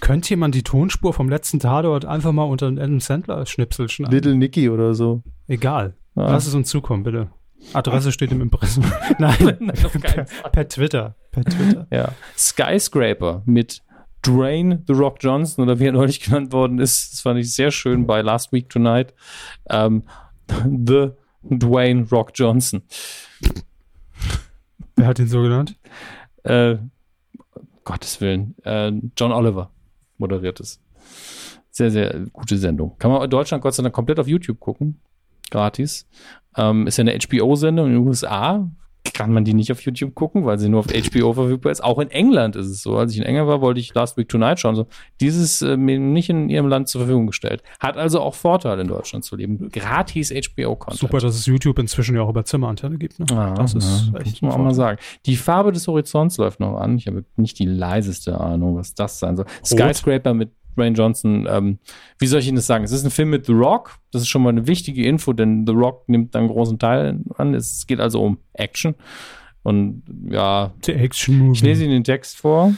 Könnte 0.00 0.30
jemand 0.30 0.54
die 0.54 0.62
Tonspur 0.62 1.14
vom 1.14 1.28
letzten 1.30 1.58
Tatort 1.60 2.04
einfach 2.04 2.32
mal 2.32 2.44
unter 2.44 2.66
den 2.66 2.78
Adam 2.78 3.00
Sandler 3.00 3.46
Schnipsel 3.46 3.88
schneiden? 3.88 4.12
Little 4.12 4.34
Nicky 4.34 4.68
oder 4.68 4.94
so. 4.94 5.22
Egal. 5.48 5.94
Ja. 6.14 6.30
Lass 6.30 6.46
es 6.46 6.54
uns 6.54 6.68
zukommen, 6.68 7.02
bitte. 7.02 7.30
Adresse 7.72 8.12
steht 8.12 8.32
im 8.32 8.40
Impressum. 8.40 8.84
Nein, 9.18 9.56
Nein, 9.60 9.76
Fall. 9.76 10.26
per 10.52 10.68
Twitter. 10.68 11.16
Per 11.32 11.44
Twitter. 11.44 11.86
Ja. 11.90 12.12
Skyscraper 12.36 13.42
mit 13.46 13.82
Dwayne 14.24 14.82
The 14.86 14.92
Rock 14.92 15.18
Johnson 15.20 15.64
oder 15.64 15.78
wie 15.78 15.86
er 15.86 15.92
neulich 15.92 16.20
genannt 16.20 16.52
worden 16.52 16.78
ist. 16.78 17.12
Das 17.12 17.20
fand 17.20 17.38
ich 17.40 17.52
sehr 17.54 17.70
schön 17.70 18.06
bei 18.06 18.22
Last 18.22 18.52
Week 18.52 18.68
Tonight. 18.68 19.14
Ähm, 19.68 20.04
The 20.48 21.10
Dwayne 21.42 22.06
Rock 22.10 22.32
Johnson. 22.34 22.82
Wer 24.96 25.06
hat 25.06 25.18
ihn 25.18 25.28
so 25.28 25.42
genannt? 25.42 25.76
Äh, 26.44 26.76
Gottes 27.84 28.20
Willen. 28.20 28.54
Äh, 28.64 28.92
John 29.16 29.32
Oliver 29.32 29.70
moderiert 30.18 30.60
es. 30.60 30.80
Sehr, 31.70 31.90
sehr 31.90 32.26
gute 32.32 32.56
Sendung. 32.56 32.96
Kann 32.98 33.10
man 33.10 33.22
in 33.22 33.30
Deutschland 33.30 33.62
Gott 33.62 33.74
sei 33.74 33.82
Dank 33.82 33.94
komplett 33.94 34.20
auf 34.20 34.28
YouTube 34.28 34.60
gucken. 34.60 35.00
Gratis. 35.54 36.06
Ähm, 36.56 36.86
ist 36.86 36.98
ja 36.98 37.02
eine 37.02 37.16
HBO-Sendung 37.16 37.86
in 37.86 37.92
den 37.92 38.06
USA. 38.06 38.68
Kann 39.12 39.32
man 39.32 39.44
die 39.44 39.54
nicht 39.54 39.70
auf 39.70 39.80
YouTube 39.82 40.14
gucken, 40.16 40.44
weil 40.44 40.58
sie 40.58 40.68
nur 40.68 40.80
auf 40.80 40.86
HBO 40.86 41.34
verfügbar 41.34 41.70
ist. 41.70 41.84
Auch 41.84 42.00
in 42.00 42.10
England 42.10 42.56
ist 42.56 42.66
es 42.66 42.82
so. 42.82 42.96
Als 42.96 43.12
ich 43.12 43.18
in 43.18 43.24
England 43.24 43.46
war, 43.46 43.60
wollte 43.60 43.78
ich 43.78 43.94
Last 43.94 44.16
Week 44.16 44.28
Tonight 44.28 44.58
schauen. 44.58 44.74
So, 44.74 44.86
dieses 45.20 45.62
äh, 45.62 45.76
nicht 45.76 46.30
in 46.30 46.48
ihrem 46.48 46.66
Land 46.66 46.88
zur 46.88 47.02
Verfügung 47.02 47.28
gestellt. 47.28 47.62
Hat 47.78 47.96
also 47.96 48.20
auch 48.20 48.34
Vorteile 48.34 48.82
in 48.82 48.88
Deutschland 48.88 49.24
zu 49.24 49.36
leben. 49.36 49.68
Gratis 49.70 50.32
HBO-Content. 50.32 50.98
Super, 50.98 51.18
dass 51.20 51.36
es 51.36 51.46
YouTube 51.46 51.78
inzwischen 51.78 52.16
ja 52.16 52.22
auch 52.22 52.30
über 52.30 52.44
Zimmerantenne 52.44 52.98
gibt. 52.98 53.20
Ne? 53.20 53.26
Ah, 53.30 53.54
das 53.54 53.74
ist 53.74 54.10
ja, 54.12 54.18
echt 54.20 54.42
muss 54.42 54.52
man 54.52 54.52
auch 54.52 54.64
mal 54.64 54.74
sagen. 54.74 54.98
Die 55.26 55.36
Farbe 55.36 55.70
des 55.70 55.86
Horizonts 55.86 56.38
läuft 56.38 56.58
noch 56.58 56.78
an. 56.78 56.96
Ich 56.96 57.06
habe 57.06 57.24
nicht 57.36 57.58
die 57.60 57.66
leiseste 57.66 58.40
Ahnung, 58.40 58.76
was 58.76 58.94
das 58.94 59.20
sein 59.20 59.36
soll. 59.36 59.46
Skyscraper 59.64 60.34
mit 60.34 60.50
Dwayne 60.76 60.96
Johnson. 60.96 61.46
Ähm, 61.48 61.78
wie 62.18 62.26
soll 62.26 62.40
ich 62.40 62.48
Ihnen 62.48 62.56
das 62.56 62.66
sagen? 62.66 62.84
Es 62.84 62.92
ist 62.92 63.04
ein 63.04 63.10
Film 63.10 63.30
mit 63.30 63.46
The 63.46 63.52
Rock. 63.52 63.98
Das 64.12 64.22
ist 64.22 64.28
schon 64.28 64.42
mal 64.42 64.50
eine 64.50 64.66
wichtige 64.66 65.04
Info, 65.06 65.32
denn 65.32 65.66
The 65.66 65.72
Rock 65.72 66.08
nimmt 66.08 66.34
einen 66.36 66.48
großen 66.48 66.78
Teil 66.78 67.20
an. 67.36 67.54
Es 67.54 67.86
geht 67.86 68.00
also 68.00 68.22
um 68.22 68.38
Action. 68.52 68.94
Und 69.62 70.02
ja, 70.28 70.72
The 70.84 70.92
Action 70.92 71.38
Movie. 71.38 71.52
ich 71.52 71.62
lese 71.62 71.84
Ihnen 71.84 71.92
den 71.92 72.04
Text 72.04 72.36
vor. 72.36 72.74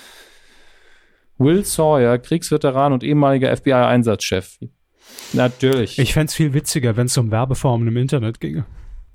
Will 1.38 1.64
Sawyer, 1.64 2.18
Kriegsveteran 2.18 2.92
und 2.92 3.04
ehemaliger 3.04 3.54
FBI-Einsatzchef. 3.54 4.58
Natürlich. 5.32 5.98
Ich 5.98 6.14
fänd's 6.14 6.34
viel 6.34 6.54
witziger, 6.54 6.96
wenn 6.96 7.06
es 7.06 7.18
um 7.18 7.30
Werbeformen 7.30 7.88
im 7.88 7.96
Internet 7.96 8.40
ginge. 8.40 8.64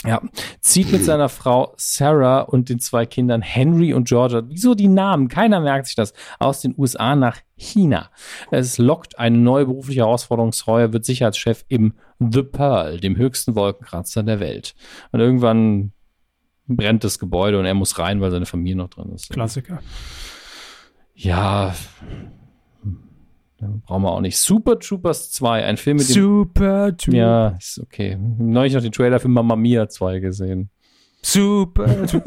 Ja, 0.03 0.19
zieht 0.61 0.91
mit 0.91 1.06
seiner 1.06 1.30
Frau 1.30 1.76
Sarah 1.78 2.41
und 2.41 2.69
den 2.69 2.80
zwei 2.80 3.06
Kindern 3.06 3.44
Henry 3.44 3.94
und 3.94 4.07
Georgia, 4.07 4.41
wieso 4.48 4.73
die 4.73 4.88
Namen, 4.88 5.28
keiner 5.28 5.60
merkt 5.60 5.86
sich 5.86 5.95
das, 5.95 6.14
aus 6.40 6.61
den 6.61 6.73
USA 6.76 7.15
nach 7.15 7.38
China. 7.56 8.10
Es 8.49 8.80
lockt 8.80 9.19
eine 9.19 9.38
neue 9.38 9.68
berufliche 9.68 10.02
Herausforderung. 10.02 10.53
Sawyer 10.53 10.91
wird 10.91 11.06
Sicherheitschef 11.06 11.65
im 11.68 11.94
The 12.18 12.41
Pearl, 12.41 12.99
dem 12.99 13.15
höchsten 13.15 13.53
Wolkenkratzer 13.53 14.23
der 14.23 14.40
Welt. 14.40 14.73
Und 15.11 15.19
irgendwann 15.19 15.91
brennt 16.68 17.03
das 17.03 17.19
Gebäude 17.19 17.60
und 17.60 17.65
er 17.65 17.76
muss 17.76 17.99
rein, 17.99 18.22
weil 18.22 18.32
seine 18.32 18.48
Familie 18.48 18.78
noch 18.78 18.90
drin 18.90 19.11
ist. 19.14 19.30
Klassiker. 19.30 19.82
Ja, 21.14 21.76
brauchen 23.85 24.03
wir 24.03 24.11
auch 24.11 24.21
nicht. 24.21 24.38
Super 24.38 24.79
Troopers 24.79 25.31
2, 25.31 25.65
ein 25.65 25.77
Film 25.77 25.97
mit 25.97 26.09
dem 26.09 26.13
Super 26.13 26.95
Troop. 26.95 27.13
ja, 27.13 27.49
ist 27.49 27.79
okay. 27.79 28.17
Neulich 28.17 28.73
noch 28.73 28.81
den 28.81 28.91
Trailer 28.91 29.19
für 29.19 29.27
Mamma 29.27 29.55
Mia 29.55 29.88
2 29.88 30.19
gesehen. 30.19 30.69
Super 31.21 32.05
Troop. 32.07 32.23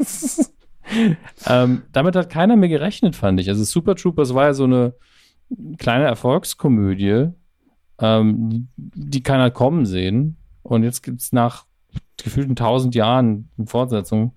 Ähm, 1.47 1.83
damit 1.91 2.15
hat 2.15 2.29
keiner 2.29 2.55
mehr 2.55 2.69
gerechnet, 2.69 3.15
fand 3.15 3.39
ich. 3.39 3.49
Also 3.49 3.63
Super 3.63 3.95
Troopers 3.95 4.33
war 4.33 4.45
ja 4.45 4.53
so 4.53 4.65
eine 4.65 4.93
kleine 5.77 6.05
Erfolgskomödie, 6.05 7.29
ähm, 7.99 8.69
die, 8.75 9.23
keiner 9.23 9.51
kommen 9.51 9.85
sehen. 9.85 10.37
Und 10.63 10.83
jetzt 10.83 11.01
gibt 11.03 11.21
es 11.21 11.31
nach 11.31 11.65
gefühlten 12.21 12.55
tausend 12.55 12.95
Jahren 12.95 13.49
eine 13.57 13.67
Fortsetzung. 13.67 14.33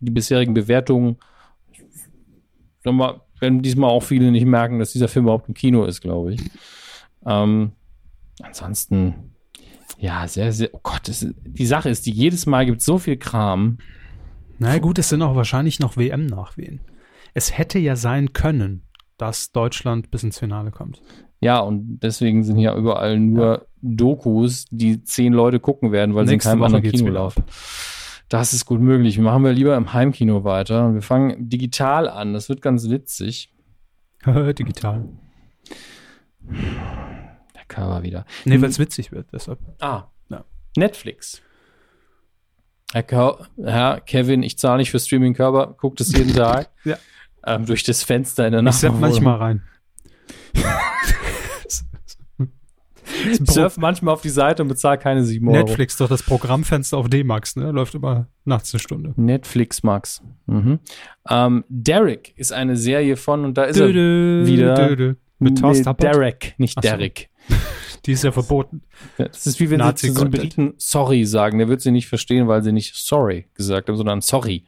Die 0.00 0.10
bisherigen 0.10 0.54
Bewertungen, 0.54 1.16
sag 2.84 2.94
mal, 2.94 3.20
werden 3.42 3.60
diesmal 3.60 3.90
auch 3.90 4.02
viele 4.02 4.30
nicht 4.30 4.46
merken, 4.46 4.78
dass 4.78 4.92
dieser 4.92 5.08
Film 5.08 5.26
überhaupt 5.26 5.48
im 5.48 5.54
Kino 5.54 5.84
ist, 5.84 6.00
glaube 6.00 6.34
ich. 6.34 6.40
Ähm, 7.26 7.72
ansonsten, 8.40 9.34
ja, 9.98 10.26
sehr, 10.26 10.52
sehr, 10.52 10.70
oh 10.72 10.80
Gott, 10.82 11.08
das 11.08 11.26
die 11.44 11.66
Sache 11.66 11.90
ist, 11.90 12.06
die 12.06 12.12
jedes 12.12 12.46
Mal 12.46 12.64
gibt 12.64 12.80
so 12.80 12.98
viel 12.98 13.16
Kram. 13.16 13.78
Na 14.58 14.78
gut, 14.78 14.98
es 14.98 15.10
sind 15.10 15.22
auch 15.22 15.34
wahrscheinlich 15.34 15.80
noch 15.80 15.96
WM-Nachwehen. 15.96 16.80
Es 17.34 17.56
hätte 17.56 17.78
ja 17.78 17.96
sein 17.96 18.32
können, 18.32 18.82
dass 19.18 19.52
Deutschland 19.52 20.10
bis 20.10 20.22
ins 20.22 20.38
Finale 20.38 20.70
kommt. 20.70 21.02
Ja, 21.40 21.58
und 21.58 21.98
deswegen 22.00 22.44
sind 22.44 22.56
hier 22.56 22.74
überall 22.74 23.18
nur 23.18 23.66
Dokus, 23.80 24.66
die 24.70 25.02
zehn 25.02 25.32
Leute 25.32 25.58
gucken 25.58 25.90
werden, 25.90 26.14
weil 26.14 26.24
Nächste 26.24 26.50
sie 26.50 26.52
in 26.52 26.60
keinem 26.60 26.60
Woche 26.60 26.76
anderen 26.76 26.92
Kino 26.92 27.10
laufen. 27.10 27.42
Das 28.32 28.54
ist 28.54 28.64
gut 28.64 28.80
möglich. 28.80 29.18
Machen 29.18 29.44
wir 29.44 29.52
lieber 29.52 29.76
im 29.76 29.92
Heimkino 29.92 30.42
weiter. 30.42 30.94
Wir 30.94 31.02
fangen 31.02 31.50
digital 31.50 32.08
an. 32.08 32.32
Das 32.32 32.48
wird 32.48 32.62
ganz 32.62 32.88
witzig. 32.88 33.52
Digital. 34.26 35.06
Der 36.40 37.64
Cover 37.68 38.02
wieder. 38.02 38.24
Nee, 38.46 38.58
weil 38.62 38.70
es 38.70 38.78
witzig 38.78 39.12
wird, 39.12 39.28
deshalb. 39.34 39.58
Ah, 39.80 40.04
Ja. 40.30 40.46
Netflix. 40.78 41.42
Herr, 42.94 43.48
Herr 43.62 44.00
Kevin, 44.00 44.42
ich 44.42 44.56
zahle 44.56 44.78
nicht 44.78 44.90
für 44.90 44.98
Streaming-Körper, 44.98 45.74
guckt 45.78 46.00
es 46.00 46.16
jeden 46.16 46.32
Tag. 46.34 46.70
Ja. 46.84 46.96
Ähm, 47.44 47.66
durch 47.66 47.82
das 47.82 48.02
Fenster 48.02 48.46
in 48.46 48.52
der 48.54 48.62
Ich 48.64 48.76
sepp 48.76 48.98
manchmal 48.98 49.36
rein. 49.36 49.62
Ich 53.30 53.40
surf 53.50 53.76
manchmal 53.76 54.14
auf 54.14 54.22
die 54.22 54.28
Seite 54.30 54.62
und 54.62 54.68
bezahle 54.68 54.98
keine 54.98 55.24
sieben 55.24 55.48
Euro. 55.48 55.58
Netflix, 55.58 55.96
doch 55.96 56.08
das 56.08 56.22
Programmfenster 56.22 56.96
auf 56.96 57.08
D-Max, 57.08 57.56
ne? 57.56 57.70
Läuft 57.70 57.94
immer 57.94 58.26
nachts 58.44 58.72
eine 58.74 58.80
Stunde. 58.80 59.12
Netflix 59.16 59.82
Max. 59.82 60.22
Mhm. 60.46 60.78
Ähm, 61.28 61.64
Derek 61.68 62.32
ist 62.36 62.52
eine 62.52 62.76
Serie 62.76 63.16
von, 63.16 63.44
und 63.44 63.58
da 63.58 63.64
ist 63.64 63.76
er 63.78 63.86
Dödö, 63.88 64.42
wieder- 64.46 64.88
dödö. 64.88 65.14
Mit 65.38 65.54
Nee, 65.54 65.60
Thorsten 65.60 65.84
Tappert. 65.84 66.14
Derek, 66.14 66.54
nicht 66.58 66.78
Ach 66.78 66.82
so. 66.84 66.88
Derek. 66.90 67.28
Die 68.06 68.12
ist 68.12 68.22
ja 68.24 68.32
verboten. 68.32 68.82
Ja, 69.18 69.26
Das 69.28 69.46
ist 69.46 69.58
wie 69.60 69.70
wenn 69.70 69.80
sie 69.96 70.08
zu 70.08 70.12
so. 70.12 70.28
Briten 70.28 70.74
sorry 70.76 71.24
sagen. 71.24 71.58
Der 71.58 71.68
wird 71.68 71.80
sie 71.80 71.90
nicht 71.92 72.08
verstehen, 72.08 72.46
weil 72.48 72.62
sie 72.62 72.72
nicht 72.72 72.94
sorry 72.96 73.46
gesagt 73.54 73.88
haben, 73.88 73.96
sondern 73.96 74.20
sorry. 74.20 74.64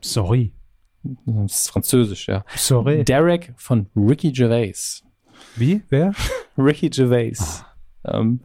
Sorry. 0.00 0.52
Das 1.02 1.62
ist 1.62 1.70
französisch, 1.70 2.28
ja. 2.28 2.44
Sorry. 2.56 3.04
Derek 3.04 3.52
von 3.56 3.86
Ricky 3.96 4.32
Gervais. 4.32 5.02
Wie? 5.56 5.82
Wer? 5.88 6.12
Ricky 6.60 6.90
Gervais. 6.90 7.64
Ähm, 8.04 8.40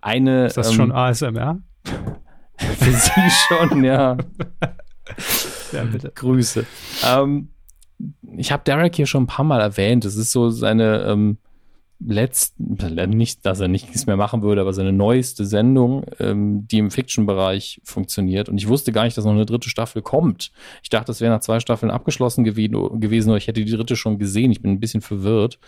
eine 0.00 0.46
Ist 0.46 0.56
das 0.56 0.70
ähm, 0.70 0.74
schon 0.74 0.92
ASMR? 0.92 1.58
für 2.58 2.92
sie 2.92 3.30
schon, 3.48 3.84
ja. 3.84 4.16
Ja, 5.72 5.84
bitte. 5.84 6.12
Grüße. 6.14 6.66
Ähm, 7.06 7.50
ich 8.36 8.52
habe 8.52 8.62
Derek 8.64 8.94
hier 8.94 9.06
schon 9.06 9.24
ein 9.24 9.26
paar 9.26 9.44
Mal 9.44 9.60
erwähnt. 9.60 10.04
Das 10.04 10.16
ist 10.16 10.32
so 10.32 10.50
seine 10.50 11.02
ähm, 11.02 11.38
letzten, 12.00 12.76
nicht, 13.10 13.44
dass 13.44 13.60
er 13.60 13.68
nichts 13.68 14.06
mehr 14.06 14.16
machen 14.16 14.42
würde, 14.42 14.60
aber 14.60 14.72
seine 14.72 14.92
neueste 14.92 15.44
Sendung, 15.44 16.04
ähm, 16.20 16.66
die 16.68 16.78
im 16.78 16.90
Fiction-Bereich 16.90 17.80
funktioniert. 17.84 18.48
Und 18.48 18.58
ich 18.58 18.68
wusste 18.68 18.92
gar 18.92 19.04
nicht, 19.04 19.16
dass 19.16 19.24
noch 19.24 19.32
eine 19.32 19.46
dritte 19.46 19.68
Staffel 19.68 20.02
kommt. 20.02 20.52
Ich 20.82 20.90
dachte, 20.90 21.06
das 21.06 21.20
wäre 21.20 21.32
nach 21.32 21.40
zwei 21.40 21.60
Staffeln 21.60 21.90
abgeschlossen 21.90 22.44
gewesen, 22.44 23.00
gewesen 23.00 23.30
oder 23.30 23.38
ich 23.38 23.48
hätte 23.48 23.64
die 23.64 23.72
dritte 23.72 23.96
schon 23.96 24.18
gesehen. 24.18 24.52
Ich 24.52 24.62
bin 24.62 24.72
ein 24.72 24.80
bisschen 24.80 25.00
verwirrt. 25.00 25.58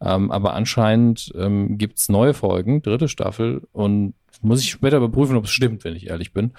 Ähm, 0.00 0.30
aber 0.30 0.54
anscheinend 0.54 1.32
ähm, 1.36 1.78
gibt 1.78 2.06
neue 2.08 2.34
Folgen, 2.34 2.82
dritte 2.82 3.08
Staffel. 3.08 3.62
Und 3.72 4.14
muss 4.42 4.60
ich 4.60 4.70
später 4.70 4.98
überprüfen, 4.98 5.36
ob 5.36 5.44
es 5.44 5.50
stimmt, 5.50 5.84
wenn 5.84 5.96
ich 5.96 6.08
ehrlich 6.08 6.32
bin. 6.32 6.52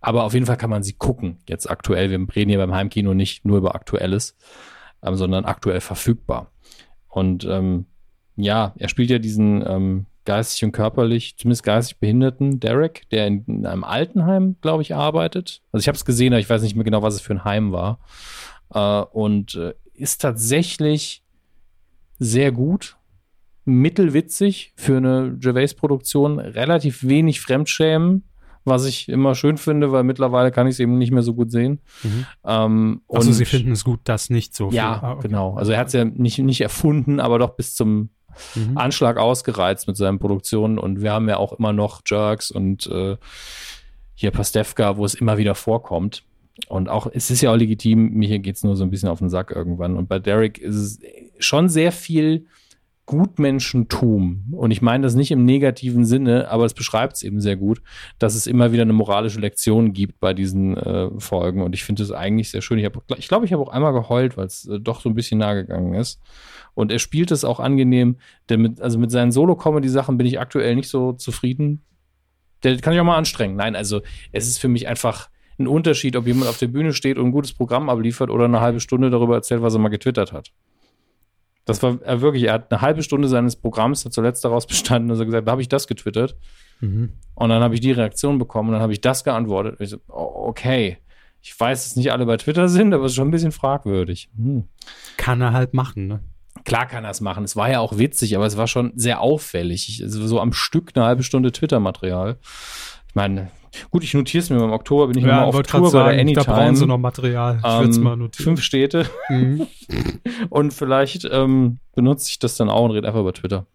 Aber 0.00 0.24
auf 0.24 0.34
jeden 0.34 0.46
Fall 0.46 0.56
kann 0.56 0.70
man 0.70 0.82
sie 0.82 0.94
gucken, 0.94 1.38
jetzt 1.48 1.70
aktuell. 1.70 2.10
Wir 2.10 2.18
reden 2.34 2.50
hier 2.50 2.58
beim 2.58 2.74
Heimkino 2.74 3.14
nicht 3.14 3.44
nur 3.44 3.58
über 3.58 3.74
Aktuelles, 3.74 4.36
ähm, 5.02 5.14
sondern 5.14 5.44
aktuell 5.44 5.80
verfügbar. 5.80 6.50
Und 7.08 7.44
ähm, 7.44 7.86
ja, 8.36 8.74
er 8.76 8.88
spielt 8.88 9.10
ja 9.10 9.18
diesen 9.18 9.64
ähm, 9.66 10.06
geistig 10.24 10.64
und 10.64 10.72
körperlich, 10.72 11.36
zumindest 11.38 11.62
geistig 11.62 11.98
behinderten 11.98 12.60
Derek, 12.60 13.08
der 13.10 13.26
in, 13.26 13.44
in 13.46 13.66
einem 13.66 13.84
Altenheim, 13.84 14.56
glaube 14.60 14.82
ich, 14.82 14.94
arbeitet. 14.94 15.62
Also 15.72 15.82
ich 15.82 15.88
habe 15.88 15.96
es 15.96 16.04
gesehen, 16.04 16.32
aber 16.32 16.40
ich 16.40 16.50
weiß 16.50 16.62
nicht 16.62 16.74
mehr 16.74 16.84
genau, 16.84 17.02
was 17.02 17.14
es 17.14 17.20
für 17.20 17.32
ein 17.32 17.44
Heim 17.44 17.72
war. 17.72 18.00
Äh, 18.74 19.04
und 19.12 19.54
äh, 19.54 19.74
ist 19.94 20.20
tatsächlich 20.20 21.22
sehr 22.18 22.52
gut, 22.52 22.96
mittelwitzig 23.64 24.72
für 24.76 24.98
eine 24.98 25.36
Gervais-Produktion, 25.38 26.38
relativ 26.38 27.04
wenig 27.04 27.40
Fremdschämen, 27.40 28.24
was 28.64 28.84
ich 28.84 29.08
immer 29.08 29.34
schön 29.34 29.58
finde, 29.58 29.92
weil 29.92 30.02
mittlerweile 30.02 30.50
kann 30.50 30.66
ich 30.66 30.74
es 30.74 30.80
eben 30.80 30.98
nicht 30.98 31.12
mehr 31.12 31.22
so 31.22 31.34
gut 31.34 31.50
sehen. 31.50 31.80
Mhm. 32.02 32.26
Ähm, 32.44 33.02
also 33.08 33.32
Sie 33.32 33.44
finden 33.44 33.72
es 33.72 33.84
gut, 33.84 34.00
dass 34.04 34.30
nicht 34.30 34.54
so 34.54 34.70
viel. 34.70 34.76
Ja, 34.76 35.00
ah, 35.02 35.12
okay. 35.12 35.28
genau. 35.28 35.54
Also 35.54 35.72
er 35.72 35.78
hat 35.78 35.88
es 35.88 35.92
ja 35.92 36.04
nicht, 36.04 36.38
nicht 36.38 36.60
erfunden, 36.60 37.20
aber 37.20 37.38
doch 37.38 37.50
bis 37.56 37.74
zum 37.74 38.10
mhm. 38.54 38.76
Anschlag 38.76 39.16
ausgereizt 39.16 39.86
mit 39.86 39.96
seinen 39.96 40.18
Produktionen. 40.18 40.78
Und 40.78 41.02
wir 41.02 41.12
haben 41.12 41.28
ja 41.28 41.36
auch 41.36 41.52
immer 41.52 41.72
noch 41.72 42.02
Jerks 42.06 42.50
und 42.50 42.86
äh, 42.86 43.16
hier 44.14 44.30
Pastewka, 44.30 44.96
wo 44.96 45.04
es 45.04 45.14
immer 45.14 45.38
wieder 45.38 45.54
vorkommt. 45.54 46.24
Und 46.68 46.88
auch, 46.88 47.06
es 47.12 47.30
ist 47.30 47.42
ja 47.42 47.52
auch 47.52 47.56
legitim, 47.56 48.12
mir 48.14 48.38
geht 48.38 48.56
es 48.56 48.64
nur 48.64 48.76
so 48.76 48.84
ein 48.84 48.90
bisschen 48.90 49.10
auf 49.10 49.18
den 49.18 49.28
Sack 49.28 49.50
irgendwann. 49.50 49.96
Und 49.96 50.08
bei 50.08 50.18
Derek 50.18 50.58
ist 50.58 50.76
es 50.76 50.98
schon 51.38 51.68
sehr 51.68 51.92
viel 51.92 52.46
Gutmenschentum. 53.06 54.52
Und 54.52 54.72
ich 54.72 54.82
meine 54.82 55.04
das 55.04 55.14
nicht 55.14 55.30
im 55.30 55.44
negativen 55.44 56.04
Sinne, 56.04 56.48
aber 56.50 56.64
es 56.64 56.74
beschreibt 56.74 57.16
es 57.16 57.22
eben 57.22 57.40
sehr 57.40 57.56
gut, 57.56 57.80
dass 58.18 58.34
es 58.34 58.48
immer 58.48 58.72
wieder 58.72 58.82
eine 58.82 58.92
moralische 58.92 59.38
Lektion 59.38 59.92
gibt 59.92 60.18
bei 60.18 60.34
diesen 60.34 60.76
äh, 60.76 61.08
Folgen. 61.18 61.62
Und 61.62 61.74
ich 61.74 61.84
finde 61.84 62.02
es 62.02 62.10
eigentlich 62.10 62.50
sehr 62.50 62.62
schön. 62.62 62.78
Ich 62.78 62.84
glaube, 62.84 63.04
ich, 63.16 63.28
glaub, 63.28 63.44
ich 63.44 63.52
habe 63.52 63.62
auch 63.62 63.68
einmal 63.68 63.92
geheult, 63.92 64.36
weil 64.36 64.46
es 64.46 64.66
äh, 64.66 64.80
doch 64.80 65.00
so 65.00 65.08
ein 65.08 65.14
bisschen 65.14 65.38
nahe 65.38 65.54
gegangen 65.54 65.94
ist. 65.94 66.20
Und 66.76 66.92
er 66.92 66.98
spielt 66.98 67.30
es 67.30 67.44
auch 67.44 67.58
angenehm. 67.58 68.18
Denn 68.48 68.60
mit, 68.60 68.80
also 68.80 68.98
mit 68.98 69.10
seinen 69.10 69.32
Solo-Comedy-Sachen 69.32 70.18
bin 70.18 70.26
ich 70.26 70.38
aktuell 70.38 70.76
nicht 70.76 70.88
so 70.88 71.14
zufrieden. 71.14 71.82
Der 72.62 72.76
kann 72.76 72.92
ich 72.92 73.00
auch 73.00 73.04
mal 73.04 73.16
anstrengen. 73.16 73.56
Nein, 73.56 73.74
also 73.74 74.02
es 74.30 74.46
ist 74.46 74.58
für 74.58 74.68
mich 74.68 74.86
einfach 74.86 75.30
ein 75.58 75.66
Unterschied, 75.66 76.16
ob 76.16 76.26
jemand 76.26 76.48
auf 76.48 76.58
der 76.58 76.66
Bühne 76.68 76.92
steht 76.92 77.16
und 77.16 77.26
ein 77.26 77.32
gutes 77.32 77.54
Programm 77.54 77.88
abliefert 77.88 78.30
oder 78.30 78.44
eine 78.44 78.60
halbe 78.60 78.80
Stunde 78.80 79.08
darüber 79.08 79.36
erzählt, 79.36 79.62
was 79.62 79.74
er 79.74 79.80
mal 79.80 79.88
getwittert 79.88 80.32
hat. 80.32 80.52
Das 81.64 81.82
war 81.82 81.98
er 82.02 82.20
wirklich, 82.20 82.44
er 82.44 82.52
hat 82.52 82.70
eine 82.70 82.82
halbe 82.82 83.02
Stunde 83.02 83.26
seines 83.26 83.56
Programms 83.56 84.04
hat 84.04 84.12
zuletzt 84.12 84.44
daraus 84.44 84.66
bestanden, 84.68 85.08
dass 85.08 85.18
er 85.18 85.24
gesagt 85.24 85.42
hat, 85.42 85.48
da 85.48 85.52
habe 85.52 85.62
ich 85.62 85.68
das 85.68 85.86
getwittert. 85.86 86.36
Mhm. 86.80 87.14
Und 87.34 87.48
dann 87.48 87.62
habe 87.62 87.74
ich 87.74 87.80
die 87.80 87.92
Reaktion 87.92 88.38
bekommen 88.38 88.68
und 88.68 88.74
dann 88.74 88.82
habe 88.82 88.92
ich 88.92 89.00
das 89.00 89.24
geantwortet. 89.24 89.80
Ich 89.80 89.88
so, 89.88 89.98
okay. 90.08 90.98
Ich 91.40 91.58
weiß, 91.58 91.84
dass 91.84 91.96
nicht 91.96 92.12
alle 92.12 92.26
bei 92.26 92.36
Twitter 92.36 92.68
sind, 92.68 92.92
aber 92.92 93.04
es 93.04 93.12
ist 93.12 93.16
schon 93.16 93.28
ein 93.28 93.30
bisschen 93.30 93.52
fragwürdig. 93.52 94.28
Hm. 94.36 94.64
Kann 95.16 95.40
er 95.40 95.52
halt 95.52 95.74
machen, 95.74 96.08
ne? 96.08 96.20
Klar 96.66 96.86
kann 96.86 97.04
er 97.04 97.10
es 97.10 97.20
machen. 97.20 97.44
Es 97.44 97.54
war 97.54 97.70
ja 97.70 97.78
auch 97.78 97.96
witzig, 97.96 98.36
aber 98.36 98.44
es 98.44 98.56
war 98.56 98.66
schon 98.66 98.92
sehr 98.96 99.20
auffällig. 99.20 99.88
Ich, 99.88 100.02
also 100.02 100.26
so 100.26 100.40
am 100.40 100.52
Stück 100.52 100.90
eine 100.94 101.06
halbe 101.06 101.22
Stunde 101.22 101.52
Twitter-Material. 101.52 102.38
Ich 103.08 103.14
meine, 103.14 103.52
gut, 103.92 104.02
ich 104.02 104.12
notiere 104.14 104.42
es 104.42 104.50
mir. 104.50 104.56
Im 104.56 104.72
Oktober 104.72 105.06
bin 105.06 105.18
ich 105.18 105.24
ja, 105.24 105.44
nochmal 105.44 105.60
auf 105.60 105.62
Tour 105.62 105.90
sagen, 105.90 106.06
bei 106.06 106.12
der 106.12 106.20
Anytime. 106.20 106.44
Da 106.44 106.52
brauchen 106.52 106.76
sie 106.76 106.86
noch 106.86 106.98
Material. 106.98 107.60
Ich 107.60 107.96
ähm, 107.96 108.02
mal 108.02 108.16
notieren. 108.16 108.44
Fünf 108.44 108.62
Städte. 108.62 109.06
Mhm. 109.28 109.68
und 110.50 110.74
vielleicht 110.74 111.26
ähm, 111.30 111.78
benutze 111.94 112.28
ich 112.30 112.40
das 112.40 112.56
dann 112.56 112.68
auch 112.68 112.84
und 112.84 112.90
rede 112.90 113.06
einfach 113.06 113.20
über 113.20 113.32
Twitter. 113.32 113.66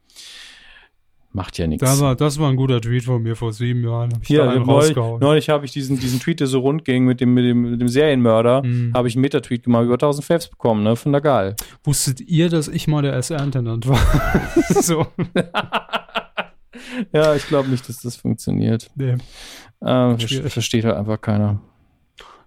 Macht 1.33 1.57
ja 1.57 1.65
nichts. 1.65 1.81
Das 1.81 2.01
war, 2.01 2.15
das 2.15 2.39
war 2.39 2.49
ein 2.49 2.57
guter 2.57 2.81
Tweet 2.81 3.05
von 3.05 3.21
mir 3.21 3.37
vor 3.37 3.53
sieben 3.53 3.85
Jahren. 3.85 4.13
Hab 4.13 4.21
ich 4.21 4.27
Hier, 4.27 4.59
neulich, 4.59 4.95
neulich 4.97 5.49
habe 5.49 5.63
ich 5.63 5.71
diesen, 5.71 5.97
diesen 5.97 6.19
Tweet, 6.19 6.41
der 6.41 6.47
so 6.47 6.59
rund 6.59 6.83
ging 6.83 7.05
mit 7.05 7.21
dem, 7.21 7.33
mit 7.33 7.45
dem, 7.45 7.61
mit 7.71 7.79
dem 7.79 7.87
Serienmörder, 7.87 8.63
mhm. 8.63 8.91
habe 8.93 9.07
ich 9.07 9.15
einen 9.15 9.21
Metatweet 9.21 9.63
gemacht, 9.63 9.85
über 9.85 9.93
1000 9.93 10.25
Faves 10.25 10.49
bekommen, 10.49 10.83
ne? 10.83 10.97
Von 10.97 11.13
der 11.13 11.21
geil. 11.21 11.55
Wusstet 11.85 12.19
ihr, 12.19 12.49
dass 12.49 12.67
ich 12.67 12.87
mal 12.89 13.01
der 13.01 13.13
SR-Intendant 13.13 13.87
war? 13.87 13.99
so. 14.81 15.07
ja, 17.13 17.35
ich 17.35 17.47
glaube 17.47 17.69
nicht, 17.69 17.87
dass 17.87 18.01
das 18.01 18.17
funktioniert. 18.17 18.91
Nee. 18.95 19.15
Äh, 19.79 20.17
versteht 20.49 20.83
halt 20.83 20.97
einfach 20.97 21.21
keiner. 21.21 21.61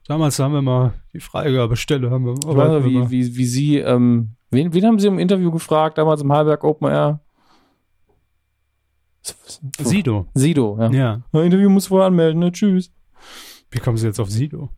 Damals 0.06 0.38
haben 0.38 0.52
wir 0.52 0.60
mal 0.60 0.92
die 1.14 1.20
Freigabestelle. 1.20 2.10
Haben 2.10 2.26
wir, 2.26 2.50
aber 2.50 2.84
wie, 2.84 3.10
wie, 3.10 3.36
wie 3.36 3.46
Sie, 3.46 3.78
ähm, 3.78 4.32
wen, 4.50 4.74
wen 4.74 4.84
haben 4.84 4.98
Sie 4.98 5.08
im 5.08 5.18
Interview 5.18 5.50
gefragt, 5.50 5.96
damals 5.96 6.20
im 6.20 6.30
Halberg 6.30 6.62
Open 6.64 6.90
Air? 6.90 7.20
Sido. 9.78 10.26
Sido, 10.34 10.76
ja. 10.80 10.90
ja. 11.32 11.42
Interview 11.42 11.70
muss 11.70 11.86
vorher 11.86 12.08
anmelden, 12.08 12.40
ne? 12.40 12.52
Tschüss. 12.52 12.92
Wie 13.70 13.78
kommen 13.78 13.96
Sie 13.96 14.06
jetzt 14.06 14.20
auf 14.20 14.30
Sido? 14.30 14.70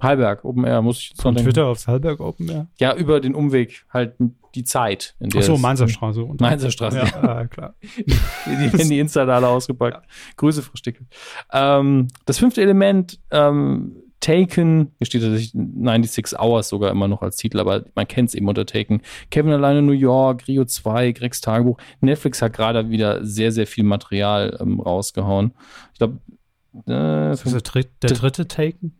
Halberg 0.00 0.44
Open 0.44 0.64
Air, 0.64 0.82
muss 0.82 0.98
ich 0.98 1.10
jetzt 1.10 1.22
Von 1.22 1.36
Twitter 1.36 1.66
aufs 1.66 1.86
Halberg 1.86 2.20
Open 2.20 2.48
Air? 2.48 2.66
Ja, 2.78 2.94
über 2.94 3.20
den 3.20 3.34
Umweg, 3.34 3.86
halt 3.90 4.14
die 4.54 4.64
Zeit. 4.64 5.14
In 5.20 5.30
der 5.30 5.40
Ach 5.40 5.44
so, 5.44 5.56
Mainzer 5.56 5.88
Straße. 5.88 6.26
Mainzer 6.38 6.70
Straße, 6.70 6.98
ja. 6.98 7.04
ja. 7.04 7.22
Ah, 7.22 7.46
klar. 7.46 7.74
die 7.80 8.72
werden 8.72 8.88
die 8.88 8.98
Insta 8.98 9.24
alle 9.24 9.48
ausgepackt. 9.48 9.96
Ja. 9.96 10.02
Grüße, 10.36 10.62
Frau 10.62 10.76
Stickel. 10.76 11.06
Ähm, 11.52 12.08
das 12.26 12.38
fünfte 12.38 12.62
Element, 12.62 13.20
ähm, 13.30 13.96
Taken, 14.26 14.90
hier 14.98 15.06
steht 15.06 15.22
tatsächlich 15.22 15.52
96 15.52 16.36
Hours 16.36 16.68
sogar 16.68 16.90
immer 16.90 17.06
noch 17.06 17.22
als 17.22 17.36
Titel, 17.36 17.60
aber 17.60 17.84
man 17.94 18.08
kennt 18.08 18.30
es 18.30 18.34
eben 18.34 18.48
unter 18.48 18.66
Taken. 18.66 19.00
Kevin 19.30 19.52
alleine 19.52 19.82
New 19.82 19.92
York, 19.92 20.48
Rio 20.48 20.64
2, 20.64 21.12
Gregs 21.12 21.40
Tagebuch. 21.40 21.78
Netflix 22.00 22.42
hat 22.42 22.52
gerade 22.52 22.90
wieder 22.90 23.24
sehr, 23.24 23.52
sehr 23.52 23.68
viel 23.68 23.84
Material 23.84 24.58
ähm, 24.60 24.80
rausgehauen. 24.80 25.52
Ich 25.92 25.98
glaube, 25.98 26.18
äh, 26.88 27.32
ist 27.34 27.44
der, 27.44 27.60
dritte, 27.60 27.90
der 28.02 28.10
dritte 28.16 28.48
Taken? 28.48 28.96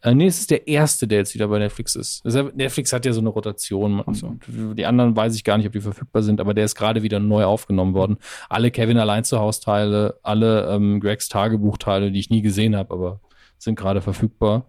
Äh, 0.00 0.14
nee, 0.14 0.26
es 0.26 0.38
ist 0.38 0.50
der 0.50 0.66
erste, 0.66 1.06
der 1.06 1.18
jetzt 1.18 1.34
wieder 1.34 1.48
bei 1.48 1.58
Netflix 1.58 1.94
ist. 1.94 2.24
Netflix 2.24 2.94
hat 2.94 3.04
ja 3.04 3.12
so 3.12 3.20
eine 3.20 3.28
Rotation. 3.28 4.02
So. 4.12 4.36
Die 4.48 4.86
anderen 4.86 5.14
weiß 5.14 5.34
ich 5.36 5.44
gar 5.44 5.58
nicht, 5.58 5.66
ob 5.66 5.74
die 5.74 5.82
verfügbar 5.82 6.22
sind, 6.22 6.40
aber 6.40 6.54
der 6.54 6.64
ist 6.64 6.76
gerade 6.76 7.02
wieder 7.02 7.20
neu 7.20 7.44
aufgenommen 7.44 7.92
worden. 7.92 8.16
Alle 8.48 8.70
Kevin 8.70 8.96
allein 8.96 9.24
zu 9.24 9.38
Hausteile, 9.38 10.18
alle 10.22 10.66
ähm, 10.70 10.98
Gregs 10.98 11.28
Tagebuchteile, 11.28 12.10
die 12.10 12.20
ich 12.20 12.30
nie 12.30 12.40
gesehen 12.40 12.74
habe, 12.74 12.94
aber 12.94 13.20
sind 13.62 13.76
gerade 13.76 14.00
verfügbar. 14.00 14.66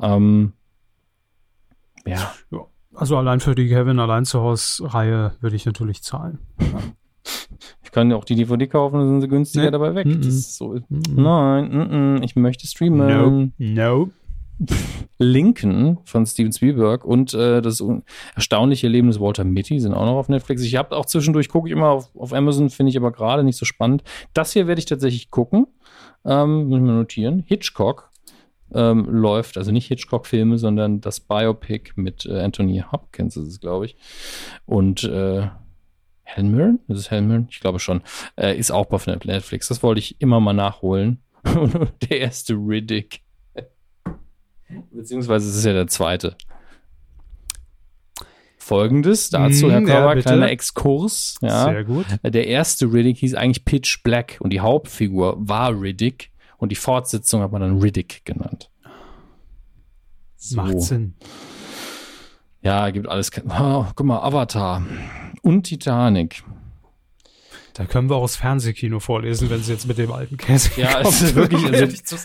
Ähm, 0.00 0.52
ja. 2.06 2.32
ja. 2.50 2.66
Also 2.94 3.16
allein 3.16 3.40
für 3.40 3.54
die 3.54 3.68
Kevin 3.68 3.98
allein 3.98 4.24
zu 4.24 4.40
Haus-Reihe 4.40 5.32
würde 5.40 5.56
ich 5.56 5.66
natürlich 5.66 6.02
zahlen. 6.02 6.38
Ich 7.82 7.92
kann 7.92 8.10
ja 8.10 8.16
auch 8.16 8.24
die 8.24 8.34
DVD 8.34 8.66
kaufen, 8.66 8.98
dann 8.98 9.08
sind 9.08 9.20
sie 9.20 9.28
günstiger 9.28 9.66
nee. 9.66 9.70
dabei 9.70 9.94
weg. 9.94 10.06
Mm 10.06 10.10
-mm. 10.10 10.30
So, 10.30 10.74
mm 10.88 11.02
Nein, 11.14 12.22
ich 12.22 12.36
möchte 12.36 12.66
streamen. 12.66 13.52
No. 13.58 14.06
no. 14.06 14.10
Lincoln 15.18 15.98
von 16.04 16.24
Steven 16.24 16.52
Spielberg 16.52 17.04
und 17.04 17.34
äh, 17.34 17.60
das 17.60 17.82
erstaunliche 18.34 18.88
Leben 18.88 19.08
des 19.08 19.20
Walter 19.20 19.44
Mitty 19.44 19.78
sind 19.80 19.92
auch 19.92 20.04
noch 20.04 20.16
auf 20.16 20.28
Netflix. 20.28 20.62
Ich 20.62 20.76
habe 20.76 20.96
auch 20.96 21.06
zwischendurch, 21.06 21.48
gucke 21.48 21.68
ich 21.68 21.72
immer 21.72 21.88
auf, 21.88 22.14
auf 22.16 22.32
Amazon, 22.32 22.70
finde 22.70 22.90
ich 22.90 22.96
aber 22.96 23.12
gerade 23.12 23.44
nicht 23.44 23.56
so 23.58 23.64
spannend. 23.64 24.02
Das 24.34 24.52
hier 24.52 24.66
werde 24.66 24.78
ich 24.78 24.86
tatsächlich 24.86 25.30
gucken. 25.30 25.66
Ähm, 26.24 26.68
muss 26.68 26.78
ich 26.78 26.84
mal 26.84 26.94
notieren. 26.94 27.42
Hitchcock 27.46 28.11
ähm, 28.74 29.06
läuft, 29.08 29.58
also 29.58 29.72
nicht 29.72 29.88
Hitchcock-Filme, 29.88 30.58
sondern 30.58 31.00
das 31.00 31.20
Biopic 31.20 31.92
mit 31.96 32.26
äh, 32.26 32.40
Anthony 32.40 32.84
Hopkins 32.90 33.36
ist 33.36 33.48
es, 33.48 33.60
glaube 33.60 33.86
ich. 33.86 33.96
Und 34.66 35.04
äh, 35.04 35.48
Helen 36.22 36.50
Mirren? 36.50 36.80
Ist 36.88 36.98
es 36.98 37.10
Helen 37.10 37.28
Mirren? 37.28 37.48
Ich 37.50 37.60
glaube 37.60 37.78
schon. 37.78 38.02
Äh, 38.36 38.56
ist 38.56 38.70
auch 38.70 38.86
bei 38.86 38.98
Netflix. 39.24 39.68
Das 39.68 39.82
wollte 39.82 39.98
ich 39.98 40.20
immer 40.20 40.40
mal 40.40 40.52
nachholen. 40.52 41.22
der 42.10 42.20
erste 42.20 42.54
Riddick. 42.54 43.20
Beziehungsweise 44.90 45.48
es 45.48 45.56
ist 45.56 45.64
ja 45.64 45.72
der 45.72 45.86
zweite. 45.86 46.36
Folgendes 48.56 49.28
dazu, 49.28 49.70
Herr 49.70 49.80
mm, 49.80 49.86
Körber, 49.86 50.16
ja, 50.16 50.22
kleiner 50.22 50.50
Exkurs. 50.50 51.36
Ja. 51.42 51.64
Sehr 51.64 51.84
gut. 51.84 52.06
Der 52.22 52.46
erste 52.46 52.86
Riddick 52.86 53.18
hieß 53.18 53.34
eigentlich 53.34 53.64
Pitch 53.64 54.02
Black 54.04 54.38
und 54.40 54.52
die 54.52 54.60
Hauptfigur 54.60 55.36
war 55.38 55.78
Riddick 55.78 56.31
und 56.62 56.68
die 56.68 56.76
Fortsetzung 56.76 57.42
hat 57.42 57.50
man 57.50 57.60
dann 57.60 57.80
Riddick 57.80 58.24
genannt. 58.24 58.70
So. 60.36 60.54
Macht 60.54 60.80
Sinn. 60.80 61.14
Ja, 62.62 62.88
gibt 62.90 63.08
alles. 63.08 63.32
Oh, 63.48 63.86
guck 63.96 64.06
mal, 64.06 64.20
Avatar 64.20 64.86
und 65.42 65.64
Titanic. 65.64 66.44
Da 67.74 67.84
können 67.84 68.08
wir 68.08 68.14
auch 68.14 68.22
das 68.22 68.36
Fernsehkino 68.36 69.00
vorlesen, 69.00 69.50
wenn 69.50 69.60
sie 69.60 69.72
jetzt 69.72 69.88
mit 69.88 69.98
dem 69.98 70.12
alten 70.12 70.36
Käse 70.36 70.70
Ja, 70.80 71.02
kommt, 71.02 71.06
es 71.14 71.22
ist 71.22 71.34
wirklich, 71.34 71.64
also, 71.64 72.16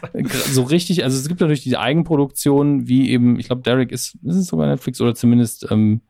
so 0.54 0.62
richtig, 0.62 1.04
also 1.04 1.18
es 1.18 1.28
gibt 1.28 1.42
natürlich 1.42 1.64
diese 1.64 1.80
Eigenproduktionen, 1.80 2.88
wie 2.88 3.10
eben, 3.10 3.40
ich 3.40 3.48
glaube, 3.48 3.64
Derek 3.64 3.92
ist, 3.92 4.20
ist 4.24 4.36
es 4.36 4.46
sogar 4.46 4.68
Netflix 4.68 5.02
oder 5.02 5.16
zumindest 5.16 5.66
ähm, 5.72 6.02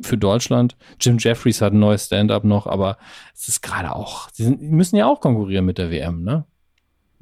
für 0.00 0.16
Deutschland. 0.16 0.76
Jim 1.00 1.18
Jeffries 1.18 1.60
hat 1.60 1.74
ein 1.74 1.78
neues 1.78 2.06
Stand-up 2.06 2.42
noch, 2.42 2.66
aber 2.66 2.98
es 3.36 3.46
ist 3.46 3.62
gerade 3.62 3.94
auch, 3.94 4.30
die, 4.32 4.56
die 4.56 4.66
müssen 4.66 4.96
ja 4.96 5.06
auch 5.06 5.20
konkurrieren 5.20 5.64
mit 5.64 5.78
der 5.78 5.92
WM, 5.92 6.24
ne? 6.24 6.44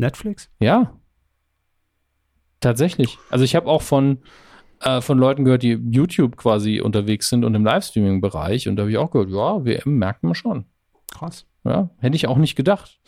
Netflix? 0.00 0.50
Ja. 0.58 0.94
Tatsächlich. 2.60 3.18
Also 3.30 3.44
ich 3.44 3.54
habe 3.54 3.68
auch 3.68 3.82
von, 3.82 4.18
äh, 4.80 5.00
von 5.00 5.18
Leuten 5.18 5.44
gehört, 5.44 5.62
die 5.62 5.78
YouTube 5.90 6.36
quasi 6.36 6.80
unterwegs 6.80 7.28
sind 7.28 7.44
und 7.44 7.54
im 7.54 7.64
Livestreaming-Bereich 7.64 8.68
und 8.68 8.76
da 8.76 8.82
habe 8.82 8.90
ich 8.90 8.98
auch 8.98 9.10
gehört, 9.10 9.30
ja, 9.30 9.64
WM 9.64 9.98
merkt 9.98 10.22
man 10.22 10.34
schon. 10.34 10.64
Krass. 11.10 11.46
Ja, 11.62 11.90
hätte 11.98 12.16
ich 12.16 12.26
auch 12.26 12.38
nicht 12.38 12.56
gedacht. 12.56 12.98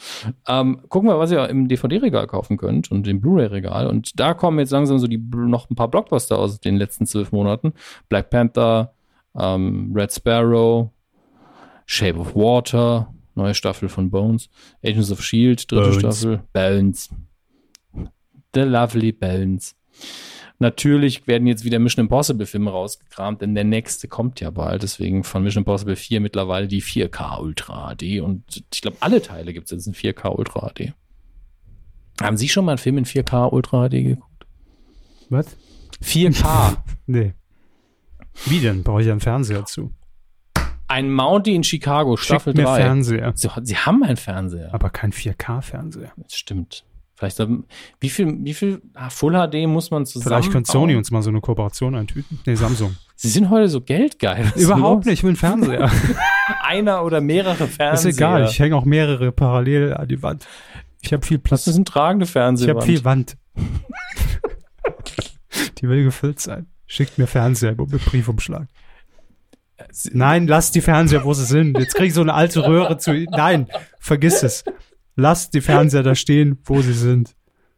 Ähm, 0.46 0.82
gucken 0.88 1.08
wir, 1.08 1.18
was 1.18 1.32
ihr 1.32 1.48
im 1.48 1.68
DVD-Regal 1.68 2.26
kaufen 2.26 2.58
könnt 2.58 2.90
und 2.90 3.08
im 3.08 3.20
Blu-ray-Regal. 3.20 3.86
Und 3.86 4.20
da 4.20 4.34
kommen 4.34 4.58
jetzt 4.58 4.72
langsam 4.72 4.98
so 4.98 5.06
die 5.06 5.16
noch 5.16 5.70
ein 5.70 5.74
paar 5.74 5.88
Blockbuster 5.88 6.38
aus 6.38 6.60
den 6.60 6.76
letzten 6.76 7.06
zwölf 7.06 7.32
Monaten. 7.32 7.72
Black 8.10 8.28
Panther, 8.28 8.92
ähm, 9.38 9.92
Red 9.94 10.12
Sparrow, 10.12 10.90
Shape 11.86 12.18
of 12.18 12.34
Water, 12.34 13.14
neue 13.34 13.54
Staffel 13.54 13.88
von 13.88 14.10
Bones, 14.10 14.48
Agents 14.84 15.10
of 15.10 15.22
Shield, 15.22 15.70
dritte 15.70 15.90
Bones. 15.90 16.18
Staffel, 16.18 16.42
Bones. 16.52 17.10
The 18.54 18.60
Lovely 18.60 19.12
Bones. 19.12 19.74
Natürlich 20.58 21.26
werden 21.26 21.48
jetzt 21.48 21.64
wieder 21.64 21.80
Mission 21.80 22.04
Impossible 22.04 22.46
Filme 22.46 22.70
rausgekramt, 22.70 23.42
denn 23.42 23.54
der 23.56 23.64
nächste 23.64 24.06
kommt 24.06 24.40
ja 24.40 24.50
bald. 24.50 24.84
Deswegen 24.84 25.24
von 25.24 25.42
Mission 25.42 25.62
Impossible 25.62 25.96
4 25.96 26.20
mittlerweile 26.20 26.68
die 26.68 26.82
4K 26.82 27.40
Ultra 27.40 27.94
HD. 27.96 28.20
Und 28.20 28.64
ich 28.72 28.80
glaube, 28.80 28.98
alle 29.00 29.20
Teile 29.20 29.52
gibt 29.52 29.66
es 29.66 29.70
jetzt 29.72 29.86
in 29.88 29.94
4K 29.94 30.28
Ultra 30.36 30.70
HD. 30.70 30.92
Haben 32.20 32.36
Sie 32.36 32.48
schon 32.48 32.64
mal 32.64 32.72
einen 32.72 32.78
Film 32.78 32.98
in 32.98 33.06
4K 33.06 33.52
Ultra 33.52 33.88
HD 33.88 34.04
geguckt? 34.04 34.46
Was? 35.30 35.56
4K. 36.02 36.76
Nee. 37.06 37.34
Wie 38.46 38.60
denn? 38.60 38.84
Brauche 38.84 39.02
ich 39.02 39.10
einen 39.10 39.20
Fernseher 39.20 39.66
zu? 39.66 39.92
Ein 40.92 41.10
Mountie 41.10 41.54
in 41.54 41.64
Chicago, 41.64 42.18
Staffel 42.18 42.52
Schickt 42.52 42.58
mir 42.58 42.70
3. 42.70 42.82
Fernseher. 42.82 43.32
Sie, 43.34 43.48
Sie 43.62 43.78
haben 43.78 44.04
einen 44.04 44.18
Fernseher. 44.18 44.74
Aber 44.74 44.90
kein 44.90 45.10
4K-Fernseher. 45.10 46.12
Das 46.18 46.34
stimmt. 46.34 46.84
Vielleicht, 47.14 47.40
wie 48.00 48.10
viel, 48.10 48.36
wie 48.44 48.52
viel 48.52 48.82
ah, 48.92 49.08
Full 49.08 49.32
HD 49.32 49.66
muss 49.66 49.90
man 49.90 50.04
zusammen? 50.04 50.24
Vielleicht 50.24 50.52
könnte 50.52 50.70
Sony 50.70 50.94
uns 50.94 51.10
mal 51.10 51.22
so 51.22 51.30
eine 51.30 51.40
Kooperation 51.40 51.94
eintüten. 51.94 52.40
Nee, 52.44 52.56
Samsung. 52.56 52.94
Sie 53.16 53.30
sind 53.30 53.48
heute 53.48 53.70
so 53.70 53.80
geldgeil. 53.80 54.52
Was 54.52 54.62
Überhaupt 54.62 55.06
nicht, 55.06 55.14
ich 55.14 55.22
will 55.22 55.30
einen 55.30 55.36
Fernseher. 55.36 55.90
Einer 56.62 57.04
oder 57.04 57.22
mehrere 57.22 57.68
Fernseher. 57.68 58.10
ist 58.10 58.18
egal, 58.18 58.44
ich 58.44 58.58
hänge 58.58 58.76
auch 58.76 58.84
mehrere 58.84 59.32
parallel 59.32 59.94
an 59.94 60.08
die 60.08 60.22
Wand. 60.22 60.46
Ich 61.00 61.14
habe 61.14 61.24
viel 61.24 61.38
Platz. 61.38 61.64
Das 61.64 61.72
ist 61.72 61.78
ein 61.78 61.86
tragende 61.86 62.24
Ich 62.24 62.32
Fernseher. 62.32 62.74
habe 62.74 62.82
viel 62.82 63.02
Wand. 63.02 63.38
die 65.78 65.88
will 65.88 66.04
gefüllt 66.04 66.38
sein. 66.38 66.66
Schickt 66.86 67.16
mir 67.16 67.26
Fernseher 67.26 67.76
mit 67.78 68.04
Briefumschlag. 68.04 68.68
Nein, 70.12 70.46
lass 70.46 70.70
die 70.70 70.80
Fernseher, 70.80 71.24
wo 71.24 71.32
sie 71.34 71.44
sind. 71.44 71.78
Jetzt 71.78 71.94
krieg 71.94 72.08
ich 72.08 72.14
so 72.14 72.20
eine 72.20 72.34
alte 72.34 72.66
Röhre 72.66 72.98
zu. 72.98 73.12
Nein, 73.30 73.66
vergiss 73.98 74.42
es. 74.42 74.64
Lass 75.16 75.50
die 75.50 75.60
Fernseher 75.60 76.02
da 76.02 76.14
stehen, 76.14 76.58
wo 76.64 76.80
sie 76.80 76.94
sind. 76.94 77.34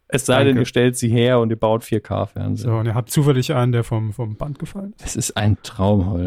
Es 0.08 0.26
sei 0.26 0.38
denn, 0.44 0.48
Danke. 0.48 0.60
ihr 0.62 0.66
stellt 0.66 0.96
sie 0.96 1.08
her 1.08 1.40
und 1.40 1.50
ihr 1.50 1.56
baut 1.56 1.82
4K-Fernseher. 1.82 2.70
So, 2.70 2.76
und 2.76 2.86
ihr 2.86 2.94
habt 2.94 3.10
zufällig 3.10 3.52
einen, 3.54 3.72
der 3.72 3.82
vom, 3.84 4.12
vom 4.12 4.36
Band 4.36 4.58
gefallen 4.58 4.94
ist. 4.98 5.06
Es 5.06 5.16
ist 5.16 5.36
ein 5.36 5.56
Traum, 5.62 6.06
Holm. 6.10 6.26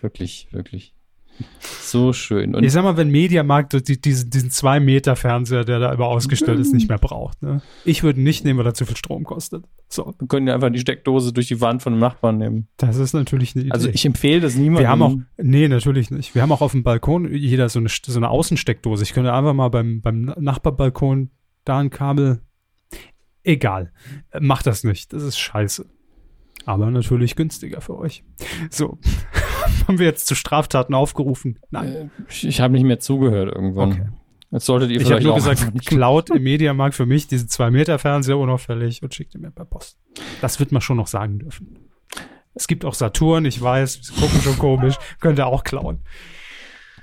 wirklich, 0.00 0.48
wirklich. 0.50 0.95
So 1.60 2.12
schön. 2.12 2.54
Und 2.54 2.64
ich 2.64 2.72
sag 2.72 2.82
mal, 2.82 2.96
wenn 2.96 3.10
Mediamarkt 3.10 3.72
so 3.72 3.80
die, 3.80 4.00
diesen, 4.00 4.30
diesen 4.30 4.50
zwei 4.50 4.80
Meter 4.80 5.16
Fernseher, 5.16 5.64
der 5.64 5.78
da 5.78 5.92
immer 5.92 6.06
ausgestellt 6.06 6.58
ist, 6.58 6.72
nicht 6.72 6.88
mehr 6.88 6.98
braucht. 6.98 7.42
Ne? 7.42 7.62
Ich 7.84 8.02
würde 8.02 8.20
nicht 8.20 8.44
nehmen, 8.44 8.58
weil 8.58 8.66
er 8.66 8.74
zu 8.74 8.86
viel 8.86 8.96
Strom 8.96 9.24
kostet. 9.24 9.64
So, 9.88 10.14
wir 10.18 10.28
können 10.28 10.48
ja 10.48 10.54
einfach 10.54 10.70
die 10.70 10.78
Steckdose 10.78 11.32
durch 11.32 11.46
die 11.48 11.60
Wand 11.60 11.82
von 11.82 11.92
dem 11.94 12.00
Nachbarn 12.00 12.38
nehmen. 12.38 12.68
das 12.76 12.96
ist 12.96 13.12
natürlich 13.12 13.54
eine 13.54 13.64
Idee. 13.64 13.72
Also 13.72 13.88
ich 13.88 14.04
empfehle 14.04 14.40
das 14.40 14.56
niemandem. 14.56 14.84
Wir 14.84 14.88
haben 14.88 15.02
auch, 15.02 15.16
nee, 15.36 15.68
natürlich 15.68 16.10
nicht. 16.10 16.34
Wir 16.34 16.42
haben 16.42 16.52
auch 16.52 16.62
auf 16.62 16.72
dem 16.72 16.82
Balkon 16.82 17.32
jeder 17.32 17.68
so 17.68 17.78
eine, 17.78 17.88
so 17.88 18.18
eine 18.18 18.30
Außensteckdose. 18.30 19.02
Ich 19.02 19.12
könnte 19.12 19.32
einfach 19.32 19.54
mal 19.54 19.68
beim, 19.68 20.00
beim 20.00 20.32
Nachbarbalkon 20.38 21.30
da 21.64 21.78
ein 21.78 21.90
Kabel. 21.90 22.40
Egal. 23.42 23.92
Macht 24.40 24.66
das 24.66 24.82
nicht. 24.82 25.12
Das 25.12 25.22
ist 25.22 25.38
scheiße. 25.38 25.86
Aber 26.64 26.90
natürlich 26.90 27.36
günstiger 27.36 27.80
für 27.80 27.96
euch. 27.96 28.24
So. 28.70 28.98
haben 29.88 29.98
wir 29.98 30.06
jetzt 30.06 30.26
zu 30.26 30.34
Straftaten 30.34 30.94
aufgerufen? 30.94 31.58
Nein. 31.70 31.92
Äh, 31.92 32.08
Ich, 32.28 32.46
ich 32.46 32.60
habe 32.60 32.72
nicht 32.74 32.84
mehr 32.84 33.00
zugehört 33.00 33.54
irgendwann. 33.54 33.92
Okay. 33.92 34.06
Jetzt 34.52 34.66
solltet 34.66 34.90
ihr 34.90 34.96
Ich 34.96 35.02
habe 35.04 35.20
vielleicht 35.20 35.24
nur 35.24 35.32
auch 35.34 35.36
gesagt, 35.36 35.84
klaut 35.86 36.30
im 36.30 36.42
Mediamarkt 36.42 36.94
für 36.94 37.06
mich 37.06 37.26
diesen 37.26 37.48
2 37.48 37.70
Meter 37.70 37.98
Fernseher 37.98 38.38
unauffällig 38.38 39.02
und 39.02 39.12
schickt 39.14 39.34
ihn 39.34 39.40
mir 39.42 39.50
per 39.50 39.64
Post. 39.64 39.98
Das 40.40 40.60
wird 40.60 40.72
man 40.72 40.80
schon 40.82 40.96
noch 40.96 41.08
sagen 41.08 41.38
dürfen. 41.40 41.78
Es 42.54 42.66
gibt 42.68 42.84
auch 42.84 42.94
Saturn, 42.94 43.44
ich 43.44 43.60
weiß, 43.60 43.98
sie 44.02 44.14
gucken 44.14 44.40
schon 44.40 44.58
komisch, 44.58 44.94
könnt 45.20 45.38
ihr 45.38 45.46
auch 45.46 45.62
klauen. 45.64 46.00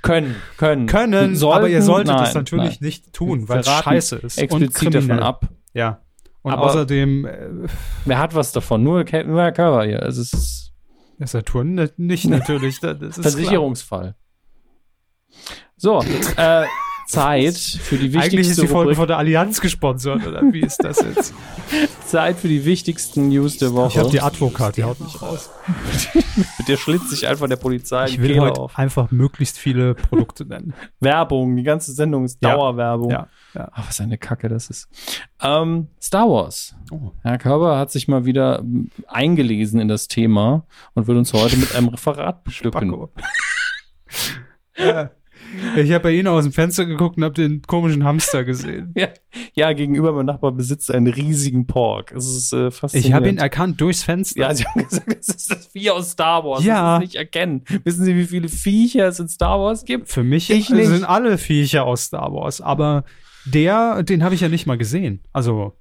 können, 0.02 0.34
können, 0.56 0.86
können, 0.86 1.36
Sollten? 1.36 1.58
aber 1.58 1.68
ihr 1.68 1.82
solltet 1.82 2.14
das 2.14 2.34
Nein, 2.34 2.42
natürlich 2.42 2.80
nein. 2.80 2.88
nicht 2.88 3.12
tun, 3.12 3.48
weil 3.48 3.60
es 3.60 3.68
scheiße 3.68 4.16
ist 4.16 4.38
und 4.38 4.42
Explizit 4.44 4.74
kriminell. 4.74 5.06
davon 5.18 5.22
ab. 5.22 5.48
Ja. 5.72 6.00
Und 6.42 6.52
Aber- 6.52 6.62
außerdem, 6.64 7.24
äh, 7.24 7.48
Wer 8.04 8.18
hat 8.18 8.34
was 8.34 8.52
davon? 8.52 8.82
Nur, 8.82 9.04
nur 9.26 9.42
Herr 9.42 9.52
Körber 9.52 9.84
hier. 9.84 10.02
Also 10.02 10.20
es 10.22 10.32
ist 10.32 10.63
Saturn 11.26 11.74
ne- 11.74 11.92
nicht 11.96 12.24
natürlich. 12.28 12.80
Das 12.80 13.00
ist 13.00 13.22
Versicherungsfall. 13.22 14.14
So, 15.76 16.00
äh, 16.36 16.64
Zeit 17.06 17.56
für 17.56 17.96
die 17.96 18.10
Klar. 18.10 18.24
Eigentlich 18.24 18.48
ist 18.48 18.60
die 18.60 18.66
Folge 18.66 18.90
Rubrik, 18.90 18.96
von 18.96 19.08
der 19.08 19.18
Allianz 19.18 19.60
gesponsert, 19.60 20.26
oder 20.26 20.42
wie 20.52 20.60
ist 20.60 20.82
das 20.82 21.00
jetzt? 21.00 21.34
Zeit 22.06 22.38
für 22.38 22.48
die 22.48 22.64
wichtigsten 22.64 23.28
News 23.28 23.58
der 23.58 23.72
Woche. 23.74 23.88
Ich 23.88 23.98
habe 23.98 24.10
die 24.10 24.20
Advokat, 24.20 24.76
die 24.76 24.84
haut 24.84 25.00
mich 25.00 25.20
raus. 25.20 25.50
Mit 26.58 26.68
der 26.68 26.76
schlitzt 26.76 27.10
sich 27.10 27.26
einfach 27.26 27.48
der 27.48 27.56
Polizei 27.56 28.06
Ich 28.06 28.20
will 28.20 28.38
heute 28.40 28.60
auf. 28.60 28.78
einfach 28.78 29.10
möglichst 29.10 29.58
viele 29.58 29.94
Produkte 29.94 30.44
nennen. 30.44 30.74
Werbung, 31.00 31.56
die 31.56 31.62
ganze 31.62 31.92
Sendung 31.92 32.24
ist. 32.24 32.42
Dauerwerbung. 32.42 33.10
Ja, 33.10 33.28
ja. 33.54 33.68
Ah, 33.72 33.84
was 33.86 34.00
eine 34.00 34.18
Kacke 34.18 34.48
das 34.48 34.70
ist. 34.70 34.88
Ähm, 35.42 35.88
Star 36.00 36.28
Wars. 36.28 36.74
Oh. 36.90 37.12
Herr 37.22 37.38
Körber 37.38 37.78
hat 37.78 37.90
sich 37.90 38.08
mal 38.08 38.24
wieder 38.24 38.60
ähm, 38.60 38.90
eingelesen 39.06 39.80
in 39.80 39.88
das 39.88 40.08
Thema 40.08 40.66
und 40.94 41.06
will 41.06 41.16
uns 41.16 41.32
heute 41.32 41.56
mit 41.56 41.74
einem 41.74 41.88
Referat 41.88 42.44
bestücken. 42.44 43.08
Ja. 44.76 45.10
Ich 45.76 45.90
habe 45.92 46.00
bei 46.04 46.12
Ihnen 46.12 46.28
aus 46.28 46.44
dem 46.44 46.52
Fenster 46.52 46.84
geguckt 46.86 47.16
und 47.16 47.24
habe 47.24 47.34
den 47.34 47.62
komischen 47.62 48.04
Hamster 48.04 48.44
gesehen. 48.44 48.94
Ja, 49.04 49.08
ja, 49.54 49.72
gegenüber 49.72 50.12
mein 50.12 50.26
Nachbar 50.26 50.52
besitzt 50.52 50.90
einen 50.90 51.08
riesigen 51.08 51.66
Pork. 51.66 52.12
Es 52.12 52.26
ist 52.26 52.52
äh, 52.52 52.70
faszinierend. 52.70 53.08
Ich 53.08 53.12
habe 53.12 53.28
ihn 53.28 53.38
erkannt 53.38 53.80
durchs 53.80 54.04
Fenster. 54.04 54.40
Ja, 54.40 54.54
sie 54.54 54.64
haben 54.64 54.86
gesagt, 54.88 55.08
das 55.08 55.28
ist 55.28 55.50
das 55.50 55.66
Vieh 55.66 55.90
aus 55.90 56.12
Star 56.12 56.44
Wars. 56.44 56.64
Ja. 56.64 56.94
Das 56.98 57.00
nicht 57.08 57.16
erkennen. 57.16 57.64
Wissen 57.82 58.04
Sie, 58.04 58.14
wie 58.14 58.26
viele 58.26 58.48
Viecher 58.48 59.08
es 59.08 59.18
in 59.18 59.28
Star 59.28 59.58
Wars 59.58 59.84
gibt? 59.84 60.08
Für 60.08 60.22
mich 60.22 60.50
Ich 60.50 60.70
nicht. 60.70 60.86
sind 60.86 61.04
alle 61.04 61.38
Viecher 61.38 61.84
aus 61.84 62.04
Star 62.04 62.32
Wars, 62.32 62.60
aber 62.60 63.04
der, 63.44 64.02
den 64.04 64.22
habe 64.22 64.34
ich 64.34 64.40
ja 64.40 64.48
nicht 64.48 64.66
mal 64.66 64.78
gesehen. 64.78 65.20
Also, 65.32 65.76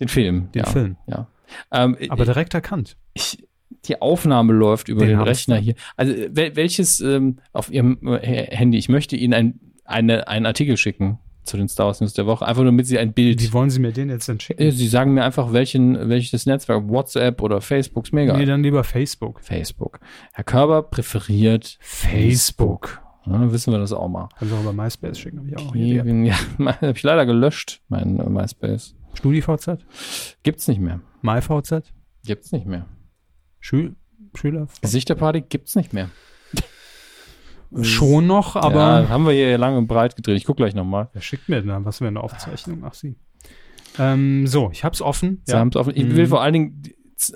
Den 0.00 0.08
Film. 0.08 0.50
Den 0.52 0.62
ja, 0.64 0.70
Film. 0.70 0.96
Ja. 1.06 1.26
Ähm, 1.72 1.96
aber 2.08 2.24
direkt 2.24 2.54
erkannt. 2.54 2.96
ich, 3.14 3.44
die 3.88 4.00
Aufnahme 4.00 4.52
läuft 4.52 4.88
über 4.88 5.06
Den 5.06 5.18
den. 5.18 5.20
Rechner 5.20 5.56
hier. 5.56 5.74
Also 5.96 6.14
wel, 6.30 6.56
welches 6.56 7.00
ähm, 7.00 7.38
auf 7.52 7.70
Ihrem 7.70 7.98
äh, 8.06 8.54
Handy? 8.56 8.78
Ich 8.78 8.88
möchte 8.88 9.16
Ihnen 9.16 9.34
ein, 9.34 9.60
eine, 9.84 10.28
einen 10.28 10.46
Artikel 10.46 10.76
schicken 10.76 11.18
zu 11.44 11.56
den 11.56 11.68
Star 11.68 11.86
Wars 11.86 12.00
News 12.00 12.14
der 12.14 12.26
Woche, 12.26 12.46
einfach 12.46 12.62
nur 12.62 12.72
damit 12.72 12.86
Sie 12.86 12.98
ein 12.98 13.12
Bild. 13.12 13.42
Wie 13.42 13.52
wollen 13.52 13.70
Sie 13.70 13.78
mir 13.78 13.92
den 13.92 14.08
jetzt 14.08 14.28
denn 14.28 14.40
schicken? 14.40 14.62
Äh, 14.62 14.72
Sie 14.72 14.88
sagen 14.88 15.14
mir 15.14 15.24
einfach, 15.24 15.52
welchen, 15.52 16.08
welches 16.08 16.46
Netzwerk, 16.46 16.88
WhatsApp 16.88 17.42
oder 17.42 17.60
Facebook, 17.60 18.06
ist 18.06 18.12
mir 18.12 18.22
egal. 18.22 18.38
Nee, 18.38 18.46
dann 18.46 18.62
lieber 18.62 18.82
Facebook. 18.82 19.40
Facebook. 19.42 20.00
Herr 20.32 20.44
Körber 20.44 20.82
präferiert 20.82 21.76
Facebook. 21.80 23.02
Ja, 23.26 23.50
wissen 23.52 23.72
wir 23.72 23.78
das 23.78 23.92
auch 23.92 24.08
mal. 24.08 24.28
Kannst 24.38 24.52
du 24.52 24.56
auch 24.56 24.62
über 24.62 24.72
MySpace 24.72 25.18
schicken, 25.18 25.38
habe 25.38 25.48
ich 25.48 25.56
auch 25.58 25.74
Idee. 25.74 26.26
Ja, 26.26 26.36
habe 26.80 26.92
ich 26.94 27.02
leider 27.02 27.24
gelöscht, 27.26 27.80
mein 27.88 28.18
äh, 28.18 28.28
MySpace. 28.28 28.94
StudiVZ? 29.14 29.78
Gibt's 30.42 30.68
nicht 30.68 30.80
mehr. 30.80 31.00
MyVZ? 31.22 31.92
Gibt's 32.26 32.52
nicht 32.52 32.66
mehr. 32.66 32.86
Schül 33.64 33.94
Schüler? 34.34 34.66
Gesichterparty 34.82 35.40
gibt's 35.48 35.74
nicht 35.74 35.94
mehr. 35.94 36.10
Schon 37.80 38.26
noch, 38.26 38.56
aber 38.56 39.00
ja, 39.02 39.08
haben 39.08 39.24
wir 39.26 39.32
hier 39.32 39.56
lang 39.56 39.76
und 39.78 39.86
breit 39.86 40.16
gedreht. 40.16 40.36
Ich 40.36 40.44
guck 40.44 40.58
gleich 40.58 40.74
nochmal. 40.74 41.08
wer 41.14 41.22
schickt 41.22 41.48
mir 41.48 41.62
denn? 41.62 41.84
Was 41.86 41.98
für 41.98 42.06
eine 42.06 42.20
Aufzeichnung? 42.20 42.82
Ach, 42.84 42.92
Sie. 42.92 43.16
Ähm, 43.98 44.46
so, 44.46 44.68
ich 44.70 44.84
hab's 44.84 45.00
offen. 45.00 45.40
Sie 45.46 45.54
haben's 45.54 45.76
offen. 45.76 45.92
Ich 45.96 46.04
Mhm. 46.04 46.16
will 46.16 46.26
vor 46.26 46.42
allen 46.42 46.52
Dingen, 46.52 46.82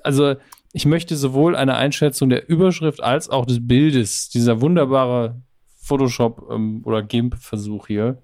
also 0.05 0.35
ich 0.73 0.85
möchte 0.85 1.17
sowohl 1.17 1.57
eine 1.57 1.77
Einschätzung 1.77 2.29
der 2.29 2.47
Überschrift 2.49 3.03
als 3.03 3.31
auch 3.31 3.47
des 3.47 3.67
Bildes, 3.67 4.29
dieser 4.29 4.61
wunderbare 4.61 5.41
Photoshop 5.81 6.47
ähm, 6.53 6.83
oder 6.85 7.03
GIMP-Versuch 7.03 7.87
hier. 7.87 8.23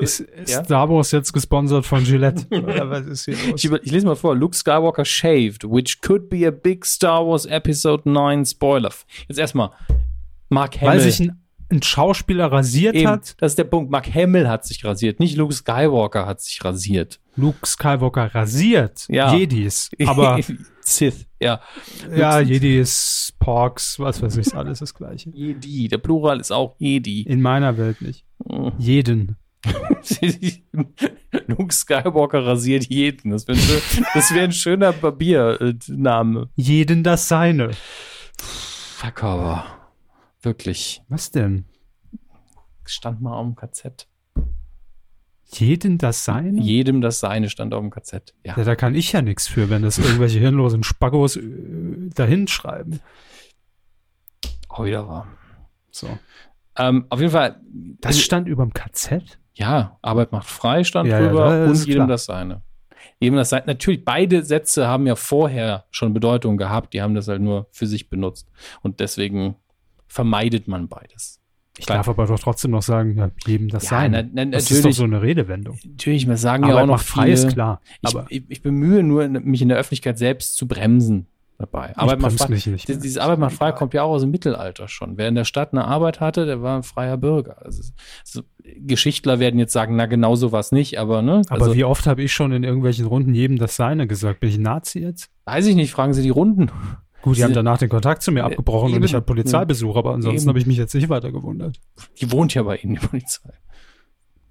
Ist 0.00 0.20
Also, 0.20 0.24
ist 0.24 0.50
ja? 0.50 0.64
Star 0.64 0.88
Wars 0.88 1.10
jetzt 1.10 1.32
gesponsert 1.32 1.86
von 1.86 2.04
Gillette? 2.04 2.46
Ich, 3.56 3.70
ich 3.70 3.92
lese 3.92 4.06
mal 4.06 4.16
vor. 4.16 4.34
Luke 4.34 4.56
Skywalker 4.56 5.04
shaved, 5.04 5.64
which 5.64 6.00
could 6.00 6.28
be 6.28 6.46
a 6.46 6.50
big 6.50 6.84
Star 6.84 7.26
Wars 7.26 7.46
Episode 7.46 8.08
9 8.08 8.44
Spoiler. 8.44 8.92
Jetzt 9.28 9.38
erstmal. 9.38 9.70
Mark 10.48 10.80
Hamill. 10.80 10.98
Weil 10.98 11.00
sich 11.00 11.20
ein 11.20 11.42
ein 11.72 11.82
Schauspieler 11.82 12.52
rasiert 12.52 12.94
Eben, 12.94 13.08
hat. 13.08 13.34
das 13.40 13.52
ist 13.52 13.58
der 13.58 13.64
Punkt. 13.64 13.90
Mark 13.90 14.14
Hamill 14.14 14.48
hat 14.48 14.64
sich 14.64 14.84
rasiert, 14.84 15.18
nicht 15.18 15.36
Luke 15.36 15.54
Skywalker 15.54 16.26
hat 16.26 16.40
sich 16.40 16.62
rasiert. 16.64 17.18
Luke 17.34 17.66
Skywalker 17.66 18.34
rasiert. 18.34 19.06
Ja. 19.08 19.34
Jedis. 19.34 19.90
Aber 20.06 20.38
Sith, 20.80 21.26
ja. 21.40 21.60
ja, 22.14 22.40
Jedis, 22.40 23.32
Porks, 23.38 23.98
was 23.98 24.20
weiß 24.22 24.36
ich, 24.36 24.46
ist 24.48 24.54
alles 24.54 24.80
das 24.80 24.94
Gleiche. 24.94 25.30
Jedi, 25.30 25.88
der 25.88 25.98
Plural 25.98 26.40
ist 26.40 26.52
auch 26.52 26.76
Jedi. 26.78 27.22
In 27.22 27.40
meiner 27.40 27.78
Welt 27.78 28.02
nicht. 28.02 28.24
Jeden. 28.78 29.36
Luke 31.46 31.72
Skywalker 31.72 32.44
rasiert 32.44 32.86
jeden. 32.86 33.30
Das 33.30 33.46
wäre 33.46 33.58
ein, 33.58 34.34
wär 34.34 34.42
ein 34.44 34.52
schöner 34.52 34.92
Barbiername. 34.92 36.50
Jeden 36.56 37.02
das 37.02 37.28
seine. 37.28 37.70
Fuck 38.38 39.22
aber. 39.22 39.64
Wirklich. 40.42 41.02
Was 41.08 41.30
denn? 41.30 41.66
Stand 42.84 43.22
mal 43.22 43.34
auf 43.34 43.46
dem 43.46 43.54
KZ. 43.54 44.08
Jeden 45.54 45.98
das 45.98 46.24
seine? 46.24 46.60
Jedem 46.60 47.00
das 47.02 47.20
Seine 47.20 47.50
stand 47.50 47.74
auf 47.74 47.80
dem 47.80 47.90
KZ. 47.90 48.34
Ja. 48.44 48.56
Ja, 48.56 48.64
da 48.64 48.74
kann 48.74 48.94
ich 48.94 49.12
ja 49.12 49.20
nichts 49.20 49.48
für, 49.48 49.68
wenn 49.68 49.82
das 49.82 49.98
irgendwelche 49.98 50.38
hirnlosen 50.38 50.82
Spaggos 50.82 51.36
äh, 51.36 51.42
dahin 52.14 52.48
schreiben. 52.48 53.00
Auch 54.68 54.84
wieder 54.84 55.06
wahr. 55.06 55.28
So. 55.90 56.18
Ähm, 56.76 57.06
auf 57.10 57.20
jeden 57.20 57.32
Fall. 57.32 57.60
Das 58.00 58.18
stand 58.20 58.48
überm 58.48 58.72
KZ? 58.72 59.38
Ja, 59.54 59.98
Arbeit 60.02 60.32
macht 60.32 60.48
frei 60.48 60.82
stand 60.84 61.08
Ja, 61.08 61.20
ja, 61.20 61.28
drüber 61.28 61.66
das 61.66 61.80
und 61.80 61.86
jedem 61.86 61.98
klar. 62.00 62.06
das 62.08 62.24
Seine. 62.24 62.62
Jedem 63.20 63.36
das 63.36 63.50
Seine. 63.50 63.64
Natürlich, 63.66 64.04
beide 64.04 64.42
Sätze 64.42 64.86
haben 64.88 65.06
ja 65.06 65.14
vorher 65.16 65.84
schon 65.90 66.14
Bedeutung 66.14 66.56
gehabt. 66.56 66.94
Die 66.94 67.02
haben 67.02 67.14
das 67.14 67.28
halt 67.28 67.42
nur 67.42 67.66
für 67.70 67.86
sich 67.86 68.08
benutzt. 68.08 68.48
Und 68.82 69.00
deswegen 69.00 69.56
vermeidet 70.06 70.68
man 70.68 70.88
beides. 70.88 71.38
Ich 71.78 71.86
darf 71.86 72.06
aber 72.08 72.26
doch 72.26 72.38
trotzdem 72.38 72.70
noch 72.72 72.82
sagen, 72.82 73.16
ja, 73.16 73.30
jedem 73.46 73.68
das 73.68 73.84
Ja, 73.84 73.88
seine. 73.90 74.24
na- 74.24 74.44
na- 74.44 74.50
das 74.50 74.70
ist 74.70 74.84
doch 74.84 74.92
so 74.92 75.04
eine 75.04 75.22
Redewendung. 75.22 75.78
Natürlich, 75.84 76.26
wir 76.26 76.36
sagen 76.36 76.64
ja 76.64 76.70
Arbeit 76.70 76.82
auch 76.82 76.86
noch 76.86 76.94
macht 76.96 77.06
frei 77.06 77.22
viele, 77.24 77.32
ist 77.34 77.48
klar. 77.52 77.80
Ich, 78.02 78.14
Aber 78.14 78.26
ich, 78.28 78.42
ich 78.48 78.62
bemühe 78.62 79.02
nur, 79.02 79.26
mich 79.28 79.62
in 79.62 79.68
der 79.70 79.78
Öffentlichkeit 79.78 80.18
selbst 80.18 80.54
zu 80.56 80.68
bremsen 80.68 81.28
dabei. 81.62 81.96
Arbeit 81.96 82.20
macht 82.20 82.38
frei. 82.38 82.48
Dieses 82.54 83.18
Arbeit 83.18 83.38
macht 83.38 83.54
frei 83.54 83.72
kommt 83.72 83.94
ja 83.94 84.02
auch 84.02 84.10
aus 84.10 84.20
dem 84.22 84.30
Mittelalter 84.30 84.88
schon. 84.88 85.16
Wer 85.16 85.28
in 85.28 85.34
der 85.34 85.44
Stadt 85.44 85.72
eine 85.72 85.84
Arbeit 85.84 86.20
hatte, 86.20 86.44
der 86.46 86.60
war 86.62 86.76
ein 86.76 86.82
freier 86.82 87.16
Bürger. 87.16 87.64
Also, 87.64 87.82
so, 88.24 88.42
Geschichtler 88.78 89.38
werden 89.40 89.58
jetzt 89.58 89.72
sagen, 89.72 89.96
na 89.96 90.06
genau 90.06 90.34
so 90.34 90.52
was 90.52 90.72
nicht, 90.72 90.98
aber 90.98 91.22
ne? 91.22 91.42
aber 91.48 91.62
also, 91.64 91.74
wie 91.74 91.84
oft 91.84 92.06
habe 92.06 92.22
ich 92.22 92.32
schon 92.32 92.52
in 92.52 92.64
irgendwelchen 92.64 93.06
Runden 93.06 93.34
jedem 93.34 93.58
das 93.58 93.76
seine 93.76 94.06
gesagt? 94.06 94.40
Bin 94.40 94.50
ich 94.50 94.56
ein 94.58 94.62
Nazi 94.62 94.98
jetzt? 95.00 95.30
weiß 95.44 95.66
ich 95.66 95.74
nicht, 95.74 95.90
fragen 95.92 96.12
Sie 96.14 96.22
die 96.22 96.30
Runden. 96.30 96.70
Gut, 97.22 97.36
die 97.36 97.38
Sie- 97.40 97.44
haben 97.44 97.52
danach 97.54 97.78
den 97.78 97.88
Kontakt 97.88 98.22
zu 98.22 98.32
mir 98.32 98.40
Äh, 98.40 98.44
abgebrochen 98.44 98.90
und 98.90 98.96
eben. 98.96 99.04
ich 99.04 99.14
hatte 99.14 99.24
Polizeibesuch, 99.24 99.96
aber 99.96 100.14
ansonsten 100.14 100.48
habe 100.48 100.58
ich 100.58 100.66
mich 100.66 100.76
jetzt 100.76 100.94
nicht 100.94 101.08
weiter 101.08 101.30
gewundert. 101.32 101.78
Die 102.20 102.30
wohnt 102.32 102.52
ja 102.54 102.62
bei 102.64 102.76
Ihnen, 102.76 102.94
die 102.94 103.06
Polizei. 103.06 103.50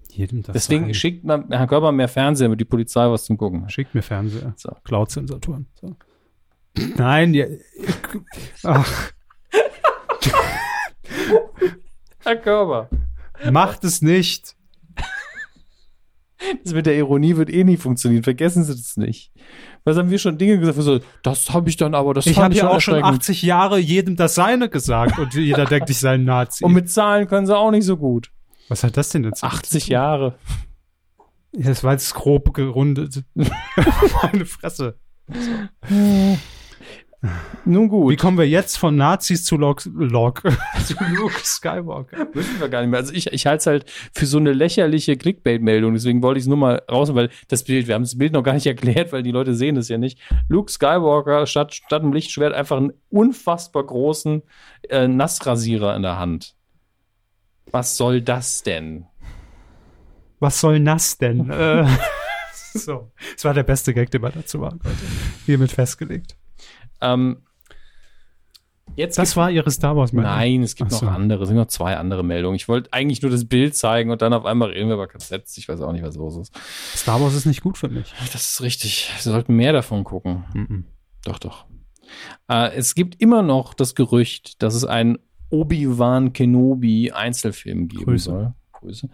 Jedem 0.10 0.44
das 0.44 0.54
Deswegen 0.54 0.82
seine. 0.84 0.94
schickt 0.94 1.24
man 1.24 1.46
Herr 1.50 1.68
Körper 1.68 1.92
mehr 1.94 2.10
Fernsehen, 2.10 2.46
damit 2.48 2.60
die 2.60 2.66
Polizei 2.66 3.10
was 3.10 3.24
zum 3.26 3.38
Gucken 3.38 3.64
hat. 3.64 3.72
Schickt 3.72 3.96
mir 3.96 4.02
Fernseher. 4.02 4.54
So. 4.58 4.72
Cloud-Sensatoren. 4.84 5.68
So. 5.80 5.96
Nein, 6.76 7.34
ja, 7.34 7.46
ach, 8.64 9.12
Herr 12.20 12.38
Körper. 12.38 12.90
macht 13.52 13.84
es 13.84 14.02
nicht. 14.02 14.56
Das 16.64 16.74
mit 16.74 16.86
der 16.88 16.96
Ironie 16.98 17.36
wird 17.38 17.50
eh 17.52 17.64
nie 17.64 17.78
funktionieren. 17.78 18.24
Vergessen 18.24 18.64
Sie 18.64 18.74
das 18.76 18.98
nicht. 18.98 19.32
Was 19.84 19.98
haben 19.98 20.10
wir 20.10 20.18
schon 20.20 20.38
Dinge 20.38 20.58
gesagt? 20.60 20.78
So, 20.82 21.00
das 21.24 21.52
habe 21.52 21.70
ich 21.70 21.78
dann 21.78 21.94
aber, 21.94 22.14
das 22.14 22.26
Ich 22.26 22.38
habe 22.40 22.54
ja 22.56 22.68
auch 22.68 22.82
schon 22.82 22.96
erschreckend. 22.96 23.20
80 23.20 23.42
Jahre 23.44 23.78
jedem 23.80 24.16
das 24.16 24.36
Seine 24.36 24.70
gesagt 24.70 25.20
und 25.20 25.34
jeder 25.34 25.66
denkt, 25.66 25.90
ich 25.90 26.00
sei 26.00 26.14
ein 26.16 26.24
Nazi. 26.24 26.64
Und 26.64 26.74
mit 26.74 26.90
Zahlen 26.90 27.28
können 27.28 27.46
sie 27.46 27.56
auch 27.56 27.72
nicht 27.72 27.86
so 27.86 27.98
gut. 27.98 28.32
Was 28.70 28.84
hat 28.84 28.98
das 28.98 29.10
denn 29.10 29.24
jetzt? 29.24 29.44
80 29.44 29.88
Jahre. 29.88 30.36
Ja, 31.56 31.68
Das 31.70 31.84
war 31.84 31.94
jetzt 31.94 32.14
grob 32.14 32.54
gerundet. 32.54 33.24
Meine 33.36 34.46
Fresse. 34.46 34.98
Nun 37.66 37.86
Wie 37.86 37.90
gut. 37.90 38.18
kommen 38.18 38.38
wir 38.38 38.48
jetzt 38.48 38.78
von 38.78 38.96
Nazis 38.96 39.46
zu 39.46 39.56
Log, 39.56 39.84
Log 39.94 40.42
zu 40.86 40.96
Luke 41.14 41.40
Skywalker? 41.44 42.28
Wissen 42.34 42.60
wir 42.60 42.68
gar 42.70 42.82
nicht 42.82 42.90
mehr. 42.90 43.00
Also 43.00 43.14
ich, 43.14 43.28
ich 43.28 43.46
halte 43.46 43.60
es 43.60 43.68
halt 43.68 43.86
für 44.14 44.26
so 44.26 44.38
eine 44.40 44.54
lächerliche 44.54 45.16
Clickbait-Meldung. 45.18 45.94
Deswegen 45.94 46.24
wollte 46.24 46.40
ich 46.40 46.46
es 46.46 46.48
nur 46.48 46.58
mal 46.58 46.82
raus, 46.90 47.14
weil 47.14 47.30
das 47.48 47.64
Bild, 47.64 47.88
wir 47.88 47.96
haben 47.96 48.04
das 48.04 48.18
Bild 48.18 48.34
noch 48.34 48.44
gar 48.44 48.54
nicht 48.54 48.66
erklärt, 48.66 49.12
weil 49.12 49.22
die 49.22 49.32
Leute 49.32 49.54
sehen 49.54 49.76
das 49.76 49.88
ja 49.88 50.00
nicht. 50.00 50.20
Luke 50.50 50.72
Skywalker 50.72 51.46
statt, 51.46 51.76
statt 51.76 52.02
einem 52.02 52.14
Lichtschwert 52.14 52.54
einfach 52.54 52.78
einen 52.78 52.94
unfassbar 53.10 53.86
großen 53.86 54.42
äh, 54.90 55.08
Nassrasierer 55.08 55.96
in 55.96 56.02
der 56.02 56.18
Hand. 56.18 56.56
Was 57.70 57.98
soll 57.98 58.22
das 58.22 58.64
denn? 58.64 59.06
Was 60.40 60.60
soll 60.60 60.84
das 60.84 61.20
denn? 61.20 61.52
äh, 61.52 61.86
so, 62.74 63.12
es 63.36 63.46
war 63.46 63.54
der 63.54 63.64
beste 63.64 63.94
Gag, 63.94 64.10
der 64.10 64.24
wir 64.24 64.30
dazu 64.32 64.60
war. 64.60 64.72
Leute. 64.72 64.98
Hiermit 65.46 65.72
festgelegt. 65.72 66.36
Ähm, 67.02 67.44
jetzt 68.96 69.18
Das 69.18 69.36
war 69.38 69.50
ihre 69.52 69.70
Star 69.72 69.96
Wars 69.96 70.12
Meldung. 70.14 70.32
Nein, 70.32 70.64
es 70.64 70.76
gibt 70.76 70.92
so. 70.92 71.06
noch 71.06 71.14
andere. 71.14 71.44
Es 71.44 71.48
sind 71.48 71.58
noch 71.58 71.68
zwei 71.68 71.98
andere 71.98 72.24
Meldungen. 72.24 72.56
Ich 72.56 72.68
wollte 72.68 72.92
eigentlich 72.94 73.22
nur 73.22 73.32
das 73.32 73.46
Bild 73.46 73.76
zeigen 73.76 74.12
und 74.12 74.22
dann 74.22 74.34
auf 74.34 74.46
einmal 74.46 74.70
reden 74.70 74.88
wir 74.90 74.96
über 74.96 75.08
KZs. 75.08 75.58
Ich 75.58 75.68
weiß 75.68 75.82
auch 75.82 75.92
nicht, 75.92 76.04
was 76.04 76.16
los 76.16 76.38
ist. 76.38 76.54
Star 76.96 77.22
Wars 77.22 77.34
ist 77.34 77.46
nicht 77.46 77.62
gut 77.62 77.78
für 77.78 77.90
mich. 77.90 78.14
Das 78.32 78.52
ist 78.52 78.62
richtig. 78.62 79.12
Sie 79.20 79.30
sollten 79.30 79.56
mehr 79.56 79.74
davon 79.74 80.04
gucken. 80.04 80.46
Mhm. 80.54 80.86
Doch, 81.24 81.40
doch. 81.40 81.66
Äh, 82.50 82.74
es 82.76 82.96
gibt 82.96 83.22
immer 83.22 83.42
noch 83.42 83.74
das 83.74 83.96
Gerücht, 83.96 84.62
dass 84.62 84.76
es 84.76 84.86
einen 84.86 85.18
Obi-Wan 85.50 86.34
Kenobi 86.34 87.12
Einzelfilm 87.12 87.88
geben 87.88 88.06
Grüße. 88.06 88.26
soll. 88.26 88.54
Grüße. 88.82 89.10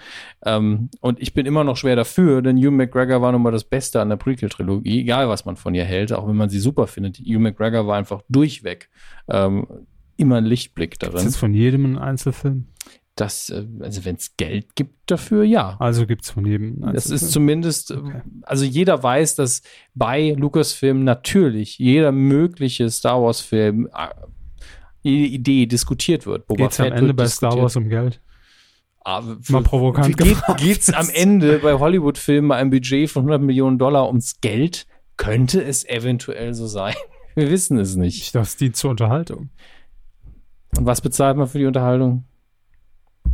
Ähm, 0.45 0.89
und 1.01 1.21
ich 1.21 1.33
bin 1.33 1.45
immer 1.45 1.63
noch 1.63 1.77
schwer 1.77 1.95
dafür, 1.95 2.41
denn 2.41 2.57
Hugh 2.57 2.71
McGregor 2.71 3.21
war 3.21 3.31
nun 3.31 3.41
mal 3.43 3.51
das 3.51 3.63
Beste 3.63 4.01
an 4.01 4.09
der 4.09 4.15
Prequel-Trilogie, 4.17 5.01
egal 5.01 5.29
was 5.29 5.45
man 5.45 5.55
von 5.57 5.75
ihr 5.75 5.85
hält, 5.85 6.11
auch 6.13 6.27
wenn 6.27 6.35
man 6.35 6.49
sie 6.49 6.59
super 6.59 6.87
findet. 6.87 7.19
Hugh 7.19 7.39
McGregor 7.39 7.85
war 7.87 7.97
einfach 7.97 8.23
durchweg 8.29 8.89
ähm, 9.29 9.67
immer 10.17 10.37
ein 10.37 10.45
Lichtblick 10.45 10.93
Ist 10.93 11.03
darin. 11.03 11.23
jetzt 11.25 11.37
von 11.37 11.53
jedem 11.53 11.85
ein 11.85 11.97
Einzelfilm? 11.97 12.67
Das, 13.15 13.49
äh, 13.49 13.65
also 13.81 14.05
wenn 14.05 14.15
es 14.15 14.37
Geld 14.37 14.75
gibt 14.75 15.09
dafür, 15.11 15.43
ja. 15.43 15.75
Also 15.79 16.05
gibt's 16.05 16.29
von 16.29 16.45
jedem 16.45 16.81
Das 16.93 17.07
ist 17.07 17.31
zumindest, 17.31 17.91
äh, 17.91 17.95
Okay. 17.95 18.21
also 18.43 18.63
jeder 18.63 19.01
weiß, 19.01 19.35
dass 19.35 19.63
bei 19.95 20.35
Lucasfilm 20.37 21.03
natürlich 21.03 21.77
jeder 21.79 22.11
mögliche 22.11 22.89
Star 22.89 23.21
Wars-Film, 23.21 23.87
äh, 23.87 24.07
jede 25.01 25.33
Idee 25.33 25.65
diskutiert 25.65 26.25
wird. 26.25 26.47
Boba 26.47 26.65
Geht's 26.65 26.79
am 26.79 26.91
Ende 26.91 27.13
bei 27.13 27.27
Star. 27.27 27.57
Wars 27.57 27.75
um 27.75 27.89
Geld? 27.89 28.21
Ah, 29.09 29.23
Mal 29.47 29.63
provokant 29.63 30.17
geht. 30.17 30.37
Geht's 30.57 30.93
am 30.93 31.07
Ende 31.09 31.59
bei 31.59 31.75
Hollywood-Filmen 31.75 32.49
bei 32.49 32.57
einem 32.57 32.71
Budget 32.71 33.09
von 33.09 33.21
100 33.21 33.41
Millionen 33.41 33.77
Dollar 33.77 34.07
ums 34.07 34.41
Geld? 34.41 34.85
Könnte 35.15 35.63
es 35.63 35.87
eventuell 35.87 36.53
so 36.53 36.67
sein. 36.67 36.93
Wir 37.35 37.49
wissen 37.49 37.79
es 37.79 37.95
nicht. 37.95 38.21
Ich 38.21 38.33
dachte, 38.33 38.47
es 38.47 38.57
dient 38.57 38.75
zur 38.75 38.89
Unterhaltung. 38.89 39.49
Und 40.77 40.85
was 40.87 40.99
bezahlt 40.99 41.37
man 41.37 41.47
für 41.47 41.57
die 41.57 41.67
Unterhaltung? 41.67 42.25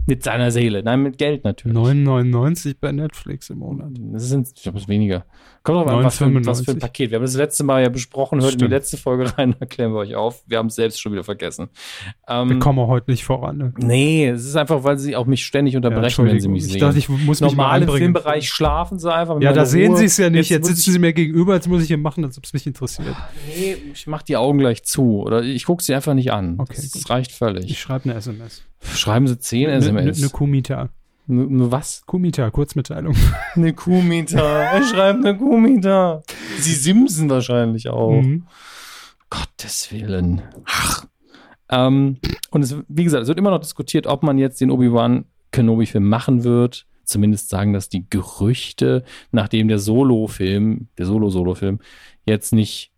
Mit 0.05 0.21
seiner 0.23 0.51
Seele. 0.51 0.83
Nein, 0.83 1.01
mit 1.03 1.17
Geld 1.17 1.43
natürlich. 1.45 1.77
9,99 1.77 2.75
bei 2.81 2.91
Netflix 2.91 3.49
im 3.49 3.59
Monat. 3.59 3.91
Das 4.11 4.27
sind, 4.27 4.49
ich 4.55 4.63
glaube, 4.63 4.77
es 4.77 4.83
ist 4.83 4.89
weniger. 4.89 5.25
Kommt 5.63 5.77
drauf 5.79 5.87
an, 5.87 6.03
was 6.03 6.17
für, 6.17 6.25
ein- 6.25 6.45
was 6.45 6.59
für 6.61 6.71
ein 6.71 6.77
9,95. 6.77 6.79
Paket. 6.81 7.11
Wir 7.11 7.15
haben 7.17 7.23
das 7.23 7.35
letzte 7.35 7.63
Mal 7.63 7.83
ja 7.83 7.89
besprochen, 7.89 8.41
hört 8.41 8.51
in 8.51 8.57
die 8.57 8.63
Stimmt. 8.65 8.71
letzte 8.71 8.97
Folge 8.97 9.37
rein, 9.37 9.55
erklären 9.61 9.93
wir 9.93 9.99
euch 9.99 10.15
auf. 10.15 10.43
Wir 10.45 10.57
haben 10.57 10.67
es 10.67 10.75
selbst 10.75 10.99
schon 10.99 11.13
wieder 11.13 11.23
vergessen. 11.23 11.69
Wir 12.27 12.35
Ähm, 12.35 12.59
kommen 12.59 12.79
auch 12.79 12.89
heute 12.89 13.11
nicht 13.11 13.23
voran. 13.23 13.57
Ne? 13.57 13.73
nee, 13.77 14.27
es 14.27 14.45
ist 14.45 14.57
einfach, 14.57 14.83
weil 14.83 14.97
sie 14.97 15.15
auch 15.15 15.25
mich 15.25 15.45
ständig 15.45 15.77
unterbrechen, 15.77 16.25
wenn 16.25 16.39
sie 16.41 16.49
mich 16.49 16.65
ich 16.65 16.71
sehen. 16.73 16.81
dachte, 16.81 16.97
ich 16.97 17.07
muss 17.07 17.39
mich 17.39 17.55
mal 17.55 17.79
Normal 17.79 17.83
im. 17.83 17.89
Filmbereich 17.89 18.49
schlafen 18.49 18.99
sie 18.99 19.13
einfach. 19.13 19.39
Ja, 19.39 19.53
da 19.53 19.65
sehen. 19.65 19.95
Sie 19.95 20.05
es 20.05 20.17
ja 20.17 20.29
nicht. 20.29 20.49
Jetzt 20.49 20.67
muss 20.67 20.75
sitzen 20.77 20.91
Sie 20.91 20.99
mir 20.99 21.13
gegenüber, 21.13 21.53
jetzt 21.55 21.69
muss 21.69 21.81
ich 21.81 21.87
hier 21.87 21.97
machen, 21.97 22.25
als 22.25 22.37
ob 22.37 22.43
es 22.43 22.51
mich 22.51 22.67
interessiert. 22.67 23.15
ich, 23.47 23.57
nee, 23.57 23.75
ich 23.93 24.05
mach 24.07 24.21
die 24.23 24.35
Augen 24.35 24.57
gleich 24.57 24.83
zu. 24.83 25.21
Oder 25.21 25.43
ich 25.43 25.63
gucke 25.65 25.81
sie 25.81 25.93
einfach 25.95 26.13
nicht 26.13 26.33
an. 26.33 26.55
Okay, 26.59 26.73
das, 26.75 26.91
gut. 26.91 27.09
reicht 27.09 27.31
Ich 27.31 27.37
völlig. 27.37 27.79
schreibe 27.79 28.09
eine 28.09 28.15
SMS. 28.15 28.63
Schreiben 28.83 29.27
sie 29.27 29.37
10 29.37 29.69
Eine 29.69 29.79
ne, 29.79 29.85
SMS. 29.85 30.21
ne 30.21 30.29
Kumita. 30.29 30.89
Nur 31.25 31.71
was? 31.71 32.03
Kumita, 32.05 32.49
Kurzmitteilung. 32.49 33.15
Eine 33.55 33.73
Kuhmieter. 33.73 34.43
er 34.43 34.83
schreibt 34.93 35.25
eine 35.25 35.37
Kuhmieter. 35.37 36.23
Sie 36.59 36.73
simsen 36.73 37.29
wahrscheinlich 37.29 37.87
auch. 37.87 38.21
Mhm. 38.21 38.45
Gottes 39.29 39.91
Willen. 39.91 40.41
Ach. 40.65 41.05
Ähm, 41.69 42.17
und 42.51 42.61
es, 42.61 42.75
wie 42.87 43.03
gesagt, 43.03 43.23
es 43.23 43.27
wird 43.29 43.39
immer 43.39 43.51
noch 43.51 43.59
diskutiert, 43.61 44.05
ob 44.05 44.21
man 44.21 44.37
jetzt 44.37 44.59
den 44.61 44.69
Obi-Wan 44.69 45.25
Kenobi-Film 45.51 46.07
machen 46.07 46.43
wird. 46.43 46.85
Zumindest 47.05 47.49
sagen 47.49 47.73
das 47.73 47.89
die 47.89 48.05
Gerüchte, 48.09 49.03
nachdem 49.31 49.67
der 49.67 49.79
Solo-Film, 49.79 50.87
der 50.97 51.05
Solo-Solo-Film, 51.05 51.79
jetzt 52.25 52.53
nicht, 52.53 52.91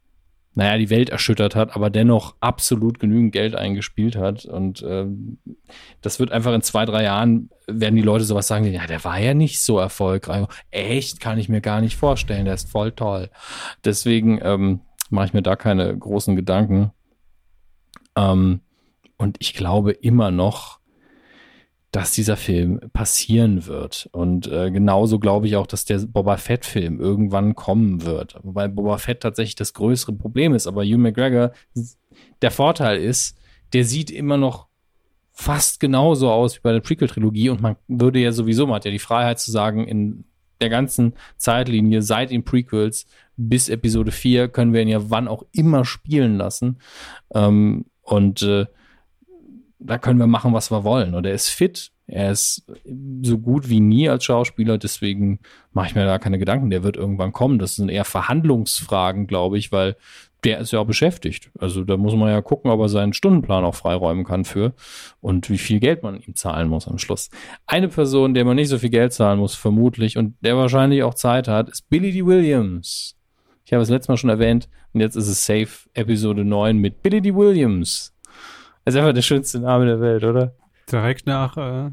naja, 0.56 0.78
die 0.78 0.90
Welt 0.90 1.10
erschüttert 1.10 1.54
hat, 1.54 1.76
aber 1.76 1.90
dennoch 1.90 2.36
absolut 2.40 3.00
genügend 3.00 3.34
Geld 3.34 3.56
eingespielt 3.56 4.16
hat. 4.16 4.46
Und 4.46 4.84
ähm, 4.88 5.38
das 6.02 6.20
wird 6.20 6.32
einfach 6.32 6.54
in 6.54 6.62
zwei, 6.62 6.86
drei 6.86 7.04
Jahren, 7.04 7.50
werden 7.68 7.96
die 7.96 8.02
Leute 8.02 8.24
sowas 8.24 8.48
sagen, 8.48 8.66
ja, 8.66 8.88
der 8.88 9.04
war 9.04 9.20
ja 9.20 9.34
nicht 9.34 9.62
so 9.62 9.78
erfolgreich. 9.78 10.48
Echt, 10.72 11.20
kann 11.20 11.38
ich 11.38 11.50
mir 11.50 11.60
gar 11.60 11.82
nicht 11.82 11.98
vorstellen, 11.98 12.46
der 12.46 12.54
ist 12.54 12.72
voll 12.72 12.94
toll. 12.94 13.30
Deswegen 13.84 14.40
ähm, 14.42 14.80
mache 15.10 15.28
ich 15.28 15.34
mir 15.34 15.42
da 15.42 15.58
keine 15.58 15.96
großen 15.98 16.38
Gedanken. 16.38 16.92
Ähm, 18.16 18.62
und 19.18 19.36
ich 19.40 19.54
glaube 19.54 19.92
immer 19.92 20.32
noch, 20.32 20.80
dass 21.96 22.12
dieser 22.12 22.36
Film 22.36 22.82
passieren 22.92 23.68
wird. 23.68 24.10
Und 24.12 24.48
äh, 24.48 24.70
genauso 24.70 25.18
glaube 25.18 25.48
ich 25.48 25.56
auch, 25.56 25.66
dass 25.66 25.86
der 25.86 26.00
Boba 26.00 26.36
Fett-Film 26.36 27.00
irgendwann 27.00 27.56
kommen 27.56 28.04
wird. 28.04 28.36
Wobei 28.44 28.68
Boba 28.68 28.98
Fett 28.98 29.22
tatsächlich 29.22 29.56
das 29.56 29.74
größere 29.74 30.12
Problem 30.12 30.54
ist. 30.54 30.68
Aber 30.68 30.84
Hugh 30.84 30.98
McGregor, 30.98 31.54
der 32.42 32.52
Vorteil 32.52 32.98
ist, 32.98 33.38
der 33.72 33.86
sieht 33.86 34.12
immer 34.12 34.36
noch 34.36 34.68
fast 35.32 35.80
genauso 35.80 36.30
aus 36.30 36.58
wie 36.58 36.62
bei 36.64 36.74
der 36.74 36.82
Prequel-Trilogie 36.82 37.50
und 37.50 37.62
man 37.62 37.78
würde 37.88 38.20
ja 38.20 38.34
sowieso, 38.34 38.68
man 38.68 38.76
hat 38.76 38.86
ja 38.86 38.92
die 38.92 39.00
Freiheit 39.00 39.40
zu 39.40 39.52
sagen, 39.52 39.88
in 39.88 40.26
der 40.60 40.70
ganzen 40.70 41.14
Zeitlinie 41.38 42.02
seit 42.02 42.30
den 42.30 42.44
Prequels 42.44 43.06
bis 43.38 43.70
Episode 43.70 44.12
4 44.12 44.50
können 44.50 44.74
wir 44.74 44.82
ihn 44.82 44.90
ja 44.90 45.10
wann 45.10 45.30
auch 45.30 45.44
immer 45.54 45.86
spielen 45.86 46.36
lassen. 46.36 46.80
Ähm, 47.34 47.86
und 48.02 48.42
äh, 48.42 48.66
da 49.80 49.98
können 49.98 50.20
wir 50.20 50.28
machen, 50.28 50.54
was 50.54 50.72
wir 50.72 50.84
wollen. 50.84 51.16
Und 51.16 51.26
er 51.26 51.34
ist 51.34 51.50
fit, 51.50 51.92
er 52.08 52.32
ist 52.32 52.64
so 53.24 53.40
gut 53.40 53.70
wie 53.70 53.80
nie 53.80 54.10
als 54.10 54.26
Schauspieler, 54.26 54.78
deswegen 54.78 55.40
mache 55.74 55.88
ich 55.88 55.96
mir 55.96 56.06
da 56.06 56.20
keine 56.20 56.38
Gedanken. 56.38 56.70
Der 56.70 56.84
wird 56.84 56.98
irgendwann 56.98 57.34
kommen. 57.34 57.60
Das 57.60 57.76
sind 57.76 57.90
eher 57.90 58.06
Verhandlungsfragen, 58.06 59.28
glaube 59.28 59.58
ich, 59.58 59.72
weil 59.72 59.96
der 60.44 60.60
ist 60.60 60.72
ja 60.72 60.80
auch 60.80 60.86
beschäftigt. 60.86 61.50
Also 61.58 61.84
da 61.84 61.98
muss 61.98 62.16
man 62.16 62.30
ja 62.30 62.42
gucken, 62.42 62.70
ob 62.70 62.80
er 62.80 62.90
seinen 62.90 63.14
Stundenplan 63.14 63.66
auch 63.66 63.74
freiräumen 63.74 64.24
kann 64.24 64.46
für 64.46 64.74
und 65.20 65.50
wie 65.50 65.58
viel 65.58 65.80
Geld 65.80 66.04
man 66.04 66.20
ihm 66.22 66.36
zahlen 66.36 66.70
muss 66.70 66.88
am 66.88 67.00
Schluss. 67.00 67.32
Eine 67.66 67.88
Person, 67.88 68.36
der 68.36 68.46
man 68.46 68.56
nicht 68.56 68.70
so 68.70 68.78
viel 68.78 68.92
Geld 68.92 69.12
zahlen 69.12 69.40
muss, 69.40 69.56
vermutlich, 69.56 70.18
und 70.18 70.36
der 70.42 70.56
wahrscheinlich 70.56 71.02
auch 71.02 71.16
Zeit 71.16 71.48
hat, 71.48 71.70
ist 71.70 71.90
Billy 71.90 72.12
D. 72.12 72.26
Williams. 72.26 73.16
Ich 73.66 73.74
habe 73.74 73.82
es 73.82 73.90
letztes 73.90 74.10
Mal 74.10 74.18
schon 74.18 74.30
erwähnt 74.30 74.70
und 74.94 75.02
jetzt 75.02 75.16
ist 75.16 75.28
es 75.28 75.44
Safe 75.44 75.90
Episode 75.96 76.46
9 76.46 76.78
mit 76.78 77.02
Billy 77.02 77.22
D. 77.22 77.34
Williams. 77.34 78.15
Das 78.86 78.94
ist 78.94 79.00
einfach 79.00 79.14
der 79.14 79.22
schönste 79.24 79.60
Name 79.60 79.86
der 79.86 80.00
Welt, 80.00 80.24
oder? 80.24 80.54
Direkt 80.92 81.26
nach 81.26 81.58
äh, 81.58 81.92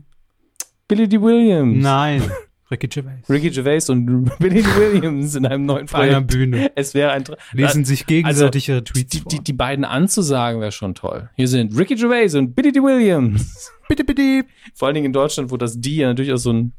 Billy 0.86 1.08
D. 1.08 1.20
Williams. 1.20 1.82
Nein. 1.82 2.22
Ricky 2.70 2.88
Gervais. 2.88 3.28
Ricky 3.28 3.50
Gervais 3.50 3.90
und 3.90 4.24
Billy 4.38 4.62
D. 4.62 4.68
Williams 4.76 5.34
in 5.34 5.44
einem 5.46 5.66
neuen 5.66 5.84
Auf 5.84 5.94
einer 5.94 6.20
Projekt. 6.20 6.30
Bühne. 6.30 6.72
Es 6.74 6.94
wäre 6.94 7.12
ein 7.12 7.24
Tra 7.24 7.36
Lesen 7.52 7.84
sich 7.84 8.06
gegenseitig 8.06 8.68
ihre 8.68 8.82
die, 8.82 8.92
Tweets 8.92 9.10
die, 9.10 9.20
vor. 9.20 9.42
die 9.42 9.52
beiden 9.52 9.84
anzusagen 9.84 10.60
wäre 10.60 10.72
schon 10.72 10.94
toll. 10.94 11.28
Hier 11.36 11.48
sind 11.48 11.76
Ricky 11.76 11.94
Gervais 11.96 12.34
und 12.34 12.54
Billy 12.54 12.72
D. 12.72 12.80
Williams. 12.82 13.72
Bitte, 13.88 14.04
bitte. 14.04 14.46
Vor 14.74 14.86
allen 14.88 14.94
Dingen 14.94 15.06
in 15.06 15.12
Deutschland, 15.12 15.50
wo 15.50 15.58
das 15.58 15.78
D 15.78 15.90
ja 15.96 16.08
natürlich 16.08 16.32
auch 16.32 16.38
so 16.38 16.50
ein 16.52 16.72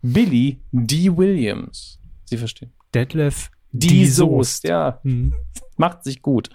Billy 0.00 0.60
D. 0.70 1.16
Williams. 1.16 1.98
Sie 2.24 2.36
verstehen. 2.36 2.72
Detlef 2.94 3.50
Die 3.72 4.06
Soest. 4.06 4.16
Soest, 4.16 4.64
ja. 4.64 5.00
Hm. 5.02 5.32
Macht 5.76 6.04
sich 6.04 6.22
gut. 6.22 6.50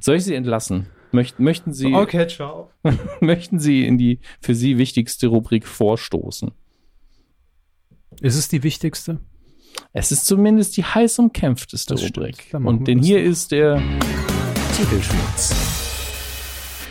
Soll 0.00 0.16
ich 0.16 0.24
Sie 0.24 0.34
entlassen? 0.34 0.86
Möchten, 1.12 1.42
möchten, 1.42 1.72
Sie, 1.72 1.94
Okay, 1.94 2.26
ciao. 2.28 2.70
möchten 3.20 3.58
Sie 3.58 3.86
in 3.86 3.98
die 3.98 4.20
für 4.40 4.54
Sie 4.54 4.78
wichtigste 4.78 5.28
Rubrik 5.28 5.66
vorstoßen? 5.66 6.50
Ist 8.20 8.36
es 8.36 8.48
die 8.48 8.62
wichtigste? 8.62 9.20
Es 9.92 10.12
ist 10.12 10.26
zumindest 10.26 10.76
die 10.76 10.84
heiß 10.84 11.18
umkämpfteste 11.18 11.94
Das. 11.94 12.04
Rubrik. 12.04 12.52
Und 12.52 12.88
denn 12.88 13.02
hier 13.02 13.20
doch. 13.20 13.30
ist 13.30 13.52
der 13.52 13.82
Titelschmutz. 14.76 15.77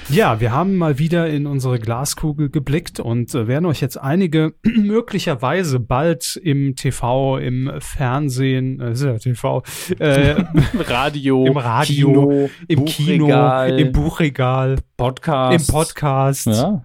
Ja, 0.10 0.40
wir 0.40 0.54
haben 0.54 0.78
mal 0.78 1.00
wieder 1.00 1.28
in 1.28 1.48
unsere 1.48 1.80
Glaskugel 1.80 2.50
geblickt 2.50 3.00
und 3.02 3.36
äh, 3.36 3.48
werden 3.48 3.66
euch 3.66 3.82
jetzt 3.82 3.98
einige 3.98 4.54
möglicherweise 4.64 5.82
bald 5.82 6.38
im 6.42 6.76
TV, 6.76 7.38
im 7.40 7.70
Fernsehen, 7.80 8.80
äh, 8.80 8.92
ist 8.92 9.04
ja 9.04 9.18
TV, 9.18 9.64
äh, 10.00 10.36
Radio, 10.80 11.46
Im 11.46 11.58
Radio, 11.58 12.08
Kino, 12.08 12.50
im 12.70 12.80
Buchregal, 12.86 13.68
Kino, 13.76 13.80
im 13.88 13.92
Buchregal, 13.92 14.76
Podcast. 14.96 15.68
im 15.70 15.74
Podcast, 15.74 16.48
Ja. 16.48 16.84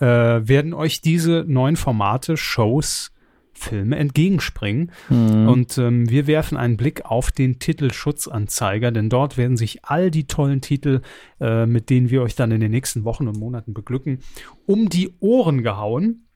äh, 0.00 0.48
werden 0.48 0.74
euch 0.74 1.00
diese 1.00 1.44
neuen 1.46 1.76
Formate, 1.76 2.36
Shows, 2.36 3.12
Filme 3.58 3.96
entgegenspringen. 3.96 4.92
Mhm. 5.08 5.48
Und 5.48 5.78
ähm, 5.78 6.08
wir 6.08 6.26
werfen 6.26 6.56
einen 6.56 6.76
Blick 6.76 7.04
auf 7.04 7.30
den 7.30 7.58
Titelschutzanzeiger, 7.58 8.90
denn 8.90 9.10
dort 9.10 9.36
werden 9.36 9.56
sich 9.56 9.84
all 9.84 10.10
die 10.10 10.26
tollen 10.26 10.60
Titel, 10.60 11.02
äh, 11.40 11.66
mit 11.66 11.90
denen 11.90 12.10
wir 12.10 12.22
euch 12.22 12.34
dann 12.34 12.50
in 12.50 12.60
den 12.60 12.70
nächsten 12.70 13.04
Wochen 13.04 13.28
und 13.28 13.38
Monaten 13.38 13.74
beglücken, 13.74 14.20
um 14.66 14.88
die 14.88 15.10
Ohren 15.20 15.62
gehauen. 15.62 16.27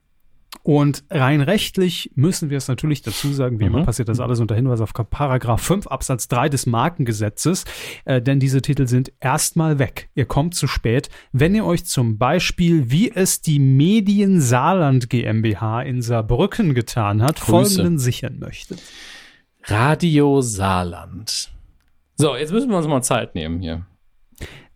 Und 0.61 1.03
rein 1.09 1.41
rechtlich 1.41 2.11
müssen 2.15 2.49
wir 2.49 2.57
es 2.57 2.67
natürlich 2.69 3.01
dazu 3.01 3.33
sagen, 3.33 3.59
wie 3.59 3.65
immer 3.65 3.79
Mhm. 3.79 3.85
passiert 3.85 4.07
das 4.07 4.19
alles 4.19 4.39
unter 4.39 4.55
Hinweis 4.55 4.79
auf 4.79 4.93
Paragraph 4.93 5.61
5 5.61 5.87
Absatz 5.87 6.27
3 6.29 6.47
des 6.47 6.65
Markengesetzes, 6.67 7.65
äh, 8.05 8.21
denn 8.21 8.39
diese 8.39 8.61
Titel 8.61 8.87
sind 8.87 9.11
erstmal 9.19 9.79
weg. 9.79 10.09
Ihr 10.15 10.25
kommt 10.25 10.55
zu 10.55 10.67
spät, 10.67 11.09
wenn 11.31 11.55
ihr 11.55 11.65
euch 11.65 11.85
zum 11.85 12.17
Beispiel, 12.17 12.91
wie 12.91 13.11
es 13.11 13.41
die 13.41 13.59
Medien 13.59 14.39
Saarland 14.39 15.09
GmbH 15.09 15.81
in 15.81 16.01
Saarbrücken 16.01 16.73
getan 16.75 17.21
hat, 17.21 17.41
Grüße. 17.41 17.45
folgenden 17.75 17.99
sichern 17.99 18.39
möchtet. 18.39 18.81
Radio 19.65 20.41
Saarland. 20.41 21.51
So, 22.15 22.35
jetzt 22.35 22.51
müssen 22.51 22.69
wir 22.69 22.77
uns 22.77 22.87
mal 22.87 23.01
Zeit 23.01 23.33
nehmen 23.35 23.59
hier. 23.59 23.85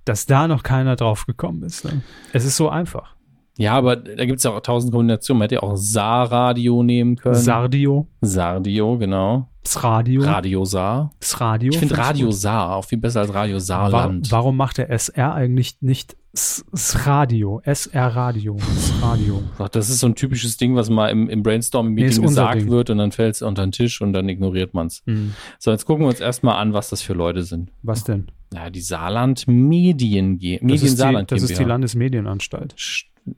Dass 0.06 0.26
da 0.26 0.48
noch 0.48 0.64
keiner 0.64 0.96
drauf 0.96 1.26
gekommen 1.26 1.64
ist. 1.64 1.84
Ne? 1.86 2.02
Es 2.34 2.46
ist 2.46 2.56
so 2.58 2.70
einfach. 2.70 3.17
Ja, 3.58 3.74
aber 3.74 3.96
da 3.96 4.26
gibt 4.26 4.38
es 4.38 4.44
ja 4.44 4.52
auch 4.52 4.60
tausend 4.62 4.92
Kombinationen. 4.94 5.40
Man 5.40 5.46
hätte 5.46 5.56
ja 5.56 5.64
auch 5.64 5.76
Saar-Radio 5.76 6.84
nehmen 6.84 7.16
können. 7.16 7.36
Sardio, 7.36 8.08
Sardio, 8.22 8.98
genau. 8.98 9.50
das 9.64 9.84
Radio, 9.84 10.22
Radio 10.24 10.64
Saar. 10.66 11.12
das 11.20 11.42
Radio. 11.42 11.72
Ich 11.74 11.80
finde 11.80 11.98
Radio. 11.98 12.32
Saar 12.32 12.76
auch 12.76 12.86
viel 12.86 13.00
besser 13.00 13.22
als 13.22 13.34
Radio 13.34 13.56
Warum, 13.56 13.60
Saarland. 13.66 14.32
warum 14.32 14.56
macht 14.58 14.78
der 14.78 14.90
SR 14.90 15.34
eigentlich 15.34 15.78
nicht 15.82 16.16
S 16.34 16.64
S 16.72 17.06
Radio? 17.08 17.62
SR 17.66 18.08
Radio. 18.16 18.56
S 18.58 18.94
Radio. 19.02 19.42
Ach, 19.58 19.70
Das 19.70 19.90
ist 19.90 20.00
so 20.00 20.08
ein 20.08 20.14
typisches 20.16 20.58
Ding, 20.58 20.76
was 20.76 20.90
mal 20.92 21.08
im, 21.10 21.28
im 21.30 21.40
Nee, 21.40 21.44
Brainstorming-Meeting 21.44 22.24
unser 22.24 22.44
gesagt 22.44 22.62
Ding. 22.62 22.70
wird 22.70 22.90
und 22.92 23.00
dann 23.00 23.12
fällt 23.12 23.36
es 23.36 23.42
unter 23.42 23.66
den 23.66 23.72
Tisch 23.72 24.02
und 24.02 24.14
dann 24.14 24.30
ignoriert 24.30 24.74
man 24.76 24.88
es. 24.88 25.02
Hm. 25.08 25.34
So, 25.58 25.72
jetzt 25.72 25.86
gucken 25.86 26.04
wir 26.06 26.10
uns 26.10 26.20
erstmal 26.20 26.58
an, 26.62 26.74
was 26.74 26.90
das 26.90 27.02
für 27.02 27.14
Leute 27.14 27.42
sind. 27.44 27.72
Was 27.82 28.04
denn? 28.04 28.28
Ja, 28.54 28.70
die 28.70 28.82
Saarland 28.82 29.48
Medien 29.48 30.38
G 30.38 30.54
Das 30.58 30.62
Medien 30.62 30.76
ist, 30.86 30.92
die, 30.94 30.98
Saarland 30.98 31.32
das 31.32 31.42
ist 31.42 31.50
die 31.50 31.54
GmbH. 31.56 31.70
Landesmedienanstalt. 31.70 32.74
Das 32.74 32.82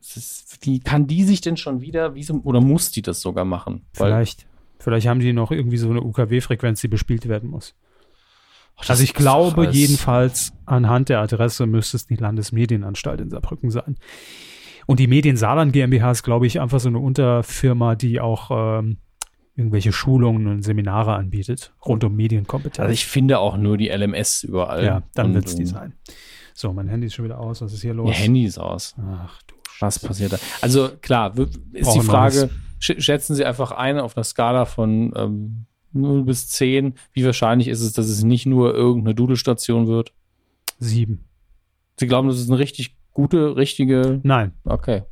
ist, 0.02 0.58
wie 0.62 0.80
kann 0.80 1.08
die 1.08 1.24
sich 1.24 1.42
denn 1.42 1.58
schon 1.58 1.82
wieder, 1.82 2.16
wieso, 2.16 2.36
oder 2.44 2.62
muss 2.62 2.92
die 2.92 3.02
das 3.02 3.22
sogar 3.22 3.46
machen? 3.46 3.86
Vielleicht. 3.94 4.46
Vielleicht 4.80 5.08
haben 5.08 5.20
die 5.20 5.34
noch 5.34 5.52
irgendwie 5.52 5.78
so 5.78 5.90
eine 5.90 6.02
UKW-Frequenz, 6.02 6.80
die 6.82 6.88
bespielt 6.88 7.28
werden 7.28 7.50
muss. 7.50 7.76
Ach, 8.78 8.90
Also 8.90 9.04
ich 9.04 9.14
glaube 9.14 9.64
alles- 9.64 9.76
jedenfalls, 9.76 10.54
anhand 10.66 11.10
der 11.10 11.20
Adresse 11.20 11.66
müsste 11.66 11.98
es 11.98 12.06
die 12.08 12.16
Landesmedienanstalt 12.16 13.20
in 13.20 13.30
Saarbrücken 13.30 13.72
sein. 13.72 13.98
Und 14.86 15.00
die 15.00 15.08
Medien 15.08 15.36
Saarland 15.38 15.74
GmbH 15.74 16.12
ist, 16.12 16.24
glaube 16.24 16.48
ich, 16.48 16.62
einfach 16.62 16.80
so 16.80 16.88
eine 16.90 17.00
Unterfirma, 17.00 17.96
die 17.96 18.20
auch 18.22 18.50
ähm, 18.80 18.98
irgendwelche 19.56 19.92
Schulungen 19.92 20.48
und 20.48 20.64
Seminare 20.64 21.14
anbietet, 21.14 21.74
rund 21.86 22.04
um 22.06 22.16
Medienkompetenz. 22.16 22.80
Also 22.80 22.94
ich 22.94 23.06
finde 23.06 23.40
auch 23.40 23.58
nur 23.58 23.78
die 23.78 23.90
LMS 23.90 24.44
überall. 24.46 24.86
ja, 24.86 25.04
dann 25.14 25.34
wird 25.34 25.46
es 25.46 25.56
die 25.56 25.66
sein. 25.66 25.94
So, 26.54 26.72
mein 26.74 26.88
Handy 26.88 27.08
ist 27.08 27.14
schon 27.14 27.26
wieder 27.26 27.40
aus. 27.40 27.62
Was 27.62 27.74
ist 27.74 27.82
hier 27.82 27.94
los? 27.94 28.08
Ihr 28.10 28.16
Handy 28.16 28.46
ist 28.46 28.58
aus. 28.58 28.96
Ach 28.98 29.42
du 29.44 29.56
Was 29.80 30.00
passiert 30.00 30.34
da? 30.34 30.38
Also 30.62 30.90
klar, 31.02 31.38
ist 31.38 31.84
Brauchen 31.84 32.02
die 32.02 32.06
Frage, 32.06 32.50
sch 32.80 32.94
schätzen 33.00 33.36
Sie 33.36 33.46
einfach 33.46 33.72
ein 33.72 34.00
auf 34.00 34.16
einer 34.18 34.24
Skala 34.24 34.66
von 34.66 35.14
ähm, 35.16 35.66
0 35.94 36.24
bis 36.24 36.50
10, 36.50 36.96
wie 37.14 37.26
wahrscheinlich 37.26 37.68
ist 37.68 37.82
es, 37.82 37.94
dass 37.94 38.08
es 38.08 38.24
nicht 38.24 38.46
nur 38.46 38.74
irgendeine 38.74 39.16
Dudelstation 39.16 39.88
wird? 39.88 40.14
Sieben. 40.80 41.26
Sie 42.00 42.08
glauben, 42.08 42.28
das 42.28 42.40
ist 42.40 42.50
eine 42.50 42.60
richtig 42.60 42.96
gute, 43.12 43.56
richtige, 43.56 44.20
Nein. 44.24 44.54
okay. 44.64 45.04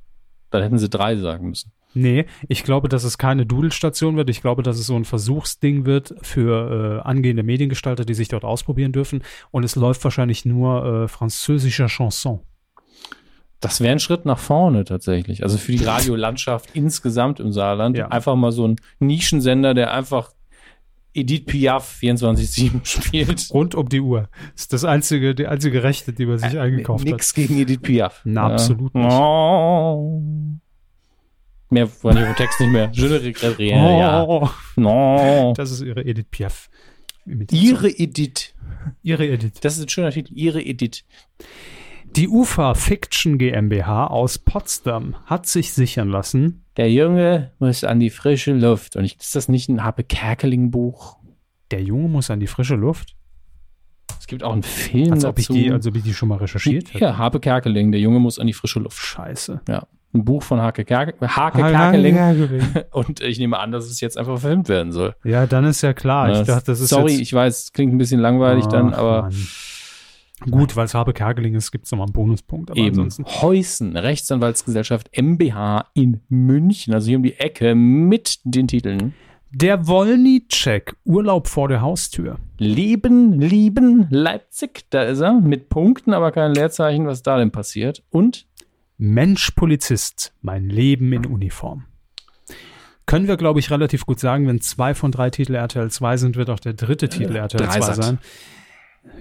Dann 0.49 0.63
hätten 0.63 0.77
Sie 0.77 0.89
drei 0.89 1.17
sagen 1.17 1.49
müssen. 1.49 1.73
Nee, 1.93 2.25
ich 2.47 2.63
glaube, 2.63 2.89
dass 2.89 3.03
es 3.03 3.17
keine 3.17 3.45
Dudelstation 3.45 4.17
wird. 4.17 4.29
Ich 4.29 4.41
glaube, 4.41 4.61
dass 4.61 4.77
es 4.77 4.85
so 4.85 4.95
ein 4.95 5.03
Versuchsding 5.03 5.85
wird 5.85 6.15
für 6.21 7.01
äh, 7.01 7.07
angehende 7.07 7.43
Mediengestalter, 7.43 8.05
die 8.05 8.13
sich 8.13 8.27
dort 8.27 8.45
ausprobieren 8.45 8.91
dürfen. 8.91 9.23
Und 9.51 9.63
es 9.63 9.75
läuft 9.75 10.03
wahrscheinlich 10.03 10.45
nur 10.45 10.85
äh, 10.85 11.07
französischer 11.07 11.87
Chanson. 11.87 12.41
Das 13.59 13.81
wäre 13.81 13.91
ein 13.91 13.99
Schritt 13.99 14.25
nach 14.25 14.37
vorne 14.39 14.83
tatsächlich. 14.83 15.43
Also 15.43 15.57
für 15.57 15.71
die 15.71 15.83
Radiolandschaft 15.83 16.69
insgesamt 16.73 17.39
im 17.39 17.51
Saarland. 17.51 17.97
Ja. 17.97 18.09
Einfach 18.09 18.35
mal 18.35 18.51
so 18.51 18.67
ein 18.67 18.75
Nischensender, 18.99 19.73
der 19.73 19.93
einfach 19.93 20.31
Edith 21.13 21.45
Piaf 21.45 21.97
24-7 22.01 22.83
spielt. 22.85 23.49
Rund 23.51 23.73
um 23.73 23.89
die 23.89 24.01
Uhr. 24.01 24.29
Das 24.53 24.61
ist 24.63 24.73
das 24.73 24.85
einzige, 24.85 25.33
die 25.33 25.47
einzige 25.47 25.81
Rechte, 25.81 26.13
die 26.13 26.27
man 26.27 26.37
sich 26.37 26.59
eingekauft 26.59 27.05
hat. 27.05 27.11
Nix 27.11 27.33
gegen 27.33 27.57
Edith 27.57 27.81
Piaf. 27.81 28.21
Na, 28.23 28.53
absolut 28.53 28.93
nicht. 28.93 29.11
Oh. 29.11 30.21
Mehr 31.69 31.89
wollte 32.03 32.19
ich 32.19 32.25
vom 32.25 32.35
Text 32.35 32.59
nicht 32.61 32.71
mehr. 32.71 32.89
Je 32.93 33.09
ne 33.09 33.21
regrette 33.21 33.57
rien, 33.57 33.77
ja. 33.97 34.23
Oh, 34.23 34.47
No. 34.75 35.53
Das 35.57 35.71
ist 35.71 35.81
ihre 35.81 36.05
Edith 36.05 36.27
Piaf. 36.29 36.69
Ihre 37.25 37.89
Edith. 37.89 38.53
ihre 39.03 39.27
Edith. 39.27 39.59
Das 39.61 39.77
ist 39.77 39.83
ein 39.83 39.89
schöner 39.89 40.11
Titel. 40.11 40.33
Ihre 40.33 40.61
Edith. 40.61 41.03
Die 42.15 42.27
UFA 42.27 42.73
Fiction 42.73 43.37
GmbH 43.37 44.07
aus 44.07 44.39
Potsdam 44.39 45.15
hat 45.25 45.45
sich 45.45 45.73
sichern 45.73 46.09
lassen, 46.09 46.63
Der 46.77 46.91
Junge 46.91 47.51
muss 47.59 47.83
an 47.83 47.99
die 47.99 48.09
frische 48.09 48.53
Luft. 48.53 48.95
Und 48.95 49.03
ich, 49.05 49.17
ist 49.19 49.35
das 49.35 49.49
nicht 49.49 49.69
ein 49.69 49.83
Happe 49.83 50.03
Kerkeling 50.03 50.71
Buch? 50.71 51.17
der 51.69 51.81
Junge 51.81 52.07
muss 52.07 52.31
an 52.31 52.39
die 52.39 52.47
frische 52.47 52.75
Luft. 52.75 53.13
Es 54.19 54.25
gibt 54.25 54.41
auch 54.41 54.53
einen 54.53 54.63
Film 54.63 55.11
Als 55.11 55.25
ob 55.25 55.37
ich 55.37 55.47
dazu. 55.47 55.53
die, 55.59 55.69
als 55.69 55.85
ob 55.85 55.95
ich 55.97 56.03
die 56.03 56.13
schon 56.13 56.29
mal 56.29 56.37
recherchiert 56.37 56.93
hätte. 56.93 57.03
ja, 57.03 57.17
Harpe 57.17 57.41
Kerkeling, 57.41 57.91
der 57.91 57.99
Junge 57.99 58.19
muss 58.19 58.39
an 58.39 58.47
die 58.47 58.53
frische 58.53 58.79
Luft. 58.79 58.97
Scheiße. 58.97 59.59
Ja. 59.67 59.85
ein 60.13 60.23
Buch 60.23 60.43
von 60.43 60.61
Hake, 60.61 60.85
Kerke, 60.85 61.13
Hake 61.35 61.57
Kerkeling. 61.57 62.17
Und 62.91 63.19
ich 63.19 63.37
nehme 63.37 63.59
an, 63.59 63.71
dass 63.73 63.85
es 63.85 63.99
jetzt 63.99 64.17
einfach 64.17 64.39
verfilmt 64.39 64.69
werden 64.69 64.93
soll. 64.93 65.13
Ja, 65.25 65.45
dann 65.45 65.65
ist 65.65 65.81
ja 65.81 65.93
klar. 65.93 66.31
Ich 66.39 66.47
dachte, 66.47 66.67
das 66.71 66.79
ist 66.79 66.87
Sorry, 66.89 67.15
ich 67.15 67.33
weiß, 67.33 67.73
klingt 67.73 67.93
ein 67.93 67.97
bisschen 67.97 68.21
langweilig 68.21 68.65
dann, 68.67 68.93
Ach, 68.93 68.97
aber 68.97 69.21
Mann. 69.23 69.47
Gut, 70.45 70.75
weil 70.75 70.85
es 70.85 70.93
Habe 70.93 71.13
Kerkeling 71.13 71.55
ist, 71.55 71.71
gibt 71.71 71.85
es 71.85 71.91
nochmal 71.91 72.05
einen 72.05 72.13
Bonuspunkt. 72.13 72.69
Aber 72.69 72.79
eben. 72.79 72.89
ansonsten. 72.89 73.25
Heusen, 73.25 73.97
Rechtsanwaltsgesellschaft 73.97 75.09
MBH 75.17 75.87
in 75.95 76.21
München, 76.29 76.93
also 76.93 77.07
hier 77.07 77.17
um 77.17 77.23
die 77.23 77.39
Ecke 77.39 77.73
mit 77.73 78.39
den 78.43 78.67
Titeln 78.67 79.15
Der 79.51 79.87
Wollny-Check, 79.87 80.95
Urlaub 81.05 81.47
vor 81.47 81.67
der 81.67 81.81
Haustür. 81.81 82.37
Leben, 82.59 83.39
Lieben, 83.39 84.07
Leipzig, 84.11 84.85
da 84.91 85.03
ist 85.03 85.21
er, 85.21 85.33
mit 85.41 85.69
Punkten, 85.69 86.13
aber 86.13 86.31
kein 86.31 86.53
Leerzeichen, 86.53 87.07
was 87.07 87.23
da 87.23 87.37
denn 87.37 87.51
passiert. 87.51 88.03
Und 88.11 88.45
Mensch 88.97 89.51
Polizist, 89.51 90.33
mein 90.41 90.69
Leben 90.69 91.11
in 91.13 91.25
Uniform. 91.25 91.85
Können 93.07 93.27
wir, 93.27 93.37
glaube 93.37 93.59
ich, 93.59 93.71
relativ 93.71 94.05
gut 94.05 94.19
sagen, 94.19 94.47
wenn 94.47 94.59
zwei 94.59 94.93
von 94.93 95.11
drei 95.11 95.29
Titel 95.29 95.55
RTL 95.55 95.89
2 95.89 96.17
sind, 96.17 96.35
wird 96.35 96.49
auch 96.49 96.59
der 96.59 96.73
dritte 96.73 97.07
Titel 97.07 97.37
RTL 97.37 97.59
2 97.59 97.65
Dreisat. 97.65 98.03
sein. 98.03 98.19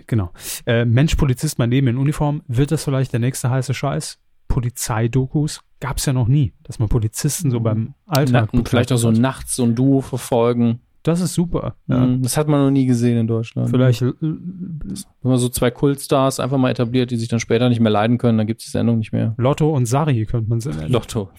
Genau. 0.06 0.30
Äh, 0.66 0.84
Mensch 0.84 1.14
Polizist, 1.16 1.58
mein 1.58 1.70
Leben 1.70 1.88
in 1.88 1.96
Uniform. 1.96 2.42
Wird 2.46 2.70
das 2.70 2.84
vielleicht 2.84 3.12
der 3.12 3.20
nächste 3.20 3.50
heiße 3.50 3.74
Scheiß? 3.74 4.18
Polizeidokus? 4.48 5.60
Gab 5.80 5.98
es 5.98 6.06
ja 6.06 6.12
noch 6.12 6.28
nie, 6.28 6.52
dass 6.62 6.78
man 6.78 6.88
Polizisten 6.88 7.50
so 7.50 7.60
beim 7.60 7.94
Alltag 8.06 8.50
na, 8.52 8.62
vielleicht 8.64 8.92
auch 8.92 8.96
so 8.96 9.10
nachts 9.10 9.56
so 9.56 9.64
ein 9.64 9.74
Duo 9.74 10.00
verfolgen. 10.00 10.80
Das 11.02 11.20
ist 11.20 11.34
super. 11.34 11.76
Ja. 11.86 11.98
Mhm, 11.98 12.22
Das 12.22 12.36
hat 12.36 12.48
man 12.48 12.64
noch 12.64 12.70
nie 12.70 12.86
gesehen 12.86 13.16
in 13.16 13.26
Deutschland. 13.28 13.70
Vielleicht 13.70 14.02
Wenn 14.02 15.06
man 15.22 15.38
so 15.38 15.48
zwei 15.48 15.70
Kultstars 15.70 16.40
einfach 16.40 16.58
mal 16.58 16.70
etabliert, 16.70 17.12
die 17.12 17.16
sich 17.16 17.28
dann 17.28 17.38
später 17.38 17.68
nicht 17.68 17.80
mehr 17.80 17.92
leiden 17.92 18.18
können, 18.18 18.38
dann 18.38 18.46
gibt 18.48 18.60
es 18.60 18.66
die 18.66 18.70
Sendung 18.72 18.98
nicht 18.98 19.12
mehr. 19.12 19.34
Lotto 19.36 19.72
und 19.72 19.86
Sari 19.86 20.26
könnte 20.26 20.48
man 20.50 20.58
nennen. 20.58 20.90
Lotto. 20.90 21.30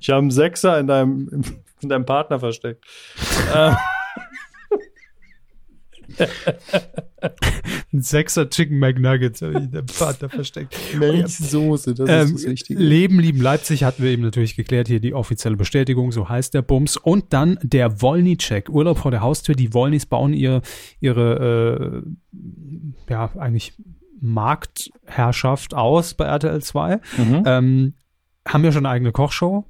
Ich 0.00 0.10
habe 0.10 0.18
einen 0.18 0.30
Sechser 0.30 0.78
in 0.78 0.86
deinem, 0.86 1.42
in 1.80 1.88
deinem 1.88 2.04
Partner 2.04 2.38
versteckt. 2.38 2.84
Ein 7.92 8.02
Sechser 8.02 8.48
Chicken 8.50 8.78
McNuggets 8.78 9.42
habe 9.42 9.60
ich 9.60 9.70
dem 9.70 9.88
Vater 9.88 10.28
versteckt. 10.28 10.76
Milchsoße, 10.98 11.94
das 11.94 12.08
Ähm, 12.08 12.34
ist 12.34 12.44
das 12.44 12.50
Wichtige. 12.52 12.80
Leben, 12.80 13.18
lieben 13.18 13.40
Leipzig 13.40 13.84
hatten 13.84 14.02
wir 14.02 14.10
eben 14.10 14.22
natürlich 14.22 14.56
geklärt, 14.56 14.88
hier 14.88 15.00
die 15.00 15.14
offizielle 15.14 15.56
Bestätigung, 15.56 16.12
so 16.12 16.28
heißt 16.28 16.54
der 16.54 16.62
Bums. 16.62 16.96
Und 16.96 17.32
dann 17.32 17.58
der 17.62 18.02
Wollny-Check, 18.02 18.68
Urlaub 18.68 18.98
vor 18.98 19.10
der 19.10 19.20
Haustür. 19.20 19.54
Die 19.54 19.72
Wollnys 19.74 20.06
bauen 20.06 20.32
ihre, 20.32 20.62
ihre 21.00 22.04
äh, 23.08 23.12
ja, 23.12 23.30
eigentlich 23.36 23.74
Marktherrschaft 24.20 25.74
aus 25.74 26.14
bei 26.14 26.24
RTL 26.24 26.62
2. 26.62 26.96
Mhm. 26.96 27.42
Ähm, 27.44 27.94
haben 28.46 28.64
ja 28.64 28.72
schon 28.72 28.86
eine 28.86 28.94
eigene 28.94 29.12
Kochshow. 29.12 29.64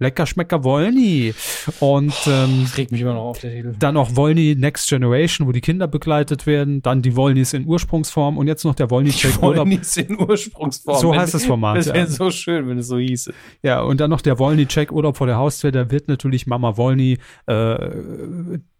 Lecker 0.00 0.26
Schmecker 0.26 0.64
Wollny. 0.64 1.34
Und 1.78 2.14
ähm, 2.26 2.62
Das 2.64 2.76
regt 2.76 2.90
mich 2.90 3.00
immer 3.02 3.14
noch 3.14 3.22
auf, 3.24 3.38
der 3.38 3.52
Titel. 3.52 3.74
dann 3.78 3.96
auch 3.96 4.16
Wollny 4.16 4.56
Next 4.58 4.88
Generation, 4.88 5.46
wo 5.46 5.52
die 5.52 5.60
Kinder 5.60 5.86
begleitet 5.86 6.46
werden. 6.46 6.82
Dann 6.82 7.02
die 7.02 7.14
Wollnys 7.14 7.52
in 7.52 7.66
Ursprungsform. 7.66 8.38
Und 8.38 8.48
jetzt 8.48 8.64
noch 8.64 8.74
der 8.74 8.90
Wollny-Check 8.90 9.42
Urlaub. 9.42 9.66
Wollnys 9.66 9.96
in 9.98 10.18
Ursprungsform. 10.18 10.98
So 10.98 11.14
heißt 11.14 11.34
das 11.34 11.44
Format, 11.44 11.76
Das 11.76 11.86
wäre 11.88 11.98
ja. 11.98 12.06
so 12.06 12.30
schön, 12.30 12.66
wenn 12.68 12.78
es 12.78 12.88
so 12.88 12.98
hieße. 12.98 13.32
Ja, 13.62 13.82
und 13.82 14.00
dann 14.00 14.10
noch 14.10 14.22
der 14.22 14.38
Wollny-Check 14.38 14.90
Urlaub 14.90 15.16
vor 15.18 15.26
der 15.26 15.36
Haustür. 15.36 15.70
Da 15.70 15.90
wird 15.90 16.08
natürlich 16.08 16.46
Mama 16.46 16.76
Wollny, 16.76 17.18
äh, 17.46 17.90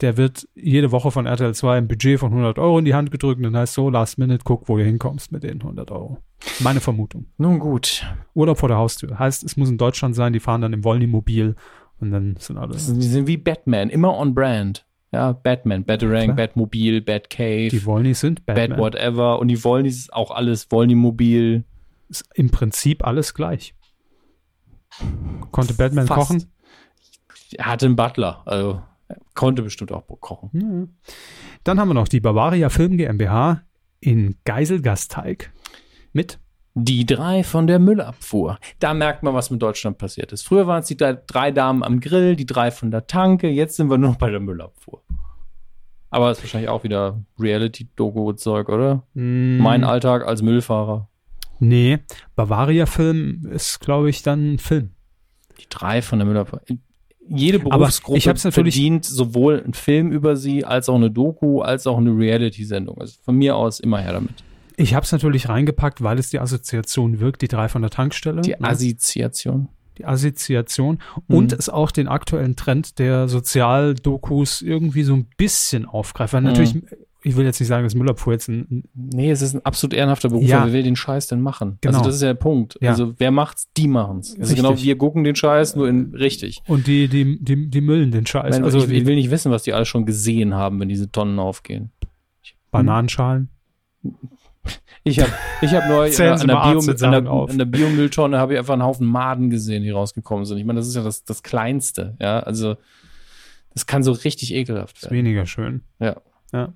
der 0.00 0.16
wird 0.16 0.48
jede 0.54 0.90
Woche 0.90 1.10
von 1.10 1.26
RTL 1.26 1.54
2 1.54 1.76
ein 1.78 1.88
Budget 1.88 2.18
von 2.18 2.30
100 2.30 2.58
Euro 2.58 2.78
in 2.78 2.84
die 2.86 2.94
Hand 2.94 3.10
gedrückt. 3.10 3.36
Und 3.38 3.44
dann 3.44 3.56
heißt 3.58 3.74
so, 3.74 3.90
last 3.90 4.18
minute, 4.18 4.40
guck, 4.44 4.68
wo 4.68 4.76
du 4.78 4.84
hinkommst 4.84 5.32
mit 5.32 5.42
den 5.42 5.60
100 5.60 5.90
Euro. 5.90 6.18
Meine 6.60 6.80
Vermutung. 6.80 7.26
Nun 7.38 7.58
gut. 7.58 8.06
Urlaub 8.34 8.58
vor 8.58 8.68
der 8.68 8.78
Haustür. 8.78 9.18
Heißt, 9.18 9.44
es 9.44 9.56
muss 9.56 9.68
in 9.68 9.78
Deutschland 9.78 10.14
sein, 10.14 10.32
die 10.32 10.40
fahren 10.40 10.60
dann 10.62 10.72
im 10.72 10.84
Wollny-Mobil 10.84 11.54
und 12.00 12.10
dann 12.10 12.36
sind 12.38 12.56
alle. 12.56 12.74
Die 12.74 12.78
sind 12.78 13.26
wie 13.26 13.36
Batman, 13.36 13.90
immer 13.90 14.16
on 14.16 14.34
brand. 14.34 14.86
Ja, 15.12 15.32
Batman, 15.32 15.84
Batarang, 15.84 16.24
Klar. 16.26 16.36
Batmobil, 16.36 17.00
Batcave, 17.02 17.68
Die 17.68 17.84
Wollnys 17.84 18.20
sind 18.20 18.46
Batman. 18.46 18.70
Bat 18.70 18.78
whatever. 18.78 19.38
Und 19.40 19.48
die 19.48 19.62
Wollnys 19.64 19.96
ist 19.98 20.12
auch 20.12 20.30
alles 20.30 20.70
Wollny-Mobil. 20.70 21.64
Ist 22.08 22.24
im 22.34 22.50
Prinzip 22.50 23.04
alles 23.06 23.34
gleich. 23.34 23.74
Konnte 25.50 25.74
Batman 25.74 26.06
Fast. 26.06 26.20
kochen? 26.28 26.44
Er 27.56 27.66
hatte 27.66 27.86
einen 27.86 27.96
Butler, 27.96 28.42
also 28.44 28.82
er 29.08 29.16
konnte 29.34 29.62
bestimmt 29.62 29.92
auch 29.92 30.04
kochen. 30.20 30.50
Ja. 30.52 31.16
Dann 31.64 31.80
haben 31.80 31.88
wir 31.88 31.94
noch 31.94 32.08
die 32.08 32.20
Bavaria 32.20 32.68
Film 32.68 32.96
GmbH 32.96 33.62
in 34.00 34.36
Geiselgasteig 34.44 35.52
mit 36.12 36.38
Die 36.74 37.04
drei 37.04 37.42
von 37.42 37.66
der 37.66 37.78
Müllabfuhr. 37.80 38.58
Da 38.78 38.94
merkt 38.94 39.22
man, 39.24 39.34
was 39.34 39.50
mit 39.50 39.60
Deutschland 39.60 39.98
passiert 39.98 40.32
ist. 40.32 40.46
Früher 40.46 40.66
waren 40.68 40.80
es 40.80 40.86
die 40.86 40.96
drei- 40.96 41.50
Damen 41.50 41.82
am 41.82 41.98
Grill, 42.00 42.36
die 42.36 42.46
drei 42.46 42.70
von 42.70 42.90
der 42.92 43.06
Tanke. 43.08 43.48
Jetzt 43.48 43.76
sind 43.76 43.90
wir 43.90 43.98
nur 43.98 44.10
noch 44.10 44.16
bei 44.18 44.30
der 44.30 44.38
Müllabfuhr. 44.40 45.02
Aber 46.10 46.30
ist 46.30 46.42
wahrscheinlich 46.42 46.68
auch 46.70 46.82
wieder 46.84 47.20
Reality-Doku-Zeug, 47.38 48.68
oder? 48.68 49.02
Mm, 49.14 49.58
Mein 49.58 49.84
Alltag 49.84 50.26
als 50.26 50.42
Müllfahrer. 50.42 51.08
Nee, 51.58 51.98
Bavaria 52.36 52.86
Film 52.86 53.46
ist, 53.52 53.80
glaube 53.80 54.08
ich, 54.10 54.22
dann 54.22 54.54
ein 54.54 54.58
Film. 54.58 54.90
Die 55.60 55.66
drei 55.68 56.02
von 56.02 56.18
der 56.18 56.26
Müllabfuhr. 56.26 56.62
Jede 57.28 57.60
Aber 57.60 57.78
Berufsgruppe 57.78 58.18
ich 58.18 58.26
hab's 58.28 58.44
natürlich- 58.44 58.74
verdient 58.74 59.04
sowohl 59.04 59.60
einen 59.62 59.74
Film 59.74 60.10
über 60.10 60.36
sie, 60.36 60.64
als 60.64 60.88
auch 60.88 60.96
eine 60.96 61.10
Doku, 61.10 61.60
als 61.60 61.86
auch 61.86 61.98
eine 61.98 62.10
Reality-Sendung. 62.16 62.98
Also 63.00 63.18
von 63.22 63.36
mir 63.36 63.54
aus 63.56 63.78
immer 63.78 64.00
her 64.00 64.14
damit. 64.14 64.42
Ich 64.80 64.94
habe 64.94 65.04
es 65.04 65.12
natürlich 65.12 65.48
reingepackt, 65.48 66.02
weil 66.02 66.18
es 66.18 66.30
die 66.30 66.38
Assoziation 66.40 67.20
wirkt, 67.20 67.42
die 67.42 67.48
drei 67.48 67.68
von 67.68 67.82
der 67.82 67.90
Tankstelle. 67.90 68.40
Die 68.42 68.50
ne? 68.50 68.60
Assoziation. 68.62 69.68
die 69.98 70.06
Assoziation 70.06 70.98
Mhm. 71.28 71.36
und 71.36 71.52
es 71.52 71.68
auch 71.68 71.90
den 71.90 72.08
aktuellen 72.08 72.56
Trend 72.56 72.98
der 72.98 73.28
Sozialdokus 73.28 74.62
irgendwie 74.62 75.02
so 75.02 75.14
ein 75.14 75.26
bisschen 75.36 75.84
aufgreift. 75.84 76.32
Weil 76.32 76.40
natürlich, 76.40 76.74
Mhm. 76.74 76.84
ich 77.22 77.36
will 77.36 77.44
jetzt 77.44 77.60
nicht 77.60 77.68
sagen, 77.68 77.84
dass 77.84 77.94
Müllabfuhr 77.94 78.32
jetzt 78.32 78.48
ein, 78.48 78.84
Nee, 78.94 79.30
es 79.30 79.42
ist 79.42 79.52
ein 79.54 79.62
absolut 79.66 79.92
ehrenhafter 79.92 80.30
Beruf, 80.30 80.44
Ja. 80.44 80.64
wer 80.64 80.72
will 80.72 80.82
den 80.84 80.96
Scheiß 80.96 81.26
denn 81.26 81.42
machen? 81.42 81.76
Genau. 81.82 81.98
Also 81.98 82.08
das 82.08 82.16
ist 82.16 82.22
ja 82.22 82.28
der 82.28 82.34
Punkt. 82.40 82.78
Ja. 82.80 82.90
Also 82.92 83.12
wer 83.18 83.30
macht's? 83.30 83.68
Die 83.76 83.88
machen's. 83.88 84.30
Also 84.30 84.40
Richtig. 84.40 84.56
genau, 84.56 84.78
wir 84.82 84.96
gucken 84.96 85.22
den 85.24 85.36
Scheiß 85.36 85.76
nur 85.76 85.86
in 85.86 86.14
richtig. 86.14 86.62
und 86.66 86.86
die, 86.86 87.06
die, 87.08 87.38
die, 87.44 87.68
die 87.68 87.80
müllen 87.82 88.10
den 88.10 88.24
Scheiß. 88.24 88.54
Also, 88.56 88.78
Also 88.78 88.78
ich, 88.90 89.00
ich 89.00 89.06
will 89.06 89.16
nicht 89.16 89.30
wissen, 89.30 89.52
was 89.52 89.64
die 89.64 89.74
alle 89.74 89.84
schon 89.84 90.06
gesehen 90.06 90.54
haben, 90.54 90.80
wenn 90.80 90.88
diese 90.88 91.10
Tonnen 91.12 91.38
aufgehen. 91.38 91.90
Bananenschalen. 92.70 93.50
Ich 95.02 95.18
habe 95.18 95.32
ich 95.62 95.72
hab 95.72 95.88
neu 95.88 96.10
Sie 96.10 96.22
an, 96.24 96.38
der 96.46 96.46
Bio, 96.46 96.78
18 96.78 96.90
an, 96.90 96.98
Sachen 96.98 97.24
der, 97.24 97.64
an 97.64 97.70
Biomülltonne 97.70 98.38
habe 98.38 98.52
ich 98.52 98.58
einfach 98.58 98.74
einen 98.74 98.82
Haufen 98.82 99.06
Maden 99.06 99.48
gesehen, 99.50 99.82
die 99.82 99.90
rausgekommen 99.90 100.44
sind. 100.44 100.58
Ich 100.58 100.64
meine, 100.64 100.78
das 100.78 100.88
ist 100.88 100.94
ja 100.96 101.02
das, 101.02 101.24
das 101.24 101.42
Kleinste. 101.42 102.16
Ja, 102.20 102.40
also 102.40 102.76
das 103.72 103.86
kann 103.86 104.02
so 104.02 104.12
richtig 104.12 104.52
ekelhaft 104.54 104.96
Ist 104.96 105.04
werden. 105.04 105.16
weniger 105.16 105.46
schön. 105.46 105.82
Ja. 106.00 106.16
ja. 106.52 106.72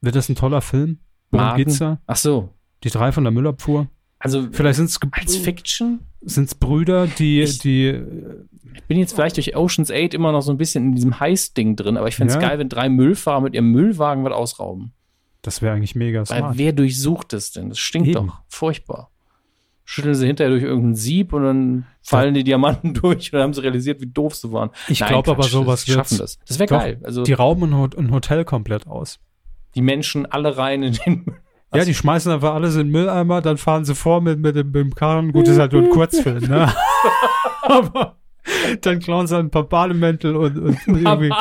Wird 0.00 0.16
das 0.16 0.28
ein 0.28 0.34
toller 0.34 0.60
Film? 0.62 0.98
Worum 1.30 1.46
Maden? 1.46 1.56
geht's 1.58 1.78
da? 1.78 2.00
Ach 2.06 2.16
so. 2.16 2.48
Die 2.82 2.90
drei 2.90 3.12
von 3.12 3.24
der 3.24 3.30
Müllabfuhr? 3.30 3.88
Also 4.18 4.48
Vielleicht 4.50 4.76
sind 4.76 4.86
es 4.86 4.98
als 5.12 5.36
Fiction 5.36 6.00
sind's 6.22 6.54
Brüder, 6.54 7.06
die, 7.06 7.42
Ich- 7.42 7.58
die 7.58 8.00
Ich 8.74 8.82
bin 8.84 8.98
jetzt 8.98 9.12
vielleicht 9.14 9.36
durch 9.36 9.54
Ocean's 9.56 9.90
8 9.90 10.14
immer 10.14 10.32
noch 10.32 10.40
so 10.40 10.50
ein 10.50 10.56
bisschen 10.56 10.84
in 10.86 10.94
diesem 10.94 11.20
Heist-Ding 11.20 11.76
drin, 11.76 11.96
aber 11.98 12.08
ich 12.08 12.16
fände 12.16 12.32
es 12.34 12.40
Ja. 12.42 12.48
geil, 12.48 12.58
wenn 12.58 12.68
drei 12.70 12.88
Müllfahrer 12.88 13.42
mit 13.42 13.54
ihrem 13.54 13.70
Müllwagen 13.70 14.24
was 14.24 14.32
ausrauben. 14.32 14.92
Das 15.44 15.62
wäre 15.62 15.74
eigentlich 15.76 15.94
mega 15.94 16.20
Weil 16.20 16.38
smart. 16.38 16.58
wer 16.58 16.72
durchsucht 16.72 17.32
es 17.32 17.52
denn? 17.52 17.68
Das 17.68 17.78
stinkt 17.78 18.08
Eben. 18.08 18.26
doch. 18.28 18.40
Furchtbar. 18.48 19.10
Schütteln 19.86 20.14
sie 20.14 20.26
hinterher 20.26 20.50
durch 20.50 20.62
irgendein 20.62 20.94
Sieb 20.94 21.34
und 21.34 21.42
dann 21.44 21.86
fallen 22.02 22.32
die 22.32 22.42
Diamanten 22.42 22.94
durch 23.00 23.26
und 23.32 23.34
dann 23.34 23.42
haben 23.42 23.54
sie 23.54 23.62
realisiert, 23.62 24.00
wie 24.00 24.06
doof 24.06 24.34
sie 24.34 24.50
waren. 24.50 24.70
Ich 24.88 25.04
glaube 25.04 25.30
aber, 25.30 25.42
sowas 25.42 25.84
die 25.84 25.92
schaffen 25.92 26.18
das. 26.18 26.38
Das 26.48 26.58
wäre 26.58 26.68
geil. 26.68 27.00
Also 27.04 27.22
Die 27.22 27.34
rauben 27.34 27.64
ein, 27.64 27.76
Hot- 27.76 27.96
ein 27.96 28.10
Hotel 28.10 28.44
komplett 28.44 28.86
aus. 28.86 29.18
die 29.74 29.82
Menschen 29.82 30.24
alle 30.26 30.56
rein 30.56 30.82
in 30.82 30.92
den. 30.94 31.36
Ja, 31.74 31.84
die 31.84 31.92
schmeißen 31.94 32.30
einfach 32.32 32.54
alles 32.54 32.74
in 32.76 32.82
den 32.86 32.90
Mülleimer, 32.92 33.42
dann 33.42 33.58
fahren 33.58 33.84
sie 33.84 33.94
vor 33.96 34.20
mit, 34.20 34.38
mit, 34.38 34.54
dem, 34.56 34.68
mit 34.68 34.76
dem 34.76 34.94
Karren. 34.94 35.32
Gut, 35.32 35.48
ist 35.48 35.58
halt 35.58 35.72
nur 35.72 35.82
ein 35.82 35.90
Kurzfilm, 35.90 36.44
ne? 36.48 36.72
Aber 37.62 38.16
dann 38.82 38.98
klauen 38.98 39.26
sie 39.26 39.36
ein 39.38 39.50
paar 39.50 39.64
Bademäntel 39.68 40.36
und, 40.36 40.58
und 40.58 40.78
irgendwie. 40.88 41.32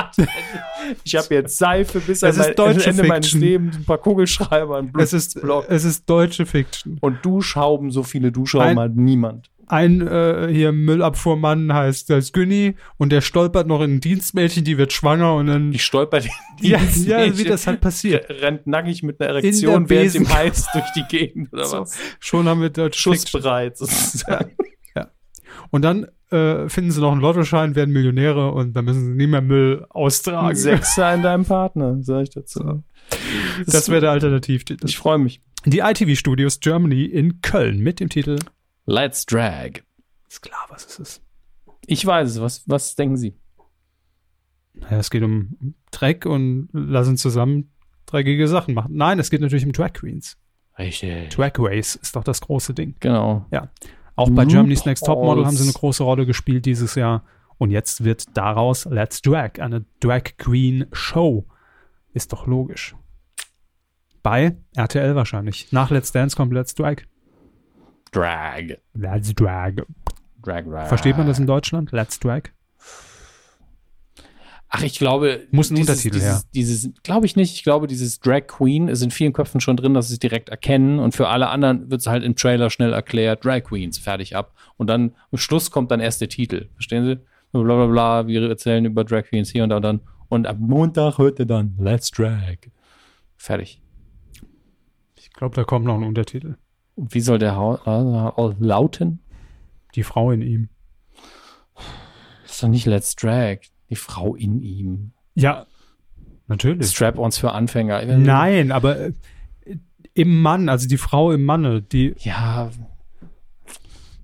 Ich 1.04 1.16
habe 1.16 1.34
jetzt 1.36 1.58
Seife 1.58 2.00
bis 2.00 2.24
Es 2.24 2.24
an 2.24 2.30
ist 2.32 2.38
mein, 2.40 2.56
deutsche 2.56 2.90
Ende 2.90 3.04
meines 3.04 3.28
Fiction. 3.28 3.42
Lebens, 3.42 3.78
ein 3.78 3.86
paar 3.86 3.98
Kugelschreiber, 3.98 4.78
ein 4.78 4.92
Es 4.98 5.14
ist, 5.14 5.42
Block. 5.42 5.66
es 5.70 5.84
ist 5.86 6.10
deutsche 6.10 6.46
Fiction. 6.46 6.98
Und 7.02 7.24
Duschhauben, 7.26 7.92
so 7.92 8.04
viele 8.04 8.32
Duschhauben 8.32 8.70
Ein- 8.70 8.80
hat 8.80 8.96
niemand. 8.96 9.50
Ein 9.66 10.06
äh, 10.06 10.50
hier 10.52 10.74
Müllabfuhrmann 10.74 11.74
heißt, 11.74 12.10
heißt 12.10 12.34
Günni 12.34 12.76
und 12.98 13.12
der 13.14 13.22
stolpert 13.22 13.66
noch 13.66 13.82
in 13.82 13.96
ein 13.96 14.00
Dienstmädchen, 14.02 14.66
die 14.66 14.78
wird 14.78 14.92
schwanger 14.92 15.36
und 15.36 15.48
dann. 15.48 15.72
Ich 15.72 15.86
stolper 15.86 16.20
den 16.20 16.30
Ja, 16.60 16.80
ja, 17.06 17.38
wie 17.38 17.46
das 17.46 17.66
halt 17.66 17.80
passiert. 17.80 18.28
Der 18.30 18.42
rennt 18.42 18.68
nackig 18.68 19.04
mit 19.04 19.22
einer 19.22 19.30
der 19.34 19.42
Erektion 19.42 19.90
während 19.90 20.14
dem 20.16 20.32
Heiß 20.32 20.68
durch 20.74 20.86
die 20.98 21.04
Gegend 21.10 21.54
oder 21.54 21.66
So, 21.66 21.80
was? 21.80 21.98
Schon 22.20 22.48
haben 22.50 22.62
wir 22.62 22.70
deutsche 22.70 23.10
Fiction. 23.10 23.14
Schussbereit 23.32 23.78
sozusagen. 23.78 24.52
Und 25.72 25.82
dann 25.84 26.08
äh, 26.34 26.68
finden 26.68 26.92
sie 26.92 27.00
noch 27.00 27.12
einen 27.12 27.22
Lottoschein, 27.22 27.76
werden 27.76 27.94
Millionäre 27.94 28.52
und 28.52 28.74
dann 28.74 28.86
müssen 28.86 29.06
sie 29.06 29.12
nie 29.12 29.28
mehr 29.28 29.42
Müll 29.42 29.86
austragen. 29.90 30.56
Sechser 30.56 31.14
in 31.14 31.22
deinem 31.22 31.46
Partner, 31.46 31.98
sag 32.02 32.24
ich 32.24 32.30
dazu. 32.32 32.84
Das 33.68 33.90
wäre 33.90 34.02
der 34.02 34.12
Alternativtitel. 34.12 34.86
Ich 34.88 34.98
freue 34.98 35.20
mich. 35.20 35.42
Die 35.66 35.80
ITV 35.80 36.18
Studios 36.18 36.60
Germany 36.60 37.06
in 37.06 37.42
Köln 37.42 37.80
mit 37.80 38.00
dem 38.00 38.10
Titel 38.10 38.40
Let's 38.86 39.26
Drag. 39.26 39.84
Ist 40.28 40.42
klar, 40.42 40.66
was 40.70 40.86
es 40.86 41.00
ist. 41.00 41.22
Ich 41.86 42.06
weiß 42.06 42.32
es. 42.32 42.42
Was, 42.42 42.64
was 42.68 42.96
denken 42.96 43.18
Sie? 43.18 43.36
Naja, 44.74 44.98
es 44.98 45.12
geht 45.12 45.24
um 45.24 45.76
Dreck 45.92 46.26
und 46.26 46.70
lassen 46.74 47.16
zusammen 47.18 47.72
dreckige 48.08 48.48
Sachen 48.48 48.74
machen. 48.74 48.96
Nein, 48.96 49.20
es 49.20 49.30
geht 49.30 49.42
natürlich 49.42 49.66
um 49.66 49.72
Drag 49.72 49.94
Queens. 49.94 50.38
Richtig. 50.78 51.30
Drag 51.30 51.54
Race 51.60 51.96
ist 51.96 52.16
doch 52.16 52.24
das 52.24 52.42
große 52.42 52.74
Ding. 52.74 52.96
Genau. 53.00 53.46
Auch 54.16 54.30
bei 54.30 54.46
Germany's 54.46 54.86
Next 54.86 55.06
Topmodel 55.06 55.46
haben 55.46 55.56
sie 55.56 55.64
eine 55.64 55.74
große 55.74 56.04
Rolle 56.04 56.26
gespielt 56.26 56.66
dieses 56.66 56.96
Jahr. 56.96 57.24
Und 57.58 57.72
jetzt 57.72 58.04
wird 58.04 58.38
daraus 58.38 58.86
Let's 58.86 59.22
Drag, 59.22 59.60
eine 59.60 59.86
Drag 60.00 60.38
Queen 60.38 60.86
Show. 60.92 61.46
Ist 62.14 62.34
doch 62.34 62.46
logisch. 62.46 62.96
Bei 64.22 64.56
RTL 64.76 65.16
wahrscheinlich. 65.16 65.72
Nach 65.72 65.90
Let's 65.90 66.12
Dance 66.12 66.36
kommt 66.36 66.54
Let's 66.54 66.76
Drag. 66.76 66.98
Drag. 68.12 68.78
Let's 68.94 69.34
Drag. 69.34 69.74
Drag, 70.42 70.64
drag. 70.64 70.88
Versteht 70.88 71.18
man 71.18 71.28
das 71.28 71.40
in 71.40 71.48
Deutschland? 71.48 71.92
Let's 71.92 72.20
Drag? 72.20 72.44
Ach, 74.76 74.82
ich 74.82 74.98
glaube. 74.98 75.48
Muss 75.52 75.70
ein 75.70 75.76
dieses, 75.76 75.90
Untertitel 75.92 76.16
dieses, 76.16 76.30
her. 76.30 76.42
Dieses, 76.56 76.90
glaube 77.04 77.28
ich 77.28 77.36
nicht. 77.36 77.54
Ich 77.54 77.62
glaube, 77.62 77.86
dieses 77.86 78.20
Drag 78.20 78.48
Queen 78.48 78.88
ist 78.88 79.04
in 79.04 79.12
vielen 79.12 79.32
Köpfen 79.32 79.62
schon 79.62 79.78
drin, 79.78 79.94
dass 79.94 80.08
sie 80.08 80.16
es 80.16 80.20
direkt 80.20 80.50
erkennen. 80.50 80.98
Und 80.98 81.14
für 81.14 81.28
alle 81.28 81.50
anderen 81.50 81.92
wird 81.92 82.02
es 82.02 82.08
halt 82.08 82.24
im 82.24 82.36
Trailer 82.36 82.72
schnell 82.72 82.92
erklärt. 82.92 83.46
Drag 83.46 83.62
Queens, 83.62 84.00
fertig 84.00 84.36
ab. 84.36 84.56
Und 84.78 84.88
dann 84.88 85.14
am 85.32 85.38
Schluss 85.38 85.70
kommt 85.70 85.92
dann 85.92 86.00
erst 86.00 86.22
der 86.22 86.30
Titel. 86.30 86.70
Verstehen 86.74 87.06
Sie? 87.06 87.20
Bla 87.52 87.62
bla 87.62 87.86
bla. 87.86 88.28
Wir 88.28 88.50
erzählen 88.50 88.84
über 88.84 89.04
Drag 89.04 89.26
Queens 89.26 89.52
hier 89.52 89.62
und 89.62 89.70
da 89.70 89.76
und 89.76 89.84
dann. 89.84 90.02
Und 90.28 90.48
am 90.48 90.60
Montag 90.60 91.20
hört 91.20 91.38
ihr 91.38 91.46
dann 91.46 91.76
Let's 91.78 92.10
Drag. 92.10 92.58
Fertig. 93.38 93.80
Ich 95.20 95.32
glaube, 95.34 95.54
da 95.56 95.66
kommt 95.66 95.86
noch 95.86 95.98
ein 95.98 96.04
Untertitel. 96.04 96.56
Und 96.96 97.14
wie 97.14 97.22
soll 97.22 97.38
der 97.38 97.56
ha 97.56 98.34
äh, 98.36 98.54
lauten? 98.58 99.20
Die 99.94 100.02
Frau 100.02 100.32
in 100.32 100.42
ihm. 100.42 100.70
ist 102.44 102.64
doch 102.64 102.70
nicht 102.70 102.88
Let's 102.88 103.16
Drag. 103.16 103.60
Die 103.94 104.00
Frau 104.00 104.36
in 104.36 104.62
ihm. 104.62 105.12
Ja, 105.36 105.68
natürlich. 106.48 106.90
Strap-ons 106.90 107.38
für 107.38 107.52
Anfänger. 107.52 108.04
Nein, 108.18 108.72
aber 108.72 108.98
äh, 109.00 109.14
im 110.16 110.42
Mann, 110.42 110.68
also 110.70 110.88
die 110.88 110.98
Frau 110.98 111.32
im 111.32 111.44
Manne, 111.46 111.82
die 111.82 112.16
Ja. 112.20 112.70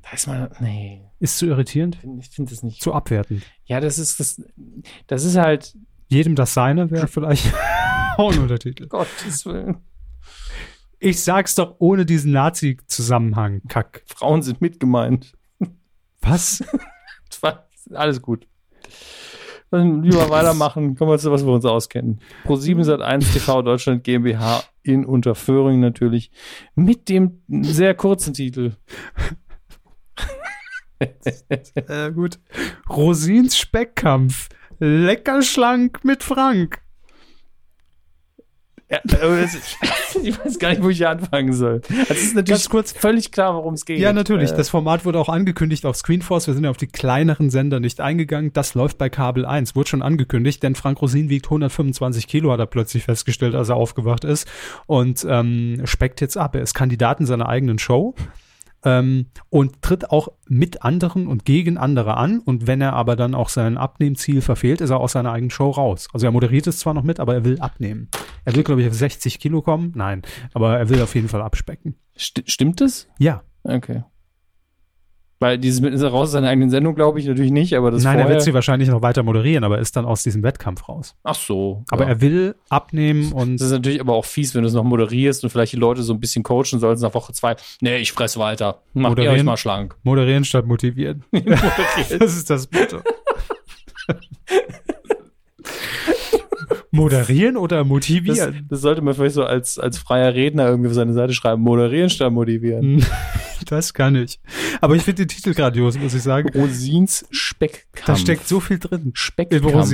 Da 0.03 0.11
ist 0.13 0.27
man. 0.27 0.49
Nee. 0.59 1.01
ist 1.19 1.37
zu 1.37 1.45
irritierend, 1.45 1.97
Ich 2.19 2.29
finde 2.29 2.49
das 2.51 2.63
nicht. 2.63 2.81
zu 2.81 2.93
abwertend. 2.93 3.43
Ja, 3.65 3.79
das 3.79 3.99
ist 3.99 4.19
das. 4.19 4.41
Das 5.07 5.23
ist 5.23 5.35
halt. 5.37 5.75
Jedem 6.07 6.33
das 6.35 6.55
Seine 6.55 6.89
wäre 6.89 7.07
vielleicht 7.07 7.53
auch 8.17 8.31
ein 8.33 8.39
Untertitel. 8.39 8.87
Gottes 8.87 9.45
Willen. 9.45 9.77
Ich 10.99 11.21
sag's 11.23 11.53
doch 11.55 11.75
ohne 11.79 12.05
diesen 12.05 12.31
Nazi-Zusammenhang, 12.31 13.61
Kack. 13.67 14.01
Frauen 14.07 14.41
sind 14.41 14.59
mitgemeint. 14.59 15.37
Was? 16.21 16.63
Alles 17.93 18.21
gut. 18.21 18.47
Lieber 19.71 20.29
weitermachen. 20.29 20.95
Kommen 20.95 21.11
wir 21.11 21.19
zu 21.19 21.31
was 21.31 21.45
wir 21.45 21.53
uns 21.53 21.65
auskennen. 21.65 22.19
Pro 22.43 22.55
7 22.55 22.83
Sat 22.83 23.01
1 23.01 23.33
TV 23.33 23.61
Deutschland 23.61 24.03
GmbH 24.03 24.63
in 24.81 25.05
Unterföhring 25.05 25.79
natürlich. 25.79 26.31
Mit 26.75 27.07
dem 27.07 27.41
sehr 27.47 27.93
kurzen 27.93 28.33
Titel. 28.33 28.73
äh, 30.99 32.11
gut. 32.11 32.39
Rosins 32.89 33.57
Speckkampf. 33.57 34.49
Lecker 34.79 35.41
schlank 35.41 36.03
mit 36.03 36.23
Frank. 36.23 36.81
Ja, 38.91 38.99
ich 40.23 40.39
weiß 40.43 40.57
gar 40.57 40.69
nicht, 40.69 40.81
wo 40.81 40.89
ich 40.89 40.97
hier 40.97 41.11
anfangen 41.11 41.53
soll. 41.53 41.81
Es 42.09 42.23
ist 42.23 42.35
natürlich 42.35 42.49
Ganz 42.49 42.69
kurz. 42.69 42.91
völlig 42.91 43.31
klar, 43.31 43.53
worum 43.53 43.75
es 43.75 43.85
geht. 43.85 43.99
Ja, 43.99 44.13
natürlich. 44.13 44.51
Äh, 44.51 44.55
Das 44.57 44.69
Format 44.69 45.05
wurde 45.05 45.19
auch 45.19 45.29
angekündigt 45.29 45.85
auf 45.85 45.95
Screenforce. 45.95 46.47
Wir 46.47 46.55
sind 46.55 46.63
ja 46.63 46.71
auf 46.71 46.77
die 46.77 46.87
kleineren 46.87 47.51
Sender 47.51 47.79
nicht 47.79 48.01
eingegangen. 48.01 48.51
Das 48.51 48.73
läuft 48.73 48.97
bei 48.97 49.09
Kabel 49.09 49.45
1. 49.45 49.75
Wurde 49.75 49.89
schon 49.89 50.01
angekündigt, 50.01 50.63
denn 50.63 50.73
Frank 50.73 51.01
Rosin 51.03 51.29
wiegt 51.29 51.45
125 51.45 52.27
Kilo, 52.27 52.51
hat 52.51 52.59
er 52.59 52.65
plötzlich 52.65 53.03
festgestellt, 53.03 53.53
als 53.53 53.69
er 53.69 53.75
aufgewacht 53.75 54.23
ist. 54.23 54.47
Und 54.87 55.23
ähm, 55.29 55.81
speckt 55.85 56.19
jetzt 56.21 56.37
ab. 56.37 56.55
Er 56.55 56.61
ist 56.63 56.73
Kandidat 56.73 57.19
in 57.19 57.27
seiner 57.27 57.47
eigenen 57.47 57.77
Show. 57.77 58.15
Ähm, 58.83 59.27
und 59.49 59.81
tritt 59.81 60.09
auch 60.11 60.29
mit 60.47 60.83
anderen 60.83 61.27
und 61.27 61.45
gegen 61.45 61.77
andere 61.77 62.15
an. 62.17 62.39
Und 62.39 62.67
wenn 62.67 62.81
er 62.81 62.93
aber 62.93 63.15
dann 63.15 63.35
auch 63.35 63.49
sein 63.49 63.77
Abnehmziel 63.77 64.41
verfehlt, 64.41 64.81
ist 64.81 64.89
er 64.89 64.99
aus 64.99 65.13
seiner 65.13 65.31
eigenen 65.31 65.51
Show 65.51 65.69
raus. 65.69 66.07
Also 66.13 66.25
er 66.25 66.31
moderiert 66.31 66.67
es 66.67 66.79
zwar 66.79 66.93
noch 66.93 67.03
mit, 67.03 67.19
aber 67.19 67.33
er 67.33 67.45
will 67.45 67.59
abnehmen. 67.59 68.09
Er 68.45 68.55
will, 68.55 68.63
glaube 68.63 68.81
ich, 68.81 68.87
auf 68.87 68.93
60 68.93 69.39
Kilo 69.39 69.61
kommen. 69.61 69.91
Nein, 69.95 70.21
aber 70.53 70.77
er 70.77 70.89
will 70.89 71.01
auf 71.01 71.15
jeden 71.15 71.27
Fall 71.27 71.41
abspecken. 71.41 71.95
sti 72.15 72.43
stimmt 72.45 72.81
es? 72.81 73.07
Ja, 73.19 73.43
Okay. 73.63 74.03
Weil 75.39 75.57
dieses 75.57 75.79
mit 75.79 75.93
ist 75.93 76.01
er 76.01 76.09
raus 76.09 76.23
aus 76.23 76.31
seiner 76.31 76.49
eigenen 76.49 76.69
Sendung, 76.69 76.95
glaube 76.95 77.19
ich 77.19 77.25
natürlich 77.25 77.51
nicht, 77.51 77.73
aber 77.73 77.91
das 77.91 78.03
Nein, 78.03 78.17
er 78.17 78.23
vorher, 78.23 78.35
wird 78.35 78.43
sie 78.43 78.53
wahrscheinlich 78.53 78.89
noch 78.89 79.01
weiter 79.01 79.23
moderieren, 79.23 79.63
aber 79.63 79.79
ist 79.79 79.95
dann 79.95 80.05
aus 80.05 80.21
diesem 80.21 80.43
Wettkampf 80.43 80.89
raus. 80.89 81.15
Ach 81.23 81.35
so. 81.35 81.83
Aber 81.89 82.03
ja. 82.03 82.09
er 82.09 82.21
will 82.21 82.55
abnehmen 82.67 83.31
und 83.31 83.55
Das 83.55 83.67
ist 83.67 83.71
natürlich 83.71 84.01
aber 84.01 84.13
auch 84.13 84.25
fies, 84.25 84.53
wenn 84.53 84.63
du 84.63 84.67
es 84.67 84.73
noch 84.73 84.83
moderierst 84.83 85.43
und 85.45 85.49
vielleicht 85.49 85.71
die 85.71 85.77
Leute 85.77 86.03
so 86.03 86.13
ein 86.13 86.19
bisschen 86.19 86.43
coachen 86.43 86.79
sollst 86.79 87.01
nach 87.01 87.13
Woche 87.13 87.31
zwei. 87.31 87.55
Nee, 87.79 87.97
ich 87.97 88.11
fress 88.11 88.37
weiter. 88.37 88.81
Macht 88.93 89.03
ihr 89.03 89.09
Moderieren. 89.09 89.35
euch 89.37 89.43
mal 89.43 89.57
schlank. 89.57 89.95
moderieren 90.03 90.43
statt 90.43 90.65
motivieren. 90.65 91.23
das 91.31 92.35
ist 92.35 92.49
das 92.49 92.69
Motto. 92.71 92.99
moderieren 96.91 97.57
oder 97.57 97.79
Das, 97.79 97.87
motivieren? 97.87 98.65
das 98.69 98.81
sollte 98.81 99.01
man 99.01 99.13
vielleicht 99.13 99.35
so 99.35 99.43
als, 99.43 99.77
als 99.79 99.97
freier 99.97 100.33
Redner 100.33 100.67
irgendwie 100.67 100.89
auf 100.89 100.95
seine 100.95 101.13
Seite 101.13 101.33
schreiben. 101.33 101.61
Moderieren 101.61 102.09
statt 102.09 102.31
motivieren. 102.33 103.05
Das 103.65 103.93
kann 103.93 104.15
ich. 104.15 104.39
Aber 104.79 104.95
ich 104.95 105.03
finde 105.03 105.25
den 105.25 105.27
Titel 105.27 105.53
grandios, 105.53 105.99
muss 105.99 106.13
ich 106.13 106.23
sagen. 106.23 106.49
Rosins 106.57 107.25
Speckkampf. 107.29 108.05
Da 108.05 108.15
steckt 108.15 108.47
so 108.47 108.61
viel 108.61 108.79
drin. 108.79 109.07
In 109.07 109.11
Speckkampf. 109.15 109.93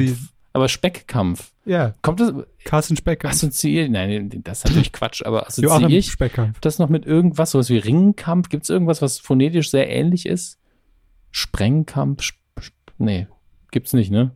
Aber 0.53 0.69
Speckkampf. 0.69 1.51
Ja, 1.65 1.95
Kommt 2.03 2.19
das, 2.19 2.31
Carsten 2.63 2.95
Specker. 2.95 3.27
assoziiert, 3.27 3.89
nein, 3.89 4.29
das 4.43 4.59
ist 4.59 4.65
natürlich 4.65 4.93
Quatsch, 4.93 5.23
aber 5.25 5.47
assoziiere 5.47 5.91
ich 5.91 6.11
Specker. 6.11 6.53
das 6.61 6.77
noch 6.77 6.89
mit 6.89 7.07
irgendwas, 7.07 7.51
sowas 7.51 7.69
wie 7.71 7.79
Ringkampf? 7.79 8.49
Gibt 8.49 8.63
es 8.65 8.69
irgendwas, 8.69 9.01
was 9.01 9.17
phonetisch 9.17 9.71
sehr 9.71 9.89
ähnlich 9.89 10.27
ist? 10.27 10.59
Sprengkampf? 11.31 12.21
Sp 12.21 12.37
Sp 12.61 12.77
nee, 12.99 13.27
gibt's 13.71 13.93
nicht, 13.93 14.11
ne? 14.11 14.31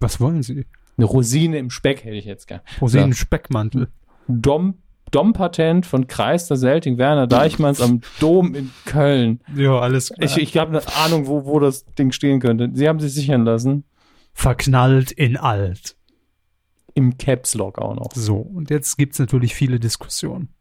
Was 0.00 0.20
wollen 0.20 0.42
Sie? 0.42 0.66
Eine 1.02 1.10
Rosine 1.10 1.58
im 1.58 1.70
Speck 1.70 2.04
hätte 2.04 2.14
ich 2.16 2.24
jetzt 2.24 2.46
gern. 2.46 2.60
Rosinen 2.80 3.08
Ja. 3.10 3.14
Speckmantel. 3.16 3.88
Dom, 4.28 4.74
Dom-Patent 5.10 5.84
von 5.84 6.06
Kreister 6.06 6.56
Selting 6.56 6.96
Werner 6.96 7.26
Deichmanns 7.26 7.80
am 7.80 8.02
Dom 8.20 8.54
in 8.54 8.70
Köln. 8.84 9.40
Ja, 9.56 9.80
alles 9.80 10.10
klar. 10.10 10.24
Ich, 10.24 10.36
ich 10.36 10.56
habe 10.56 10.70
eine 10.78 10.96
Ahnung, 11.04 11.26
wo, 11.26 11.44
wo 11.44 11.58
das 11.58 11.84
Ding 11.84 12.12
stehen 12.12 12.38
könnte. 12.38 12.70
Sie 12.72 12.88
haben 12.88 13.00
sich 13.00 13.12
sichern 13.12 13.44
lassen. 13.44 13.84
Verknallt 14.32 15.10
in 15.10 15.36
alt. 15.36 15.96
Im 16.94 17.18
Caps 17.18 17.54
Lock 17.54 17.78
auch 17.78 17.96
noch. 17.96 18.12
So, 18.14 18.36
und 18.36 18.70
jetzt 18.70 18.96
gibt's 18.96 19.18
natürlich 19.18 19.54
viele 19.54 19.80
Diskussionen. 19.80 20.54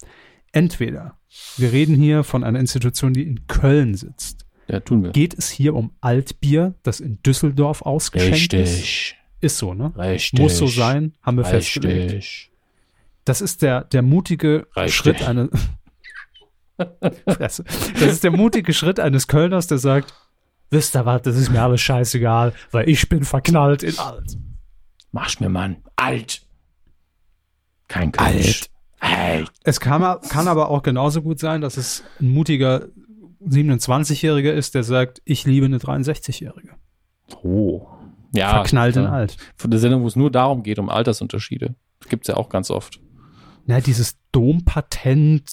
Entweder 0.51 1.18
wir 1.57 1.72
reden 1.72 1.95
hier 1.95 2.23
von 2.23 2.43
einer 2.43 2.59
Institution, 2.59 3.13
die 3.13 3.23
in 3.27 3.47
Köln 3.47 3.93
sitzt. 3.93 4.45
Ja, 4.68 4.80
tun 4.80 5.03
wir. 5.03 5.11
Geht 5.11 5.38
es 5.38 5.49
hier 5.49 5.76
um 5.76 5.91
Altbier, 6.01 6.73
das 6.84 6.99
in 6.99 7.22
Düsseldorf 7.23 7.81
ausgeschenkt 7.84 8.53
ist? 8.53 8.53
Richtig. 8.53 9.13
Ist 9.13 9.15
so, 9.49 9.73
ne? 9.73 9.93
Richtig. 9.97 10.39
Muss 10.39 10.57
so 10.57 10.68
sein, 10.68 11.13
haben 11.22 11.38
wir 11.38 11.45
festgelegt. 11.45 12.11
Richtig. 12.11 12.51
Das 13.26 13.41
ist 13.41 13.61
der, 13.61 13.84
der 13.85 14.01
mutige 14.01 14.68
Richtig. 14.76 14.95
Schritt 14.95 15.22
eines. 15.23 15.49
Fresse. 17.27 17.63
das 17.63 18.01
ist 18.01 18.23
der 18.23 18.31
mutige 18.31 18.73
Schritt 18.73 18.99
eines 18.99 19.27
Kölners, 19.27 19.68
der 19.68 19.77
sagt, 19.77 20.13
wisst 20.72 20.95
ihr 20.95 21.05
was, 21.05 21.22
das 21.22 21.35
ist 21.35 21.51
mir 21.51 21.61
alles 21.61 21.81
scheißegal, 21.81 22.53
weil 22.72 22.89
ich 22.89 23.07
bin 23.07 23.23
verknallt 23.23 23.84
in 23.84 23.97
alt. 23.99 24.38
Mach's 25.11 25.39
mir, 25.39 25.49
Mann. 25.49 25.77
Alt. 25.95 26.41
Kein 27.88 28.11
Kölsch. 28.11 28.69
Alt. 28.99 29.51
Es 29.63 29.80
kann, 29.80 30.01
kann 30.30 30.47
aber 30.47 30.69
auch 30.69 30.81
genauso 30.81 31.22
gut 31.22 31.39
sein, 31.39 31.61
dass 31.61 31.77
es 31.77 32.03
ein 32.19 32.30
mutiger 32.30 32.88
27-Jähriger 33.45 34.51
ist, 34.51 34.76
der 34.76 34.84
sagt, 34.84 35.22
ich 35.26 35.45
liebe 35.45 35.65
eine 35.65 35.80
63-Jährige. 35.80 36.76
Oh. 37.43 37.88
Ja. 38.33 38.51
Verknallt 38.51 38.95
in 38.95 39.03
ja. 39.03 39.11
alt. 39.11 39.37
Von 39.55 39.71
der 39.71 39.79
Sendung, 39.79 40.03
wo 40.03 40.07
es 40.07 40.15
nur 40.15 40.31
darum 40.31 40.63
geht, 40.63 40.79
um 40.79 40.89
Altersunterschiede. 40.89 41.75
Das 41.99 42.09
gibt's 42.09 42.27
ja 42.27 42.37
auch 42.37 42.49
ganz 42.49 42.71
oft. 42.71 42.99
Na, 43.65 43.79
dieses 43.81 44.17
Dompatent, 44.31 45.43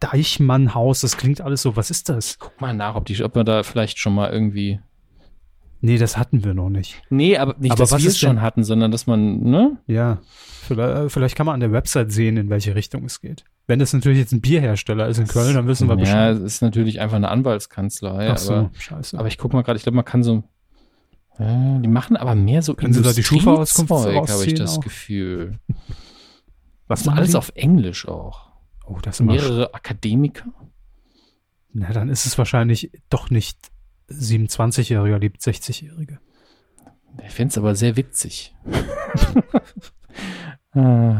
Deichmannhaus, 0.00 1.00
das 1.00 1.16
klingt 1.16 1.40
alles 1.40 1.62
so, 1.62 1.76
was 1.76 1.90
ist 1.90 2.08
das? 2.08 2.38
Guck 2.38 2.58
mal 2.60 2.72
nach, 2.72 2.94
ob, 2.94 3.04
die, 3.06 3.22
ob 3.22 3.34
man 3.34 3.44
da 3.44 3.62
vielleicht 3.62 3.98
schon 3.98 4.14
mal 4.14 4.30
irgendwie. 4.32 4.80
Nee, 5.82 5.96
das 5.98 6.16
hatten 6.18 6.44
wir 6.44 6.52
noch 6.54 6.68
nicht. 6.68 7.02
Nee, 7.10 7.36
aber 7.38 7.54
nicht, 7.58 7.72
Aber 7.72 7.80
dass 7.80 7.90
wir 7.92 7.96
es 7.98 8.04
ist 8.04 8.22
denn- 8.22 8.30
schon 8.30 8.42
hatten, 8.42 8.64
sondern 8.64 8.90
dass 8.90 9.06
man, 9.06 9.40
ne? 9.40 9.78
Ja, 9.86 10.18
vielleicht, 10.66 10.96
äh, 10.96 11.08
vielleicht 11.08 11.36
kann 11.36 11.46
man 11.46 11.54
an 11.54 11.60
der 11.60 11.72
Website 11.72 12.12
sehen, 12.12 12.36
in 12.36 12.50
welche 12.50 12.74
Richtung 12.74 13.04
es 13.06 13.20
geht. 13.20 13.44
Wenn 13.66 13.78
das 13.78 13.92
natürlich 13.92 14.18
jetzt 14.18 14.32
ein 14.32 14.40
Bierhersteller 14.42 15.08
ist 15.08 15.18
in 15.18 15.26
Köln, 15.26 15.54
dann 15.54 15.66
wissen 15.66 15.88
wir 15.88 15.94
Ja, 15.94 16.00
Bescheid. 16.00 16.36
es 16.36 16.42
ist 16.42 16.62
natürlich 16.62 17.00
einfach 17.00 17.16
eine 17.16 17.28
Anwaltskanzlei. 17.30 18.30
Ach 18.30 18.36
so, 18.38 18.52
aber, 18.54 18.70
scheiße. 18.78 19.18
aber 19.18 19.28
ich 19.28 19.38
guck 19.38 19.52
mal 19.54 19.62
gerade, 19.62 19.76
ich 19.78 19.82
glaube, 19.84 19.96
man 19.96 20.04
kann 20.04 20.22
so. 20.22 20.44
Äh, 21.40 21.80
die 21.80 21.88
machen 21.88 22.16
aber 22.16 22.34
mehr 22.34 22.60
so 22.60 22.74
Können 22.74 22.92
Sie 22.92 23.02
da 23.02 23.12
die 23.12 23.22
Schufa-Auskunft 23.22 23.90
Industriezeug, 23.90 24.30
habe 24.30 24.44
ich 24.44 24.54
das 24.54 24.76
auch? 24.76 24.80
Gefühl. 24.80 25.58
was 26.86 27.06
machen 27.06 27.18
alles 27.18 27.30
die? 27.30 27.36
auf 27.36 27.52
Englisch 27.54 28.06
auch. 28.06 28.50
Oh, 28.86 28.98
das 29.00 29.20
Mehrere 29.20 29.72
Akademiker. 29.72 30.52
Na, 31.72 31.92
dann 31.92 32.08
ist 32.08 32.26
es 32.26 32.36
wahrscheinlich 32.36 32.90
doch 33.08 33.30
nicht 33.30 33.56
27-Jähriger 34.10 35.18
liebt 35.18 35.40
60-Jährige. 35.40 36.18
Ich 37.24 37.32
find's 37.32 37.56
aber 37.56 37.74
sehr 37.74 37.96
witzig. 37.96 38.54
Äh, 40.72 41.16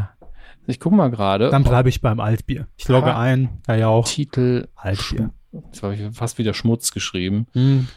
ich 0.65 0.79
guck 0.79 0.93
mal 0.93 1.11
gerade. 1.11 1.49
Dann 1.49 1.65
bleibe 1.65 1.89
ich 1.89 1.99
beim 1.99 2.21
Altbier. 2.21 2.69
Ich 2.77 2.87
logge 2.87 3.17
ein, 3.17 3.61
ja 3.67 3.75
ja 3.75 3.87
auch. 3.89 4.07
Titel 4.07 4.69
Altbier. 4.75 5.31
Jetzt 5.51 5.83
habe 5.83 5.95
ich 5.95 6.15
fast 6.15 6.37
wieder 6.37 6.53
Schmutz 6.53 6.91
geschrieben. 6.91 7.47
Hm. 7.51 7.89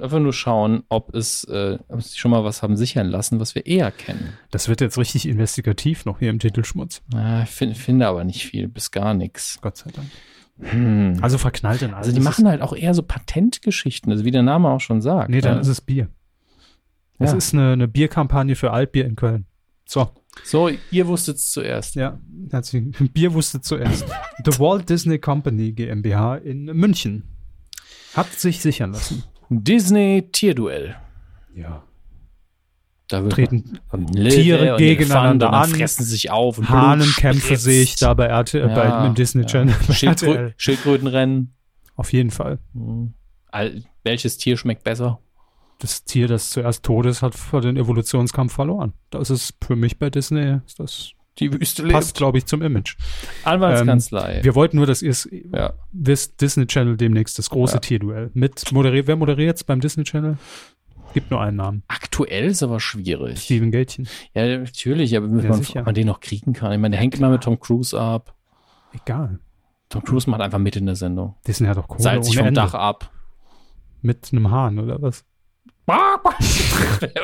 Einfach 0.00 0.18
nur 0.20 0.32
schauen, 0.32 0.82
ob 0.88 1.14
es, 1.14 1.44
äh, 1.44 1.78
ob 1.88 2.02
sie 2.02 2.18
schon 2.18 2.30
mal 2.30 2.44
was 2.44 2.62
haben 2.62 2.76
sichern 2.76 3.08
lassen, 3.08 3.40
was 3.40 3.54
wir 3.54 3.66
eher 3.66 3.90
kennen. 3.90 4.32
Das 4.50 4.68
wird 4.68 4.80
jetzt 4.80 4.98
richtig 4.98 5.26
investigativ 5.28 6.04
noch 6.04 6.18
hier 6.18 6.30
im 6.30 6.38
Titelschmutz. 6.38 7.02
Ah, 7.14 7.42
ich 7.42 7.50
find, 7.50 7.76
finde 7.76 8.06
aber 8.06 8.24
nicht 8.24 8.44
viel, 8.46 8.68
bis 8.68 8.90
gar 8.90 9.14
nichts. 9.14 9.58
Gott 9.60 9.76
sei 9.76 9.90
Dank. 9.90 10.08
Hm. 10.60 11.18
Also 11.22 11.38
verknallt 11.38 11.82
in 11.82 11.94
Also 11.94 12.12
die 12.12 12.20
machen 12.20 12.46
halt 12.46 12.62
auch 12.62 12.74
eher 12.74 12.94
so 12.94 13.02
Patentgeschichten, 13.02 14.12
also 14.12 14.24
wie 14.24 14.30
der 14.30 14.42
Name 14.42 14.68
auch 14.68 14.80
schon 14.80 15.00
sagt. 15.00 15.30
Nee, 15.30 15.40
dann 15.40 15.54
ja. 15.56 15.60
ist 15.60 15.68
es 15.68 15.80
Bier. 15.80 16.08
Es 17.18 17.30
Ja. 17.32 17.36
ist 17.36 17.54
eine, 17.54 17.72
eine 17.72 17.88
Bierkampagne 17.88 18.54
für 18.54 18.70
Altbier 18.72 19.06
in 19.06 19.16
Köln. 19.16 19.46
So, 19.86 20.10
So, 20.44 20.70
ihr 20.90 21.06
wusstet 21.08 21.36
es 21.36 21.50
zuerst. 21.50 21.94
ja, 21.94 22.18
herzlich. 22.50 22.84
Bier 23.12 23.32
wusste 23.34 23.60
zuerst. 23.60 24.06
The 24.44 24.58
Walt 24.58 24.88
Disney 24.88 25.18
Company 25.18 25.72
GmbH 25.72 26.36
in 26.36 26.64
München 26.66 27.24
hat 28.14 28.30
sich 28.32 28.60
sichern 28.60 28.92
lassen. 28.92 29.24
Disney 29.60 30.28
Tierduell. 30.32 30.96
Ja. 31.54 31.82
Da 33.08 33.20
Treten 33.28 33.78
Tiere 34.30 34.76
gegeneinander 34.78 35.52
an. 35.52 35.68
fressen 35.68 36.04
sich 36.04 36.30
auf. 36.30 36.56
Und 36.58 36.70
Hahnenkämpfe 36.70 37.48
Blut 37.48 37.58
sehe 37.58 37.82
ich 37.82 37.90
spritzt. 37.90 38.02
da 38.02 38.14
bei 38.14 38.24
RTL, 38.26 38.70
Ja, 38.70 38.74
bei, 38.74 39.06
im 39.06 39.14
Disney 39.14 39.42
ja. 39.42 39.48
Channel. 39.48 39.74
Schildkrö. 39.90 40.50
Schildkrötenrennen. 40.56 41.54
Auf 41.96 42.12
jeden 42.12 42.30
Fall. 42.30 42.58
Hm. 42.72 43.12
All, 43.50 43.82
welches 44.02 44.38
Tier 44.38 44.56
schmeckt 44.56 44.82
besser? 44.82 45.18
Das 45.78 46.04
Tier, 46.04 46.26
das 46.26 46.48
zuerst 46.50 46.84
tot 46.84 47.04
ist, 47.04 47.20
hat 47.20 47.34
vor 47.34 47.60
den 47.60 47.76
Evolutionskampf 47.76 48.52
verloren. 48.54 48.94
Das 49.10 49.28
ist 49.28 49.56
für 49.62 49.76
mich 49.76 49.98
bei 49.98 50.08
Disney, 50.08 50.60
das 50.78 51.10
Die 51.38 51.52
Wüste 51.52 51.84
passt, 51.88 52.16
glaube 52.16 52.38
ich, 52.38 52.46
zum 52.46 52.60
Image. 52.62 52.96
Anwaltskanzlei. 53.44 54.40
Wir 54.42 54.54
wollten 54.54 54.76
nur, 54.76 54.86
dass 54.86 55.00
ihr 55.00 55.10
es 55.10 55.28
ja. 55.30 55.72
wisst, 55.92 56.40
Disney 56.40 56.66
Channel 56.66 56.96
demnächst 56.96 57.38
das 57.38 57.48
große 57.48 57.74
Ja. 57.74 57.80
Tierduell. 57.80 58.30
Mit 58.34 58.70
moderiert, 58.72 59.06
wer 59.06 59.16
moderiert 59.16 59.56
es 59.56 59.64
beim 59.64 59.80
Disney 59.80 60.04
Channel? 60.04 60.36
Gibt 61.14 61.30
nur 61.30 61.40
einen 61.40 61.56
Namen. 61.56 61.82
Aktuell 61.88 62.46
ist 62.46 62.62
aber 62.62 62.80
schwierig. 62.80 63.40
Steven 63.42 63.70
Gätchen. 63.70 64.08
Ja, 64.34 64.58
natürlich, 64.58 65.16
aber 65.16 65.26
Ja, 65.26 65.50
man, 65.50 65.60
ob 65.60 65.86
man 65.86 65.94
den 65.94 66.06
noch 66.06 66.20
kriegen 66.20 66.52
kann. 66.52 66.72
Ich 66.72 66.78
meine, 66.78 66.92
der 66.92 67.00
hängt 67.00 67.14
immer 67.16 67.30
mit 67.30 67.42
Tom 67.42 67.58
Cruise 67.60 67.98
ab. 67.98 68.34
Egal. 68.92 69.38
Tom 69.88 70.02
Cruise 70.04 70.28
macht 70.28 70.40
einfach 70.40 70.58
mit 70.58 70.76
in 70.76 70.86
der 70.86 70.96
Sendung. 70.96 71.36
Disney 71.46 71.68
hat 71.68 71.76
doch 71.76 71.88
Kohle 71.88 72.02
Seilt 72.02 72.24
sich 72.24 72.36
vom 72.36 72.46
Ende. 72.46 72.60
Dach 72.60 72.74
ab. 72.74 73.10
Mit 74.00 74.30
einem 74.32 74.50
Hahn, 74.50 74.78
oder 74.78 75.00
was? 75.00 75.24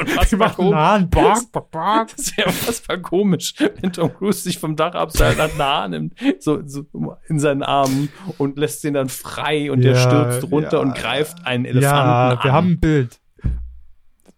Unfassbar 0.00 0.54
komisch. 0.54 0.74
Hahn. 0.74 1.10
Das 1.10 2.36
wäre 2.36 2.48
unfassbar 2.48 2.98
komisch, 2.98 3.54
wenn 3.80 3.92
Tom 3.92 4.12
Cruise 4.14 4.40
sich 4.42 4.58
vom 4.58 4.76
Dach 4.76 4.94
abseilt, 4.94 5.38
hat 5.40 5.52
eine 5.54 5.64
Hand 5.64 5.90
nimmt, 5.92 6.14
so, 6.40 6.60
so 6.66 6.84
in 7.28 7.38
seinen 7.38 7.62
Armen 7.62 8.08
und 8.38 8.58
lässt 8.58 8.84
ihn 8.84 8.94
dann 8.94 9.08
frei 9.08 9.70
und 9.70 9.82
der 9.82 9.94
Ja, 9.94 10.00
stürzt 10.00 10.50
runter 10.52 10.78
ja, 10.78 10.78
und 10.80 10.94
greift 10.94 11.46
einen 11.46 11.64
Elefanten 11.64 11.82
Ja, 12.10 12.28
an. 12.30 12.38
wir 12.42 12.52
haben 12.52 12.70
ein 12.72 12.80
Bild. 12.80 13.20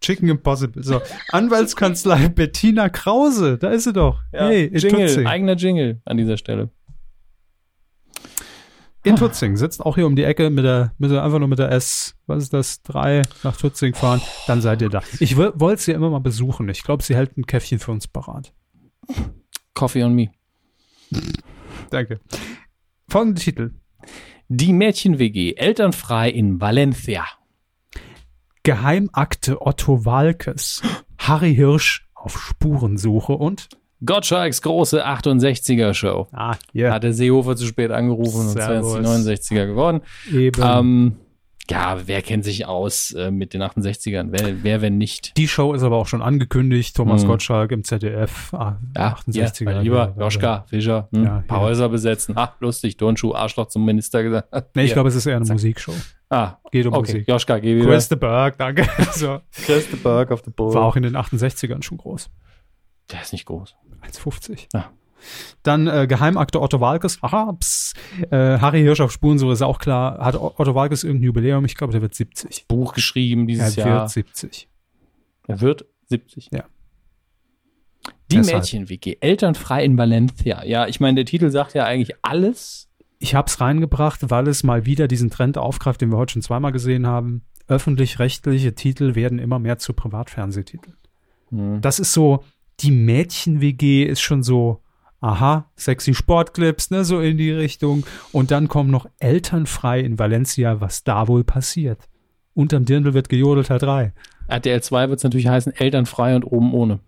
Chicken 0.01 0.29
Impossible. 0.29 0.81
So, 0.83 0.99
Anwaltskanzlei 1.31 2.27
Bettina 2.35 2.89
Krause, 2.89 3.59
da 3.59 3.69
ist 3.69 3.83
sie 3.83 3.93
doch. 3.93 4.19
ja, 4.33 4.47
hey, 4.47 4.65
in 4.65 4.79
Jingle, 4.79 5.27
eigener 5.27 5.53
Jingle 5.55 6.01
an 6.05 6.17
dieser 6.17 6.37
Stelle. 6.37 6.69
In 9.03 9.15
Tutzing 9.15 9.57
sitzt 9.57 9.83
auch 9.83 9.95
hier 9.95 10.05
um 10.05 10.15
die 10.15 10.23
Ecke 10.23 10.51
mit 10.51 10.63
der, 10.63 10.93
mit 10.99 11.09
der 11.09 11.23
einfach 11.23 11.39
nur 11.39 11.47
mit 11.47 11.57
der 11.57 11.71
S, 11.71 12.15
was 12.27 12.43
ist 12.43 12.53
das, 12.53 12.83
drei 12.83 13.23
nach 13.43 13.57
Tutzing 13.57 13.95
fahren, 13.95 14.21
dann 14.45 14.61
seid 14.61 14.81
ihr 14.81 14.89
da. 14.89 15.01
Ich 15.19 15.37
wollte 15.37 15.81
sie 15.81 15.91
ja 15.91 15.97
immer 15.97 16.11
mal 16.11 16.19
besuchen. 16.19 16.69
Ich 16.69 16.83
glaube, 16.83 17.01
sie 17.01 17.15
hält 17.15 17.35
ein 17.37 17.47
Käffchen 17.47 17.79
für 17.79 17.91
uns 17.91 18.07
parat. 18.07 18.53
Coffee 19.73 20.03
on 20.03 20.13
me. 20.13 20.29
Danke. 21.89 22.19
Folgender 23.09 23.41
Titel. 23.41 23.71
Die 24.49 24.73
Mädchen-WG, 24.73 25.53
elternfrei 25.55 26.29
in 26.29 26.61
Valencia. 26.61 27.25
Geheimakte 28.63 29.61
Otto 29.61 30.05
Walkes. 30.05 30.83
Harry 31.17 31.55
Hirsch 31.55 32.07
auf 32.13 32.39
Spurensuche 32.39 33.33
und 33.33 33.69
Gottschalks 34.05 34.61
große 34.61 35.05
68er 35.05 35.93
Show. 35.93 36.27
ah, 36.31 36.55
ja, 36.73 36.91
Hat 36.93 37.03
der 37.03 37.13
Seehofer 37.13 37.55
zu 37.55 37.65
spät 37.65 37.91
angerufen 37.91 38.41
und 38.41 38.49
Servus. 38.49 38.95
ist 38.95 39.49
die 39.49 39.55
69er 39.55 39.65
geworden. 39.67 40.01
eben. 40.33 40.61
Ähm, 40.63 41.15
ja, 41.69 41.99
wer 42.05 42.21
kennt 42.21 42.43
sich 42.43 42.65
aus 42.65 43.11
äh, 43.13 43.31
mit 43.31 43.53
den 43.53 43.61
68ern? 43.61 44.29
Wer, 44.31 44.63
wer 44.63 44.81
wenn 44.81 44.97
nicht? 44.97 45.37
Die 45.37 45.47
Show 45.47 45.73
ist 45.73 45.83
aber 45.83 45.95
auch 45.97 46.07
schon 46.07 46.21
angekündigt. 46.21 46.95
Thomas 46.97 47.23
Mhm. 47.23 47.27
Gottschalk 47.27 47.71
im 47.71 47.83
ZDF. 47.85 48.53
Ah, 48.53 48.77
Ja, 48.97 49.13
68er. 49.13 49.71
ja, 49.71 49.79
lieber 49.81 50.13
ja, 50.17 50.23
Joschka, 50.23 50.65
Fischer, 50.67 51.07
hm, 51.13 51.23
Ja, 51.23 51.43
paar 51.47 51.59
ja. 51.59 51.63
Häuser 51.65 51.87
besetzen. 51.87 52.35
Ah, 52.35 52.53
lustig, 52.59 52.97
Turnschuh, 52.97 53.33
Arschloch 53.35 53.67
zum 53.67 53.85
Minister 53.85 54.21
gesagt. 54.23 54.49
Nee, 54.75 54.83
ich 54.83 54.89
Ja. 54.89 54.95
glaube, 54.95 55.09
es 55.09 55.15
ist 55.15 55.27
eher 55.27 55.37
eine 55.37 55.45
Zack. 55.45 55.55
Musikshow. 55.55 55.93
Ah, 56.29 56.57
Geht 56.71 56.87
um 56.87 56.93
okay, 56.93 57.13
Musik. 57.13 57.27
Joschka, 57.29 57.59
geh 57.59 57.75
wieder. 57.75 57.85
Chris 57.87 58.09
de 58.09 58.17
Berg, 58.17 58.57
danke. 58.57 58.83
so. 59.13 59.39
Chris 59.53 59.87
the 59.91 59.97
Berg 59.97 60.31
of 60.31 60.41
the 60.43 60.51
Bull. 60.51 60.73
War 60.73 60.83
auch 60.83 60.95
in 60.95 61.03
den 61.03 61.15
68ern 61.15 61.83
schon 61.83 61.97
groß. 61.99 62.29
Der 63.09 63.21
ist 63.21 63.33
nicht 63.33 63.45
groß. 63.45 63.75
1,50. 64.03 64.67
Ja. 64.73 64.91
Dann 65.63 65.87
äh, 65.87 66.07
Geheimakte 66.07 66.61
Otto 66.61 66.79
Walkes. 66.79 67.19
Aha, 67.21 67.53
pss. 67.53 67.93
Äh, 68.31 68.57
Harry 68.59 68.81
Hirsch 68.81 69.01
auf 69.01 69.11
Spurensuche 69.11 69.53
ist 69.53 69.61
auch 69.61 69.79
klar. 69.79 70.19
Hat 70.19 70.35
Otto 70.35 70.75
Walkes 70.75 71.03
irgendein 71.03 71.25
Jubiläum? 71.25 71.65
Ich 71.65 71.75
glaube, 71.75 71.93
der 71.93 72.01
wird 72.01 72.15
70. 72.15 72.65
Buch 72.67 72.93
geschrieben 72.93 73.47
dieses 73.47 73.77
er 73.77 73.85
Jahr. 73.85 74.01
wird 74.01 74.09
70. 74.09 74.69
Er 75.47 75.61
wird 75.61 75.85
70. 76.07 76.49
Ja. 76.51 76.65
Die. 78.31 78.39
Mädchen-WG, 78.39 79.17
elternfrei 79.19 79.83
in 79.83 79.97
Valencia. 79.97 80.63
Ja, 80.63 80.87
ich 80.87 80.99
meine, 80.99 81.15
der 81.15 81.25
Titel 81.25 81.51
sagt 81.51 81.73
ja 81.73 81.85
eigentlich 81.85 82.15
alles. 82.21 82.89
Ich 83.19 83.35
habe 83.35 83.47
es 83.47 83.61
reingebracht, 83.61 84.31
weil 84.31 84.47
es 84.47 84.63
mal 84.63 84.85
wieder 84.85 85.07
diesen 85.07 85.29
Trend 85.29 85.57
aufgreift, 85.57 86.01
den 86.01 86.09
wir 86.09 86.17
heute 86.17 86.33
schon 86.33 86.41
zweimal 86.41 86.71
gesehen 86.71 87.05
haben. 87.05 87.43
Öffentlich-rechtliche 87.67 88.73
Titel 88.73 89.15
werden 89.15 89.37
immer 89.37 89.59
mehr 89.59 89.77
zu 89.77 89.93
Privatfernsehtiteln. 89.93 90.97
Hm. 91.49 91.81
Das 91.81 91.99
ist 91.99 92.13
so, 92.13 92.43
die 92.79 92.91
Mädchen-WG 92.91 94.05
ist 94.05 94.21
schon 94.21 94.41
so, 94.43 94.81
aha, 95.19 95.69
sexy 95.75 96.13
Sportclips, 96.15 96.89
ne, 96.89 97.03
so 97.05 97.19
in 97.19 97.37
die 97.37 97.51
Richtung. 97.51 98.05
Und 98.31 98.49
dann 98.51 98.67
kommen 98.67 98.89
noch 98.89 99.07
Elternfrei 99.19 99.99
in 99.99 100.17
Valencia, 100.17 100.81
was 100.81 101.03
da 101.03 101.27
wohl 101.27 101.43
passiert. 101.43 102.07
Unterm 102.53 102.85
Dirndl 102.85 103.13
wird 103.13 103.29
gejodelt, 103.29 103.67
Teil 103.67 103.79
3. 103.79 104.13
RTL 104.47 104.81
2 104.81 105.09
wird 105.09 105.19
es 105.19 105.23
natürlich 105.23 105.47
heißen, 105.47 105.73
elternfrei 105.75 106.35
und 106.35 106.43
oben 106.43 106.73
ohne. 106.73 106.99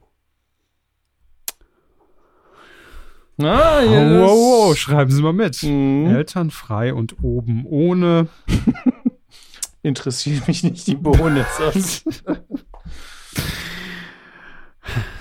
Ah, 3.41 3.81
Wow, 3.81 3.91
yes. 3.91 4.21
wow, 4.21 4.29
wow, 4.69 4.77
schreiben 4.77 5.11
Sie 5.11 5.21
mal 5.21 5.33
mit. 5.33 5.63
Mhm. 5.63 6.05
Elternfrei 6.07 6.93
und 6.93 7.23
oben 7.23 7.65
ohne. 7.65 8.27
Interessiert 9.81 10.47
mich 10.47 10.63
nicht 10.63 10.87
die 10.87 10.95
Bohne. 10.95 11.45
sonst- 11.57 12.05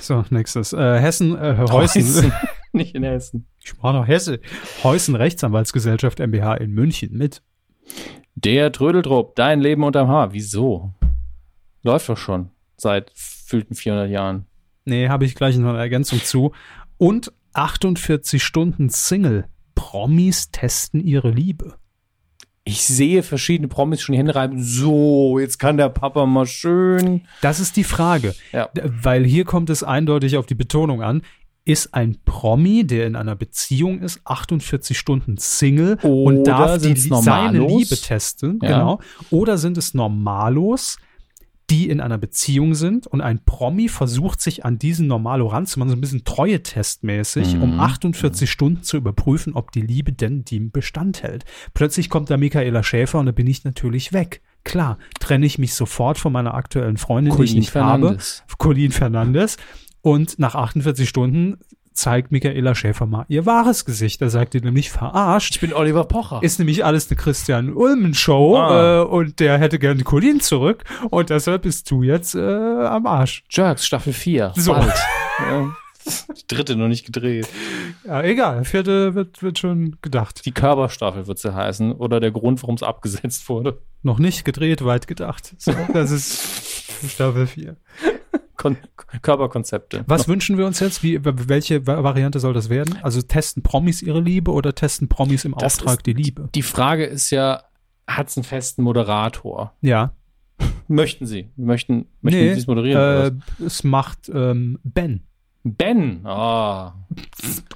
So, 0.01 0.24
nächstes. 0.30 0.72
Äh, 0.72 0.98
Hessen, 1.01 1.36
äh, 1.36 1.56
Heusen. 1.56 2.02
Heusen. 2.02 2.32
nicht 2.72 2.94
in 2.94 3.05
Hessen. 3.05 3.47
Ich 3.60 3.80
war 3.82 3.93
noch 3.93 4.06
Hesse. 4.09 4.40
Heusen 4.82 5.14
Rechtsanwaltsgesellschaft 5.14 6.18
MBH 6.18 6.56
in 6.56 6.72
München 6.72 7.16
mit. 7.16 7.43
Der 8.34 8.72
Trödeltrupp, 8.72 9.36
dein 9.36 9.60
Leben 9.60 9.84
unterm 9.84 10.09
Haar. 10.09 10.32
Wieso? 10.32 10.93
Läuft 11.82 12.09
doch 12.09 12.16
schon 12.16 12.51
seit 12.76 13.12
fühlten 13.14 13.74
400 13.74 14.10
Jahren. 14.10 14.47
Nee, 14.84 15.09
habe 15.09 15.24
ich 15.24 15.34
gleich 15.34 15.56
noch 15.56 15.70
eine 15.70 15.78
Ergänzung 15.78 16.20
zu. 16.20 16.52
Und 16.98 17.32
48 17.55 18.43
Stunden 18.43 18.89
Single. 18.89 19.47
Promis 19.74 20.51
testen 20.51 21.01
ihre 21.01 21.30
Liebe. 21.30 21.76
Ich 22.64 22.82
sehe 22.84 23.22
verschiedene 23.24 23.66
Promis 23.66 24.01
schon 24.01 24.12
die 24.12 24.18
Hände 24.18 24.36
reiben. 24.36 24.62
So, 24.62 25.39
jetzt 25.40 25.59
kann 25.59 25.76
der 25.76 25.89
Papa 25.89 26.26
mal 26.26 26.47
schön. 26.47 27.22
Das 27.40 27.59
ist 27.59 27.76
die 27.76 27.84
Frage. 27.84 28.34
Ja. 28.52 28.68
Weil 28.84 29.24
hier 29.24 29.44
kommt 29.44 29.68
es 29.68 29.82
eindeutig 29.82 30.36
auf 30.36 30.47
die 30.47 30.55
Betonung 30.55 31.02
an. 31.02 31.22
Ist 31.64 31.94
ein 31.94 32.18
Promi, 32.24 32.84
der 32.84 33.06
in 33.06 33.14
einer 33.14 33.36
Beziehung 33.36 34.01
ist, 34.01 34.20
48 34.24 34.98
Stunden 34.98 35.39
Single 35.39 35.97
und 36.02 36.39
Oder 36.39 36.43
darf 36.43 36.82
die, 36.82 36.97
seine? 36.97 37.66
Liebe 37.66 37.97
testen? 37.97 38.59
Ja. 38.62 38.68
Genau. 38.68 39.01
Oder 39.30 39.59
sind 39.59 39.78
es 39.78 39.94
Normalos, 39.94 40.98
die 41.70 41.89
in 41.89 42.01
einer 42.01 42.18
Beziehung 42.18 42.74
sind 42.74 43.06
und 43.06 43.20
ein 43.20 43.44
Promi 43.44 43.89
versucht 43.89 44.40
sich 44.43 44.64
an 44.64 44.78
diesen 44.78 45.06
Normalo 45.06 45.47
ranzumachen, 45.47 45.90
so 45.90 45.97
ein 45.97 46.01
bisschen 46.01 46.24
Treue-Testmäßig, 46.24 47.56
um 47.60 47.74
Mhm. 47.74 47.80
48 47.80 48.51
Stunden 48.51 48.82
zu 48.82 48.97
überprüfen, 48.97 49.55
ob 49.55 49.72
die 49.72 49.80
Liebe 49.80 50.12
denn 50.12 50.44
dem 50.44 50.70
Bestand 50.70 51.22
hält. 51.22 51.44
Plötzlich 51.74 52.10
kommt 52.10 52.30
da 52.30 52.36
Michaela 52.36 52.82
Schäfer 52.82 53.18
und 53.20 53.26
da 53.26 53.32
bin 53.32 53.47
ich 53.47 53.64
natürlich 53.64 54.12
weg. 54.12 54.43
Klar, 54.64 54.98
trenne 55.18 55.47
ich 55.47 55.59
mich 55.59 55.74
sofort 55.74 56.18
von 56.18 56.32
meiner 56.32 56.55
aktuellen 56.55 56.97
Freundin, 56.97 57.36
die 57.36 57.43
ich 57.43 57.51
Colin 57.51 57.59
nicht 57.60 57.74
habe. 57.74 58.01
Fernandes. 58.02 58.44
Colin 58.59 58.93
Fernandes. 58.93 59.56
Und 60.02 60.39
nach 60.39 60.55
48 60.55 61.09
Stunden 61.09 61.59
zeigt 61.94 62.32
Michaela 62.32 62.74
Schäfer 62.74 63.06
mal 63.06 63.24
ihr 63.28 63.47
wahres 63.47 63.85
Gesicht. 63.85 64.20
Da 64.23 64.28
sagt 64.31 64.55
ihr 64.55 64.62
nämlich 64.62 64.90
verarscht. 64.90 65.55
Ich 65.55 65.60
bin 65.60 65.73
Oliver 65.73 66.05
Pocher. 66.05 66.40
Ist 66.43 66.59
nämlich 66.59 66.85
alles 66.85 67.10
eine 67.10 67.16
Christian 67.19 67.73
Ulmen 67.74 68.14
Show 68.14 68.56
Ah. 68.56 69.01
äh, 69.01 69.05
und 69.05 69.40
der 69.40 69.59
hätte 69.59 69.78
gerne 69.78 70.02
Colin 70.02 70.40
zurück 70.40 70.85
und 71.10 71.31
deshalb 71.31 71.62
bist 71.62 71.90
du 71.90 72.02
jetzt 72.02 72.35
äh, 72.35 72.40
am 72.40 73.06
Arsch. 73.06 73.44
Jerks, 73.51 73.86
Staffel 73.86 74.12
4. 74.12 74.52
So. 74.56 74.73
Bald. 74.73 74.93
ja. 75.39 75.74
Die 76.05 76.55
dritte 76.55 76.74
noch 76.74 76.89
nicht 76.89 77.06
gedreht. 77.06 77.47
Ja, 78.05 78.23
egal, 78.24 78.64
vierte 78.64 79.14
wird, 79.14 79.40
wird 79.40 79.60
schon 79.60 79.98
gedacht. 80.02 80.44
Die 80.44 80.51
Körperstaffel 80.51 81.28
wird 81.28 81.39
sie 81.39 81.55
heißen. 81.55 81.93
Oder 81.93 82.19
der 82.19 82.32
Grund, 82.32 82.60
warum 82.62 82.74
es 82.74 82.82
abgesetzt 82.82 83.48
wurde. 83.48 83.78
Noch 84.02 84.19
nicht 84.19 84.44
gedreht, 84.44 84.85
weit 84.85 85.06
gedacht. 85.06 85.55
So, 85.59 85.73
das 85.93 86.10
ist 86.10 86.90
Staffel 87.09 87.47
4. 87.47 87.77
Kon 88.62 88.76
Körperkonzepte. 89.22 90.05
Was 90.06 90.28
wünschen 90.28 90.56
wir 90.56 90.66
uns 90.66 90.78
jetzt? 90.78 91.02
Wie, 91.02 91.18
welche 91.24 91.84
Va- 91.86 92.05
Variante 92.05 92.39
soll 92.39 92.52
das 92.55 92.68
werden? 92.70 92.97
Also 93.02 93.20
testen 93.20 93.62
Promis 93.64 94.02
ihre 94.02 94.20
Liebe 94.20 94.52
oder 94.52 94.72
testen 94.74 95.09
Promis 95.09 95.44
im 95.44 95.52
Das 95.59 95.80
Auftrag 95.80 95.98
ist- 95.98 96.06
die 96.06 96.12
Liebe? 96.12 96.48
Die 96.55 96.62
Frage 96.62 97.05
ist 97.05 97.30
ja, 97.30 97.62
hat 98.06 98.28
es 98.28 98.36
einen 98.36 98.44
festen 98.44 98.82
Moderator? 98.82 99.74
Ja. 99.80 100.12
Möchten 100.86 101.26
Sie? 101.26 101.48
Möchten, 101.56 102.06
möchten 102.20 102.40
Nee, 102.40 102.55
Sie 102.55 102.60
es 102.60 102.66
moderieren? 102.68 102.98
oder 103.01 103.26
äh, 103.26 103.64
es 103.64 103.82
macht 103.82 104.30
ähm, 104.32 104.78
Ben. 104.84 105.22
ben. 105.64 106.24
Ah. 106.24 106.94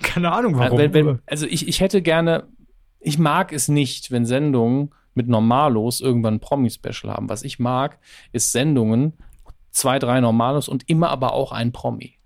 Keine 0.02 0.30
Ahnung 0.32 0.56
warum. 0.56 0.78
Wenn, 0.78 0.94
wenn, 0.94 1.18
also 1.26 1.46
ich, 1.46 1.66
ich 1.66 1.80
hätte 1.80 2.00
gerne, 2.02 2.44
ich 3.00 3.18
mag 3.18 3.52
es 3.52 3.68
nicht, 3.68 4.10
wenn 4.12 4.24
Sendungen 4.24 4.90
mit 5.14 5.28
Normalos 5.28 6.00
irgendwann 6.00 6.34
ein 6.34 6.40
Promi-Special 6.40 7.12
haben. 7.12 7.28
Was 7.28 7.42
ich 7.42 7.58
mag, 7.58 7.98
ist 8.32 8.52
Sendungen, 8.52 9.14
zwei, 9.76 9.98
drei 9.98 10.20
Normalos 10.20 10.68
und 10.68 10.88
immer 10.88 11.10
aber 11.10 11.34
auch 11.34 11.52
ein 11.52 11.70
Promi. 11.72 12.18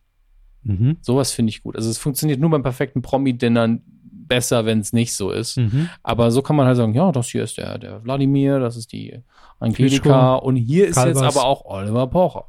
mhm. 0.63 0.99
Sowas 1.01 1.33
finde 1.33 1.51
ich 1.51 1.63
gut. 1.63 1.77
Also 1.77 1.91
es 1.91 1.99
funktioniert 1.99 2.41
nur 2.41 2.51
beim 2.51 2.63
perfekten 2.63 3.03
Promi-Dinnern 3.03 3.83
besser, 4.31 4.65
wenn 4.65 4.79
es 4.79 4.93
nicht 4.93 5.17
so 5.17 5.31
ist. 5.31 5.57
Mhm. 5.57 5.89
Aber 6.05 6.31
so 6.31 6.43
kann 6.43 6.55
man 6.55 6.67
halt 6.67 6.77
sagen, 6.77 6.95
ja, 6.95 7.11
das 7.11 7.29
hier 7.29 7.43
ist 7.43 7.59
der, 7.59 7.79
der 7.79 8.05
Wladimir, 8.05 8.61
das 8.61 8.77
ist 8.77 8.93
die 8.93 9.21
Angelika 9.59 10.37
und 10.37 10.55
hier 10.57 10.87
ist 10.87 10.97
jetzt 10.97 11.15
Kalbas. 11.17 11.37
aber 11.37 11.45
auch 11.45 11.65
Oliver 11.65 12.07
Pocher. 12.07 12.47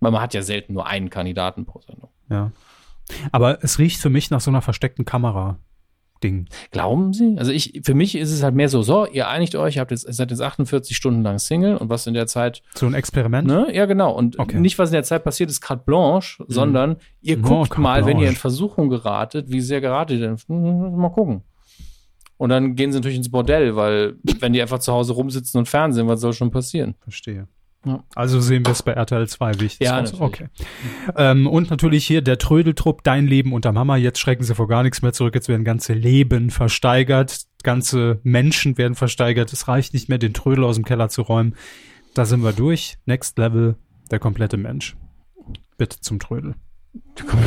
Weil 0.00 0.10
man 0.10 0.20
hat 0.20 0.34
ja 0.34 0.42
selten 0.42 0.74
nur 0.74 0.86
einen 0.86 1.08
Kandidaten 1.08 1.64
pro 1.64 1.80
Sendung. 1.80 2.10
Ja. 2.28 2.50
Aber 3.30 3.62
es 3.62 3.78
riecht 3.78 4.00
für 4.00 4.10
mich 4.10 4.30
nach 4.30 4.40
so 4.40 4.50
einer 4.50 4.62
versteckten 4.62 5.04
Kamera-Ding. 6.20 6.46
Glauben 6.70 7.12
Sie? 7.12 7.36
Also 7.38 7.52
ich, 7.52 7.80
für 7.84 7.94
mich 7.94 8.14
ist 8.16 8.32
es 8.32 8.42
halt 8.42 8.54
mehr 8.54 8.68
so, 8.68 8.82
so, 8.82 9.06
ihr 9.06 9.28
einigt 9.28 9.54
euch, 9.54 9.76
ihr 9.76 9.80
habt 9.80 9.90
jetzt, 9.90 10.12
seid 10.12 10.30
jetzt 10.30 10.40
48 10.42 10.96
Stunden 10.96 11.22
lang 11.22 11.38
Single 11.38 11.76
und 11.76 11.88
was 11.88 12.06
in 12.06 12.14
der 12.14 12.26
Zeit, 12.26 12.62
So 12.74 12.86
ein 12.86 12.94
Experiment. 12.94 13.46
ne? 13.46 13.68
Ja, 13.72 13.86
genau. 13.86 14.12
Und 14.14 14.38
Okay. 14.38 14.58
nicht, 14.58 14.78
was 14.78 14.90
in 14.90 14.94
der 14.94 15.04
Zeit 15.04 15.24
passiert, 15.24 15.50
ist 15.50 15.60
carte 15.60 15.84
blanche, 15.84 16.44
sondern 16.48 16.96
ihr 17.20 17.38
Oh, 17.38 17.42
guckt 17.42 17.70
carte 17.70 17.80
mal, 17.80 18.00
wenn 18.06 18.16
ihr 18.18 18.24
in 18.24 18.34
blanche. 18.34 18.40
Versuchung 18.40 18.88
geratet, 18.88 19.46
wie 19.50 19.60
sehr 19.60 19.80
geratet 19.80 20.20
ihr 20.20 20.26
denn? 20.28 20.36
Hm, 20.48 20.96
Mal 20.96 21.10
gucken. 21.10 21.42
Und 22.36 22.50
dann 22.50 22.76
gehen 22.76 22.92
sie 22.92 22.98
natürlich 22.98 23.16
ins 23.18 23.30
Bordell, 23.30 23.74
weil 23.74 24.14
wenn 24.40 24.52
die 24.52 24.62
einfach 24.62 24.78
zu 24.78 24.92
Hause 24.92 25.12
rumsitzen 25.12 25.58
und 25.58 25.66
Fernsehen, 25.68 26.06
was 26.06 26.20
soll 26.20 26.32
schon 26.32 26.50
passieren? 26.52 26.94
Verstehe. 27.00 27.48
Also 28.14 28.40
sehen 28.40 28.66
wir 28.66 28.72
es 28.72 28.82
bei 28.82 28.92
RTL 28.92 29.28
2, 29.28 29.60
wie 29.60 29.66
ich 29.66 29.78
das 29.78 29.86
Ja, 29.86 30.02
natürlich. 30.02 30.20
Okay. 30.20 30.46
Ähm, 31.16 31.46
und 31.46 31.70
natürlich 31.70 32.06
hier 32.06 32.22
der 32.22 32.38
Trödeltrupp, 32.38 33.04
Dein 33.04 33.26
Leben 33.26 33.52
unter 33.52 33.72
Mama. 33.72 33.96
Jetzt 33.96 34.18
schrecken 34.18 34.42
sie 34.42 34.54
vor 34.54 34.68
gar 34.68 34.82
nichts 34.82 35.02
mehr 35.02 35.12
zurück. 35.12 35.34
Jetzt 35.34 35.48
werden 35.48 35.64
ganze 35.64 35.92
Leben 35.92 36.50
versteigert. 36.50 37.46
Ganze 37.62 38.20
Menschen 38.22 38.78
werden 38.78 38.94
versteigert. 38.94 39.52
Es 39.52 39.68
reicht 39.68 39.94
nicht 39.94 40.08
mehr, 40.08 40.18
den 40.18 40.34
Trödel 40.34 40.64
aus 40.64 40.76
dem 40.76 40.84
Keller 40.84 41.08
zu 41.08 41.22
räumen. 41.22 41.54
Da 42.14 42.24
sind 42.24 42.42
wir 42.42 42.52
durch. 42.52 42.98
Next 43.06 43.38
Level, 43.38 43.76
der 44.10 44.18
komplette 44.18 44.56
Mensch. 44.56 44.96
Bitte 45.76 46.00
zum 46.00 46.18
Trödel. 46.18 46.54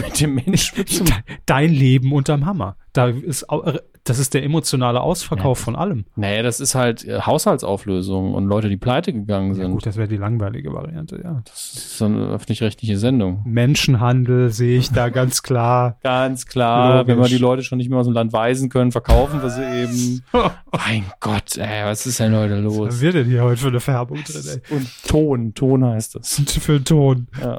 Mit 0.06 0.20
dem 0.20 0.36
Mensch 0.36 0.74
zum 0.86 1.08
Dein 1.46 1.72
Leben 1.72 2.12
unterm 2.14 2.46
Hammer. 2.46 2.76
Da 2.94 3.08
ist, 3.08 3.44
äh, 3.44 3.80
das 4.04 4.18
ist 4.20 4.34
der 4.34 4.44
emotionale 4.44 5.00
Ausverkauf 5.00 5.60
Ja. 5.60 5.64
von 5.66 5.76
allem. 5.76 6.06
Naja, 6.16 6.42
das 6.44 6.60
ist 6.60 6.76
halt 6.76 7.06
äh, 7.06 7.22
Haushaltsauflösung 7.22 8.34
und 8.34 8.48
Leute, 8.48 8.68
die 8.68 8.76
pleite 8.78 9.14
gegangen 9.14 9.50
Ja, 9.50 9.56
sind. 9.64 9.72
gut, 9.72 9.86
das 9.86 9.96
wäre 9.96 10.08
die 10.08 10.18
langweilige 10.18 10.74
Variante, 10.74 11.22
ja. 11.24 11.42
Das 11.46 11.74
ist 11.74 11.98
so 12.00 12.06
eine 12.06 12.28
öffentlich-rechtliche 12.30 12.98
Sendung. 12.98 13.44
Menschenhandel 13.46 14.50
sehe 14.52 14.78
ich 14.78 14.92
da 14.92 15.10
ganz 15.10 15.44
klar. 15.44 15.98
Ganz 16.04 16.46
klar, 16.48 16.98
Logisch. 16.98 17.08
wenn 17.16 17.22
wir 17.24 17.30
die 17.30 17.38
Leute 17.38 17.64
schon 17.64 17.78
nicht 17.78 17.90
mehr 17.90 18.00
aus 18.00 18.08
dem 18.08 18.14
Land 18.14 18.34
weisen 18.34 18.70
können, 18.70 18.92
verkaufen 18.92 19.42
wir 19.42 19.50
sie 19.50 19.64
eben. 19.64 20.24
mein 20.72 21.06
Gott, 21.20 21.58
ey, 21.58 21.86
was 21.86 22.06
ist 22.06 22.20
denn 22.20 22.36
heute 22.36 22.56
Was 22.66 22.76
los? 22.76 23.02
wird 23.02 23.14
denn 23.16 23.28
hier 23.28 23.44
heute 23.44 23.62
für 23.62 23.68
eine 23.70 23.80
Färbung 23.80 24.18
drin, 24.24 24.44
ey? 24.70 24.76
Und 24.76 24.88
Ton, 25.08 25.54
Ton 25.54 25.86
heißt. 25.86 26.16
Und 26.16 26.26
für 26.50 26.74
einen 26.74 26.86
Ton. 26.86 27.28
Ja. 27.40 27.58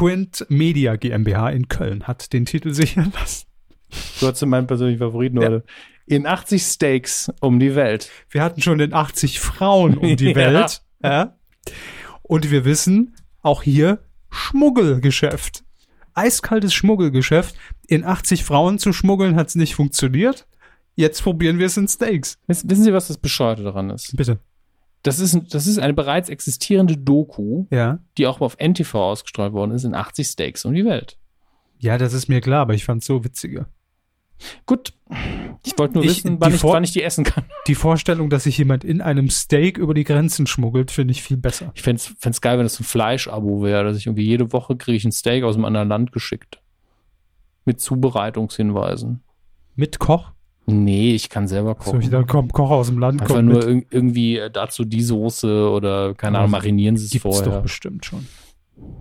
Blueprint 0.00 0.46
Media 0.48 0.96
GmbH 0.96 1.50
in 1.50 1.68
Köln 1.68 2.04
hat 2.04 2.32
den 2.32 2.46
Titel 2.46 2.72
sichern 2.72 3.12
lassen. 3.14 3.46
Du 4.18 4.28
hast 4.28 4.40
meinen 4.46 4.66
persönlichen 4.66 4.98
Favoriten 4.98 5.38
heute. 5.38 5.62
In 6.06 6.26
80 6.26 6.62
Steaks 6.62 7.30
um 7.42 7.60
die 7.60 7.74
Welt. 7.74 8.10
Wir 8.30 8.42
hatten 8.42 8.62
schon 8.62 8.78
den 8.78 8.94
80 8.94 9.40
Frauen 9.40 9.98
um 9.98 10.16
die 10.16 10.28
Ja. 10.30 10.34
Welt. 10.36 10.82
Ja. 11.02 11.36
Und 12.22 12.50
wir 12.50 12.64
wissen, 12.64 13.14
auch 13.42 13.62
hier 13.62 14.02
Schmuggelgeschäft. 14.30 15.64
Eiskaltes 16.14 16.72
Schmuggelgeschäft. 16.72 17.54
In 17.86 18.02
80 18.02 18.42
Frauen 18.44 18.78
zu 18.78 18.94
schmuggeln 18.94 19.36
hat 19.36 19.48
es 19.48 19.54
nicht 19.54 19.74
funktioniert. 19.74 20.46
Jetzt 20.94 21.22
probieren 21.22 21.58
wir 21.58 21.66
es 21.66 21.76
in 21.76 21.88
Steaks. 21.88 22.38
Wissen, 22.46 22.70
wissen 22.70 22.84
Sie, 22.84 22.92
was 22.94 23.08
das 23.08 23.18
Bescheuerte 23.18 23.64
daran 23.64 23.90
ist? 23.90 24.16
Bitte. 24.16 24.38
Das 25.02 25.18
ist, 25.18 25.54
das 25.54 25.66
ist 25.66 25.78
eine 25.78 25.94
bereits 25.94 26.28
existierende 26.28 26.96
Doku, 26.96 27.66
Ja. 27.70 28.00
die 28.18 28.26
auch 28.26 28.40
auf 28.40 28.56
NTV 28.58 28.94
ausgestrahlt 28.94 29.52
worden 29.52 29.72
ist, 29.72 29.84
in 29.84 29.94
80 29.94 30.26
Steaks 30.26 30.64
um 30.64 30.74
die 30.74 30.84
Welt. 30.84 31.16
Ja, 31.78 31.96
das 31.96 32.12
ist 32.12 32.28
mir 32.28 32.40
klar, 32.42 32.60
aber 32.62 32.74
ich 32.74 32.84
fand 32.84 33.00
es 33.02 33.06
so 33.06 33.24
witziger. 33.24 33.66
Gut, 34.66 34.92
ich 35.66 35.78
wollte 35.78 35.94
nur 35.94 36.04
Ich- 36.04 36.10
wissen, 36.24 36.40
wann 36.40 36.54
ich, 36.54 36.62
wann 36.64 36.84
ich 36.84 36.92
die 36.92 37.02
essen 37.02 37.24
kann. 37.24 37.44
Die 37.66 37.74
Vorstellung, 37.74 38.30
dass 38.30 38.44
sich 38.44 38.56
jemand 38.58 38.84
in 38.84 39.00
einem 39.02 39.28
Steak 39.28 39.76
über 39.78 39.92
die 39.94 40.04
Grenzen 40.04 40.46
schmuggelt, 40.46 40.90
finde 40.90 41.12
ich 41.12 41.22
viel 41.22 41.36
besser. 41.36 41.72
Ich 41.74 41.82
fände 41.82 42.00
es 42.22 42.40
geil, 42.40 42.56
wenn 42.58 42.64
das 42.64 42.80
ein 42.80 42.84
Fleischabo 42.84 43.62
wäre, 43.62 43.84
dass 43.84 43.96
ich 43.98 44.06
irgendwie 44.06 44.24
jede 44.26 44.52
Woche 44.52 44.76
kriege 44.76 44.96
ich 44.96 45.04
ein 45.04 45.12
Steak 45.12 45.44
aus 45.44 45.56
einem 45.56 45.66
anderen 45.66 45.88
Land 45.88 46.12
geschickt. 46.12 46.60
Mit 47.66 47.80
Zubereitungshinweisen. 47.82 49.22
Mit 49.76 49.98
Koch? 49.98 50.32
Nee, 50.66 51.14
ich 51.14 51.28
kann 51.28 51.48
selber 51.48 51.74
kochen. 51.74 52.00
ich 52.00 52.10
dann 52.10 52.26
kommt 52.26 52.52
Koch 52.52 52.70
aus 52.70 52.86
dem 52.88 52.98
Land, 52.98 53.20
Einfach 53.22 53.42
nur 53.42 53.66
irg 53.66 53.86
irgendwie 53.90 54.38
äh, 54.38 54.50
dazu 54.50 54.84
die 54.84 55.02
Soße 55.02 55.68
oder 55.68 56.14
keine 56.14 56.38
Ahnung, 56.38 56.52
marinieren 56.52 56.96
sie 56.96 57.06
es 57.06 57.10
Gibt's 57.10 57.38
doch 57.38 57.44
vorher. 57.44 57.60
bestimmt 57.62 58.04
schon. 58.04 58.26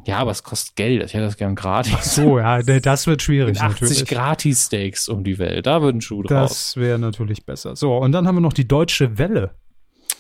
Ja, 0.05 0.17
aber 0.17 0.31
es 0.31 0.43
kostet 0.43 0.75
Geld. 0.75 1.03
Ich 1.03 1.13
hätte 1.13 1.25
das 1.25 1.37
gern 1.37 1.55
gratis. 1.55 2.15
So, 2.15 2.39
ja, 2.39 2.61
das 2.79 3.07
wird 3.07 3.21
schwierig 3.21 3.61
80 3.61 3.81
natürlich. 3.81 4.05
Gratis-Steaks 4.09 5.07
um 5.07 5.23
die 5.23 5.37
Welt. 5.37 5.67
Da 5.67 5.81
wird 5.81 5.95
ein 5.95 6.01
Schuh 6.01 6.23
draus. 6.23 6.49
Das 6.49 6.77
wäre 6.77 6.99
natürlich 6.99 7.45
besser. 7.45 7.75
So, 7.75 7.95
und 7.95 8.11
dann 8.11 8.27
haben 8.27 8.35
wir 8.35 8.41
noch 8.41 8.53
die 8.53 8.67
Deutsche 8.67 9.17
Welle. 9.17 9.55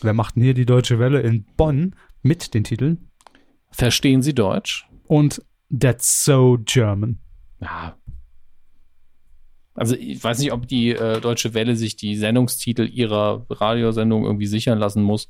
Wer 0.01 0.13
macht 0.13 0.35
denn 0.35 0.43
hier 0.43 0.53
die 0.53 0.65
Deutsche 0.65 0.99
Welle 0.99 1.21
in 1.21 1.45
Bonn 1.57 1.95
mit 2.21 2.53
den 2.53 2.63
Titeln? 2.63 3.09
Verstehen 3.71 4.21
Sie 4.21 4.33
Deutsch? 4.33 4.87
Und 5.07 5.41
That's 5.77 6.23
So 6.23 6.57
German. 6.63 7.19
Ja. 7.59 7.97
Also 9.79 9.95
ich 9.95 10.21
weiß 10.23 10.39
nicht, 10.39 10.51
ob 10.51 10.67
die 10.67 10.89
äh, 10.91 11.21
Deutsche 11.21 11.53
Welle 11.53 11.75
sich 11.75 11.95
die 11.95 12.15
Sendungstitel 12.17 12.83
ihrer 12.87 13.45
Radiosendung 13.49 14.25
irgendwie 14.25 14.45
sichern 14.47 14.77
lassen 14.77 15.01
muss, 15.01 15.29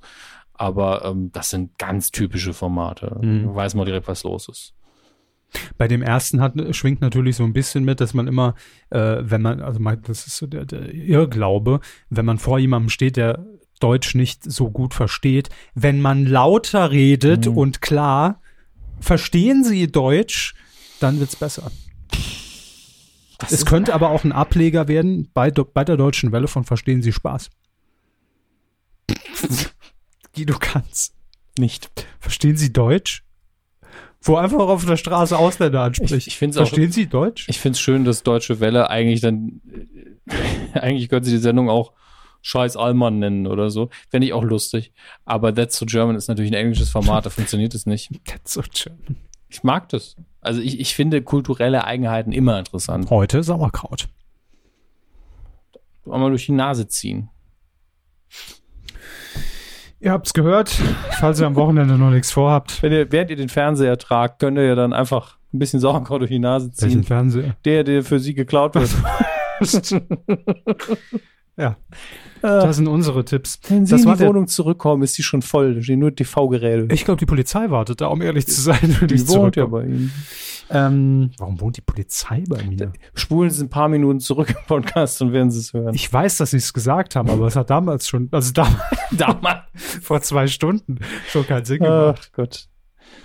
aber 0.54 1.06
ähm, 1.06 1.30
das 1.32 1.52
sind 1.52 1.78
ganz 1.78 2.12
typische 2.12 2.54
Formate. 2.54 3.18
Mhm. 3.22 3.44
Da 3.46 3.56
weiß 3.56 3.76
man 3.76 3.86
direkt, 3.86 4.08
was 4.08 4.24
los 4.24 4.50
ist. 4.50 4.74
Bei 5.78 5.88
dem 5.88 6.02
ersten 6.02 6.42
hat, 6.42 6.54
schwingt 6.76 7.02
natürlich 7.02 7.36
so 7.36 7.44
ein 7.44 7.54
bisschen 7.54 7.84
mit, 7.84 8.02
dass 8.02 8.14
man 8.14 8.28
immer, 8.28 8.56
äh, 8.92 9.18
wenn 9.22 9.42
man, 9.42 9.62
also 9.62 9.80
man, 9.80 10.02
das 10.04 10.28
ist 10.28 10.38
so 10.38 10.48
der, 10.48 10.66
der 10.66 10.94
Irrglaube, 10.94 11.80
wenn 12.10 12.26
man 12.26 12.38
vor 12.38 12.60
jemandem 12.60 12.90
steht, 12.90 13.18
der 13.18 13.46
Deutsch 13.80 14.14
nicht 14.14 14.44
so 14.44 14.70
gut 14.70 14.94
versteht, 14.94 15.50
wenn 15.74 16.02
man 16.02 16.26
lauter 16.26 16.92
redet 16.92 17.46
Mhm. 17.48 17.58
und 17.58 17.82
klar, 17.82 18.42
verstehen 19.00 19.64
Sie 19.64 19.92
Deutsch, 19.92 20.54
dann 21.00 21.20
wird's 21.20 21.36
besser. 21.36 21.72
Das 23.40 23.52
Es 23.52 23.66
könnte 23.66 23.94
aber 23.94 24.10
auch 24.12 24.24
ein 24.24 24.32
Ableger 24.32 24.88
werden 24.88 25.30
bei, 25.34 25.50
bei 25.52 25.84
der 25.84 25.98
Deutschen 25.98 26.32
Welle 26.32 26.48
von 26.48 26.64
Verstehen 26.66 27.02
Sie 27.02 27.12
Spaß. 27.14 27.50
Guido 30.36 30.58
kann's. 30.60 31.14
nicht. 31.58 31.90
Verstehen 32.20 32.56
Sie 32.58 32.72
Deutsch? 32.72 33.24
Wo 34.22 34.36
einfach 34.36 34.60
auf 34.60 34.86
der 34.86 34.98
Straße 34.98 35.38
Ausländer 35.38 35.82
anspricht. 35.82 36.12
Ich- 36.14 36.28
ich 36.28 36.38
find's 36.38 36.58
auch- 36.58 36.62
Verstehen 36.68 36.92
Sie 36.92 37.08
Deutsch? 37.08 37.48
Ich 37.50 37.60
finde 37.60 37.76
es 37.76 37.80
schön, 37.80 38.04
dass 38.06 38.24
Deutsche 38.24 38.60
Welle 38.60 38.90
eigentlich 38.90 39.22
dann, 39.22 39.62
äh, 40.28 40.34
eigentlich 40.80 41.10
könnte 41.10 41.30
sie 41.30 41.36
die 41.38 41.42
Sendung 41.42 41.70
auch 41.70 41.94
Scheiß 42.42 42.76
Allmann 42.78 43.20
nennen 43.20 43.48
oder 43.48 43.70
so. 43.70 43.90
Fände 44.10 44.28
ich 44.28 44.34
auch 44.34 44.44
lustig. 44.44 44.94
Aber 45.26 45.54
That's 45.54 45.78
so 45.78 45.86
German 45.86 46.16
ist 46.16 46.28
natürlich 46.28 46.52
ein 46.52 46.56
englisches 46.56 46.90
Format, 46.90 47.26
da 47.26 47.30
funktioniert 47.30 47.74
es 47.76 47.86
nicht. 47.86 48.10
That's 48.26 48.54
so 48.54 48.62
German. 48.72 49.18
Ich 49.50 49.64
mag 49.64 49.90
das. 49.90 50.16
Also 50.42 50.62
ich, 50.62 50.80
ich 50.80 50.96
finde 50.96 51.22
kulturelle 51.22 51.84
Eigenheiten 51.84 52.32
immer 52.32 52.60
interessant. 52.60 53.10
Heute 53.10 53.44
Sauerkraut. 53.44 54.08
Einmal 56.06 56.30
durch 56.30 56.46
die 56.46 56.54
Nase 56.54 56.88
ziehen. 56.88 57.30
Ihr 60.00 60.12
habt's 60.12 60.34
gehört. 60.34 60.70
Falls 61.20 61.40
ihr 61.42 61.48
am 61.48 61.56
Wochenende 61.56 61.98
noch 61.98 62.10
nichts 62.10 62.32
vorhabt. 62.32 62.82
Wenn 62.82 62.94
ihr, 62.94 63.12
während 63.12 63.32
ihr 63.32 63.36
den 63.36 63.50
Fernseher 63.50 63.98
tragt, 63.98 64.40
könnt 64.40 64.58
ihr 64.58 64.66
ja 64.66 64.76
dann 64.76 64.94
einfach 64.94 65.38
ein 65.54 65.60
bisschen 65.60 65.80
Sauerkraut 65.80 66.22
durch 66.22 66.32
die 66.32 66.40
Nase 66.40 66.72
Welchen 66.78 67.00
ziehen. 67.00 67.04
Fernseher? 67.04 67.56
Der, 67.66 67.84
der 67.84 68.04
für 68.04 68.20
sie 68.20 68.34
geklaut 68.34 68.76
wird. 68.76 68.90
Ja, 71.60 71.76
Äh, 72.42 72.42
das 72.42 72.78
sind 72.78 72.88
unsere 72.88 73.26
Tipps. 73.26 73.60
wenn 73.68 73.86
sie 73.86 73.92
Das 73.92 74.04
in 74.06 74.12
die 74.12 74.18
der, 74.18 74.30
Wohnung 74.30 74.48
zurückkommen, 74.48 75.04
ist 75.04 75.16
sie 75.16 75.24
schon 75.24 75.42
voll. 75.42 75.76
Da 75.76 75.82
stehen 75.82 76.00
nur 76.00 76.16
TV-Geräte. 76.16 76.94
ich 76.94 77.04
glaube, 77.04 77.20
die 77.20 77.26
Polizei 77.26 77.70
wartet 77.70 78.00
da, 78.00 78.08
um 78.08 78.22
ehrlich 78.22 78.48
zu 78.48 78.62
sein. 78.62 78.98
Die 79.10 79.16
ich 79.16 79.28
wohnt 79.28 79.58
ja 79.58 79.66
bei 79.66 79.84
ihnen. 79.84 80.12
Ähm, 80.72 81.32
warum 81.38 81.60
wohnt 81.60 81.76
die 81.78 81.82
Polizei 81.82 82.44
bei 82.48 82.64
mir? 82.64 82.94
Spulen 83.16 83.50
sie 83.50 83.66
ein 83.66 83.70
paar 83.70 83.90
Minuten 83.90 84.20
zurück 84.22 84.52
im 84.52 84.66
Podcast 84.68 85.22
und 85.22 85.34
werden 85.34 85.52
sie 85.52 85.60
es 85.60 85.74
hören. 85.74 85.94
Ich 85.96 86.12
weiß, 86.14 86.38
dass 86.38 86.52
sie 86.52 86.58
es 86.58 86.72
gesagt 86.74 87.16
haben, 87.16 87.30
aber 87.30 87.48
es 87.48 87.56
hat 87.58 87.70
damals 87.72 88.08
schon, 88.08 88.30
also 88.32 88.54
damals, 88.54 88.78
Damals. 89.12 89.64
vor 90.02 90.22
zwei 90.22 90.48
Stunden 90.48 91.00
schon 91.28 91.46
keinen 91.46 91.66
Sinn 91.66 91.80
gemacht. 91.80 92.30
Ach 92.32 92.36
Gott. 92.36 92.68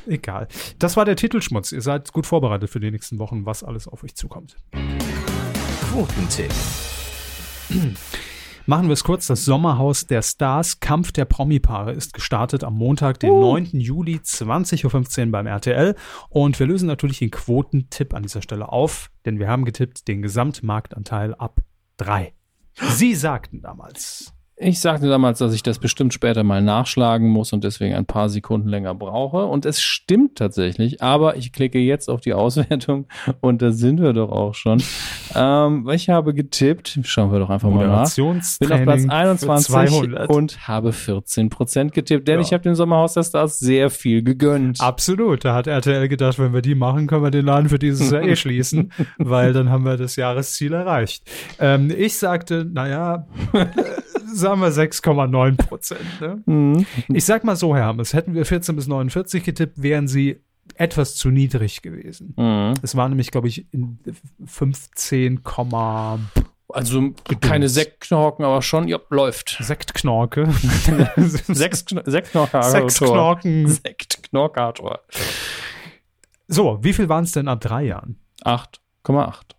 Egal. 0.07 0.49
Das 0.79 0.97
war 0.97 1.05
der 1.05 1.17
Titelschmutz. 1.17 1.71
Ihr 1.71 1.83
seid 1.83 2.13
gut 2.13 2.27
vorbereitet 2.27 2.71
für 2.71 2.81
die 2.81 2.91
nächsten 2.91 3.19
Wochen, 3.19 3.45
was 3.47 3.63
alles 3.63 3.87
auf 3.87 4.03
euch 4.03 4.15
zukommt. 4.17 4.57
Quotentipp. 5.93 6.51
Machen 8.67 8.89
wir 8.89 8.95
es 8.95 9.05
kurz. 9.05 9.27
Das 9.27 9.45
Sommerhaus 9.45 10.07
der 10.07 10.23
Stars, 10.23 10.81
Kampf 10.81 11.13
der 11.13 11.27
Promi-Paare, 11.27 11.93
ist 11.93 12.15
gestartet 12.15 12.65
am 12.65 12.75
Montag, 12.75 13.21
den 13.21 13.29
9. 13.29 13.71
Juli, 13.73 14.17
20.15 14.17 15.27
Uhr 15.27 15.33
beim 15.33 15.47
RTL. 15.47 15.95
Und 16.31 16.59
wir 16.59 16.67
lösen 16.67 16.87
natürlich 16.87 17.19
den 17.19 17.31
Quotentipp 17.31 18.15
an 18.15 18.23
dieser 18.23 18.41
Stelle 18.41 18.71
auf, 18.71 19.11
denn 19.27 19.39
wir 19.39 19.49
haben 19.49 19.67
getippt 19.67 20.09
den 20.09 20.23
Gesamtmarktanteil 20.23 21.35
ab 21.35 21.61
3. 21.99 22.33
Sie 22.75 23.15
sagten 23.15 23.61
damals. 23.61 24.34
Ich 24.57 24.79
sagte 24.79 25.09
damals, 25.09 25.41
dass 25.41 25.53
ich 25.53 25.65
das 25.65 25.81
bestimmt 25.81 26.15
später 26.15 26.45
mal 26.45 26.63
nachschlagen 26.63 27.29
muss 27.29 27.53
und 27.53 27.65
deswegen 27.65 27.95
ein 27.97 28.07
paar 28.07 28.29
Sekunden 28.29 28.69
länger 28.69 28.95
brauche. 28.95 29.47
Und 29.47 29.67
es 29.67 29.83
stimmt 29.83 30.37
tatsächlich, 30.39 31.03
aber 31.03 31.37
ich 31.37 31.53
klicke 31.53 31.81
jetzt 31.81 32.09
auf 32.09 32.21
die 32.21 32.35
Auswertung 32.35 33.07
und 33.41 33.63
da 33.63 33.73
sind 33.73 34.01
wir 34.01 34.13
doch 34.13 34.31
auch 34.31 34.55
schon. 34.55 34.81
ähm, 35.35 35.89
ich 35.93 36.09
habe 36.09 36.35
getippt, 36.35 37.01
schauen 37.03 37.33
wir 37.33 37.41
doch 37.41 37.51
einfach 37.51 37.69
mal 37.69 37.89
nach. 37.89 38.15
Bin 38.15 38.71
auf 38.73 38.83
Platz 38.83 39.03
für 39.03 39.11
21 39.11 39.67
200. 39.67 40.31
und 40.31 40.69
habe 40.69 40.91
14% 40.91 41.91
getippt, 41.91 42.29
denn 42.29 42.37
Ja. 42.37 42.41
ich 42.41 42.53
habe 42.53 42.63
dem 42.63 42.77
Sommerhaus 42.77 43.15
der 43.15 43.25
Stars 43.25 43.59
sehr 43.59 43.91
viel 43.91 44.23
gegönnt. 44.23 44.81
Absolut. 44.81 45.45
Da 45.45 45.55
hat 45.55 45.67
RTL 45.67 46.07
gedacht, 46.09 46.39
wenn 46.39 46.53
wir 46.55 46.63
die 46.63 46.77
machen, 46.77 47.09
können 47.09 47.25
wir 47.25 47.33
den 47.33 47.45
Laden 47.47 47.69
für 47.71 47.81
dieses 47.81 48.13
Jahr 48.13 48.23
eh 48.23 48.37
schließen, 48.45 48.93
weil 49.19 49.53
dann 49.53 49.69
haben 49.71 49.85
wir 49.85 49.97
das 49.97 50.15
Jahresziel 50.15 50.75
erreicht. 50.75 51.25
Ähm, 51.59 51.91
ich 51.97 52.17
sagte, 52.17 52.65
naja, 52.65 53.27
sagen 54.35 54.61
wir 54.61 54.69
6,9 54.71 55.57
Prozent. 55.57 56.21
Ne? 56.21 56.43
Mhm. 56.47 56.87
Ich 57.09 57.25
sag 57.25 57.45
mal 57.45 57.57
so, 57.57 57.75
Herr 57.75 57.87
Hammes, 57.87 58.13
hätten 58.13 58.35
wir 58.35 58.45
14 58.45 58.77
bis 58.77 58.87
49 58.87 59.45
getippt, 59.45 59.83
wären 59.83 60.09
sie 60.09 60.41
etwas 60.77 61.17
zu 61.17 61.31
niedrig 61.31 61.83
gewesen. 61.83 62.35
Mhm. 62.37 62.75
Es 62.83 62.97
war 62.97 63.09
nämlich, 63.09 63.31
glaube 63.31 63.49
ich, 63.49 63.73
in 63.73 63.99
15, 64.45 65.43
Also 66.69 67.11
keine 67.41 67.69
Sektknorken, 67.69 68.45
aber 68.45 68.63
schon, 68.63 68.89
ja, 68.89 68.99
läuft. 69.11 69.59
Sektknorke. 69.61 70.49
Sektknorkator. 71.17 72.71
Sektknorken. 72.71 73.69
Sektknorkator. 73.69 75.01
So, 76.49 76.79
wie 76.83 76.93
viel 76.93 77.09
waren 77.09 77.25
es 77.25 77.33
denn 77.33 77.49
ab 77.49 77.61
drei 77.61 77.85
Jahren? 77.85 78.19
8,8. 78.45 79.55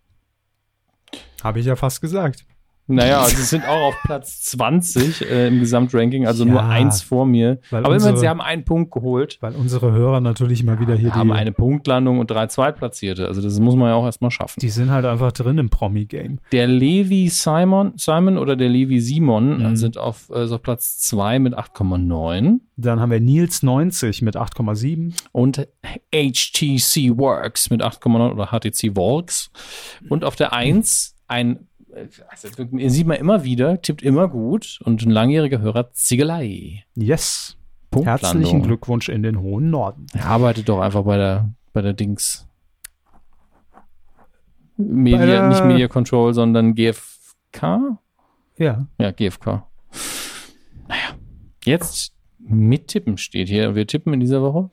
Habe 1.43 1.59
ich 1.59 1.65
ja 1.65 1.75
fast 1.75 2.01
gesagt. 2.01 2.45
Naja, 2.87 3.21
also 3.21 3.35
sie 3.35 3.43
sind 3.43 3.65
auch 3.67 3.87
auf 3.87 3.95
Platz 4.03 4.43
20 4.43 5.21
äh, 5.29 5.47
im 5.47 5.59
Gesamtranking, 5.59 6.27
also 6.27 6.45
nur 6.45 6.57
Ja, 6.61 6.69
eins 6.69 7.01
vor 7.01 7.25
mir. 7.25 7.59
Aber 7.71 7.79
immerhin, 7.79 7.93
unsere- 7.95 8.17
sie 8.17 8.29
haben 8.29 8.41
einen 8.41 8.63
Punkt 8.63 8.91
geholt, 8.91 9.37
Weil 9.41 9.55
unsere 9.55 9.91
Hörer 9.91 10.21
natürlich 10.21 10.63
mal 10.63 10.79
wieder 10.79 10.95
hier 10.95 11.15
haben 11.15 11.29
die, 11.29 11.33
eine 11.35 11.51
Punktlandung 11.51 12.19
und 12.19 12.29
drei 12.29 12.45
Zweitplatzierte. 12.47 13.27
Also 13.27 13.41
das 13.41 13.59
muss 13.59 13.75
man 13.75 13.87
ja 13.89 13.95
auch 13.95 14.05
erstmal 14.05 14.29
schaffen. 14.31 14.59
die 14.59 14.69
sind 14.69 14.91
halt 14.91 15.05
einfach 15.05 15.31
drin 15.31 15.57
im 15.57 15.69
Promi-Game. 15.69 16.39
Der 16.51 16.67
Levi 16.67 17.29
Simon, 17.29 17.93
Simon 17.97 18.37
oder 18.37 18.55
der 18.55 18.69
Levi 18.69 18.99
Simon 18.99 19.57
Mhm. 19.59 19.65
äh, 19.65 19.75
sind 19.77 19.97
auf, 19.97 20.29
ist 20.29 20.51
auf 20.51 20.61
Platz 20.61 20.99
2 20.99 21.39
mit 21.39 21.55
8,9 21.57 22.59
Dann 22.77 22.99
haben 22.99 23.11
wir 23.11 23.19
Nils 23.19 23.63
90 23.63 24.21
mit 24.21 24.35
8,7. 24.35 25.13
und 25.31 25.67
HTC 26.11 27.17
Works 27.17 27.69
mit 27.69 27.81
8,9 27.81 28.31
oder 28.31 28.47
HTC 28.47 28.95
Works. 28.95 29.49
Und 30.09 30.23
auf 30.23 30.35
der 30.35 30.53
1 30.53 31.15
ein, 31.27 31.67
also 32.29 32.47
sieht 32.89 33.07
man 33.07 33.17
immer 33.17 33.43
wieder, 33.43 33.81
tippt 33.81 34.01
immer 34.03 34.27
gut 34.27 34.79
und 34.83 35.01
ein 35.03 35.09
langjähriger 35.11 35.59
Hörer 35.59 35.91
Ziegelei. 35.91 36.83
Yes. 36.95 37.57
Punktlandung. 37.91 38.21
Herzlichen 38.41 38.61
Glückwunsch 38.63 39.07
in 39.09 39.23
den 39.23 39.39
hohen 39.39 39.69
Norden. 39.69 40.07
Er 40.13 40.25
arbeitet 40.25 40.67
doch 40.67 40.81
einfach 40.81 41.03
bei 41.03 41.17
der, 41.17 41.49
bei 41.73 41.81
der 41.81 41.93
Dings. 41.93 42.47
Media, 44.77 45.25
der- 45.25 45.47
nicht 45.49 45.63
Media 45.63 45.87
Control, 45.87 46.33
sondern 46.33 46.75
GFK? 46.75 47.97
Ja. 48.57 48.87
Ja, 48.99 49.11
GFK. 49.11 49.65
Naja, 50.87 51.15
jetzt 51.63 52.13
mit 52.39 52.87
Tippen 52.89 53.17
steht 53.17 53.47
hier. 53.47 53.75
Wir 53.75 53.87
tippen 53.87 54.13
in 54.13 54.19
dieser 54.19 54.41
Woche. 54.41 54.69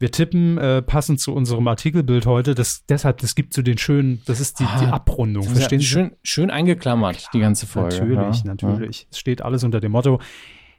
Wir 0.00 0.10
tippen 0.10 0.56
äh, 0.56 0.80
passend 0.80 1.20
zu 1.20 1.34
unserem 1.34 1.68
Artikelbild 1.68 2.24
heute. 2.24 2.54
Das, 2.54 2.86
deshalb, 2.86 3.18
das 3.18 3.34
gibt 3.34 3.52
so 3.52 3.60
den 3.60 3.76
schönen, 3.76 4.22
das 4.24 4.40
ist 4.40 4.58
die, 4.58 4.64
die 4.80 4.86
Ah, 4.86 4.94
Abrundung. 4.94 5.42
Verstehen 5.44 5.80
Sie? 5.80 5.86
Schön, 5.86 6.12
schön 6.22 6.50
eingeklammert, 6.50 7.28
die 7.34 7.40
ganze 7.40 7.66
Folge. 7.66 7.96
Natürlich, 7.96 8.38
ja. 8.38 8.44
natürlich. 8.46 9.06
Es 9.10 9.18
steht 9.18 9.42
alles 9.42 9.62
unter 9.62 9.78
dem 9.78 9.92
Motto. 9.92 10.18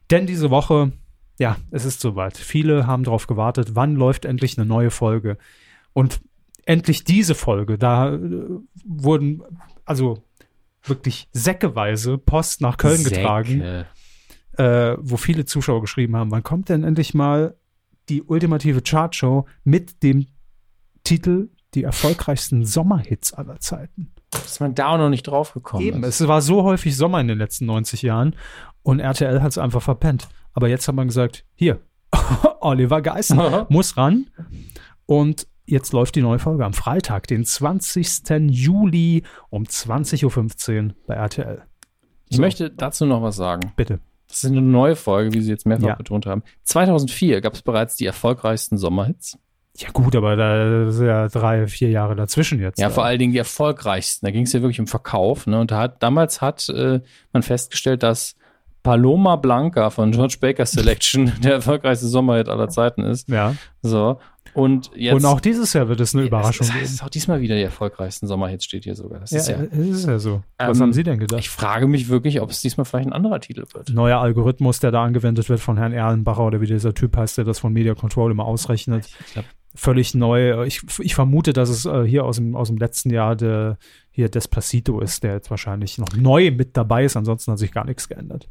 Denn 0.09 0.25
diese 0.25 0.49
Woche, 0.49 0.91
ja, 1.37 1.57
es 1.69 1.85
ist 1.85 2.01
soweit. 2.01 2.35
Viele 2.35 2.87
haben 2.87 3.03
darauf 3.03 3.27
gewartet, 3.27 3.75
wann 3.75 3.95
läuft 3.95 4.25
endlich 4.25 4.57
eine 4.57 4.65
neue 4.65 4.89
Folge. 4.89 5.37
Und 5.93 6.19
endlich 6.65 7.03
diese 7.03 7.35
Folge, 7.35 7.77
da 7.77 8.15
äh, 8.15 8.19
wurden 8.83 9.43
also 9.85 10.23
wirklich 10.83 11.29
säckeweise 11.31 12.17
Post 12.17 12.61
nach 12.61 12.77
Köln 12.77 12.97
Säcke. 12.97 13.17
getragen, 13.17 13.85
äh, 14.57 14.97
wo 14.99 15.15
viele 15.17 15.45
Zuschauer 15.45 15.81
geschrieben 15.81 16.15
haben, 16.15 16.31
wann 16.31 16.41
kommt 16.41 16.69
denn 16.69 16.83
endlich 16.83 17.13
mal 17.13 17.55
die 18.11 18.21
ultimative 18.21 18.81
Chartshow 18.81 19.45
mit 19.63 20.03
dem 20.03 20.27
Titel 21.03 21.49
Die 21.73 21.83
erfolgreichsten 21.83 22.65
Sommerhits 22.65 23.33
aller 23.33 23.59
Zeiten. 23.59 24.11
Dass 24.31 24.59
man 24.59 24.75
da 24.75 24.89
auch 24.89 24.97
noch 24.97 25.09
nicht 25.09 25.23
drauf 25.23 25.53
gekommen 25.53 25.83
Eben, 25.85 26.03
ist. 26.03 26.19
es 26.21 26.27
war 26.27 26.41
so 26.41 26.63
häufig 26.63 26.95
Sommer 26.95 27.19
in 27.21 27.27
den 27.29 27.37
letzten 27.37 27.65
90 27.65 28.01
Jahren 28.01 28.35
und 28.83 28.99
RTL 28.99 29.41
hat 29.41 29.51
es 29.51 29.57
einfach 29.57 29.81
verpennt. 29.81 30.27
Aber 30.53 30.67
jetzt 30.67 30.87
hat 30.87 30.95
man 30.95 31.07
gesagt, 31.07 31.45
hier, 31.55 31.79
Oliver 32.59 33.01
Geißen 33.01 33.39
muss 33.69 33.95
ran 33.97 34.29
und 35.05 35.47
jetzt 35.65 35.93
läuft 35.93 36.15
die 36.15 36.21
neue 36.21 36.39
Folge 36.39 36.65
am 36.65 36.73
Freitag, 36.73 37.27
den 37.27 37.45
20. 37.45 38.49
Juli 38.49 39.23
um 39.49 39.63
20.15 39.63 40.87
Uhr 40.89 40.95
bei 41.07 41.13
RTL. 41.15 41.63
Ich 42.29 42.35
So. 42.37 42.41
möchte 42.41 42.69
dazu 42.69 43.05
noch 43.05 43.21
was 43.21 43.35
sagen. 43.37 43.71
Bitte. 43.77 43.99
Das 44.31 44.43
ist 44.45 44.49
eine 44.49 44.61
neue 44.61 44.95
Folge, 44.95 45.33
wie 45.33 45.41
Sie 45.41 45.49
jetzt 45.51 45.65
mehrfach 45.65 45.87
Ja. 45.89 45.95
betont 45.95 46.25
haben. 46.25 46.41
2004 46.63 47.41
gab 47.41 47.53
es 47.53 47.61
bereits 47.61 47.97
die 47.97 48.05
erfolgreichsten 48.05 48.77
Sommerhits. 48.77 49.37
Ja 49.77 49.89
gut, 49.91 50.15
aber 50.15 50.35
da 50.35 50.89
sind 50.91 51.07
ja 51.07 51.27
drei, 51.27 51.67
vier 51.67 51.89
Jahre 51.89 52.15
dazwischen 52.15 52.59
jetzt. 52.59 52.79
Ja, 52.79 52.89
vor 52.89 53.03
allen 53.05 53.19
Dingen 53.19 53.31
die 53.33 53.37
erfolgreichsten. 53.39 54.25
Da 54.25 54.31
ging 54.31 54.43
es 54.43 54.53
ja 54.53 54.61
wirklich 54.61 54.79
um 54.79 54.87
Verkauf. 54.87 55.47
Ne? 55.47 55.59
Und 55.59 55.71
da 55.71 55.79
hat, 55.79 56.01
damals 56.03 56.41
hat 56.41 56.67
äh, 56.69 56.99
man 57.33 57.43
festgestellt, 57.43 58.03
dass 58.03 58.35
Paloma 58.83 59.35
Blanca 59.35 59.89
von 59.89 60.11
George 60.11 60.37
Baker 60.41 60.65
Selection 60.65 61.31
der 61.43 61.53
erfolgreichste 61.55 62.07
Sommerhit 62.07 62.49
aller 62.49 62.69
Zeiten 62.69 63.01
ist. 63.03 63.29
Ja. 63.29 63.55
So. 63.81 64.19
Und 64.53 64.91
jetzt. 64.95 65.13
Und 65.15 65.25
auch 65.25 65.39
dieses 65.39 65.73
Jahr 65.73 65.87
wird 65.87 65.99
es 65.99 66.13
eine 66.13 66.23
Überraschung 66.25 66.65
es, 66.65 66.69
es 66.69 66.73
geben. 66.73 66.85
ist 66.85 67.03
auch 67.03 67.09
diesmal 67.09 67.41
wieder 67.41 67.55
die 67.55 67.61
erfolgreichsten 67.63 68.27
Sommerhits, 68.27 68.65
steht 68.65 68.83
hier 68.83 68.95
sogar. 68.95 69.19
Das 69.19 69.31
Ja, 69.31 69.37
ist 69.39 69.47
ja, 69.49 69.57
es 69.63 69.87
ist 69.87 70.07
ja 70.07 70.19
so. 70.19 70.43
Was 70.57 70.77
Ähm, 70.77 70.83
haben 70.83 70.93
Sie 70.93 71.03
denn 71.03 71.19
gedacht? 71.19 71.39
ich 71.39 71.49
frage 71.49 71.87
mich 71.87 72.09
wirklich, 72.09 72.41
ob 72.41 72.49
es 72.49 72.61
diesmal 72.61 72.85
vielleicht 72.85 73.07
ein 73.07 73.13
anderer 73.13 73.39
Titel 73.39 73.63
wird. 73.73 73.89
Neuer 73.89 74.19
Algorithmus, 74.19 74.79
der 74.79 74.91
da 74.91 75.03
angewendet 75.03 75.47
wird 75.49 75.59
von 75.59 75.77
Herrn 75.77 75.93
Erlenbacher 75.93 76.45
oder 76.45 76.61
wie 76.61 76.65
dieser 76.67 76.93
Typ 76.93 77.15
heißt, 77.17 77.37
der 77.37 77.45
das 77.45 77.59
von 77.59 77.71
Media 77.73 77.93
Control 77.95 78.31
immer 78.31 78.45
ausrechnet. 78.45 79.07
Ich 79.25 79.33
glaub, 79.33 79.45
Völlig 79.73 80.13
neu. 80.15 80.65
Ich, 80.65 80.81
ich 80.99 81.15
vermute, 81.15 81.53
dass 81.53 81.69
es 81.69 81.85
äh, 81.85 82.03
hier 82.03 82.25
aus 82.25 82.35
dem, 82.35 82.57
aus 82.57 82.67
dem 82.67 82.75
letzten 82.75 83.09
Jahr 83.09 83.37
der 83.37 83.77
hier 84.09 84.27
Despacito 84.27 84.99
ist, 84.99 85.23
der 85.23 85.35
jetzt 85.35 85.49
wahrscheinlich 85.49 85.97
noch 85.97 86.13
neu 86.13 86.51
mit 86.51 86.75
dabei 86.75 87.05
ist. 87.05 87.15
Ansonsten 87.15 87.53
hat 87.53 87.59
sich 87.59 87.71
gar 87.71 87.85
nichts 87.85 88.09
geändert. 88.09 88.49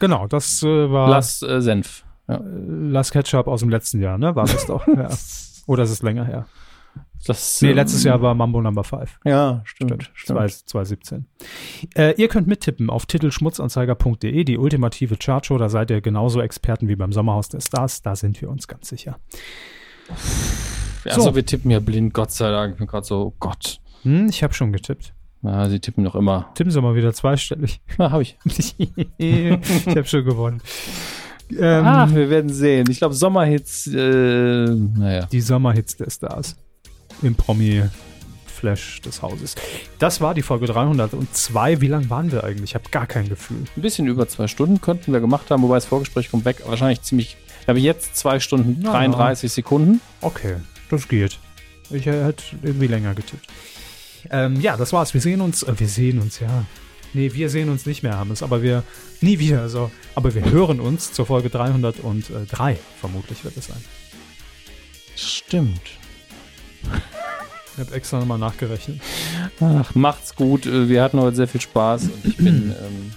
Genau, 0.00 0.26
das 0.26 0.62
äh, 0.64 0.90
war 0.90 1.10
Lass 1.10 1.42
äh, 1.42 1.60
Senf. 1.60 2.04
Ja. 2.28 2.40
Las 2.44 3.10
Ketchup 3.10 3.46
aus 3.48 3.60
dem 3.60 3.70
letzten 3.70 4.00
Jahr, 4.00 4.18
ne? 4.18 4.34
War 4.36 4.46
das 4.46 4.66
doch. 4.66 4.86
ja. 4.86 5.08
Oder 5.66 5.84
ist 5.84 5.90
es 5.90 6.02
länger 6.02 6.24
her? 6.24 6.46
Das, 7.24 7.62
Nee, 7.62 7.70
ähm, 7.70 7.76
letztes 7.76 8.02
Jahr 8.02 8.20
war 8.20 8.34
Mambo 8.34 8.60
Number 8.60 8.82
5. 8.82 9.20
Ja, 9.24 9.62
stimmt. 9.64 10.10
stimmt. 10.12 10.38
2017. 10.50 11.26
Äh, 11.94 12.14
ihr 12.20 12.28
könnt 12.28 12.48
mittippen 12.48 12.90
auf 12.90 13.06
titelschmutzanzeiger.de, 13.06 14.44
die 14.44 14.58
ultimative 14.58 15.16
Chartshow. 15.16 15.56
Da 15.56 15.68
seid 15.68 15.90
ihr 15.90 16.00
genauso 16.00 16.40
Experten 16.40 16.88
wie 16.88 16.96
beim 16.96 17.12
Sommerhaus 17.12 17.48
der 17.48 17.60
Stars. 17.60 18.02
Da 18.02 18.16
sind 18.16 18.40
wir 18.40 18.50
uns 18.50 18.66
ganz 18.66 18.88
sicher. 18.88 19.20
Ja, 21.04 21.14
So. 21.14 21.20
Also 21.20 21.34
wir 21.36 21.46
tippen 21.46 21.70
ja 21.70 21.78
blind, 21.78 22.12
Gott 22.12 22.32
sei 22.32 22.50
Dank. 22.50 22.72
Ich 22.74 22.78
bin 22.78 22.88
gerade 22.88 23.06
so, 23.06 23.26
oh 23.26 23.34
Gott. 23.38 23.80
Hm, 24.02 24.26
ich 24.28 24.42
habe 24.42 24.52
schon 24.52 24.72
getippt. 24.72 25.14
Ja, 25.42 25.68
sie 25.68 25.80
tippen 25.80 26.04
noch 26.04 26.14
immer. 26.14 26.50
Tippen 26.54 26.70
Sie 26.70 26.80
mal 26.80 26.94
wieder 26.94 27.12
zweistellig. 27.12 27.80
Ja, 27.98 28.10
habe 28.10 28.22
ich. 28.22 28.36
ich 29.18 29.86
habe 29.86 30.04
schon 30.04 30.24
gewonnen. 30.24 30.60
Ähm, 31.50 31.84
Ach, 31.84 32.14
wir 32.14 32.30
werden 32.30 32.52
sehen. 32.52 32.86
Ich 32.90 32.98
glaube, 32.98 33.14
Sommerhits, 33.14 33.86
äh, 33.86 34.66
naja. 34.66 35.26
Die 35.30 35.40
Sommerhits 35.40 35.96
der 35.96 36.10
Stars. 36.10 36.56
Im 37.22 37.34
Promi-Flash 37.34 39.00
des 39.02 39.22
Hauses. 39.22 39.54
Das 39.98 40.20
war 40.20 40.34
die 40.34 40.42
Folge 40.42 40.66
302. 40.66 41.80
Wie 41.80 41.86
lang 41.88 42.10
waren 42.10 42.32
wir 42.32 42.42
eigentlich? 42.44 42.70
Ich 42.70 42.74
habe 42.74 42.84
gar 42.90 43.06
kein 43.06 43.28
Gefühl. 43.28 43.64
Ein 43.76 43.82
bisschen 43.82 44.06
über 44.06 44.26
zwei 44.28 44.48
Stunden 44.48 44.80
könnten 44.80 45.12
wir 45.12 45.20
gemacht 45.20 45.50
haben, 45.50 45.62
wobei 45.62 45.76
das 45.76 45.86
Vorgespräch 45.86 46.30
kommt 46.30 46.44
weg. 46.44 46.62
Wahrscheinlich 46.66 47.02
ziemlich, 47.02 47.36
ich 47.60 47.68
habe 47.68 47.78
jetzt 47.78 48.16
zwei 48.16 48.40
Stunden 48.40 48.78
Na, 48.82 48.92
33 48.92 49.52
Sekunden. 49.52 50.00
Okay, 50.20 50.56
das 50.90 51.06
geht. 51.06 51.38
Ich 51.90 52.06
hätte 52.06 52.42
irgendwie 52.62 52.86
länger 52.86 53.14
getippt. 53.14 53.46
Ähm, 54.30 54.60
ja, 54.60 54.76
das 54.76 54.92
war's. 54.92 55.14
Wir 55.14 55.20
sehen 55.20 55.40
uns. 55.40 55.62
Äh, 55.62 55.78
wir 55.78 55.88
sehen 55.88 56.20
uns, 56.20 56.40
ja. 56.40 56.64
Nee, 57.14 57.32
wir 57.34 57.50
sehen 57.50 57.68
uns 57.68 57.84
nicht 57.86 58.02
mehr, 58.02 58.16
Hammes, 58.18 58.42
aber 58.42 58.62
wir. 58.62 58.82
Nie 59.20 59.38
wieder, 59.38 59.60
also. 59.60 59.90
Aber 60.14 60.34
wir 60.34 60.44
hören 60.50 60.80
uns 60.80 61.12
zur 61.12 61.26
Folge 61.26 61.50
303. 61.50 62.78
Vermutlich 63.00 63.44
wird 63.44 63.56
es 63.56 63.66
sein. 63.66 63.82
Stimmt. 65.14 65.80
Ich 67.74 67.78
habe 67.80 67.94
extra 67.94 68.18
nochmal 68.18 68.38
nachgerechnet. 68.38 69.00
Ach, 69.60 69.94
macht's 69.94 70.34
gut. 70.34 70.66
Äh, 70.66 70.88
Wir 70.88 71.02
hatten 71.02 71.20
heute 71.20 71.36
sehr 71.36 71.48
viel 71.48 71.60
Spaß 71.60 72.04
und 72.04 72.24
ich 72.24 72.36
bin, 72.36 72.70
ähm, 72.84 73.12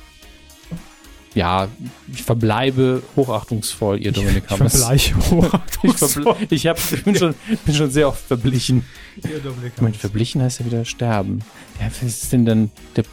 ja, 1.34 1.68
ich 2.14 2.24
verbleibe 2.24 3.02
hochachtungsvoll, 3.18 4.00
ihr 4.02 4.12
Dominik 4.14 4.44
Ich 4.50 4.52
Hammes. 4.52 4.78
verbleiche 4.78 5.16
Ich, 5.20 5.32
hochachtungsvoll. 5.32 6.24
verbl 6.24 6.48
ich, 6.50 6.68
hab, 6.68 6.78
ich 6.94 7.04
bin, 7.04 7.16
schon, 7.16 7.36
bin 7.66 7.76
schon 7.76 7.92
sehr 7.92 8.08
oft 8.08 8.26
verblichen. 8.26 8.86
Ihr 9.24 9.40
Dominik 9.40 9.74
Hammes. 9.78 9.98
verblichen 9.98 10.42
heißt 10.42 10.60
ja 10.62 10.66
wieder 10.66 10.86
sterben. 10.86 11.40
Ja, 11.80 11.88
was 11.88 12.04
ist 12.04 12.32
denn 12.32 12.46
dann 12.46 12.72
der. 12.96 13.04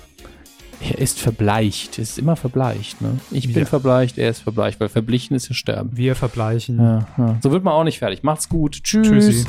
Er 0.85 0.99
ist 0.99 1.21
verbleicht. 1.21 1.99
Er 1.99 2.03
ist 2.03 2.19
immer 2.19 2.35
verbleicht, 2.37 3.01
ne? 3.01 3.19
Ich 3.31 3.47
bin 3.53 3.63
Ja. 3.63 3.67
verbleicht, 3.67 4.19
er 4.19 4.31
ist 4.31 4.41
verbleicht, 4.41 4.81
weil 4.81 4.89
verblichen 4.89 5.37
ist 5.37 5.49
ja 5.49 5.55
sterben. 5.55 5.91
Wir 5.97 6.15
verbleichen. 6.17 6.79
Ja, 6.79 7.07
ja. 7.17 7.39
So 7.43 7.53
wird 7.53 7.63
man 7.63 7.73
auch 7.75 7.85
nicht 7.85 7.99
fertig. 8.01 8.23
Macht's 8.25 8.49
gut. 8.49 8.83
Tschüss. 8.83 9.07
Tschüssi. 9.09 9.47